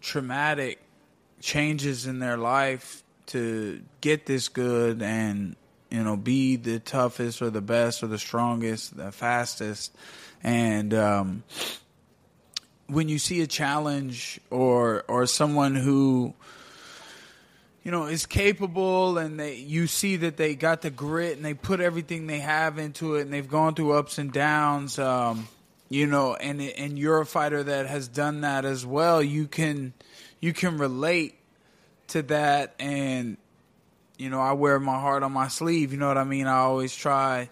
traumatic 0.00 0.80
changes 1.40 2.06
in 2.06 2.18
their 2.18 2.36
life 2.36 3.02
to 3.26 3.82
get 4.00 4.26
this 4.26 4.48
good 4.48 5.02
and 5.02 5.56
you 5.90 6.02
know 6.02 6.16
be 6.16 6.56
the 6.56 6.78
toughest 6.78 7.42
or 7.42 7.50
the 7.50 7.60
best 7.60 8.02
or 8.02 8.06
the 8.06 8.18
strongest, 8.18 8.96
the 8.96 9.12
fastest 9.12 9.94
and 10.42 10.92
um 10.92 11.42
when 12.86 13.08
you 13.08 13.18
see 13.18 13.40
a 13.40 13.46
challenge 13.46 14.40
or 14.50 15.04
or 15.08 15.26
someone 15.26 15.74
who 15.74 16.34
you 17.84 17.90
know 17.90 18.06
is 18.06 18.26
capable 18.26 19.18
and 19.18 19.38
they 19.38 19.56
you 19.56 19.86
see 19.86 20.16
that 20.16 20.36
they 20.36 20.54
got 20.54 20.82
the 20.82 20.90
grit 20.90 21.36
and 21.36 21.44
they 21.44 21.54
put 21.54 21.80
everything 21.80 22.26
they 22.26 22.40
have 22.40 22.78
into 22.78 23.16
it 23.16 23.22
and 23.22 23.32
they've 23.32 23.48
gone 23.48 23.74
through 23.74 23.92
ups 23.92 24.18
and 24.18 24.32
downs 24.32 24.98
um, 24.98 25.46
you 25.88 26.06
know 26.06 26.34
and 26.34 26.60
and 26.60 26.98
you're 26.98 27.20
a 27.20 27.26
fighter 27.26 27.62
that 27.62 27.86
has 27.86 28.08
done 28.08 28.40
that 28.40 28.64
as 28.64 28.84
well. 28.84 29.22
You 29.22 29.46
can 29.46 29.92
you 30.40 30.52
can 30.52 30.78
relate 30.78 31.38
to 32.08 32.22
that 32.22 32.74
and 32.80 33.36
you 34.18 34.30
know 34.30 34.40
I 34.40 34.52
wear 34.52 34.80
my 34.80 34.98
heart 34.98 35.22
on 35.22 35.32
my 35.32 35.48
sleeve 35.48 35.92
you 35.92 35.98
know 35.98 36.08
what 36.08 36.18
I 36.18 36.24
mean? 36.24 36.46
I 36.46 36.58
always 36.58 36.96
try 36.96 37.50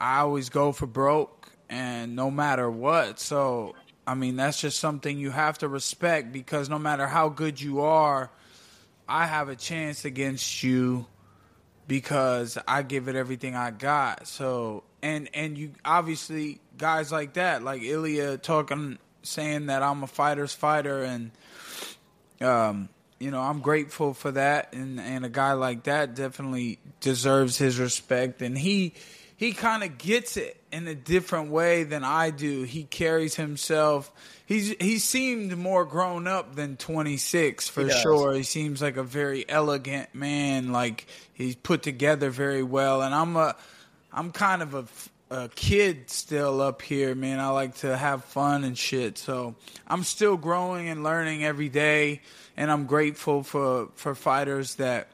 I 0.00 0.20
always 0.20 0.48
go 0.48 0.70
for 0.72 0.86
broke 0.86 1.50
and 1.68 2.14
no 2.14 2.30
matter 2.30 2.70
what. 2.70 3.18
So 3.18 3.74
I 4.06 4.14
mean 4.14 4.36
that's 4.36 4.60
just 4.60 4.78
something 4.78 5.18
you 5.18 5.30
have 5.30 5.58
to 5.58 5.68
respect 5.68 6.32
because 6.32 6.68
no 6.68 6.78
matter 6.78 7.08
how 7.08 7.28
good 7.28 7.60
you 7.60 7.80
are 7.80 8.30
I 9.08 9.26
have 9.26 9.48
a 9.48 9.56
chance 9.56 10.04
against 10.04 10.62
you 10.62 11.06
because 11.86 12.58
I 12.68 12.82
give 12.82 13.08
it 13.08 13.16
everything 13.16 13.56
I 13.56 13.70
got. 13.70 14.28
So 14.28 14.84
and 15.02 15.30
and 15.32 15.56
you 15.56 15.72
obviously 15.84 16.60
guys 16.76 17.10
like 17.10 17.34
that, 17.34 17.62
like 17.62 17.82
Ilia 17.82 18.36
talking 18.36 18.98
saying 19.22 19.66
that 19.66 19.82
I'm 19.82 20.02
a 20.02 20.06
fighter's 20.06 20.52
fighter 20.52 21.02
and 21.02 21.30
um 22.40 22.90
you 23.18 23.32
know, 23.32 23.40
I'm 23.40 23.60
grateful 23.60 24.14
for 24.14 24.30
that 24.32 24.74
and 24.74 25.00
and 25.00 25.24
a 25.24 25.30
guy 25.30 25.54
like 25.54 25.84
that 25.84 26.14
definitely 26.14 26.78
deserves 27.00 27.56
his 27.56 27.78
respect 27.78 28.42
and 28.42 28.56
he 28.56 28.92
he 29.36 29.52
kind 29.52 29.84
of 29.84 29.98
gets 29.98 30.36
it 30.36 30.60
in 30.72 30.86
a 30.88 30.94
different 30.94 31.50
way 31.50 31.84
than 31.84 32.04
I 32.04 32.30
do. 32.30 32.64
He 32.64 32.84
carries 32.84 33.36
himself 33.36 34.12
he's 34.48 34.74
he 34.80 34.98
seemed 34.98 35.56
more 35.56 35.84
grown 35.84 36.26
up 36.26 36.56
than 36.56 36.76
26 36.76 37.68
for 37.68 37.84
He 37.84 37.90
sure. 37.90 38.32
He 38.32 38.42
seems 38.42 38.82
like 38.82 38.96
a 38.96 39.02
very 39.04 39.48
elegant 39.48 40.14
man. 40.14 40.72
Like 40.72 41.06
he's 41.34 41.54
put 41.54 41.82
together 41.82 42.30
very 42.30 42.62
well. 42.62 43.02
And 43.02 43.14
I'm 43.14 43.36
a 43.36 43.54
I'm 44.10 44.32
kind 44.32 44.62
of 44.62 44.74
a, 44.74 44.86
a 45.30 45.48
kid 45.50 46.10
still 46.10 46.62
up 46.62 46.80
here, 46.80 47.14
man. 47.14 47.38
I 47.38 47.50
like 47.50 47.76
to 47.76 47.96
have 47.96 48.24
fun 48.24 48.64
and 48.64 48.76
shit. 48.76 49.18
So 49.18 49.54
I'm 49.86 50.02
still 50.02 50.38
growing 50.38 50.88
and 50.88 51.04
learning 51.04 51.44
every 51.44 51.68
day. 51.68 52.22
And 52.56 52.72
I'm 52.72 52.86
grateful 52.86 53.42
for 53.44 53.90
for 53.94 54.14
fighters 54.14 54.76
that 54.76 55.08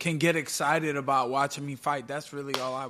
can 0.00 0.18
get 0.18 0.34
excited 0.34 0.96
about 0.96 1.30
watching 1.30 1.64
me 1.64 1.76
fight. 1.76 2.08
That's 2.08 2.32
really 2.32 2.58
all 2.60 2.74
I 2.74 2.88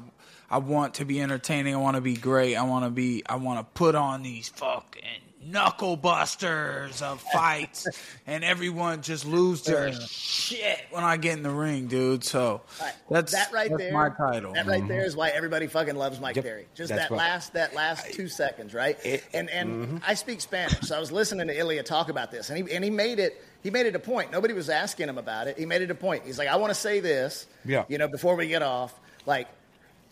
I 0.49 0.59
want 0.59 0.95
to 0.95 1.05
be 1.05 1.21
entertaining. 1.21 1.75
I 1.75 1.79
want 1.79 1.97
to 1.97 2.01
be 2.01 2.15
great. 2.15 2.57
I 2.57 2.63
want 2.63 2.85
to 2.87 2.91
be 2.91 3.23
I 3.27 3.37
want 3.37 3.59
to 3.61 3.65
put 3.79 3.95
on 3.95 4.23
these 4.23 4.49
fucking 4.49 5.03
knuckle 5.43 5.97
busters 5.97 7.01
of 7.01 7.19
fights 7.33 7.87
and 8.27 8.45
everyone 8.45 9.01
just 9.01 9.25
lose 9.25 9.63
their 9.63 9.91
shit 9.93 10.79
when 10.91 11.03
I 11.03 11.17
get 11.17 11.39
in 11.39 11.43
the 11.43 11.51
ring, 11.51 11.87
dude. 11.87 12.25
So 12.25 12.61
that's 13.09 13.33
that 13.33 13.51
right 13.53 13.71
that's 13.71 13.81
there. 13.83 13.93
my 13.93 14.11
title. 14.11 14.53
That 14.53 14.67
right 14.67 14.87
there 14.87 15.05
is 15.05 15.17
why 15.17 15.31
everybody 15.31 15.67
fucking 15.67 15.97
loves 15.97 16.21
Mike 16.21 16.37
Yep, 16.37 16.45
Perry. 16.45 16.67
Just 16.75 16.91
that's 16.91 17.03
that 17.05 17.11
right. 17.11 17.17
last 17.19 17.53
that 17.55 17.75
last 17.75 18.13
two 18.13 18.29
seconds, 18.29 18.75
right? 18.75 18.99
It- 19.05 19.25
and 19.33 19.49
and 19.51 19.71
Mm-hmm. 19.71 19.97
I 20.07 20.15
speak 20.15 20.41
Spanish, 20.41 20.81
so 20.81 20.97
I 20.97 21.01
was 21.01 21.11
listening 21.13 21.47
to 21.49 21.59
Ilia 21.59 21.83
talk 21.83 22.09
about 22.11 22.31
this, 22.31 22.51
and 22.51 22.59
he 22.69 22.75
and 22.75 22.85
he 22.85 22.91
made 22.91 23.19
it. 23.19 23.43
He 23.63 23.71
made 23.71 23.87
it 23.87 23.95
a 23.95 23.99
point. 23.99 24.33
Nobody 24.33 24.55
was 24.55 24.69
asking 24.71 25.09
him 25.09 25.19
about 25.19 25.47
it. 25.49 25.59
He 25.59 25.67
made 25.67 25.83
it 25.83 25.91
a 25.91 25.95
point. 25.95 26.25
He's 26.25 26.39
like, 26.39 26.49
I 26.49 26.57
want 26.57 26.71
to 26.71 26.79
say 26.79 27.01
this. 27.01 27.47
Yeah. 27.65 27.85
You 27.89 27.99
know, 27.99 28.09
before 28.09 28.37
we 28.37 28.47
get 28.49 28.63
off, 28.63 28.99
like. 29.27 29.49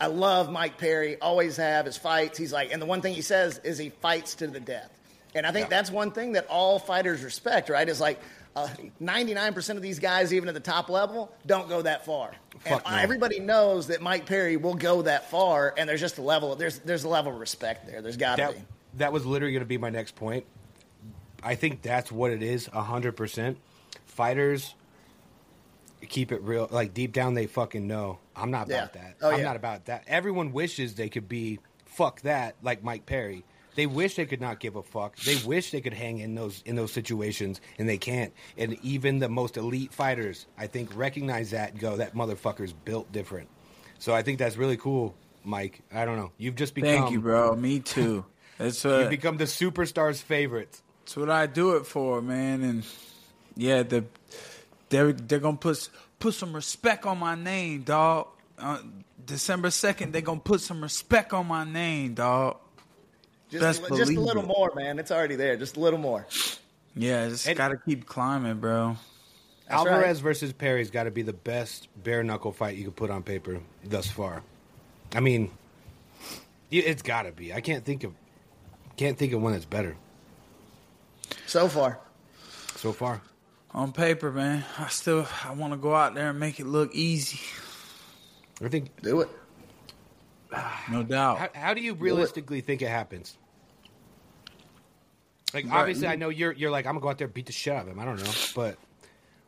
I 0.01 0.07
love 0.07 0.49
Mike 0.49 0.77
Perry, 0.77 1.19
always 1.19 1.57
have 1.57 1.85
his 1.85 1.97
fights. 1.97 2.37
He's 2.37 2.53
like, 2.53 2.71
and 2.71 2.81
the 2.81 2.85
one 2.85 3.01
thing 3.01 3.13
he 3.13 3.21
says 3.21 3.59
is 3.65 3.77
he 3.77 3.89
fights 3.89 4.35
to 4.35 4.47
the 4.47 4.61
death. 4.61 4.89
And 5.35 5.45
I 5.45 5.51
think 5.51 5.65
Yeah. 5.65 5.69
that's 5.71 5.91
one 5.91 6.11
thing 6.11 6.31
that 6.31 6.47
all 6.47 6.79
fighters 6.79 7.21
respect, 7.21 7.67
right? 7.67 7.85
Is 7.89 7.99
like 7.99 8.17
uh, 8.55 8.69
99% 9.01 9.75
of 9.75 9.81
these 9.81 9.99
guys, 9.99 10.33
even 10.33 10.47
at 10.47 10.53
the 10.55 10.61
top 10.61 10.87
level, 10.89 11.33
don't 11.45 11.67
go 11.67 11.81
that 11.81 12.05
far. 12.05 12.31
Fuck 12.61 12.83
and 12.85 12.95
no. 12.95 13.01
everybody 13.01 13.41
knows 13.41 13.87
that 13.87 14.01
Mike 14.01 14.25
Perry 14.25 14.55
will 14.55 14.73
go 14.73 15.01
that 15.01 15.29
far, 15.29 15.73
and 15.77 15.89
there's 15.89 15.99
just 15.99 16.17
a 16.17 16.21
level. 16.21 16.55
There's 16.55 16.79
there's 16.79 17.03
a 17.03 17.09
level 17.09 17.33
of 17.33 17.39
respect 17.39 17.85
there. 17.85 18.01
There's 18.01 18.15
got 18.15 18.37
to 18.37 18.53
be. 18.53 18.63
that 18.99 19.11
was 19.11 19.25
literally 19.25 19.51
going 19.51 19.63
to 19.63 19.67
be 19.67 19.77
my 19.77 19.89
next 19.89 20.15
point. 20.15 20.45
I 21.43 21.55
think 21.55 21.81
that's 21.81 22.11
what 22.11 22.31
it 22.31 22.43
is, 22.43 22.65
hundred 22.67 23.13
percent. 23.15 23.57
Fighters 24.05 24.75
keep 26.07 26.31
it 26.31 26.41
real, 26.43 26.67
like 26.71 26.93
deep 26.93 27.13
down 27.13 27.33
they 27.33 27.47
fucking 27.47 27.87
know. 27.87 28.19
I'm 28.35 28.51
not 28.51 28.67
about 28.67 28.91
Yeah. 28.95 29.01
that. 29.01 29.15
Oh, 29.21 29.31
I'm 29.31 29.39
yeah. 29.39 29.45
not 29.45 29.55
about 29.55 29.85
that. 29.85 30.03
Everyone 30.07 30.51
wishes 30.51 30.95
they 30.95 31.09
could 31.09 31.27
be 31.27 31.59
fuck 31.85 32.21
that, 32.21 32.55
like 32.61 32.83
Mike 32.83 33.05
Perry. 33.05 33.43
They 33.75 33.85
wish 33.85 34.15
they 34.15 34.25
could 34.25 34.41
not 34.41 34.59
give 34.59 34.75
a 34.75 34.83
fuck. 34.83 35.15
They 35.17 35.37
wish 35.45 35.71
they 35.71 35.79
could 35.79 35.93
hang 35.93 36.19
in 36.19 36.35
those 36.35 36.61
in 36.65 36.75
those 36.75 36.91
situations, 36.91 37.61
and 37.77 37.87
they 37.87 37.97
can't. 37.97 38.33
And 38.57 38.77
even 38.83 39.19
the 39.19 39.29
most 39.29 39.55
elite 39.57 39.93
fighters, 39.93 40.47
I 40.57 40.67
think, 40.67 40.95
recognize 40.95 41.51
that 41.51 41.71
and 41.71 41.79
go, 41.79 41.95
"That 41.97 42.13
motherfucker's 42.15 42.73
built 42.73 43.11
different." 43.11 43.47
So 43.99 44.13
I 44.13 44.21
think 44.23 44.39
that's 44.39 44.57
really 44.57 44.77
cool, 44.77 45.15
Mike. 45.43 45.81
I 45.93 46.03
don't 46.05 46.17
know. 46.17 46.31
You've 46.37 46.55
just 46.55 46.73
become 46.73 46.89
Thank 46.89 47.11
you, 47.11 47.21
bro. 47.21 47.55
Me 47.55 47.79
too. 47.79 48.25
That's 48.57 48.83
You've 48.83 48.93
uh, 49.07 49.09
become 49.09 49.37
the 49.37 49.45
superstar's 49.45 50.21
favorite. 50.21 50.81
That's 51.09 51.17
what 51.17 51.31
I 51.31 51.47
do 51.47 51.75
it 51.75 51.87
for, 51.87 52.21
man. 52.21 52.61
And 52.61 52.85
yeah, 53.57 53.81
the 53.81 54.05
they're 54.89 55.11
they're 55.11 55.39
gonna 55.39 55.57
put 55.57 55.89
put 56.19 56.35
some 56.35 56.53
respect 56.53 57.03
on 57.07 57.17
my 57.17 57.33
name, 57.33 57.81
dog. 57.81 58.27
Uh, 58.59 58.77
December 59.25 59.71
second, 59.71 60.13
they're 60.13 60.21
gonna 60.21 60.39
put 60.39 60.61
some 60.61 60.81
respect 60.83 61.33
on 61.33 61.47
my 61.47 61.63
name, 61.63 62.13
dog. 62.13 62.57
Just, 63.49 63.81
Best 63.81 63.91
a, 63.91 63.95
just 63.97 64.11
a 64.11 64.19
little 64.19 64.43
it. 64.43 64.47
more, 64.47 64.71
man. 64.75 64.99
It's 64.99 65.09
already 65.09 65.35
there. 65.35 65.57
Just 65.57 65.77
a 65.77 65.79
little 65.79 65.97
more. 65.97 66.27
Yeah, 66.95 67.27
just 67.29 67.47
And- 67.47 67.57
gotta 67.57 67.77
keep 67.77 68.05
climbing, 68.05 68.59
bro. 68.59 68.95
That's 69.67 69.79
Alvarez 69.79 70.17
right. 70.17 70.23
versus 70.23 70.53
Perry's 70.53 70.91
got 70.91 71.03
to 71.03 71.11
be 71.11 71.21
the 71.21 71.33
best 71.33 71.89
bare 72.03 72.23
knuckle 72.23 72.51
fight 72.51 72.75
you 72.75 72.85
could 72.85 72.95
put 72.95 73.11
on 73.11 73.21
paper 73.21 73.59
thus 73.83 74.07
far. 74.09 74.41
I 75.13 75.19
mean, 75.19 75.51
it's 76.71 77.03
got 77.03 77.23
to 77.23 77.31
be. 77.31 77.53
I 77.53 77.61
can't 77.61 77.85
think 77.85 78.03
of 78.03 78.13
can't 78.97 79.17
think 79.17 79.33
of 79.33 79.41
one 79.41 79.53
that's 79.53 79.65
better 79.65 79.95
So 81.45 81.67
far, 81.67 81.99
so 82.75 82.91
far. 82.91 83.21
On 83.71 83.91
paper, 83.91 84.31
man, 84.31 84.65
I 84.77 84.87
still 84.87 85.27
I 85.45 85.53
want 85.53 85.73
to 85.73 85.77
go 85.77 85.93
out 85.93 86.15
there 86.15 86.29
and 86.31 86.39
make 86.39 86.59
it 86.59 86.65
look 86.65 86.93
easy, 86.93 87.39
I 88.63 88.67
think. 88.67 89.01
do 89.01 89.21
it. 89.21 89.29
no 90.91 91.03
doubt. 91.03 91.37
How, 91.37 91.49
how 91.53 91.73
do 91.73 91.81
you 91.81 91.93
realistically 91.93 92.61
think 92.61 92.81
it 92.81 92.89
happens? 92.89 93.37
Like 95.53 95.65
Right. 95.65 95.73
obviously, 95.79 96.07
I 96.07 96.15
know 96.15 96.29
you're 96.29 96.51
you're 96.51 96.71
like 96.71 96.85
I'm 96.85 96.93
gonna 96.93 97.01
go 97.01 97.09
out 97.09 97.17
there 97.17 97.25
and 97.25 97.33
beat 97.33 97.47
the 97.47 97.51
shit 97.51 97.73
out 97.73 97.83
of 97.83 97.87
him. 97.89 97.99
I 97.99 98.05
don't 98.05 98.23
know, 98.23 98.31
but 98.55 98.77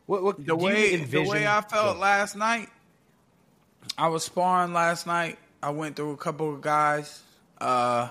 what 0.06 0.22
what 0.22 0.36
the 0.36 0.42
do 0.42 0.48
you 0.52 0.56
way 0.56 0.96
the 0.96 1.22
way 1.22 1.46
I 1.46 1.60
felt 1.60 1.94
Go. 1.96 2.00
last 2.00 2.34
night, 2.36 2.68
I 3.96 4.08
was 4.08 4.24
sparring 4.24 4.72
last 4.72 5.06
night. 5.06 5.38
I 5.62 5.70
went 5.70 5.94
through 5.96 6.10
a 6.12 6.16
couple 6.16 6.52
of 6.52 6.60
guys. 6.60 7.22
Uh, 7.58 8.08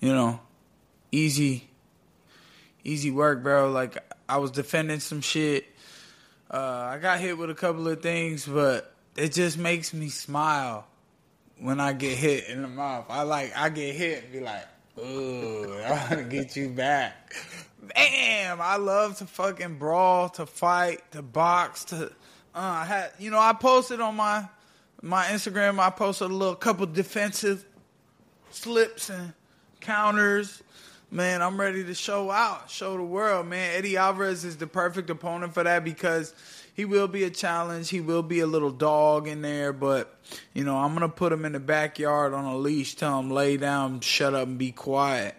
you 0.00 0.12
know, 0.12 0.40
easy, 1.10 1.69
easy 2.84 3.10
work, 3.10 3.42
bro. 3.42 3.70
Like 3.70 3.98
I 4.28 4.38
was 4.38 4.50
defending 4.50 5.00
some 5.00 5.20
shit. 5.20 5.66
Uh, 6.50 6.90
I 6.92 6.98
got 6.98 7.20
hit 7.20 7.38
with 7.38 7.50
a 7.50 7.54
couple 7.54 7.86
of 7.88 8.02
things, 8.02 8.46
but 8.46 8.92
it 9.16 9.32
just 9.32 9.58
makes 9.58 9.94
me 9.94 10.08
smile 10.08 10.86
when 11.58 11.80
I 11.80 11.92
get 11.92 12.16
hit 12.16 12.48
in 12.48 12.62
the 12.62 12.68
mouth. 12.68 13.06
I 13.08 13.22
like 13.22 13.56
I 13.56 13.68
get 13.68 13.94
hit 13.94 14.24
and 14.24 14.32
be 14.32 14.40
like, 14.40 14.66
"Ooh, 14.98 15.74
I 15.74 15.90
want 15.90 16.10
to 16.10 16.24
get 16.28 16.56
you 16.56 16.68
back." 16.68 17.34
Bam! 17.82 18.60
I 18.60 18.76
love 18.76 19.18
to 19.18 19.26
fucking 19.26 19.76
brawl, 19.76 20.28
to 20.30 20.46
fight, 20.46 21.10
to 21.12 21.22
box, 21.22 21.84
to. 21.86 22.06
Uh, 22.06 22.10
I 22.54 22.84
had 22.84 23.12
you 23.18 23.30
know 23.30 23.38
I 23.38 23.52
posted 23.52 24.00
on 24.00 24.16
my 24.16 24.48
my 25.02 25.24
Instagram. 25.26 25.78
I 25.78 25.90
posted 25.90 26.30
a 26.30 26.34
little 26.34 26.56
couple 26.56 26.86
defensive 26.86 27.64
slips 28.50 29.08
and 29.10 29.32
counters. 29.80 30.62
Man, 31.12 31.42
I'm 31.42 31.60
ready 31.60 31.82
to 31.84 31.94
show 31.94 32.30
out, 32.30 32.70
show 32.70 32.96
the 32.96 33.02
world, 33.02 33.46
man. 33.46 33.76
Eddie 33.76 33.96
Alvarez 33.96 34.44
is 34.44 34.58
the 34.58 34.68
perfect 34.68 35.10
opponent 35.10 35.54
for 35.54 35.64
that 35.64 35.82
because 35.82 36.32
he 36.74 36.84
will 36.84 37.08
be 37.08 37.24
a 37.24 37.30
challenge. 37.30 37.88
He 37.90 38.00
will 38.00 38.22
be 38.22 38.38
a 38.40 38.46
little 38.46 38.70
dog 38.70 39.26
in 39.26 39.42
there, 39.42 39.72
but 39.72 40.16
you 40.54 40.62
know, 40.62 40.76
I'm 40.76 40.94
gonna 40.94 41.08
put 41.08 41.32
him 41.32 41.44
in 41.44 41.52
the 41.52 41.60
backyard 41.60 42.32
on 42.32 42.44
a 42.44 42.56
leash, 42.56 42.94
tell 42.94 43.18
him 43.18 43.28
lay 43.30 43.56
down, 43.56 44.00
shut 44.00 44.34
up, 44.34 44.46
and 44.46 44.56
be 44.56 44.70
quiet. 44.70 45.34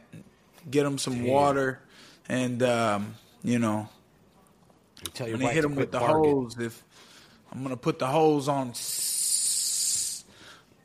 Get 0.69 0.85
him 0.85 0.97
some 0.97 1.23
water, 1.23 1.79
and 2.27 2.61
um, 2.63 3.15
you 3.41 3.57
know, 3.57 3.87
Tell 5.13 5.27
your 5.27 5.37
I'm 5.37 5.41
gonna 5.41 5.53
hit 5.53 5.63
him 5.63 5.75
with 5.75 5.91
the 5.93 5.99
barking. 5.99 6.31
hose. 6.31 6.57
If 6.59 6.83
I'm 7.51 7.63
gonna 7.63 7.77
put 7.77 7.97
the 7.97 8.07
hose 8.07 8.49
on, 8.49 8.73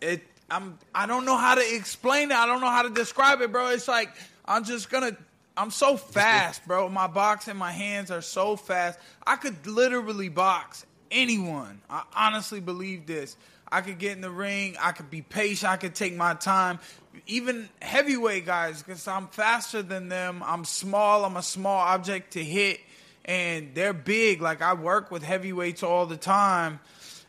it. 0.01 0.23
I'm. 0.49 0.79
I 0.95 1.07
don't 1.07 1.25
know 1.25 1.37
how 1.37 1.57
to 1.57 1.75
explain 1.75 2.31
it. 2.31 2.37
I 2.37 2.47
don't 2.47 2.61
know 2.61 2.71
how 2.71 2.83
to 2.83 2.91
describe 2.91 3.41
it, 3.41 3.51
bro. 3.51 3.71
It's 3.71 3.89
like 3.89 4.11
I'm 4.47 4.65
just 4.65 4.91
gonna. 4.91 5.17
I'm 5.57 5.71
so 5.71 5.97
fast, 5.97 6.67
bro. 6.67 6.89
My 6.89 7.07
box 7.07 7.49
and 7.49 7.59
my 7.59 7.73
hands 7.73 8.11
are 8.11 8.21
so 8.21 8.57
fast. 8.57 8.99
I 9.27 9.37
could 9.37 9.67
literally 9.67 10.29
box 10.29 10.85
anyone. 11.11 11.81
I 11.89 12.03
honestly 12.15 12.61
believe 12.61 13.07
this. 13.07 13.37
I 13.71 13.81
could 13.81 13.99
get 13.99 14.13
in 14.13 14.21
the 14.21 14.31
ring. 14.31 14.77
I 14.81 14.93
could 14.93 15.11
be 15.11 15.23
patient. 15.23 15.73
I 15.73 15.77
could 15.77 15.95
take 15.95 16.15
my 16.15 16.35
time. 16.35 16.79
Even 17.27 17.69
heavyweight 17.81 18.47
guys, 18.47 18.83
because 18.83 19.09
I'm 19.09 19.29
faster 19.29 19.83
than 19.83 20.09
them. 20.09 20.43
I'm 20.45 20.65
small. 20.65 21.25
I'm 21.25 21.37
a 21.37 21.43
small 21.43 21.79
object 21.79 22.35
to 22.35 22.45
hit, 22.45 22.81
and 23.25 23.75
they're 23.75 23.95
big. 23.95 24.41
Like 24.41 24.63
I 24.63 24.75
work 24.75 25.11
with 25.11 25.23
heavyweights 25.23 25.83
all 25.83 26.07
the 26.07 26.17
time, 26.19 26.79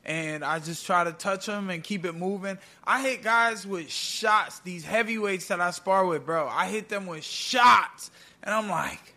and 0.08 0.44
I 0.44 0.58
just 0.60 0.86
try 0.86 1.04
to 1.04 1.12
touch 1.12 1.46
them 1.46 1.70
and 1.70 1.84
keep 1.84 2.06
it 2.06 2.14
moving. 2.16 2.58
I 2.86 3.02
hit 3.02 3.22
guys 3.22 3.68
with 3.68 3.92
shots. 3.92 4.60
These 4.62 4.86
heavyweights 4.86 5.50
that 5.50 5.60
I 5.62 5.72
spar 5.72 6.06
with, 6.06 6.26
bro. 6.26 6.48
I 6.48 6.66
hit 6.68 6.90
them 6.90 7.06
with 7.06 7.24
shots, 7.24 8.10
and 8.42 8.56
I'm 8.56 8.70
like, 8.70 9.14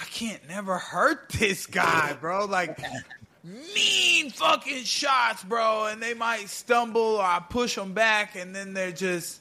I 0.00 0.04
can't 0.04 0.40
never 0.48 0.78
hurt 0.78 1.28
this 1.38 1.66
guy, 1.66 2.16
bro. 2.20 2.44
Like 2.46 2.78
mean 3.44 4.30
fucking 4.30 4.84
shots, 4.84 5.42
bro, 5.44 5.86
and 5.86 6.00
they 6.02 6.14
might 6.14 6.48
stumble 6.48 7.16
or 7.16 7.22
I 7.24 7.40
push 7.48 7.74
them 7.74 7.92
back, 7.92 8.36
and 8.36 8.54
then 8.54 8.72
they're 8.74 8.92
just 8.92 9.40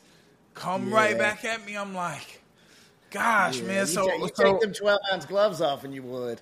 come 0.56 0.90
Yeah. 0.90 0.95
right 0.95 1.18
back 1.18 1.45
at 1.45 1.64
me. 1.66 1.76
I'm 1.78 1.94
like, 1.94 2.41
gosh, 3.12 3.60
Yeah, 3.60 3.68
man. 3.68 3.80
you 3.82 3.86
So, 3.86 4.08
ta- 4.08 4.16
you 4.16 4.30
so 4.34 4.44
take 4.53 4.60
them 4.62 4.74
12 4.74 4.99
ounce 5.14 5.26
gloves 5.26 5.62
off 5.62 5.84
and 5.84 5.94
you 5.94 6.02
would. 6.03 6.41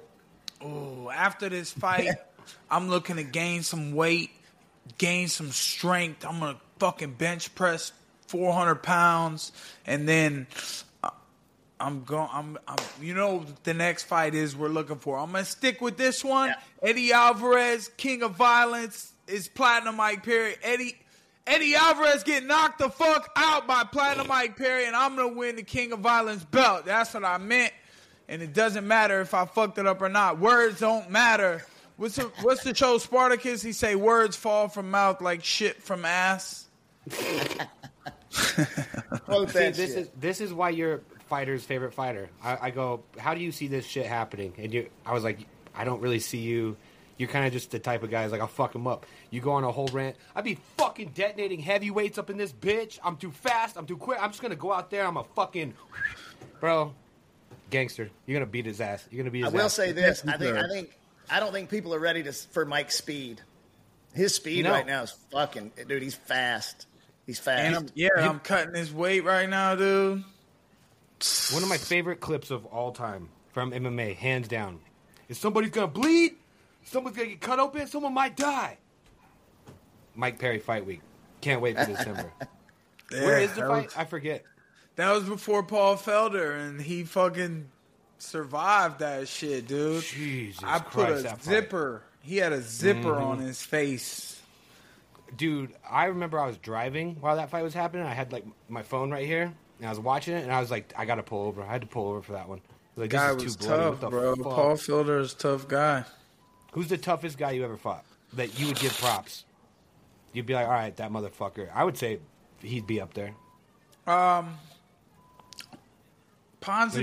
ooh, 0.64 1.10
after 1.14 1.49
this 1.49 1.72
fight, 1.72 2.07
I'm 2.69 2.89
looking 2.89 3.15
to 3.17 3.23
gain 3.23 3.63
some 3.63 3.93
weight, 3.93 4.31
gain 4.97 5.27
some 5.27 5.51
strength. 5.51 6.26
I'm 6.26 6.39
gonna 6.39 6.57
fucking 6.80 7.13
bench 7.13 7.53
press 7.55 7.91
400 8.27 8.76
pounds, 8.84 9.51
and 9.85 10.07
then. 10.07 10.47
uh, 11.03 11.09
I'm 11.81 12.03
going. 12.03 12.27
I'm, 12.31 12.57
I'm. 12.67 12.77
You 13.01 13.13
know, 13.13 13.45
the 13.63 13.73
next 13.73 14.03
fight 14.03 14.35
is 14.35 14.55
we're 14.55 14.67
looking 14.67 14.97
for. 14.97 15.17
I'm 15.17 15.31
gonna 15.31 15.45
stick 15.45 15.80
with 15.80 15.95
this 15.97 16.23
one. 16.26 16.53
Eddie 16.84 17.13
Alvarez, 17.13 17.89
King 17.95 18.21
of 18.21 18.31
Violence, 18.35 19.13
is 19.27 19.47
Platinum 19.47 19.95
Mike 19.95 20.23
Perry. 20.26 20.55
Eddie, 20.61 20.97
Eddie 21.47 21.76
Alvarez 21.76 22.23
get 22.23 22.43
knocked 22.45 22.80
the 22.80 22.89
fuck 22.89 23.31
out 23.38 23.65
by 23.65 23.85
Platinum 23.85 24.27
Mike 24.27 24.57
Perry, 24.57 24.85
and 24.88 24.95
I'm 24.95 25.15
gonna 25.15 25.30
win 25.34 25.55
the 25.55 25.63
King 25.63 25.93
of 25.93 25.99
Violence 25.99 26.43
belt. 26.43 26.85
That's 26.85 27.13
what 27.13 27.23
I 27.23 27.38
meant. 27.38 27.71
And 28.27 28.41
it 28.41 28.53
doesn't 28.53 28.85
matter 28.85 29.21
if 29.21 29.34
I 29.34 29.45
fucked 29.45 29.77
it 29.80 29.88
up 29.88 30.01
or 30.01 30.09
not. 30.09 30.38
Words 30.38 30.81
don't 30.81 31.09
matter. 31.09 31.63
What's 31.99 32.15
the, 32.15 32.31
what's 32.43 32.63
the 32.63 32.73
show 32.73 32.97
Spartacus? 32.97 33.61
He 33.61 33.73
say 33.73 33.95
words 33.95 34.38
fall 34.38 34.69
from 34.69 34.89
mouth 34.89 35.19
like 35.19 35.43
shit 35.43 35.84
from 35.84 36.05
ass. 36.05 36.67
Quote 39.26 39.49
See, 39.49 39.69
this 39.69 39.76
shit. 39.76 39.97
is 39.97 40.09
this 40.17 40.39
is 40.39 40.53
why 40.53 40.69
you're 40.69 41.01
fighter's 41.27 41.65
favorite 41.65 41.93
fighter. 41.93 42.30
I, 42.41 42.67
I 42.67 42.69
go, 42.71 43.03
how 43.17 43.34
do 43.34 43.41
you 43.41 43.51
see 43.51 43.67
this 43.67 43.85
shit 43.85 44.05
happening? 44.05 44.53
And 44.57 44.73
you, 44.73 44.89
I 45.05 45.13
was 45.13 45.26
like, 45.26 45.39
I 45.76 45.84
don't 45.84 46.01
really 46.01 46.19
see 46.19 46.38
you. 46.38 46.77
You're 47.17 47.27
kind 47.27 47.45
of 47.45 47.51
just 47.51 47.71
the 47.71 47.80
type 47.80 48.01
of 48.01 48.09
guy 48.09 48.23
who's 48.23 48.31
like, 48.31 48.39
I'll 48.39 48.47
fuck 48.47 48.73
him 48.73 48.88
up. 48.88 49.05
You 49.30 49.41
go 49.41 49.51
on 49.51 49.65
a 49.65 49.71
whole 49.71 49.89
rant. 49.89 50.15
I'd 50.38 50.45
be 50.45 50.57
fucking 50.77 51.11
detonating 51.15 51.59
heavyweights 51.59 52.17
up 52.17 52.30
in 52.30 52.38
this 52.38 52.53
bitch. 52.53 52.97
I'm 53.03 53.17
too 53.17 53.31
fast. 53.31 53.77
I'm 53.77 53.85
too 53.85 53.97
quick. 53.97 54.23
I'm 54.23 54.30
just 54.30 54.41
gonna 54.41 54.55
go 54.55 54.71
out 54.71 54.89
there. 54.89 55.05
I'm 55.05 55.17
a 55.17 55.26
fucking, 55.35 55.73
bro, 56.61 56.93
gangster. 57.69 58.09
You're 58.26 58.39
gonna 58.39 58.49
beat 58.49 58.65
his 58.65 58.80
ass. 58.80 59.05
You're 59.11 59.21
gonna 59.21 59.31
beat 59.31 59.43
his. 59.43 59.47
Ass. 59.47 59.53
I 59.53 59.57
will 59.57 59.65
ass. 59.65 59.73
say 59.73 59.91
this. 59.91 60.23
I 60.26 60.38
think, 60.38 60.55
I 60.55 60.67
think, 60.69 60.89
I 61.31 61.39
don't 61.39 61.51
think 61.51 61.69
people 61.69 61.93
are 61.93 61.99
ready 61.99 62.23
to 62.23 62.34
for 62.34 62.65
Mike's 62.65 62.95
speed. 62.95 63.41
His 64.14 64.34
speed 64.35 64.65
No. 64.65 64.72
right 64.72 64.88
now 64.88 65.03
is 65.03 65.11
fucking, 65.31 65.72
dude. 65.88 66.01
He's 66.01 66.15
fast. 66.15 66.88
He's 67.27 67.38
fast. 67.39 67.61
And 67.61 67.76
I'm, 67.76 67.88
yeah, 67.93 68.10
I'm 68.18 68.39
cutting 68.39 68.73
his 68.73 68.91
weight 68.91 69.23
right 69.23 69.47
now, 69.47 69.76
dude. 69.76 70.23
One 71.53 71.64
of 71.64 71.69
my 71.69 71.77
favorite 71.77 72.19
clips 72.19 72.49
of 72.49 72.65
all 72.65 72.91
time 72.91 73.30
from 73.53 73.72
MMA, 73.72 74.15
hands 74.15 74.47
down. 74.47 74.80
Is 75.27 75.38
somebody's 75.38 75.69
gonna 75.72 75.88
bleed? 75.88 76.34
Someone's 76.85 77.15
gonna 77.18 77.30
get 77.30 77.41
cut 77.41 77.60
open? 77.60 77.85
Someone 77.88 78.14
might 78.14 78.35
die. 78.35 78.77
Mike 80.15 80.39
Perry 80.39 80.60
Fight 80.60 80.85
Week. 80.85 81.01
Can't 81.41 81.61
wait 81.61 81.77
for 81.77 81.85
December. 81.85 82.31
Where 83.11 83.39
Yeah, 83.39 83.45
is 83.45 83.53
the 83.53 83.61
fight? 83.61 83.85
was- 83.85 83.95
I 83.95 84.06
forget. 84.06 84.43
That 84.95 85.11
was 85.14 85.23
before 85.23 85.64
Paul 85.64 85.95
Felder, 85.97 86.60
and 86.60 86.81
he 86.81 87.03
fucking 87.03 87.69
survived 88.22 89.00
that 89.00 89.28
shit, 89.28 89.68
dude. 89.68 90.04
Jesus 90.04 90.64
I 90.64 90.80
put 90.80 91.08
Christ, 91.08 91.26
a 91.26 91.30
fight. 91.30 91.44
zipper. 91.44 92.04
He 92.22 92.38
had 92.38 92.54
a 92.54 92.62
zipper 92.62 93.16
on 93.16 93.40
his 93.40 93.62
face. 93.62 94.41
Dude, 95.36 95.74
I 95.90 96.06
remember 96.06 96.40
I 96.40 96.48
was 96.48 96.58
driving 96.58 97.16
while 97.20 97.36
that 97.36 97.50
fight 97.50 97.64
was 97.64 97.74
happening. 97.74 98.06
I 98.06 98.14
had 98.14 98.32
like 98.32 98.46
my 98.68 98.82
phone 98.84 99.12
right 99.12 99.26
here, 99.26 99.54
and 99.80 99.88
I 99.88 99.90
was 99.90 100.00
watching 100.00 100.36
it, 100.36 100.44
and 100.44 100.52
I 100.52 100.60
was 100.60 100.72
like, 100.72 100.94
I 100.98 101.06
gotta 101.06 101.24
pull 101.24 101.46
over. 101.48 101.62
I 101.62 101.68
had 101.72 101.82
to 101.82 101.88
pull 101.88 102.10
over 102.10 102.22
for 102.22 102.34
that 102.34 102.50
one. 102.50 102.62
Like, 102.96 103.12
Guy 103.12 103.34
this 103.36 103.44
was 103.44 103.56
too 103.56 103.68
tough, 103.68 104.00
bro. 104.02 104.36
fuck? 104.36 104.44
Paul 104.44 104.74
Felder 104.76 105.22
is 105.22 105.34
a 105.34 105.38
tough 105.38 105.68
guy. 105.68 106.04
Who's 106.74 106.88
the 106.90 106.98
toughest 106.98 107.38
guy 107.38 107.52
you 107.52 107.64
ever 107.64 107.78
fought 107.78 108.04
that 108.34 108.60
you 108.60 108.68
would 108.68 108.80
give 108.80 108.98
props? 108.98 109.46
You'd 110.34 110.46
be 110.46 110.54
like, 110.54 110.66
all 110.66 110.74
right, 110.74 110.96
that 110.98 111.12
motherfucker. 111.12 111.70
I 111.74 111.84
would 111.84 111.98
say 111.98 112.20
he'd 112.62 112.86
be 112.86 113.00
up 113.00 113.14
there. 113.14 113.34
Um, 114.06 114.56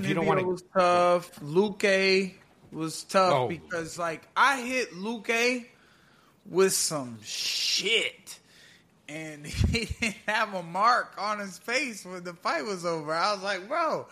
You 0.08 0.14
don't 0.14 0.26
wanna- 0.26 0.44
was 0.46 0.62
tough. 0.74 1.30
Luque 1.40 2.34
was 2.72 3.04
tough 3.04 3.32
Oh. 3.32 3.48
because, 3.48 3.98
like, 3.98 4.22
I 4.36 4.60
hit 4.62 4.92
Luque 4.94 5.66
with 6.46 6.72
some 6.72 7.18
shit. 7.22 8.38
And 9.08 9.46
he 9.46 9.84
didn't 9.86 10.16
have 10.26 10.54
a 10.54 10.62
mark 10.62 11.14
on 11.18 11.38
his 11.38 11.58
face 11.58 12.04
when 12.04 12.24
the 12.24 12.34
fight 12.34 12.64
was 12.64 12.84
over. 12.84 13.12
I 13.12 13.32
was 13.34 13.42
like, 13.42 13.68
bro, 13.68 14.06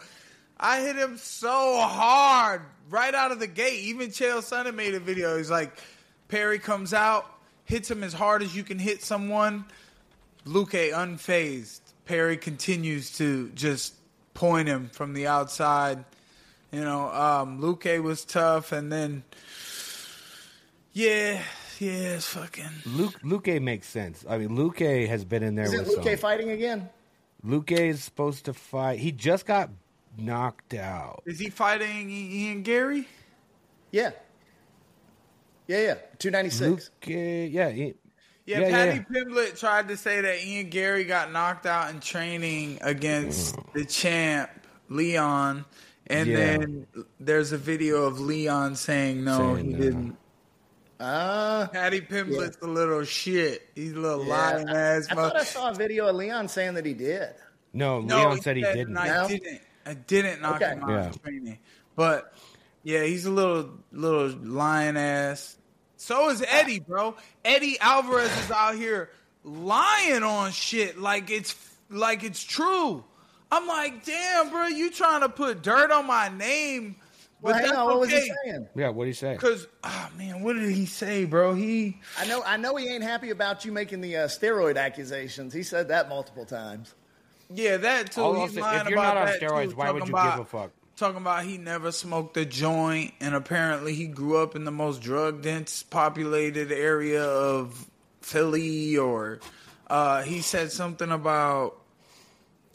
I 0.58 0.80
hit 0.80 0.96
him 0.96 1.16
so 1.18 1.80
hard 1.80 2.62
right 2.90 3.14
out 3.14 3.32
of 3.32 3.40
the 3.40 3.46
gate. 3.48 3.80
Even 3.84 4.10
Chael 4.10 4.38
Sonnen 4.38 4.74
made 4.76 4.94
a 4.94 5.00
video. 5.00 5.36
He's 5.36 5.50
like, 5.50 5.76
Perry 6.28 6.58
comes 6.60 6.94
out, 6.94 7.26
hits 7.64 7.90
him 7.90 8.04
as 8.04 8.12
hard 8.12 8.42
as 8.42 8.54
you 8.54 8.62
can 8.62 8.78
hit 8.78 9.02
someone. 9.02 9.64
Luque 10.46 10.92
unfazed. 10.92 11.80
Perry 12.04 12.36
continues 12.36 13.16
to 13.18 13.48
just 13.50 13.94
point 14.34 14.68
him 14.68 14.90
from 14.92 15.14
the 15.14 15.26
outside. 15.26 16.04
You 16.72 16.80
know, 16.82 17.08
um, 17.10 17.60
Luque 17.60 18.02
was 18.02 18.24
tough, 18.24 18.72
and 18.72 18.90
then 18.92 19.22
yeah, 20.92 21.40
yeah, 21.78 21.90
it's 22.16 22.26
fucking. 22.26 22.64
Luke 22.86 23.20
Luque 23.22 23.60
makes 23.62 23.88
sense. 23.88 24.24
I 24.28 24.38
mean, 24.38 24.50
Luque 24.50 25.08
has 25.08 25.24
been 25.24 25.42
in 25.42 25.54
there 25.54 25.66
Isn't 25.66 25.86
with 25.86 25.98
Luque 25.98 26.10
some. 26.10 26.16
fighting 26.18 26.50
again? 26.50 26.88
Luque 27.44 27.72
is 27.72 28.02
supposed 28.02 28.46
to 28.46 28.54
fight. 28.54 28.98
He 28.98 29.12
just 29.12 29.46
got 29.46 29.70
knocked 30.16 30.74
out. 30.74 31.22
Is 31.26 31.38
he 31.38 31.50
fighting 31.50 32.10
Ian 32.10 32.62
Garry? 32.62 33.06
Yeah. 33.90 34.10
Yeah, 35.66 35.80
yeah. 35.80 35.94
296. 36.18 36.90
Luque, 37.02 37.52
yeah, 37.52 37.70
he, 37.70 37.94
Yeah, 38.46 38.60
Yeah, 38.60 38.70
Paddy 38.70 39.04
yeah. 39.10 39.22
Pimblett 39.24 39.58
tried 39.58 39.88
to 39.88 39.96
say 39.96 40.20
that 40.20 40.44
Ian 40.44 40.68
Garry 40.68 41.04
got 41.04 41.32
knocked 41.32 41.64
out 41.66 41.90
in 41.90 42.00
training 42.00 42.78
against 42.82 43.56
the 43.72 43.84
champ 43.84 44.50
Leon, 44.90 45.64
and 46.08 46.28
Yeah. 46.28 46.36
then 46.36 46.86
there's 47.18 47.52
a 47.52 47.58
video 47.58 48.04
of 48.04 48.20
Leon 48.20 48.76
saying 48.76 49.24
no, 49.24 49.54
Saying 49.54 49.66
he 49.66 49.72
no. 49.72 49.78
didn't. 49.78 50.16
Uh, 51.00 51.66
Paddy 51.68 52.00
Pimblett's 52.02 52.58
a 52.62 52.66
little 52.66 53.02
shit. 53.04 53.68
He's 53.74 53.92
a 53.92 53.98
little 53.98 54.24
yeah. 54.26 54.30
lying 54.52 54.68
ass. 54.68 55.06
I 55.10 55.14
thought 55.14 55.36
I 55.36 55.44
saw 55.44 55.70
a 55.70 55.74
video 55.74 56.06
of 56.06 56.16
Leon 56.16 56.48
saying 56.48 56.74
that 56.74 56.86
he 56.86 56.94
did. 56.94 57.30
no, 57.72 58.00
No, 58.00 58.16
Leon 58.18 58.42
said 58.42 58.56
he 58.56 58.62
didn't. 58.62 58.96
I 58.96 59.08
No? 59.08 59.28
didn't. 59.28 59.60
I 59.86 59.94
didn't 59.94 60.40
knock 60.42 60.56
Okay. 60.62 60.72
him 60.72 60.82
out 60.84 60.90
Yeah. 60.90 61.06
in 61.06 61.12
training. 61.14 61.58
But 61.96 62.32
yeah, 62.84 63.02
he's 63.04 63.24
a 63.26 63.30
little 63.30 63.70
little 63.90 64.28
lying 64.28 64.96
ass. 64.96 65.56
So 66.04 66.28
is 66.28 66.44
Eddie, 66.46 66.80
bro. 66.80 67.16
Eddie 67.46 67.78
Alvarez 67.80 68.30
is 68.44 68.50
out 68.50 68.74
here 68.74 69.08
lying 69.42 70.22
on 70.22 70.52
shit 70.52 70.98
like 70.98 71.30
it's 71.30 71.56
like 71.88 72.22
it's 72.22 72.44
true. 72.44 73.02
I'm 73.50 73.66
like, 73.66 74.04
damn, 74.04 74.50
bro, 74.50 74.66
you 74.66 74.90
trying 74.90 75.22
to 75.22 75.30
put 75.30 75.62
dirt 75.62 75.90
on 75.90 76.06
my 76.06 76.28
name? 76.28 76.96
But 77.40 77.52
Well, 77.52 77.54
hang 77.54 77.62
that's 77.62 77.76
on. 77.78 77.86
What 77.86 78.00
was 78.00 78.08
okay. 78.10 78.20
he 78.20 78.32
saying? 78.44 78.68
Yeah, 78.76 78.90
what 78.90 79.04
did 79.04 79.10
he 79.12 79.14
say? 79.14 79.36
Cause, 79.36 79.66
oh 79.82 80.10
man, 80.18 80.42
what 80.42 80.56
did 80.56 80.70
he 80.72 80.84
say, 80.84 81.24
bro? 81.24 81.54
He 81.54 81.98
I 82.18 82.26
know. 82.26 82.42
I 82.44 82.58
know 82.58 82.76
he 82.76 82.86
ain't 82.86 83.02
happy 83.02 83.30
about 83.30 83.64
you 83.64 83.72
making 83.72 84.02
the 84.02 84.14
uh, 84.18 84.28
steroid 84.28 84.76
accusations. 84.76 85.54
He 85.54 85.62
said 85.62 85.88
that 85.88 86.10
multiple 86.10 86.44
times. 86.44 86.92
Yeah, 87.48 87.78
that 87.78 88.12
too. 88.12 88.20
All 88.20 88.46
He's 88.46 88.58
lying 88.58 88.82
if 88.82 88.90
you're 88.90 88.98
about 88.98 89.14
not 89.14 89.28
on 89.28 89.34
steroids, 89.38 89.70
too, 89.70 89.76
why 89.76 89.90
would 89.90 90.00
talking 90.00 90.14
you 90.14 90.30
give 90.32 90.40
a 90.40 90.44
fuck? 90.44 90.70
Talking 90.96 91.22
about 91.22 91.44
he 91.44 91.58
never 91.58 91.90
smoked 91.90 92.36
a 92.36 92.44
joint, 92.44 93.14
and 93.20 93.34
apparently 93.34 93.94
he 93.94 94.06
grew 94.06 94.36
up 94.36 94.54
in 94.54 94.64
the 94.64 94.70
most 94.70 95.02
drug 95.02 95.42
dense 95.42 95.82
populated 95.82 96.70
area 96.70 97.24
of 97.24 97.90
Philly, 98.20 98.96
or 98.96 99.40
uh, 99.88 100.22
he 100.22 100.40
said 100.40 100.70
something 100.70 101.10
about 101.10 101.76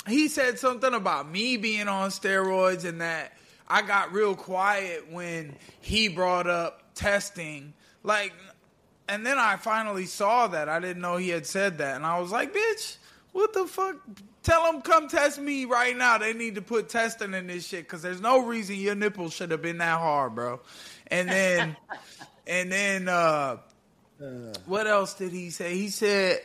he 0.08 0.28
said 0.28 0.60
something 0.60 0.94
about 0.94 1.30
me 1.30 1.58
being 1.58 1.88
on 1.88 2.10
steroids 2.10 2.84
and 2.84 3.02
that 3.02 3.34
I 3.68 3.84
got 3.84 4.12
real 4.12 4.36
quiet 4.36 5.12
when 5.12 5.56
he 5.80 6.08
brought 6.08 6.48
up 6.48 6.94
testing. 6.96 7.74
Like, 8.04 8.34
and 9.08 9.26
then 9.26 9.38
I 9.38 9.58
finally 9.58 10.06
saw 10.06 10.48
that. 10.48 10.68
I 10.68 10.80
didn't 10.80 11.02
know 11.02 11.18
he 11.18 11.30
had 11.30 11.46
said 11.46 11.78
that. 11.78 11.96
And 11.96 12.06
I 12.06 12.20
was 12.20 12.32
like, 12.32 12.54
bitch, 12.54 12.98
what 13.32 13.54
the 13.54 13.66
fuck? 13.68 13.98
Tell 14.50 14.72
them 14.72 14.82
come 14.82 15.08
test 15.08 15.40
me 15.40 15.66
right 15.66 15.96
now. 15.96 16.18
They 16.18 16.34
need 16.34 16.56
to 16.56 16.62
put 16.64 16.90
testing 16.90 17.36
in 17.36 17.46
this 17.46 17.68
shit 17.68 17.84
because 17.84 18.02
there's 18.02 18.20
no 18.20 18.44
reason 18.46 18.78
your 18.78 18.96
nipples 18.96 19.34
should 19.34 19.52
have 19.52 19.62
been 19.62 19.78
that 19.78 20.00
hard, 20.00 20.34
bro. 20.34 20.60
And 21.06 21.30
then, 21.30 21.78
and 22.48 22.72
then, 22.72 23.08
uh, 23.08 23.58
what 24.66 24.88
else 24.88 25.14
did 25.14 25.32
he 25.34 25.52
say? 25.52 25.76
He 25.76 25.90
said, 25.90 26.40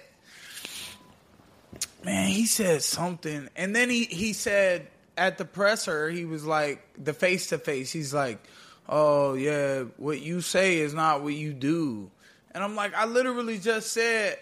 man, 2.04 2.28
he 2.28 2.44
said 2.44 2.82
something, 2.82 3.48
and 3.56 3.74
then 3.74 3.88
he 3.88 4.04
he 4.04 4.34
said 4.34 4.88
at 5.16 5.38
the 5.38 5.46
presser, 5.46 6.10
he 6.10 6.26
was 6.26 6.44
like 6.44 6.86
the 7.02 7.14
face 7.14 7.48
to 7.48 7.58
face. 7.58 7.90
He's 7.90 8.12
like, 8.12 8.38
"Oh 8.86 9.32
yeah, 9.32 9.84
what 9.96 10.20
you 10.20 10.42
say 10.42 10.78
is 10.78 10.92
not 10.92 11.22
what 11.22 11.34
you 11.34 11.54
do," 11.54 12.10
and 12.52 12.62
I'm 12.62 12.76
like, 12.76 12.94
I 12.94 13.06
literally 13.06 13.58
just 13.58 13.92
said 13.92 14.38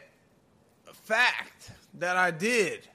a 0.91 0.95
fact 0.95 1.71
that 2.01 2.17
I 2.17 2.33
did. 2.33 2.89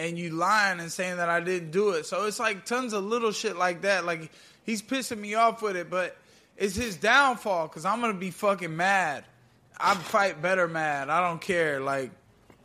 And 0.00 0.18
you 0.18 0.30
lying 0.30 0.80
and 0.80 0.90
saying 0.90 1.18
that 1.18 1.28
I 1.28 1.40
didn't 1.40 1.72
do 1.72 1.90
it. 1.90 2.06
So 2.06 2.24
it's 2.24 2.40
like 2.40 2.64
tons 2.64 2.94
of 2.94 3.04
little 3.04 3.32
shit 3.32 3.56
like 3.56 3.82
that. 3.82 4.06
Like 4.06 4.30
he's 4.64 4.80
pissing 4.80 5.18
me 5.18 5.34
off 5.34 5.60
with 5.60 5.76
it, 5.76 5.90
but 5.90 6.16
it's 6.56 6.74
his 6.74 6.96
downfall 6.96 7.68
because 7.68 7.84
I'm 7.84 8.00
gonna 8.00 8.14
be 8.14 8.30
fucking 8.30 8.74
mad. 8.74 9.24
I 9.78 9.94
fight 9.94 10.40
better 10.40 10.66
mad. 10.68 11.10
I 11.10 11.26
don't 11.28 11.40
care. 11.40 11.80
Like 11.80 12.10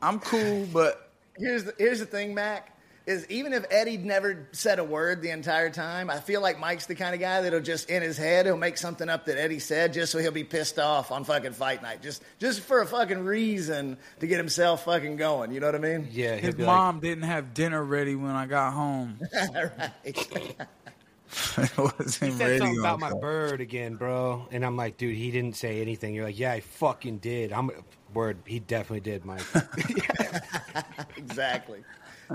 I'm 0.02 0.20
cool, 0.20 0.66
but 0.72 1.06
Here's 1.38 1.66
the 1.66 1.74
here's 1.78 2.00
the 2.00 2.06
thing, 2.06 2.34
Mac. 2.34 2.75
Is 3.06 3.26
even 3.30 3.54
if 3.54 3.66
Eddie 3.70 3.98
never 3.98 4.48
said 4.52 4.80
a 4.80 4.84
word 4.84 5.22
the 5.22 5.30
entire 5.30 5.70
time, 5.70 6.10
I 6.10 6.20
feel 6.20 6.42
like 6.42 6.60
Mike's 6.60 6.88
the 6.88 6.96
kind 6.96 7.14
of 7.14 7.22
guy 7.22 7.42
that'll 7.42 7.62
just 7.62 7.90
in 7.90 8.02
his 8.02 8.18
head 8.18 8.48
he'll 8.48 8.58
make 8.58 8.78
something 8.78 9.08
up 9.10 9.26
that 9.26 9.38
Eddie 9.38 9.60
said 9.60 9.94
just 9.94 10.12
so 10.12 10.18
he'll 10.18 10.32
be 10.32 10.44
pissed 10.44 10.80
off 10.80 11.12
on 11.12 11.24
fucking 11.24 11.54
fight 11.54 11.84
night, 11.84 12.02
just 12.02 12.24
just 12.40 12.62
for 12.62 12.82
a 12.82 12.86
fucking 12.88 13.24
reason 13.24 13.98
to 14.20 14.28
get 14.28 14.38
himself 14.38 14.86
fucking 14.86 15.18
going. 15.18 15.52
You 15.52 15.60
know 15.60 15.68
what 15.68 15.76
I 15.76 15.80
mean? 15.80 16.08
Yeah, 16.12 16.36
his 16.36 16.56
be 16.56 16.64
mom 16.64 17.00
didn't 17.00 17.26
have 17.26 17.54
dinner 17.54 17.84
ready 17.84 18.16
when 18.16 18.32
I 18.32 18.48
got 18.48 18.74
home. 18.74 19.20
right. 19.54 19.92
it 21.58 21.78
wasn't 21.78 22.32
he 22.32 22.32
said 22.32 22.40
ready. 22.40 22.58
something 22.60 22.80
about 22.80 23.00
my 23.00 23.14
bird 23.14 23.62
again, 23.62 23.96
bro. 23.96 24.48
And 24.52 24.66
I'm 24.66 24.78
like, 24.78 24.98
dude, 24.98 25.16
he 25.16 25.32
didn't 25.32 25.56
say 25.56 25.82
anything. 25.82 26.16
You're 26.16 26.26
like, 26.26 26.40
yeah, 26.40 26.54
I 26.54 26.62
fucking 26.62 27.20
did. 27.20 27.52
I'm 27.52 27.70
word. 28.16 28.38
He 28.46 28.60
definitely 28.60 29.02
did, 29.02 29.26
Mike. 29.26 29.44
exactly. 31.18 31.84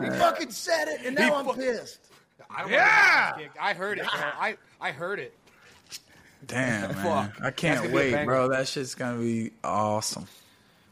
He 0.03 0.09
fucking 0.11 0.51
said 0.51 0.89
it, 0.89 1.01
and 1.07 1.17
now 1.17 1.35
I'm 1.37 1.45
fuck- 1.47 1.57
pissed. 1.57 1.99
I 2.55 2.63
don't 2.63 2.71
Yeah! 2.73 3.39
I 3.61 3.75
heard 3.75 3.99
it, 3.99 4.05
bro. 4.05 4.11
I 4.41 4.57
I 4.81 4.91
heard 4.93 5.19
it. 5.21 5.35
Damn, 6.47 6.95
man. 6.95 7.05
Fuck. 7.33 7.43
I 7.45 7.51
can't 7.51 7.79
gonna 7.83 7.89
be 7.91 7.95
a 8.13 8.17
wait, 8.17 8.25
bro. 8.25 8.49
That 8.49 8.67
shit's 8.67 8.95
gonna 8.95 9.19
be 9.21 9.53
awesome. 9.63 10.27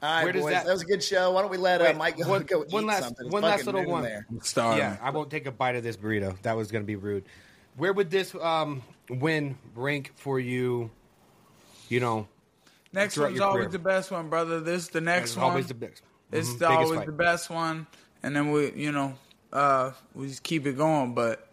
All 0.01 0.09
right, 0.09 0.25
Where 0.25 0.33
does 0.33 0.43
boys, 0.43 0.53
that- 0.53 0.67
that, 0.67 0.73
was 0.73 0.83
a 0.83 0.87
good 0.87 1.03
show. 1.03 1.33
Why 1.33 1.41
don't 1.43 1.51
we 1.51 1.57
let 1.57 1.81
uh, 1.83 1.93
Mike 1.99 2.19
go, 2.19 2.29
one- 2.29 2.43
go 2.47 2.65
one 2.69 2.85
eat 2.85 2.87
last- 2.87 3.05
something? 3.05 3.27
It's 3.27 3.33
one 3.33 3.43
last 3.43 3.67
little 3.67 3.85
one. 3.85 4.03
There. 4.05 4.27
Starving. 4.43 4.79
Yeah, 4.79 4.97
I 5.03 5.11
won't 5.11 5.31
take 5.31 5.47
a 5.47 5.51
bite 5.53 5.75
of 5.75 5.83
this 5.83 5.97
burrito. 5.97 6.41
That 6.43 6.57
was 6.57 6.71
gonna 6.71 6.85
be 6.85 6.97
rude. 6.97 7.25
Where 7.77 7.93
would 7.93 8.11
this 8.11 8.35
um 8.37 8.83
win 9.09 9.57
rank 9.75 10.13
for 10.17 10.39
you? 10.39 10.91
You 11.89 12.01
know, 12.01 12.29
Next 12.93 13.17
one's 13.19 13.41
always 13.41 13.61
career. 13.63 13.69
the 13.71 13.79
best 13.79 14.11
one, 14.11 14.29
brother. 14.29 14.61
This 14.61 14.83
is 14.83 14.89
the 14.91 15.01
next 15.01 15.37
one. 15.37 15.47
always 15.51 15.67
the 15.67 15.75
best. 15.75 16.03
It's 16.31 16.49
Mhm, 16.51 16.59
the, 16.59 16.69
biggest 16.69 16.71
always 16.85 16.99
fight. 16.99 17.07
the 17.07 17.13
best 17.13 17.51
one, 17.51 17.87
and 18.23 18.35
then 18.35 18.51
we, 18.51 18.73
you 18.73 18.93
know, 18.93 19.15
uh, 19.53 19.93
we 20.15 20.29
just 20.29 20.43
keep 20.43 20.67
it 20.67 20.77
going. 20.77 21.15
But 21.15 21.47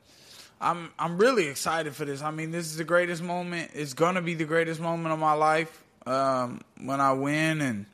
I'm 0.60 0.92
I'm 0.98 1.18
really 1.18 1.48
excited 1.48 1.96
for 1.96 2.06
this. 2.06 2.22
I 2.22 2.32
mean, 2.32 2.52
this 2.52 2.66
is 2.66 2.78
the 2.78 2.84
greatest 2.84 3.22
moment. 3.22 3.72
It's 3.74 3.94
gonna 3.94 4.22
be 4.22 4.34
the 4.34 4.46
greatest 4.46 4.80
moment 4.80 5.14
of 5.14 5.20
my 5.20 5.34
life 5.34 5.84
um, 6.06 6.62
when 6.82 7.02
I 7.02 7.14
win, 7.14 7.62
and 7.62 7.86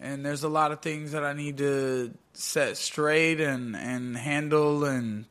and 0.00 0.24
there's 0.24 0.44
a 0.44 0.48
lot 0.48 0.72
of 0.72 0.80
things 0.80 1.12
that 1.12 1.24
I 1.24 1.32
need 1.32 1.58
to 1.58 2.12
set 2.32 2.76
straight 2.76 3.40
and 3.40 3.76
and 3.76 4.16
handle, 4.16 4.84
and 4.84 5.26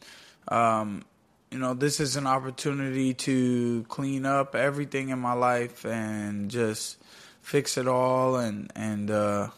um, 0.48 1.04
you 1.52 1.60
know, 1.60 1.76
this 1.76 2.00
is 2.00 2.16
an 2.16 2.26
opportunity 2.26 3.14
to 3.14 3.86
clean 3.88 4.26
up 4.26 4.56
everything 4.56 5.10
in 5.10 5.20
my 5.20 5.34
life 5.34 5.86
and 5.86 6.50
just 6.50 6.98
fix 7.44 7.78
it 7.78 7.88
all 7.88 8.38
and 8.38 8.72
and 8.76 9.12
uh 9.12 9.50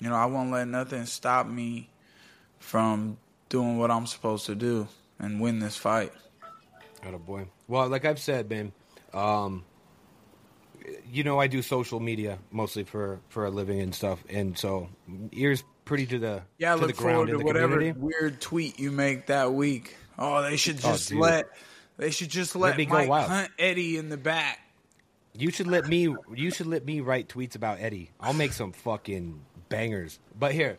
you 0.00 0.08
know, 0.08 0.14
I 0.16 0.26
won't 0.26 0.50
let 0.50 0.68
nothing 0.68 1.06
stop 1.06 1.46
me 1.46 1.88
from 2.58 3.16
doing 3.48 3.78
what 3.78 3.90
I'm 3.90 4.06
supposed 4.06 4.46
to 4.46 4.54
do 4.54 4.88
and 5.18 5.40
win 5.40 5.58
this 5.58 5.76
fight. 5.76 6.12
Oh 7.06 7.18
boy. 7.18 7.46
Well, 7.68 7.88
like 7.88 8.04
I've 8.04 8.18
said, 8.18 8.48
man, 8.50 8.72
um, 9.14 9.64
you 11.10 11.24
know, 11.24 11.38
I 11.40 11.46
do 11.46 11.62
social 11.62 12.00
media 12.00 12.38
mostly 12.50 12.84
for 12.84 13.20
for 13.28 13.44
a 13.46 13.50
living 13.50 13.80
and 13.80 13.94
stuff, 13.94 14.22
and 14.28 14.56
so 14.58 14.88
ears 15.32 15.62
pretty 15.84 16.06
to 16.06 16.18
the 16.18 16.42
Yeah, 16.58 16.74
to 16.74 16.80
the 16.80 16.86
look 16.88 16.96
ground 16.96 17.28
forward 17.28 17.38
to 17.40 17.44
whatever 17.44 17.74
community. 17.74 17.98
weird 18.00 18.40
tweet 18.40 18.78
you 18.78 18.90
make 18.90 19.26
that 19.26 19.52
week. 19.52 19.96
Oh, 20.18 20.42
they 20.42 20.56
should 20.56 20.76
Oh, 20.84 20.92
just 20.92 21.10
dude. 21.10 21.18
let 21.20 21.46
they 21.96 22.10
should 22.10 22.28
just 22.30 22.54
let, 22.56 22.76
me 22.76 22.84
go 22.86 22.94
Mike 22.94 23.08
wild. 23.08 23.30
hunt 23.30 23.50
Eddie 23.58 23.96
in 23.96 24.08
the 24.10 24.16
back. 24.16 24.58
You 25.38 25.50
should 25.50 25.66
let 25.66 25.86
me. 25.86 26.14
You 26.34 26.50
should 26.50 26.66
let 26.66 26.84
me 26.84 27.00
write 27.00 27.28
tweets 27.28 27.54
about 27.56 27.78
Eddie. 27.80 28.10
I'll 28.20 28.32
make 28.32 28.52
some 28.52 28.72
fucking 28.72 29.40
bangers. 29.68 30.18
But 30.38 30.52
here, 30.52 30.78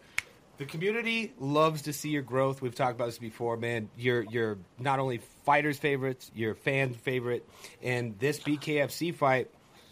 the 0.57 0.65
community 0.65 1.33
loves 1.39 1.83
to 1.83 1.93
see 1.93 2.09
your 2.09 2.23
growth. 2.23 2.61
We've 2.61 2.75
talked 2.75 2.95
about 2.95 3.05
this 3.05 3.17
before, 3.17 3.57
man. 3.57 3.89
You're 3.97 4.23
you're 4.23 4.57
not 4.79 4.99
only 4.99 5.21
fighters' 5.45 5.77
favorites, 5.77 6.31
you're 6.35 6.55
fan 6.55 6.93
favorite, 6.93 7.47
and 7.81 8.17
this 8.19 8.39
BKFC 8.39 9.13
fight, 9.13 9.49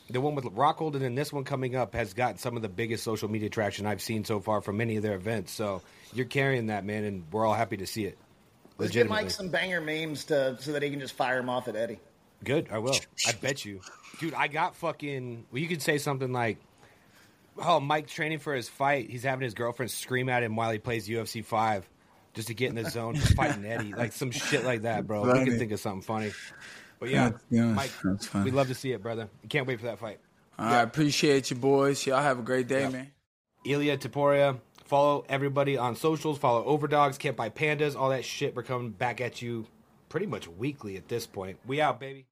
the 0.09 0.22
one 0.22 0.35
with 0.35 0.45
Rockhold, 0.45 0.93
and 0.93 1.01
then 1.01 1.15
this 1.15 1.31
one 1.31 1.43
coming 1.43 1.76
up, 1.76 1.93
has 1.93 2.13
gotten 2.13 2.38
some 2.38 2.55
of 2.55 2.61
the 2.61 2.69
biggest 2.69 3.03
social 3.03 3.30
media 3.30 3.49
traction 3.49 3.85
I've 3.85 4.01
seen 4.01 4.26
so 4.26 4.39
far 4.39 4.61
from 4.61 4.81
any 4.81 4.97
of 4.97 5.03
their 5.03 5.15
events. 5.15 5.51
So 5.51 5.81
you're 6.13 6.26
carrying 6.26 6.67
that, 6.67 6.84
man, 6.84 7.03
and 7.03 7.23
we're 7.31 7.45
all 7.45 7.53
happy 7.53 7.77
to 7.77 7.88
see 7.88 8.05
it. 8.05 8.17
Let's 8.77 8.91
get 8.91 9.07
Mike 9.07 9.30
some 9.30 9.49
banger 9.49 9.80
memes 9.80 10.26
to 10.26 10.57
so 10.59 10.73
that 10.73 10.84
he 10.84 10.89
can 10.89 10.99
just 10.99 11.13
fire 11.13 11.38
them 11.38 11.49
off 11.49 11.67
at 11.67 11.76
Eddie. 11.76 11.99
Good, 12.43 12.67
I 12.72 12.80
will. 12.80 12.95
I 13.26 13.31
bet 13.31 13.63
you, 13.63 13.81
dude. 14.19 14.34
I 14.34 14.47
got 14.47 14.76
fucking. 14.76 15.45
Well, 15.51 15.61
you 15.61 15.67
could 15.67 15.81
say 15.81 15.97
something 15.97 16.31
like, 16.34 16.57
"Oh, 17.57 17.80
Mike's 17.80 18.14
training 18.14 18.40
for 18.40 18.53
his 18.53 18.69
fight. 18.69 19.10
He's 19.10 19.23
having 19.23 19.44
his 19.44 19.53
girlfriend 19.53 19.91
scream 19.91 20.30
at 20.30 20.44
him 20.44 20.56
while 20.56 20.72
he 20.72 20.80
plays 20.80 21.07
UFC 21.07 21.44
five, 21.44 21.88
just 22.34 22.48
to 22.49 22.53
get 22.53 22.69
in 22.69 22.76
the 22.76 22.90
zone, 22.90 23.15
just 23.15 23.34
fighting 23.36 23.65
Eddie, 23.65 23.94
like 23.94 24.11
some 24.11 24.32
shit 24.32 24.64
like 24.64 24.84
that, 24.84 25.07
bro." 25.07 25.23
We 25.23 25.32
Funny. 25.32 25.45
can 25.45 25.60
think 25.60 25.72
of 25.72 25.80
something 25.80 26.02
funny. 26.02 26.32
But 26.99 27.10
yeah, 27.10 27.32
Mike, 27.52 27.91
we 28.44 28.52
love 28.52 28.68
to 28.69 28.76
see 28.76 28.91
it, 28.94 29.02
brother. 29.02 29.30
Can't 29.49 29.68
wait 29.68 29.80
for 29.80 29.86
that 29.88 29.99
fight. 29.99 30.19
I 30.57 30.82
appreciate 30.82 31.49
you 31.52 31.57
boys. 31.57 32.06
Y'all 32.06 32.22
have 32.22 32.40
a 32.40 32.44
great 32.44 32.68
day, 32.68 32.88
man. 32.88 33.11
Ilia 33.65 33.98
Topuria. 33.98 34.60
Follow 34.86 35.26
everybody 35.27 35.77
on 35.77 35.95
socials. 35.95 36.38
Follow 36.38 36.77
OverDogs. 36.77 37.18
Can't 37.18 37.36
buy 37.36 37.49
pandas. 37.49 37.95
All 37.95 38.10
that 38.10 38.23
shit. 38.23 38.56
We're 38.56 38.64
coming 38.64 38.91
back 38.91 39.19
at 39.19 39.41
you 39.41 39.65
pretty 40.10 40.27
much 40.27 40.48
weekly 40.48 40.95
at 40.95 41.07
this 41.07 41.26
point. 41.26 41.57
We 41.65 41.82
out, 41.82 41.99
baby. 41.99 42.27